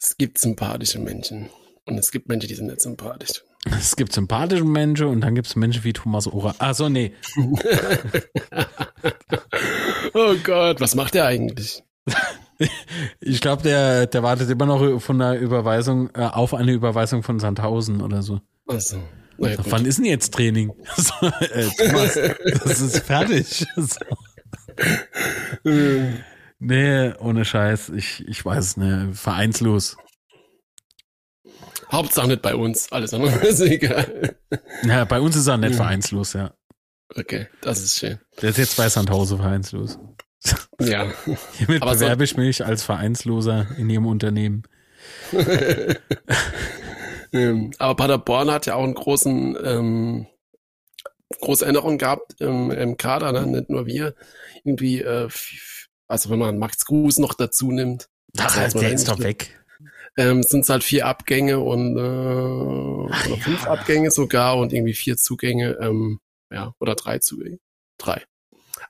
Es 0.00 0.16
gibt 0.16 0.38
sympathische 0.38 1.00
Menschen. 1.00 1.50
Und 1.84 1.98
es 1.98 2.10
gibt 2.12 2.28
Menschen, 2.28 2.48
die 2.48 2.54
sind 2.54 2.68
nicht 2.68 2.80
sympathisch. 2.80 3.42
Es 3.70 3.94
gibt 3.96 4.12
sympathische 4.12 4.64
Menschen 4.64 5.06
und 5.06 5.20
dann 5.20 5.34
gibt 5.34 5.46
es 5.46 5.56
Menschen 5.56 5.84
wie 5.84 5.92
Thomas 5.92 6.26
Ora. 6.26 6.54
Ah, 6.58 6.74
so, 6.74 6.88
nee. 6.88 7.12
oh 10.14 10.34
Gott, 10.42 10.80
was 10.80 10.94
macht 10.94 11.14
der 11.14 11.26
eigentlich? 11.26 11.82
Ich 13.18 13.40
glaube, 13.40 13.64
der, 13.64 14.06
der 14.06 14.22
wartet 14.22 14.48
immer 14.48 14.66
noch 14.66 15.00
von 15.00 15.20
einer 15.20 15.34
Überweisung, 15.36 16.10
äh, 16.14 16.20
auf 16.20 16.54
eine 16.54 16.70
Überweisung 16.70 17.24
von 17.24 17.40
Sandhausen 17.40 18.00
oder 18.00 18.22
so. 18.22 18.40
Ach 18.68 18.78
so. 18.78 18.98
Ja, 19.38 19.56
Wann 19.64 19.84
ist 19.84 19.98
denn 19.98 20.04
jetzt 20.04 20.32
Training? 20.32 20.72
So, 20.96 21.26
äh, 21.26 21.68
Thomas, 21.76 22.14
das 22.62 22.80
ist 22.80 22.98
fertig. 23.00 23.66
So. 23.76 23.98
nee, 26.60 27.12
ohne 27.18 27.44
Scheiß. 27.44 27.88
Ich, 27.96 28.28
ich 28.28 28.44
weiß 28.44 28.76
nicht. 28.76 29.18
Vereinslos. 29.18 29.96
Hauptsache 31.90 32.28
nicht 32.28 32.42
bei 32.42 32.54
uns, 32.54 32.90
alles 32.92 33.14
andere 33.14 33.34
ist 33.46 33.60
egal. 33.60 34.36
Ja, 34.84 35.04
bei 35.04 35.20
uns 35.20 35.36
ist 35.36 35.46
er 35.46 35.56
nicht 35.56 35.74
vereinslos, 35.74 36.32
ja. 36.34 36.54
Okay, 37.14 37.48
das 37.60 37.82
ist 37.82 37.98
schön. 37.98 38.18
Der 38.40 38.50
ist 38.50 38.58
jetzt 38.58 38.76
bei 38.76 38.88
Sandhause 38.88 39.36
vereinslos. 39.36 39.98
Ja. 40.80 41.12
Hiermit 41.52 41.82
Aber 41.82 41.92
bewerbe 41.92 42.26
so 42.26 42.32
ich 42.32 42.36
mich 42.36 42.64
als 42.64 42.82
Vereinsloser 42.82 43.66
in 43.78 43.90
ihrem 43.90 44.06
Unternehmen. 44.06 44.62
Ähm, 47.34 47.70
aber 47.78 47.96
Paderborn 47.96 48.50
hat 48.50 48.66
ja 48.66 48.74
auch 48.74 48.84
einen 48.84 48.94
großen, 48.94 49.56
ähm, 49.64 50.26
große 51.40 51.64
Änderung 51.64 51.96
gehabt 51.96 52.40
im, 52.40 52.70
im 52.70 52.96
Kader, 52.98 53.32
ne? 53.32 53.46
nicht 53.46 53.70
nur 53.70 53.86
wir. 53.86 54.14
Irgendwie, 54.64 55.00
äh, 55.00 55.28
also 56.08 56.28
wenn 56.30 56.38
man 56.38 56.58
Max 56.58 56.84
Gruß 56.84 57.18
noch 57.18 57.32
dazu 57.32 57.72
nimmt. 57.72 58.10
Ach, 58.38 58.54
der 58.72 58.92
ist 58.92 59.08
doch 59.08 59.18
weg 59.18 59.61
ähm, 60.16 60.42
sind 60.42 60.60
es 60.60 60.68
halt 60.68 60.84
vier 60.84 61.06
Abgänge 61.06 61.60
und 61.60 61.96
äh, 61.96 63.12
Ach, 63.12 63.26
oder 63.26 63.36
fünf 63.38 63.64
ja. 63.64 63.70
Abgänge 63.70 64.10
sogar 64.10 64.58
und 64.58 64.72
irgendwie 64.72 64.94
vier 64.94 65.16
Zugänge, 65.16 65.78
ähm, 65.80 66.20
ja, 66.52 66.74
oder 66.80 66.94
drei 66.94 67.18
Zugänge. 67.18 67.58
Drei. 67.98 68.22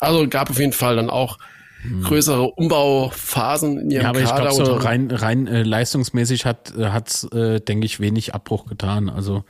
Also 0.01 0.29
gab 0.29 0.51
auf 0.51 0.59
jeden 0.59 0.73
Fall 0.73 0.97
dann 0.97 1.11
auch 1.11 1.39
hm. 1.83 2.03
größere 2.03 2.43
Umbauphasen 2.43 3.79
in 3.79 3.91
ihrem 3.91 4.03
Ja, 4.03 4.09
aber 4.11 4.23
Kader 4.23 4.49
ich 4.51 4.57
glaube, 4.57 4.65
so 4.65 4.75
rein, 4.75 5.11
rein 5.11 5.47
äh, 5.47 5.63
leistungsmäßig 5.63 6.45
hat 6.45 6.75
äh, 6.77 6.87
hat's, 6.87 7.25
äh, 7.33 7.61
denke 7.61 7.87
ich, 7.87 8.01
wenig 8.01 8.35
Abbruch 8.35 8.67
getan. 8.67 9.09
Also 9.09 9.45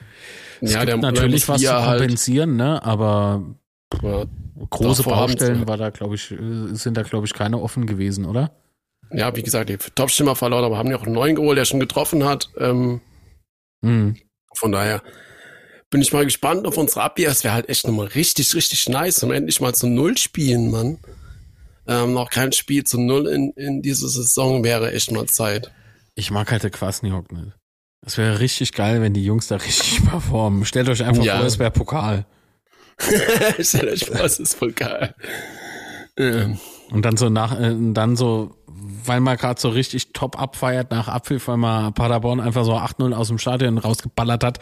es 0.61 0.75
ja, 0.75 0.85
gibt 0.85 1.03
natürlich 1.03 1.49
was 1.49 1.61
zu 1.61 1.73
halt 1.73 1.99
kompensieren, 1.99 2.61
halt, 2.63 2.83
ne? 2.83 2.85
Aber 2.85 3.43
große 4.71 5.03
Baustellen 5.03 5.67
war 5.67 5.77
da, 5.77 5.91
glaube 5.91 6.15
ich, 6.15 6.31
äh, 6.33 6.75
sind 6.75 6.97
da, 6.97 7.03
glaube 7.03 7.27
ich, 7.27 7.35
keine 7.35 7.61
offen 7.61 7.87
gewesen, 7.87 8.25
oder? 8.25 8.51
Ja, 9.13 9.35
wie 9.37 9.43
gesagt, 9.43 9.69
die 9.69 9.77
Top-Stimmer 9.77 10.37
verloren, 10.37 10.65
aber 10.65 10.79
haben 10.79 10.91
ja 10.91 10.97
auch 10.97 11.05
einen 11.05 11.15
neuen 11.15 11.37
geholt, 11.37 11.59
der 11.59 11.65
schon 11.65 11.81
getroffen 11.81 12.25
hat. 12.25 12.51
Ähm, 12.59 13.01
mhm. 13.83 14.17
Von 14.55 14.73
daher 14.73 15.03
bin 15.91 16.01
ich 16.01 16.13
mal 16.13 16.25
gespannt 16.25 16.67
auf 16.67 16.77
unsere 16.77 17.03
Abwehr. 17.03 17.31
Es 17.31 17.45
wäre 17.45 17.55
halt 17.55 17.69
echt 17.69 17.87
nochmal 17.87 18.07
richtig, 18.07 18.55
richtig 18.55 18.89
nice, 18.89 19.23
um 19.23 19.31
endlich 19.31 19.61
mal 19.61 19.75
zu 19.75 19.87
Null 19.87 20.17
spielen, 20.17 20.71
Mann. 20.71 20.99
Ähm, 21.87 22.15
noch 22.15 22.31
kein 22.31 22.53
Spiel 22.53 22.85
zu 22.85 23.01
Null 23.01 23.27
in, 23.27 23.51
in 23.53 23.83
dieser 23.83 24.09
Saison 24.09 24.65
wäre 24.65 24.93
echt 24.93 25.11
mal 25.11 25.27
Zeit. 25.27 25.73
Ich 26.15 26.31
mag 26.31 26.51
halt 26.51 26.63
der 26.63 26.71
Kwasniok 26.71 27.33
nicht. 27.33 27.53
Das 28.03 28.19
wäre 28.19 28.41
richtig 28.41 28.73
geil, 28.73 29.01
wenn 29.01 29.15
die 29.15 29.25
Jungs 29.25 29.47
da 29.47 29.57
richtig 29.57 30.05
performen. 30.09 30.65
Stellt 30.65 30.89
euch 30.89 31.05
einfach 31.05 31.25
ja. 31.25 31.39
vor, 31.39 31.47
es 31.47 31.59
wäre 31.59 31.71
Pokal. 31.71 32.27
Stellt 33.61 33.89
euch 33.89 34.07
vor, 34.07 34.25
es 34.25 34.39
ist 34.39 34.59
Pokal. 34.59 35.15
Ähm. 36.17 36.59
Und 36.91 37.05
dann 37.05 37.17
so 37.17 37.31
nach, 37.31 37.59
äh, 37.59 37.75
dann 37.93 38.17
so 38.17 38.55
weil 39.05 39.21
man 39.21 39.37
gerade 39.37 39.61
so 39.61 39.69
richtig 39.69 40.13
top 40.13 40.41
abfeiert 40.41 40.91
nach 40.91 41.09
Apfel, 41.09 41.41
weil 41.47 41.57
man 41.57 41.93
Paderborn 41.95 42.41
einfach 42.41 42.65
so 42.65 42.75
8-0 42.75 43.13
aus 43.15 43.29
dem 43.29 43.39
Stadion 43.39 43.79
rausgeballert 43.79 44.45
hat, 44.45 44.59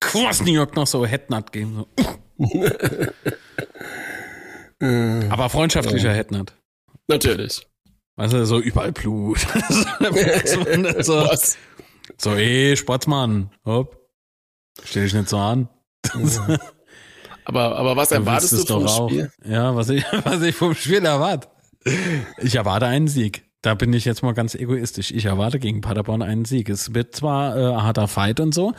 Quas 0.00 0.42
New 0.42 0.52
York 0.52 0.76
noch 0.76 0.86
so 0.86 1.04
Headnut 1.06 1.52
geben. 1.52 1.84
So. 2.38 2.64
Aber 5.30 5.48
freundschaftlicher 5.48 6.10
ja. 6.10 6.14
Headnut. 6.14 6.52
Natürlich. 7.08 7.66
Weißt 8.16 8.32
du, 8.32 8.46
so 8.46 8.58
überall 8.58 8.92
Blut. 8.92 9.38
so, 11.00 11.28
so, 12.16 12.34
ey, 12.34 12.76
Sportsmann, 12.76 13.50
hopp. 13.64 13.96
Stell 14.84 15.04
dich 15.04 15.14
nicht 15.14 15.28
so 15.28 15.38
an. 15.38 15.68
aber, 17.44 17.76
aber 17.76 17.96
was 17.96 18.12
erwartest 18.12 18.68
du 18.68 18.86
vom 18.86 18.88
Spiel? 18.88 19.32
Ja, 19.44 19.74
was 19.74 19.88
ich, 19.88 20.04
was 20.24 20.42
ich 20.42 20.54
vom 20.54 20.74
Spiel 20.74 21.04
erwarte. 21.04 21.48
Ich 22.38 22.54
erwarte 22.54 22.86
einen 22.86 23.08
Sieg. 23.08 23.47
Da 23.62 23.74
bin 23.74 23.92
ich 23.92 24.04
jetzt 24.04 24.22
mal 24.22 24.34
ganz 24.34 24.54
egoistisch. 24.54 25.10
Ich 25.10 25.24
erwarte 25.24 25.58
gegen 25.58 25.80
Paderborn 25.80 26.22
einen 26.22 26.44
Sieg. 26.44 26.68
Es 26.68 26.94
wird 26.94 27.16
zwar 27.16 27.56
äh, 27.56 27.74
harter 27.82 28.06
Fight 28.06 28.38
und 28.38 28.54
so, 28.54 28.72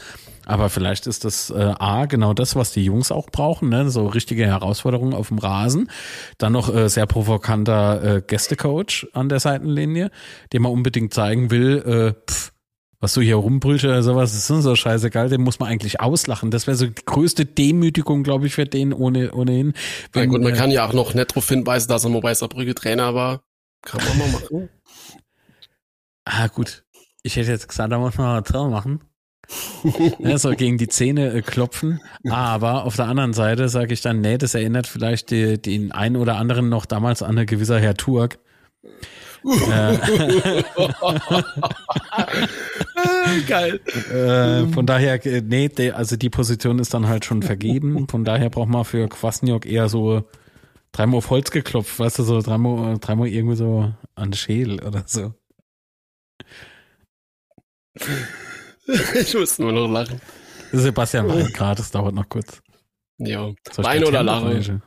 aber 0.45 0.69
vielleicht 0.69 1.05
ist 1.05 1.25
das 1.25 1.49
äh, 1.49 1.73
A 1.77 2.05
genau 2.05 2.33
das, 2.33 2.55
was 2.55 2.71
die 2.71 2.85
Jungs 2.85 3.11
auch 3.11 3.29
brauchen, 3.29 3.67
ne? 3.67 3.89
so 3.89 4.07
richtige 4.07 4.45
Herausforderungen 4.45 5.13
auf 5.13 5.27
dem 5.27 5.37
Rasen. 5.37 5.91
Dann 6.37 6.53
noch 6.53 6.73
äh, 6.73 6.87
sehr 6.87 7.07
provokanter 7.07 8.03
äh, 8.17 8.21
Gästecoach 8.25 9.07
an 9.11 9.27
der 9.27 9.41
Seitenlinie, 9.41 10.11
dem 10.53 10.61
man 10.61 10.71
unbedingt 10.71 11.13
zeigen 11.13 11.51
will, 11.51 12.15
äh, 12.17 12.31
pff, 12.31 12.53
was 13.01 13.13
du 13.13 13.21
hier 13.21 13.35
rumbrüllst 13.35 13.85
oder 13.85 14.03
sowas, 14.03 14.33
ist 14.33 14.47
so 14.47 14.75
scheißegal, 14.75 15.29
den 15.29 15.41
muss 15.41 15.59
man 15.59 15.69
eigentlich 15.69 16.01
auslachen. 16.01 16.51
Das 16.51 16.67
wäre 16.67 16.75
so 16.75 16.85
die 16.85 17.05
größte 17.05 17.45
Demütigung, 17.45 18.23
glaube 18.23 18.47
ich, 18.47 18.53
für 18.53 18.65
den 18.65 18.93
ohne, 18.93 19.33
ohnehin. 19.33 19.73
Wenn, 20.11 20.23
ja 20.23 20.29
gut, 20.29 20.41
man 20.41 20.53
äh, 20.53 20.55
kann 20.55 20.71
ja 20.71 20.87
auch 20.87 20.93
noch 20.93 21.13
nett 21.13 21.31
darauf 21.31 21.47
hinweisen, 21.47 21.89
dass 21.89 22.03
er 22.05 22.09
nur 22.09 22.21
bei 22.21 22.33
Saarbrücke 22.33 22.75
Trainer 22.75 23.13
war. 23.13 23.41
Kann 23.81 24.01
man 24.07 24.17
mal 24.17 24.27
machen. 24.39 24.69
Ah, 26.31 26.45
gut. 26.45 26.83
Ich 27.23 27.37
hätte 27.37 27.49
jetzt 27.49 27.67
gesagt, 27.67 27.91
da 27.91 27.97
muss 27.97 28.15
man 28.15 28.43
mal 28.43 28.69
machen. 28.69 29.01
ja, 30.19 30.37
so 30.37 30.51
gegen 30.51 30.77
die 30.77 30.87
Zähne 30.87 31.33
äh, 31.33 31.41
klopfen. 31.41 32.01
Aber 32.29 32.83
auf 32.85 32.95
der 32.95 33.05
anderen 33.05 33.33
Seite 33.33 33.67
sage 33.67 33.93
ich 33.93 34.01
dann, 34.01 34.21
nee, 34.21 34.37
das 34.37 34.53
erinnert 34.53 34.85
vielleicht 34.85 35.31
die, 35.31 35.59
den 35.59 35.91
einen 35.91 36.17
oder 36.17 36.35
anderen 36.35 36.69
noch 36.69 36.85
damals 36.85 37.23
an 37.23 37.31
eine 37.31 37.47
gewisse 37.47 37.79
Herr 37.79 37.95
Turk. 37.95 38.37
Äh. 39.43 39.97
Geil. 43.47 43.79
Äh, 44.11 44.67
von 44.73 44.85
daher, 44.85 45.25
äh, 45.25 45.41
nee, 45.41 45.69
also 45.91 46.15
die 46.15 46.29
Position 46.29 46.79
ist 46.79 46.93
dann 46.93 47.07
halt 47.07 47.25
schon 47.25 47.41
vergeben. 47.41 48.07
Von 48.09 48.23
daher 48.25 48.49
braucht 48.49 48.69
man 48.69 48.85
für 48.85 49.07
Kwasniok 49.07 49.65
eher 49.65 49.89
so 49.89 50.23
dreimal 50.91 51.17
auf 51.17 51.29
Holz 51.29 51.51
geklopft, 51.51 51.99
weißt 51.99 52.19
du, 52.19 52.23
so 52.23 52.41
dreimal, 52.41 52.97
dreimal 52.99 53.27
irgendwie 53.27 53.55
so 53.55 53.93
an 54.15 54.33
Schädel 54.33 54.83
oder 54.83 55.03
so. 55.05 55.33
ich 57.95 59.33
muss 59.33 59.59
nur 59.59 59.71
noch 59.71 59.87
lachen. 59.87 60.21
Sebastian 60.71 61.27
weint 61.27 61.53
gerade, 61.53 61.77
das 61.77 61.91
dauert 61.91 62.13
noch 62.13 62.29
kurz. 62.29 62.61
Ja, 63.17 63.51
Wein 63.77 64.03
oder 64.05 64.23
Lachen? 64.23 64.81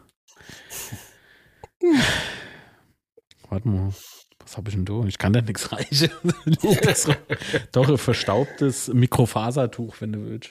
Warte 3.48 3.68
mal. 3.68 3.92
Was 4.38 4.56
habe 4.56 4.68
ich 4.68 4.74
denn 4.74 4.84
da? 4.84 5.04
Ich 5.06 5.18
kann 5.18 5.32
da 5.32 5.40
nichts 5.40 5.72
reichen. 5.72 6.10
Doch, 7.72 7.88
ein 7.88 7.98
verstaubtes 7.98 8.88
Mikrofasertuch, 8.88 10.00
wenn 10.00 10.12
du 10.12 10.26
willst. 10.26 10.50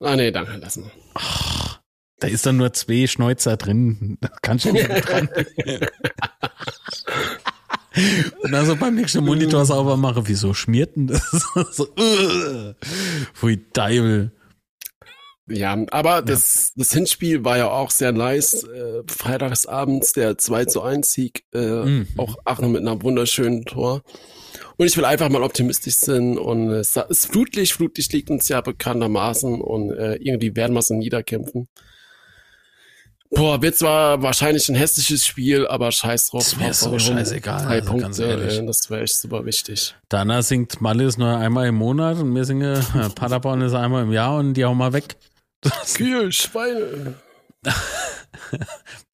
Ah, 0.00 0.16
nee, 0.16 0.30
danke, 0.30 0.56
lass 0.56 0.76
mal. 0.76 0.90
Ach, 1.14 1.71
da 2.22 2.28
ist 2.28 2.46
dann 2.46 2.56
nur 2.56 2.72
zwei 2.72 3.08
Schnäuzer 3.08 3.56
drin. 3.56 4.16
Da 4.20 4.28
kannst 4.42 4.64
du 4.64 4.72
nicht 4.72 4.88
dran. 4.88 5.28
Und 8.42 8.54
also 8.54 8.76
beim 8.76 8.94
nächsten 8.94 9.24
Monitor 9.24 9.66
sauber 9.66 9.96
machen, 9.96 10.22
wieso 10.26 10.54
schmiert 10.54 10.94
denn 10.94 11.08
das? 11.08 11.22
so, 11.72 11.88
uh, 11.98 12.74
Pfui 13.34 13.58
Teufel. 13.72 14.30
Ja, 15.48 15.76
aber 15.90 16.22
das, 16.22 16.72
das 16.76 16.92
Hinspiel 16.92 17.44
war 17.44 17.58
ja 17.58 17.68
auch 17.68 17.90
sehr 17.90 18.12
nice. 18.12 18.62
Äh, 18.64 19.02
Freitagsabends 19.08 20.12
der 20.12 20.38
2 20.38 20.66
zu 20.66 20.82
1 20.82 21.12
Sieg, 21.12 21.44
äh, 21.52 21.84
mhm. 21.84 22.06
auch 22.16 22.36
Aachen 22.44 22.70
mit 22.70 22.86
einem 22.86 23.02
wunderschönen 23.02 23.64
Tor. 23.64 24.02
Und 24.76 24.86
ich 24.86 24.96
will 24.96 25.04
einfach 25.04 25.28
mal 25.28 25.42
optimistisch 25.42 25.96
sein 25.96 26.38
und 26.38 26.70
es 26.70 26.96
ist 26.96 27.26
Flutlicht. 27.26 27.72
Flutlicht 27.72 28.12
liegt 28.12 28.30
uns 28.30 28.48
ja 28.48 28.60
bekanntermaßen 28.60 29.60
und 29.60 29.90
äh, 29.90 30.14
irgendwie 30.14 30.54
werden 30.54 30.72
wir 30.72 30.80
es 30.80 30.90
niederkämpfen. 30.90 31.68
Boah, 33.34 33.62
wird 33.62 33.76
zwar 33.76 34.22
wahrscheinlich 34.22 34.68
ein 34.68 34.74
hässliches 34.74 35.24
Spiel, 35.24 35.66
aber 35.66 35.90
scheiß 35.90 36.28
drauf. 36.28 36.44
Das 36.44 36.60
wäre 36.60 36.74
so 36.74 36.98
scheißegal. 36.98 37.64
Drei 37.64 37.80
also, 37.80 37.92
Punkte, 37.92 38.24
äh, 38.24 38.66
das 38.66 38.90
wäre 38.90 39.02
echt 39.02 39.16
super 39.16 39.46
wichtig. 39.46 39.94
Dana 40.10 40.42
singt 40.42 40.82
Malles 40.82 41.16
nur 41.16 41.34
einmal 41.34 41.66
im 41.68 41.76
Monat 41.76 42.18
und 42.18 42.34
wir 42.34 42.44
singen 42.44 42.76
äh, 42.94 43.08
Paderborn 43.14 43.62
ist 43.62 43.72
einmal 43.72 44.02
im 44.02 44.12
Jahr 44.12 44.36
und 44.36 44.52
die 44.54 44.66
auch 44.66 44.74
mal 44.74 44.92
weg. 44.92 45.16
Kühe, 45.94 46.30
Schweine. 46.30 47.14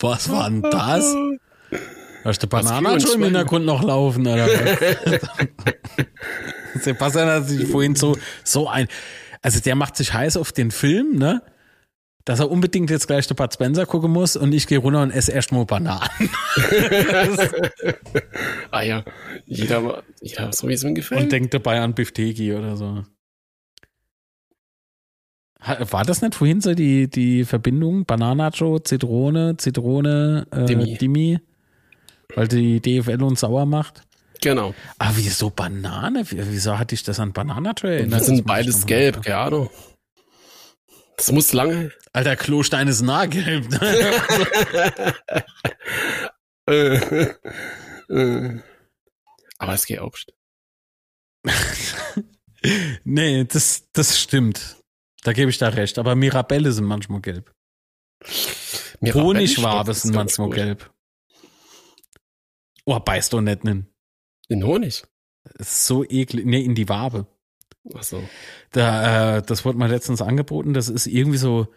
Was 0.00 0.28
war 0.30 0.50
denn 0.50 0.62
das? 0.62 1.14
Hast 2.24 2.42
du 2.42 2.48
Bananen 2.48 3.00
schon 3.00 3.14
im 3.14 3.24
Hintergrund 3.24 3.66
noch 3.66 3.84
laufen, 3.84 4.26
oder 4.26 4.48
Sebastian 6.80 7.28
hat 7.28 7.48
sich 7.48 7.68
vorhin 7.68 7.94
so, 7.94 8.16
so 8.42 8.68
ein, 8.68 8.88
also 9.42 9.60
der 9.60 9.76
macht 9.76 9.96
sich 9.96 10.12
heiß 10.12 10.36
auf 10.36 10.50
den 10.50 10.72
Film, 10.72 11.16
ne? 11.16 11.40
Dass 12.28 12.40
er 12.40 12.50
unbedingt 12.50 12.90
jetzt 12.90 13.06
gleich 13.06 13.26
der 13.26 13.36
Bud 13.36 13.54
Spencer 13.54 13.86
gucken 13.86 14.10
muss 14.12 14.36
und 14.36 14.52
ich 14.52 14.66
gehe 14.66 14.76
runter 14.76 15.00
und 15.00 15.12
esse 15.12 15.32
erstmal 15.32 15.64
Bananen. 15.64 16.10
ah 18.70 18.82
ja, 18.82 19.02
jeder, 19.46 20.02
jeder 20.20 20.52
so 20.52 20.68
wie 20.68 20.74
es 20.74 20.84
ihm 20.84 20.94
gefällt. 20.94 21.22
Und 21.22 21.32
denkt 21.32 21.54
dabei 21.54 21.80
an 21.80 21.94
Biftegi 21.94 22.52
oder 22.52 22.76
so. 22.76 23.02
War 25.58 26.04
das 26.04 26.20
nicht 26.20 26.34
vorhin 26.34 26.60
so 26.60 26.74
die, 26.74 27.08
die 27.08 27.46
Verbindung 27.46 28.04
Bananacho, 28.04 28.78
Zitrone, 28.78 29.56
Zitrone, 29.56 30.46
äh, 30.50 30.66
Dimi. 30.66 30.98
Dimi? 30.98 31.40
Weil 32.34 32.46
die 32.46 32.82
DFL 32.82 33.22
uns 33.22 33.40
sauer 33.40 33.64
macht? 33.64 34.02
Genau. 34.42 34.74
Aber 34.98 35.16
wieso 35.16 35.48
Banane? 35.48 36.24
Wieso 36.28 36.78
hatte 36.78 36.94
ich 36.94 37.04
das 37.04 37.20
an 37.20 37.32
Bananacho 37.32 37.86
erinnert? 37.86 38.20
Das 38.20 38.26
sind 38.26 38.44
beides 38.44 38.84
gelb, 38.84 39.26
Ahnung. 39.30 39.70
Das 41.16 41.32
muss 41.32 41.52
lange. 41.52 41.90
Alter, 42.12 42.36
Klostein 42.36 42.88
ist 42.88 43.02
nahgelb. 43.02 43.68
Aber 49.58 49.74
es 49.74 49.86
geht 49.86 50.00
auch. 50.00 50.16
nee, 53.04 53.44
das, 53.44 53.88
das 53.92 54.18
stimmt. 54.18 54.76
Da 55.22 55.32
gebe 55.32 55.50
ich 55.50 55.58
da 55.58 55.68
recht. 55.68 55.98
Aber 55.98 56.14
Mirabelle 56.14 56.72
sind 56.72 56.84
manchmal 56.84 57.20
gelb. 57.20 57.52
Honigwabe 59.02 59.94
sind 59.94 60.14
manchmal 60.14 60.48
gut. 60.48 60.56
gelb. 60.56 60.90
Oh, 62.84 62.98
beißt 62.98 63.32
doch 63.32 63.40
nicht 63.40 63.64
nen. 63.64 63.86
In 64.48 64.64
Honig? 64.64 65.04
ist 65.58 65.86
so 65.86 66.04
eklig. 66.04 66.46
Nee, 66.46 66.62
in 66.62 66.74
die 66.74 66.88
Wabe. 66.88 67.26
Ach 67.94 68.02
so. 68.02 68.22
Da, 68.72 69.38
äh, 69.38 69.42
das 69.42 69.64
wurde 69.64 69.78
mal 69.78 69.90
letztens 69.90 70.22
angeboten. 70.22 70.74
Das 70.74 70.88
ist 70.88 71.06
irgendwie 71.06 71.38
so. 71.38 71.68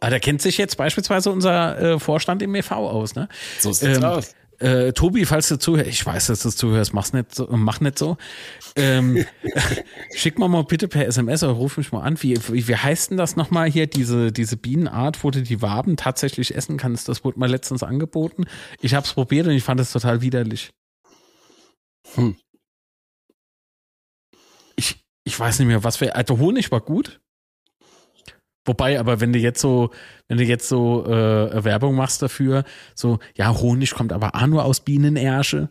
Ah, 0.00 0.10
da 0.10 0.18
kennt 0.18 0.42
sich 0.42 0.58
jetzt 0.58 0.76
beispielsweise 0.76 1.30
unser 1.30 1.78
äh, 1.80 1.98
Vorstand 1.98 2.42
im 2.42 2.54
EV 2.54 2.72
aus, 2.72 3.14
ne? 3.14 3.28
So 3.58 3.72
sieht's 3.72 3.98
ähm, 3.98 4.04
aus. 4.04 4.34
Äh, 4.60 4.92
Tobi, 4.92 5.24
falls 5.24 5.48
du 5.48 5.58
zuhörst, 5.58 5.88
ich 5.88 6.04
weiß, 6.04 6.26
dass 6.26 6.42
du 6.42 6.50
zuhörst, 6.50 6.92
mach's 6.92 7.12
nicht 7.12 7.32
so, 7.32 7.46
mach 7.50 7.80
nicht 7.80 7.96
so. 7.96 8.16
Ähm, 8.74 9.24
schick 10.16 10.38
mal 10.38 10.48
mal 10.48 10.64
bitte 10.64 10.88
per 10.88 11.06
SMS 11.06 11.44
oder 11.44 11.52
ruf 11.52 11.76
mich 11.76 11.92
mal 11.92 12.02
an. 12.02 12.20
Wie, 12.22 12.36
wie, 12.48 12.66
wie 12.66 12.76
heißt 12.76 13.10
denn 13.10 13.18
das 13.18 13.36
nochmal 13.36 13.70
hier, 13.70 13.86
diese, 13.86 14.32
diese 14.32 14.56
Bienenart, 14.56 15.22
wo 15.22 15.30
du 15.30 15.42
die 15.42 15.62
Waben 15.62 15.96
tatsächlich 15.96 16.56
essen 16.56 16.76
kannst? 16.76 17.08
Das 17.08 17.24
wurde 17.24 17.38
mal 17.38 17.48
letztens 17.48 17.84
angeboten. 17.84 18.46
Ich 18.80 18.94
hab's 18.94 19.12
probiert 19.12 19.46
und 19.46 19.52
ich 19.52 19.62
fand 19.62 19.78
es 19.80 19.92
total 19.92 20.22
widerlich. 20.22 20.70
Hm. 22.14 22.36
Ich, 24.74 25.04
ich 25.22 25.38
weiß 25.38 25.60
nicht 25.60 25.68
mehr, 25.68 25.84
was 25.84 25.98
für, 25.98 26.16
also 26.16 26.38
Honig 26.38 26.72
war 26.72 26.80
gut. 26.80 27.20
Wobei, 28.68 29.00
aber 29.00 29.20
wenn 29.20 29.32
du 29.32 29.38
jetzt 29.38 29.62
so, 29.62 29.90
wenn 30.28 30.36
du 30.36 30.44
jetzt 30.44 30.68
so 30.68 31.06
äh, 31.06 31.64
Werbung 31.64 31.96
machst 31.96 32.20
dafür, 32.20 32.64
so, 32.94 33.18
ja, 33.34 33.58
Honig 33.58 33.92
kommt 33.92 34.12
aber 34.12 34.34
auch 34.34 34.46
nur 34.46 34.66
aus 34.66 34.80
Bienenersche. 34.80 35.70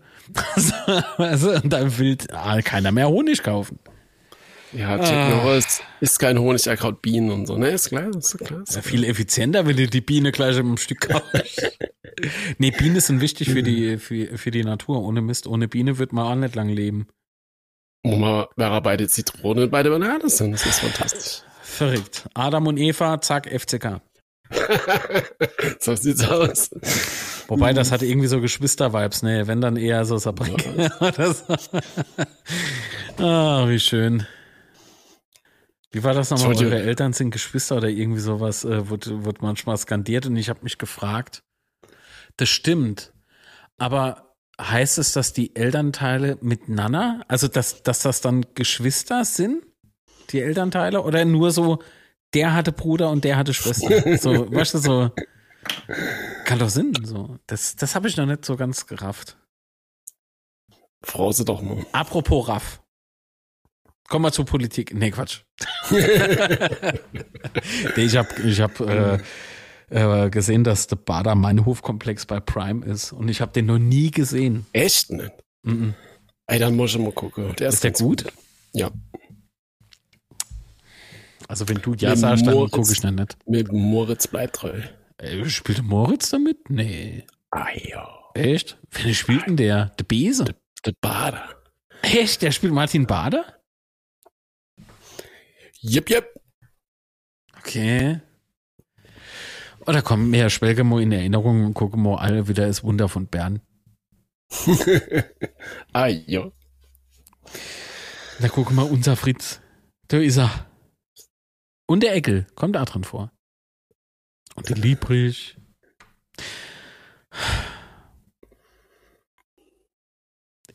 also, 1.17 1.51
und 1.63 1.71
dann 1.71 1.95
will 1.99 2.17
ah, 2.33 2.59
keiner 2.61 2.91
mehr 2.91 3.07
Honig 3.07 3.43
kaufen. 3.43 3.77
Ja, 4.73 4.97
Jack 4.97 5.13
ah. 5.13 5.29
Norris 5.29 5.81
ist 6.01 6.17
kein 6.17 6.39
Honig, 6.39 6.65
er 6.65 6.75
kaut 6.75 7.03
Bienen 7.03 7.29
und 7.29 7.45
so, 7.45 7.55
ne? 7.55 7.69
Ist 7.69 7.89
klar, 7.89 8.09
ist 8.15 8.35
klar. 8.39 8.63
Ist 8.63 8.75
ja, 8.75 8.81
viel 8.81 9.03
effizienter, 9.03 9.67
wenn 9.67 9.77
du 9.77 9.87
die 9.87 10.01
Biene 10.01 10.31
gleich 10.31 10.57
im 10.57 10.77
Stück 10.77 11.01
kaufst. 11.01 11.71
nee, 12.57 12.71
Bienen 12.71 12.99
sind 12.99 13.21
wichtig 13.21 13.51
für 13.51 13.61
die, 13.61 13.97
für, 13.97 14.39
für 14.39 14.49
die 14.49 14.63
Natur. 14.63 15.03
Ohne 15.03 15.21
Mist, 15.21 15.45
ohne 15.45 15.67
Biene 15.67 15.99
wird 15.99 16.13
man 16.13 16.25
auch 16.25 16.35
nicht 16.35 16.55
lang 16.55 16.69
leben. 16.69 17.07
Wo 18.03 18.15
man, 18.15 18.45
wäre 18.55 18.81
beide 18.81 19.07
Zitronen 19.07 19.65
und 19.65 19.69
beide 19.69 19.91
Bananen 19.91 20.29
sind, 20.29 20.51
das 20.51 20.65
ist 20.65 20.79
fantastisch. 20.79 21.43
Verrückt. 21.77 22.27
Adam 22.33 22.65
und 22.65 22.77
Eva, 22.77 23.21
zack, 23.21 23.47
FCK. 23.47 24.01
so 25.79 25.95
sieht's 25.95 26.27
aus. 26.27 26.71
Wobei, 27.47 27.73
das 27.73 27.91
hat 27.91 28.01
irgendwie 28.01 28.27
so 28.27 28.41
Geschwister-Vibes, 28.41 29.21
ne? 29.21 29.45
Wenn 29.45 29.61
dann 29.61 29.77
eher 29.77 30.03
so 30.03 30.17
Sabrik. 30.17 30.67
ah, 33.19 33.67
wie 33.67 33.79
schön. 33.79 34.25
Wie 35.91 36.03
war 36.03 36.15
das 36.15 36.31
nochmal? 36.31 36.57
Eure 36.57 36.81
Eltern 36.81 37.13
sind 37.13 37.29
Geschwister 37.29 37.77
oder 37.77 37.89
irgendwie 37.89 38.21
sowas, 38.21 38.65
äh, 38.65 38.89
wird, 38.89 39.23
wird 39.23 39.43
manchmal 39.43 39.77
skandiert 39.77 40.25
und 40.25 40.35
ich 40.35 40.49
habe 40.49 40.61
mich 40.63 40.79
gefragt. 40.79 41.43
Das 42.37 42.49
stimmt. 42.49 43.13
Aber 43.77 44.35
heißt 44.59 44.97
es, 44.97 45.13
dass 45.13 45.31
die 45.31 45.55
Elternteile 45.55 46.39
miteinander, 46.41 47.23
also 47.27 47.47
dass, 47.47 47.83
dass 47.83 47.99
das 47.99 48.21
dann 48.21 48.47
Geschwister 48.55 49.25
sind? 49.25 49.63
Die 50.31 50.41
Elternteile? 50.41 51.01
Oder 51.01 51.25
nur 51.25 51.51
so, 51.51 51.79
der 52.33 52.53
hatte 52.53 52.71
Bruder 52.71 53.09
und 53.09 53.23
der 53.23 53.37
hatte 53.37 53.53
Schwester? 53.53 54.17
So, 54.17 54.51
weißt 54.51 54.75
du, 54.75 54.77
so. 54.79 55.11
Kann 56.45 56.59
doch 56.59 56.69
Sinn, 56.69 56.93
so. 57.03 57.37
Das, 57.47 57.75
das 57.75 57.95
habe 57.95 58.07
ich 58.07 58.17
noch 58.17 58.25
nicht 58.25 58.45
so 58.45 58.55
ganz 58.55 58.87
gerafft. 58.87 59.37
Frau 61.01 61.31
sie 61.31 61.45
doch 61.45 61.61
mal. 61.61 61.85
Apropos 61.91 62.47
Raff. 62.47 62.81
Komm 64.07 64.21
mal 64.21 64.31
zur 64.31 64.45
Politik. 64.45 64.93
Nee, 64.93 65.11
Quatsch. 65.11 65.41
nee, 65.91 65.99
ich 67.97 68.15
habe 68.15 68.29
ich 68.43 68.61
hab, 68.61 68.79
äh, 68.79 69.19
äh, 69.89 70.29
gesehen, 70.29 70.63
dass 70.63 70.87
der 70.87 70.95
Bader 70.95 71.35
Meinhofkomplex 71.35 72.25
bei 72.25 72.39
Prime 72.39 72.85
ist 72.85 73.11
und 73.11 73.29
ich 73.29 73.41
habe 73.41 73.51
den 73.51 73.65
noch 73.65 73.79
nie 73.79 74.11
gesehen. 74.11 74.65
Echt 74.73 75.11
nicht? 75.11 75.31
Mm 75.63 75.71
-mm. 75.71 75.93
Ey, 76.47 76.59
dann 76.59 76.75
muss 76.75 76.91
ich 76.95 76.99
mal 76.99 77.11
gucken. 77.11 77.53
Der 77.57 77.69
ist, 77.69 77.75
ist 77.75 77.83
der 77.83 77.91
gut? 77.91 78.23
gut? 78.23 78.33
Ja. 78.73 78.91
Also 81.47 81.67
wenn 81.69 81.77
du 81.77 81.93
ja 81.93 82.11
mit 82.11 82.19
sagst, 82.19 82.45
dann 82.45 82.69
gucke 82.69 82.91
ich 82.91 82.99
dann 82.99 83.15
nicht. 83.15 83.37
Mit 83.47 83.71
Moritz 83.71 84.27
bleibt 84.27 84.57
treu. 84.57 84.81
Äh, 85.17 85.45
spielt 85.49 85.83
Moritz 85.83 86.29
damit? 86.29 86.69
Nee. 86.69 87.25
Ah 87.51 87.69
ja. 87.73 88.07
Echt? 88.33 88.77
Wer 88.91 89.13
spielt 89.13 89.47
denn 89.47 89.57
der? 89.57 89.91
Der 89.97 90.03
Bese? 90.03 90.45
Der, 90.85 90.93
Bader. 91.01 91.49
Echt? 92.01 92.41
Der 92.41 92.51
spielt 92.51 92.73
Martin 92.73 93.07
Bader? 93.07 93.45
Jep, 95.79 96.09
jep. 96.09 96.39
Okay. 97.59 98.21
Oder 99.85 100.01
komm, 100.01 100.29
mehr 100.29 100.49
schwelge 100.49 100.83
mal 100.83 101.01
in 101.01 101.11
Erinnerung 101.11 101.65
und 101.65 101.73
gucke 101.73 101.97
mal 101.97 102.17
alle 102.17 102.47
wieder 102.47 102.67
das 102.67 102.83
Wunder 102.83 103.07
von 103.09 103.27
Bern. 103.27 103.61
ah, 105.93 106.07
ja. 106.07 106.51
Da 108.39 108.49
guck 108.49 108.71
mal, 108.71 108.83
unser 108.83 109.15
Fritz. 109.15 109.61
Da 110.09 110.17
ist 110.17 110.37
er. 110.37 110.67
Und 111.87 112.03
der 112.03 112.13
Eckel 112.13 112.45
kommt 112.55 112.75
da 112.75 112.85
drin 112.85 113.03
vor. 113.03 113.31
Und 114.55 114.69
der 114.69 114.75
Liebrich. 114.75 115.57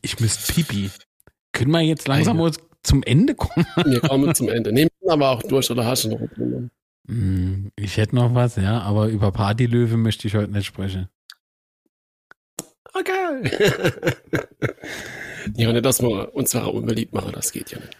Ich 0.01 0.19
müsste 0.19 0.51
pipi. 0.51 0.89
Können 1.51 1.71
wir 1.71 1.81
jetzt 1.81 2.07
langsam 2.07 2.37
mal 2.37 2.51
zum 2.81 3.03
Ende 3.03 3.35
kommen? 3.35 3.65
Wir 3.85 4.01
kommen 4.01 4.35
zum 4.35 4.49
Ende. 4.49 4.73
Nehmen 4.73 4.89
wir 4.99 5.13
aber 5.13 5.29
auch 5.29 5.43
durch 5.43 5.71
oder 5.71 5.85
hast 5.85 6.03
du 6.03 6.09
noch 6.09 6.21
was? 6.21 6.69
Hm, 7.07 7.71
ich 7.75 7.97
hätte 7.97 8.15
noch 8.15 8.33
was, 8.33 8.55
ja, 8.55 8.81
aber 8.81 9.07
über 9.07 9.31
Partylöwe 9.31 9.97
möchte 9.97 10.27
ich 10.27 10.35
heute 10.35 10.51
nicht 10.51 10.65
sprechen. 10.65 11.09
Okay. 12.93 13.43
ja, 15.55 15.71
nicht, 15.71 15.85
dass 15.85 16.01
wir 16.01 16.33
uns 16.33 16.51
zwar 16.51 16.73
unbeliebt 16.73 17.13
machen, 17.13 17.31
das 17.33 17.51
geht 17.51 17.71
ja 17.71 17.79
nicht. 17.79 17.97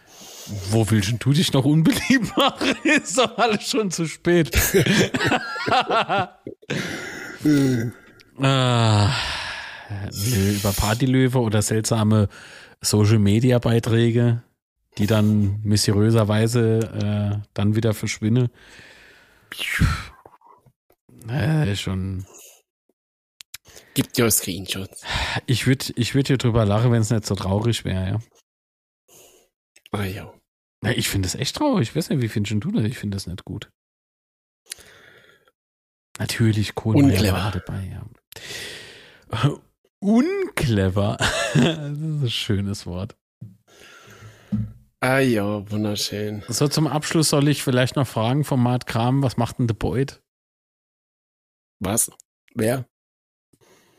Wo 0.70 0.90
willst 0.90 1.14
du 1.20 1.34
dich 1.34 1.54
noch 1.54 1.66
unbeliebt 1.66 2.36
machen? 2.36 2.76
Ist 2.84 3.18
doch 3.18 3.38
alles 3.38 3.70
schon 3.70 3.92
zu 3.92 4.08
spät. 4.08 4.52
ah, 8.42 9.16
über 10.22 10.74
Partylöwe 10.74 11.40
oder 11.40 11.62
seltsame 11.62 12.28
Social 12.82 13.20
Media 13.20 13.60
Beiträge, 13.60 14.44
die 14.98 15.08
dann 15.08 15.62
mysteriöserweise 15.64 17.40
äh, 17.42 17.48
dann 17.54 17.76
wieder 17.76 17.94
verschwinden. 17.94 18.50
Äh, 21.30 21.76
schon. 21.76 22.26
Gibt 23.94 24.18
ja 24.18 24.30
Screenshots. 24.30 25.04
Ich 25.46 25.68
würde 25.68 25.86
ich 25.96 26.16
würd 26.16 26.28
hier 26.28 26.38
drüber 26.38 26.66
lachen, 26.66 26.92
wenn 26.92 27.02
es 27.02 27.12
nicht 27.12 27.26
so 27.26 27.36
traurig 27.36 27.86
wäre, 27.86 28.08
ja. 28.08 28.20
Ah 29.94 30.06
ja. 30.06 30.34
ja 30.84 30.92
ich 30.92 31.08
finde 31.08 31.28
es 31.28 31.36
echt 31.36 31.56
traurig. 31.56 31.90
Ich 31.90 31.96
weiß 31.96 32.10
nicht, 32.10 32.22
wie 32.22 32.28
findest 32.28 32.64
du 32.64 32.72
das? 32.72 32.84
Ich 32.84 32.98
finde 32.98 33.16
das 33.16 33.28
nicht 33.28 33.46
gut. 33.46 33.72
Natürlich 36.20 36.76
Kohlmeier 36.76 37.34
war 37.34 37.52
dabei, 37.52 37.84
ja. 37.92 39.60
Unclever. 40.00 41.18
das 41.54 41.62
ist 41.62 42.24
ein 42.24 42.30
schönes 42.30 42.86
Wort. 42.86 43.16
Ah 45.00 45.20
ja, 45.20 45.70
wunderschön. 45.70 46.44
So 46.48 46.68
zum 46.68 46.88
Abschluss 46.88 47.30
soll 47.30 47.48
ich 47.50 47.62
vielleicht 47.62 47.96
noch 47.96 48.08
fragen 48.08 48.44
von 48.44 48.62
Mart 48.62 48.88
Kram, 48.88 49.22
was 49.22 49.38
macht 49.38 49.60
denn 49.60 49.68
der 49.68 49.76
Boyd? 49.76 50.22
Was? 51.80 52.10
Wer? 52.56 52.88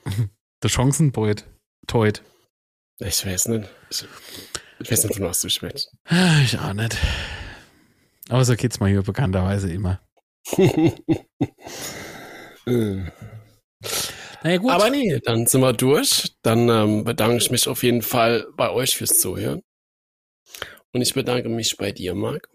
Der 0.62 0.68
Chancenbeut. 0.70 1.44
Teut. 1.86 2.22
Ich 3.00 3.26
weiß 3.26 3.48
nicht. 3.48 3.68
Ich, 3.90 4.06
ich 4.80 4.90
weiß 4.90 5.04
nicht, 5.04 5.20
was 5.20 5.40
du 5.40 5.48
sprichst. 5.48 5.92
Ich 6.42 6.58
auch 6.58 6.72
nicht. 6.72 6.96
Aber 8.28 8.44
so 8.44 8.56
geht's 8.56 8.80
mal 8.80 8.88
hier 8.88 9.02
bekannterweise 9.02 9.72
immer. 9.72 10.00
naja, 12.66 14.56
gut. 14.58 14.70
Aber 14.70 14.90
nee, 14.90 15.20
dann 15.24 15.46
sind 15.46 15.60
wir 15.60 15.72
durch. 15.72 16.34
Dann 16.42 16.68
ähm, 16.68 17.04
bedanke 17.04 17.36
ich 17.36 17.50
mich 17.50 17.68
auf 17.68 17.82
jeden 17.82 18.02
Fall 18.02 18.46
bei 18.56 18.70
euch 18.70 18.96
fürs 18.96 19.20
Zuhören. 19.20 19.62
Und 20.92 21.02
ich 21.02 21.14
bedanke 21.14 21.48
mich 21.48 21.76
bei 21.76 21.92
dir, 21.92 22.14
Marc. 22.14 22.48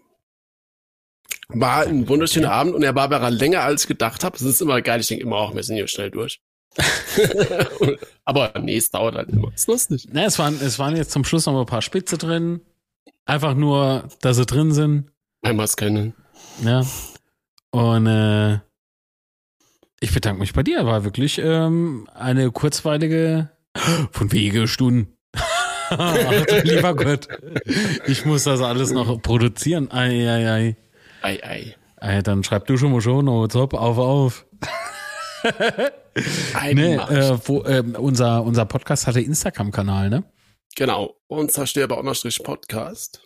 War 1.48 1.82
ein 1.82 2.08
wunderschöner 2.08 2.52
Abend 2.52 2.74
und 2.74 2.82
er 2.82 2.94
war 2.94 3.12
aber 3.12 3.30
länger 3.30 3.62
als 3.62 3.82
ich 3.82 3.88
gedacht 3.88 4.22
habe. 4.24 4.38
Das 4.38 4.46
ist 4.46 4.62
immer 4.62 4.80
geil. 4.82 5.00
Ich 5.00 5.08
denke 5.08 5.24
immer 5.24 5.36
auch, 5.36 5.54
wir 5.54 5.62
sind 5.62 5.76
hier 5.76 5.88
schnell 5.88 6.10
durch. 6.10 6.40
aber 8.24 8.52
nee, 8.60 8.76
es 8.76 8.90
dauert 8.90 9.16
halt 9.16 9.30
immer. 9.30 9.52
Ist 9.54 9.68
lustig. 9.68 10.08
Na, 10.12 10.24
es 10.24 10.38
waren, 10.38 10.58
es 10.60 10.78
waren 10.78 10.96
jetzt 10.96 11.10
zum 11.10 11.24
Schluss 11.24 11.46
noch 11.46 11.58
ein 11.58 11.66
paar 11.66 11.82
Spitze 11.82 12.16
drin. 12.16 12.60
Einfach 13.26 13.54
nur, 13.54 14.08
dass 14.20 14.36
sie 14.36 14.46
drin 14.46 14.72
sind. 14.72 15.10
Einmal 15.42 15.68
kennen. 15.68 16.14
Ja. 16.64 16.84
Und 17.70 18.06
äh, 18.06 18.58
ich 20.00 20.12
bedanke 20.12 20.40
mich 20.40 20.52
bei 20.52 20.62
dir. 20.62 20.84
War 20.86 21.04
wirklich 21.04 21.38
ähm, 21.38 22.08
eine 22.14 22.50
kurzweilige 22.50 23.50
von 24.12 24.32
Wegestunden. 24.32 25.16
Ach, 25.90 26.46
lieber 26.62 26.94
Gott. 26.94 27.28
Ich 28.06 28.24
muss 28.24 28.44
das 28.44 28.60
alles 28.60 28.92
noch 28.92 29.20
produzieren. 29.22 29.90
Ei, 29.90 30.28
ei, 30.28 30.50
ei. 30.50 30.76
Ei, 31.22 31.40
ei. 31.42 31.76
ei 31.96 32.22
dann 32.22 32.44
schreib 32.44 32.66
du 32.66 32.76
schon 32.76 32.92
mal 32.92 33.00
schon, 33.00 33.28
oh, 33.28 33.46
top, 33.46 33.74
auf, 33.74 33.98
auf. 33.98 34.46
Nee, 36.72 36.94
äh, 36.94 37.38
wo, 37.44 37.62
äh, 37.62 37.82
unser, 37.98 38.42
unser 38.42 38.64
Podcast 38.66 39.06
hatte 39.06 39.20
Instagram-Kanal, 39.20 40.10
ne? 40.10 40.24
Genau. 40.76 41.16
Unzerstörbar-Podcast. 41.28 43.22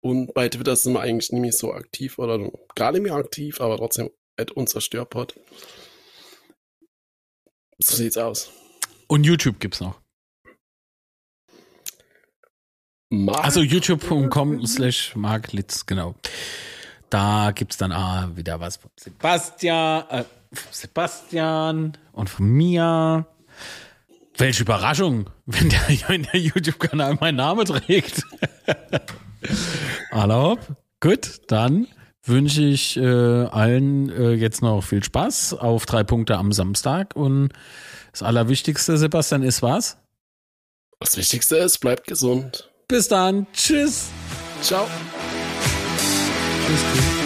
Und 0.00 0.32
bei 0.34 0.48
Twitter 0.48 0.76
sind 0.76 0.92
wir 0.92 1.00
eigentlich 1.00 1.32
nicht 1.32 1.40
mehr 1.40 1.52
so 1.52 1.72
aktiv 1.72 2.18
oder 2.18 2.50
gar 2.74 2.92
nicht 2.92 3.02
mehr 3.02 3.14
aktiv, 3.14 3.60
aber 3.60 3.76
trotzdem 3.76 4.10
at 4.36 4.52
unzerstörpod. 4.52 5.34
So 7.78 7.96
sieht's 7.96 8.16
aus. 8.16 8.50
Und 9.08 9.24
YouTube 9.24 9.58
gibt's 9.60 9.80
noch. 9.80 10.00
Mark 13.10 13.44
also 13.44 13.62
youtube.com 13.62 14.66
slash 14.66 15.16
marklitz, 15.16 15.86
genau. 15.86 16.14
Da 17.08 17.52
gibt's 17.52 17.78
dann 17.78 17.90
ah, 17.90 18.30
wieder 18.34 18.60
was 18.60 18.76
von 18.76 18.90
Sebastian, 19.00 20.04
äh, 20.10 20.24
Sebastian 20.70 21.96
und 22.12 22.30
von 22.30 22.46
mir. 22.46 23.26
Welche 24.36 24.62
Überraschung, 24.62 25.30
wenn 25.46 25.68
der, 25.68 26.18
der 26.18 26.40
YouTube-Kanal 26.40 27.16
meinen 27.20 27.36
Namen 27.36 27.66
trägt. 27.66 28.22
Erlaub. 30.10 30.60
Gut, 31.00 31.42
dann 31.48 31.86
wünsche 32.24 32.62
ich 32.62 32.96
äh, 32.96 33.02
allen 33.46 34.10
äh, 34.10 34.32
jetzt 34.32 34.62
noch 34.62 34.82
viel 34.82 35.02
Spaß 35.02 35.54
auf 35.54 35.86
drei 35.86 36.04
Punkte 36.04 36.36
am 36.36 36.52
Samstag. 36.52 37.16
Und 37.16 37.52
das 38.12 38.22
Allerwichtigste, 38.22 38.98
Sebastian, 38.98 39.42
ist 39.42 39.62
was? 39.62 39.98
Das 41.00 41.16
Wichtigste 41.16 41.56
ist, 41.56 41.78
bleibt 41.78 42.06
gesund. 42.06 42.70
Bis 42.88 43.08
dann. 43.08 43.46
Tschüss. 43.52 44.08
Ciao. 44.62 44.86
Tschüss. 46.66 46.80
tschüss. 46.94 47.17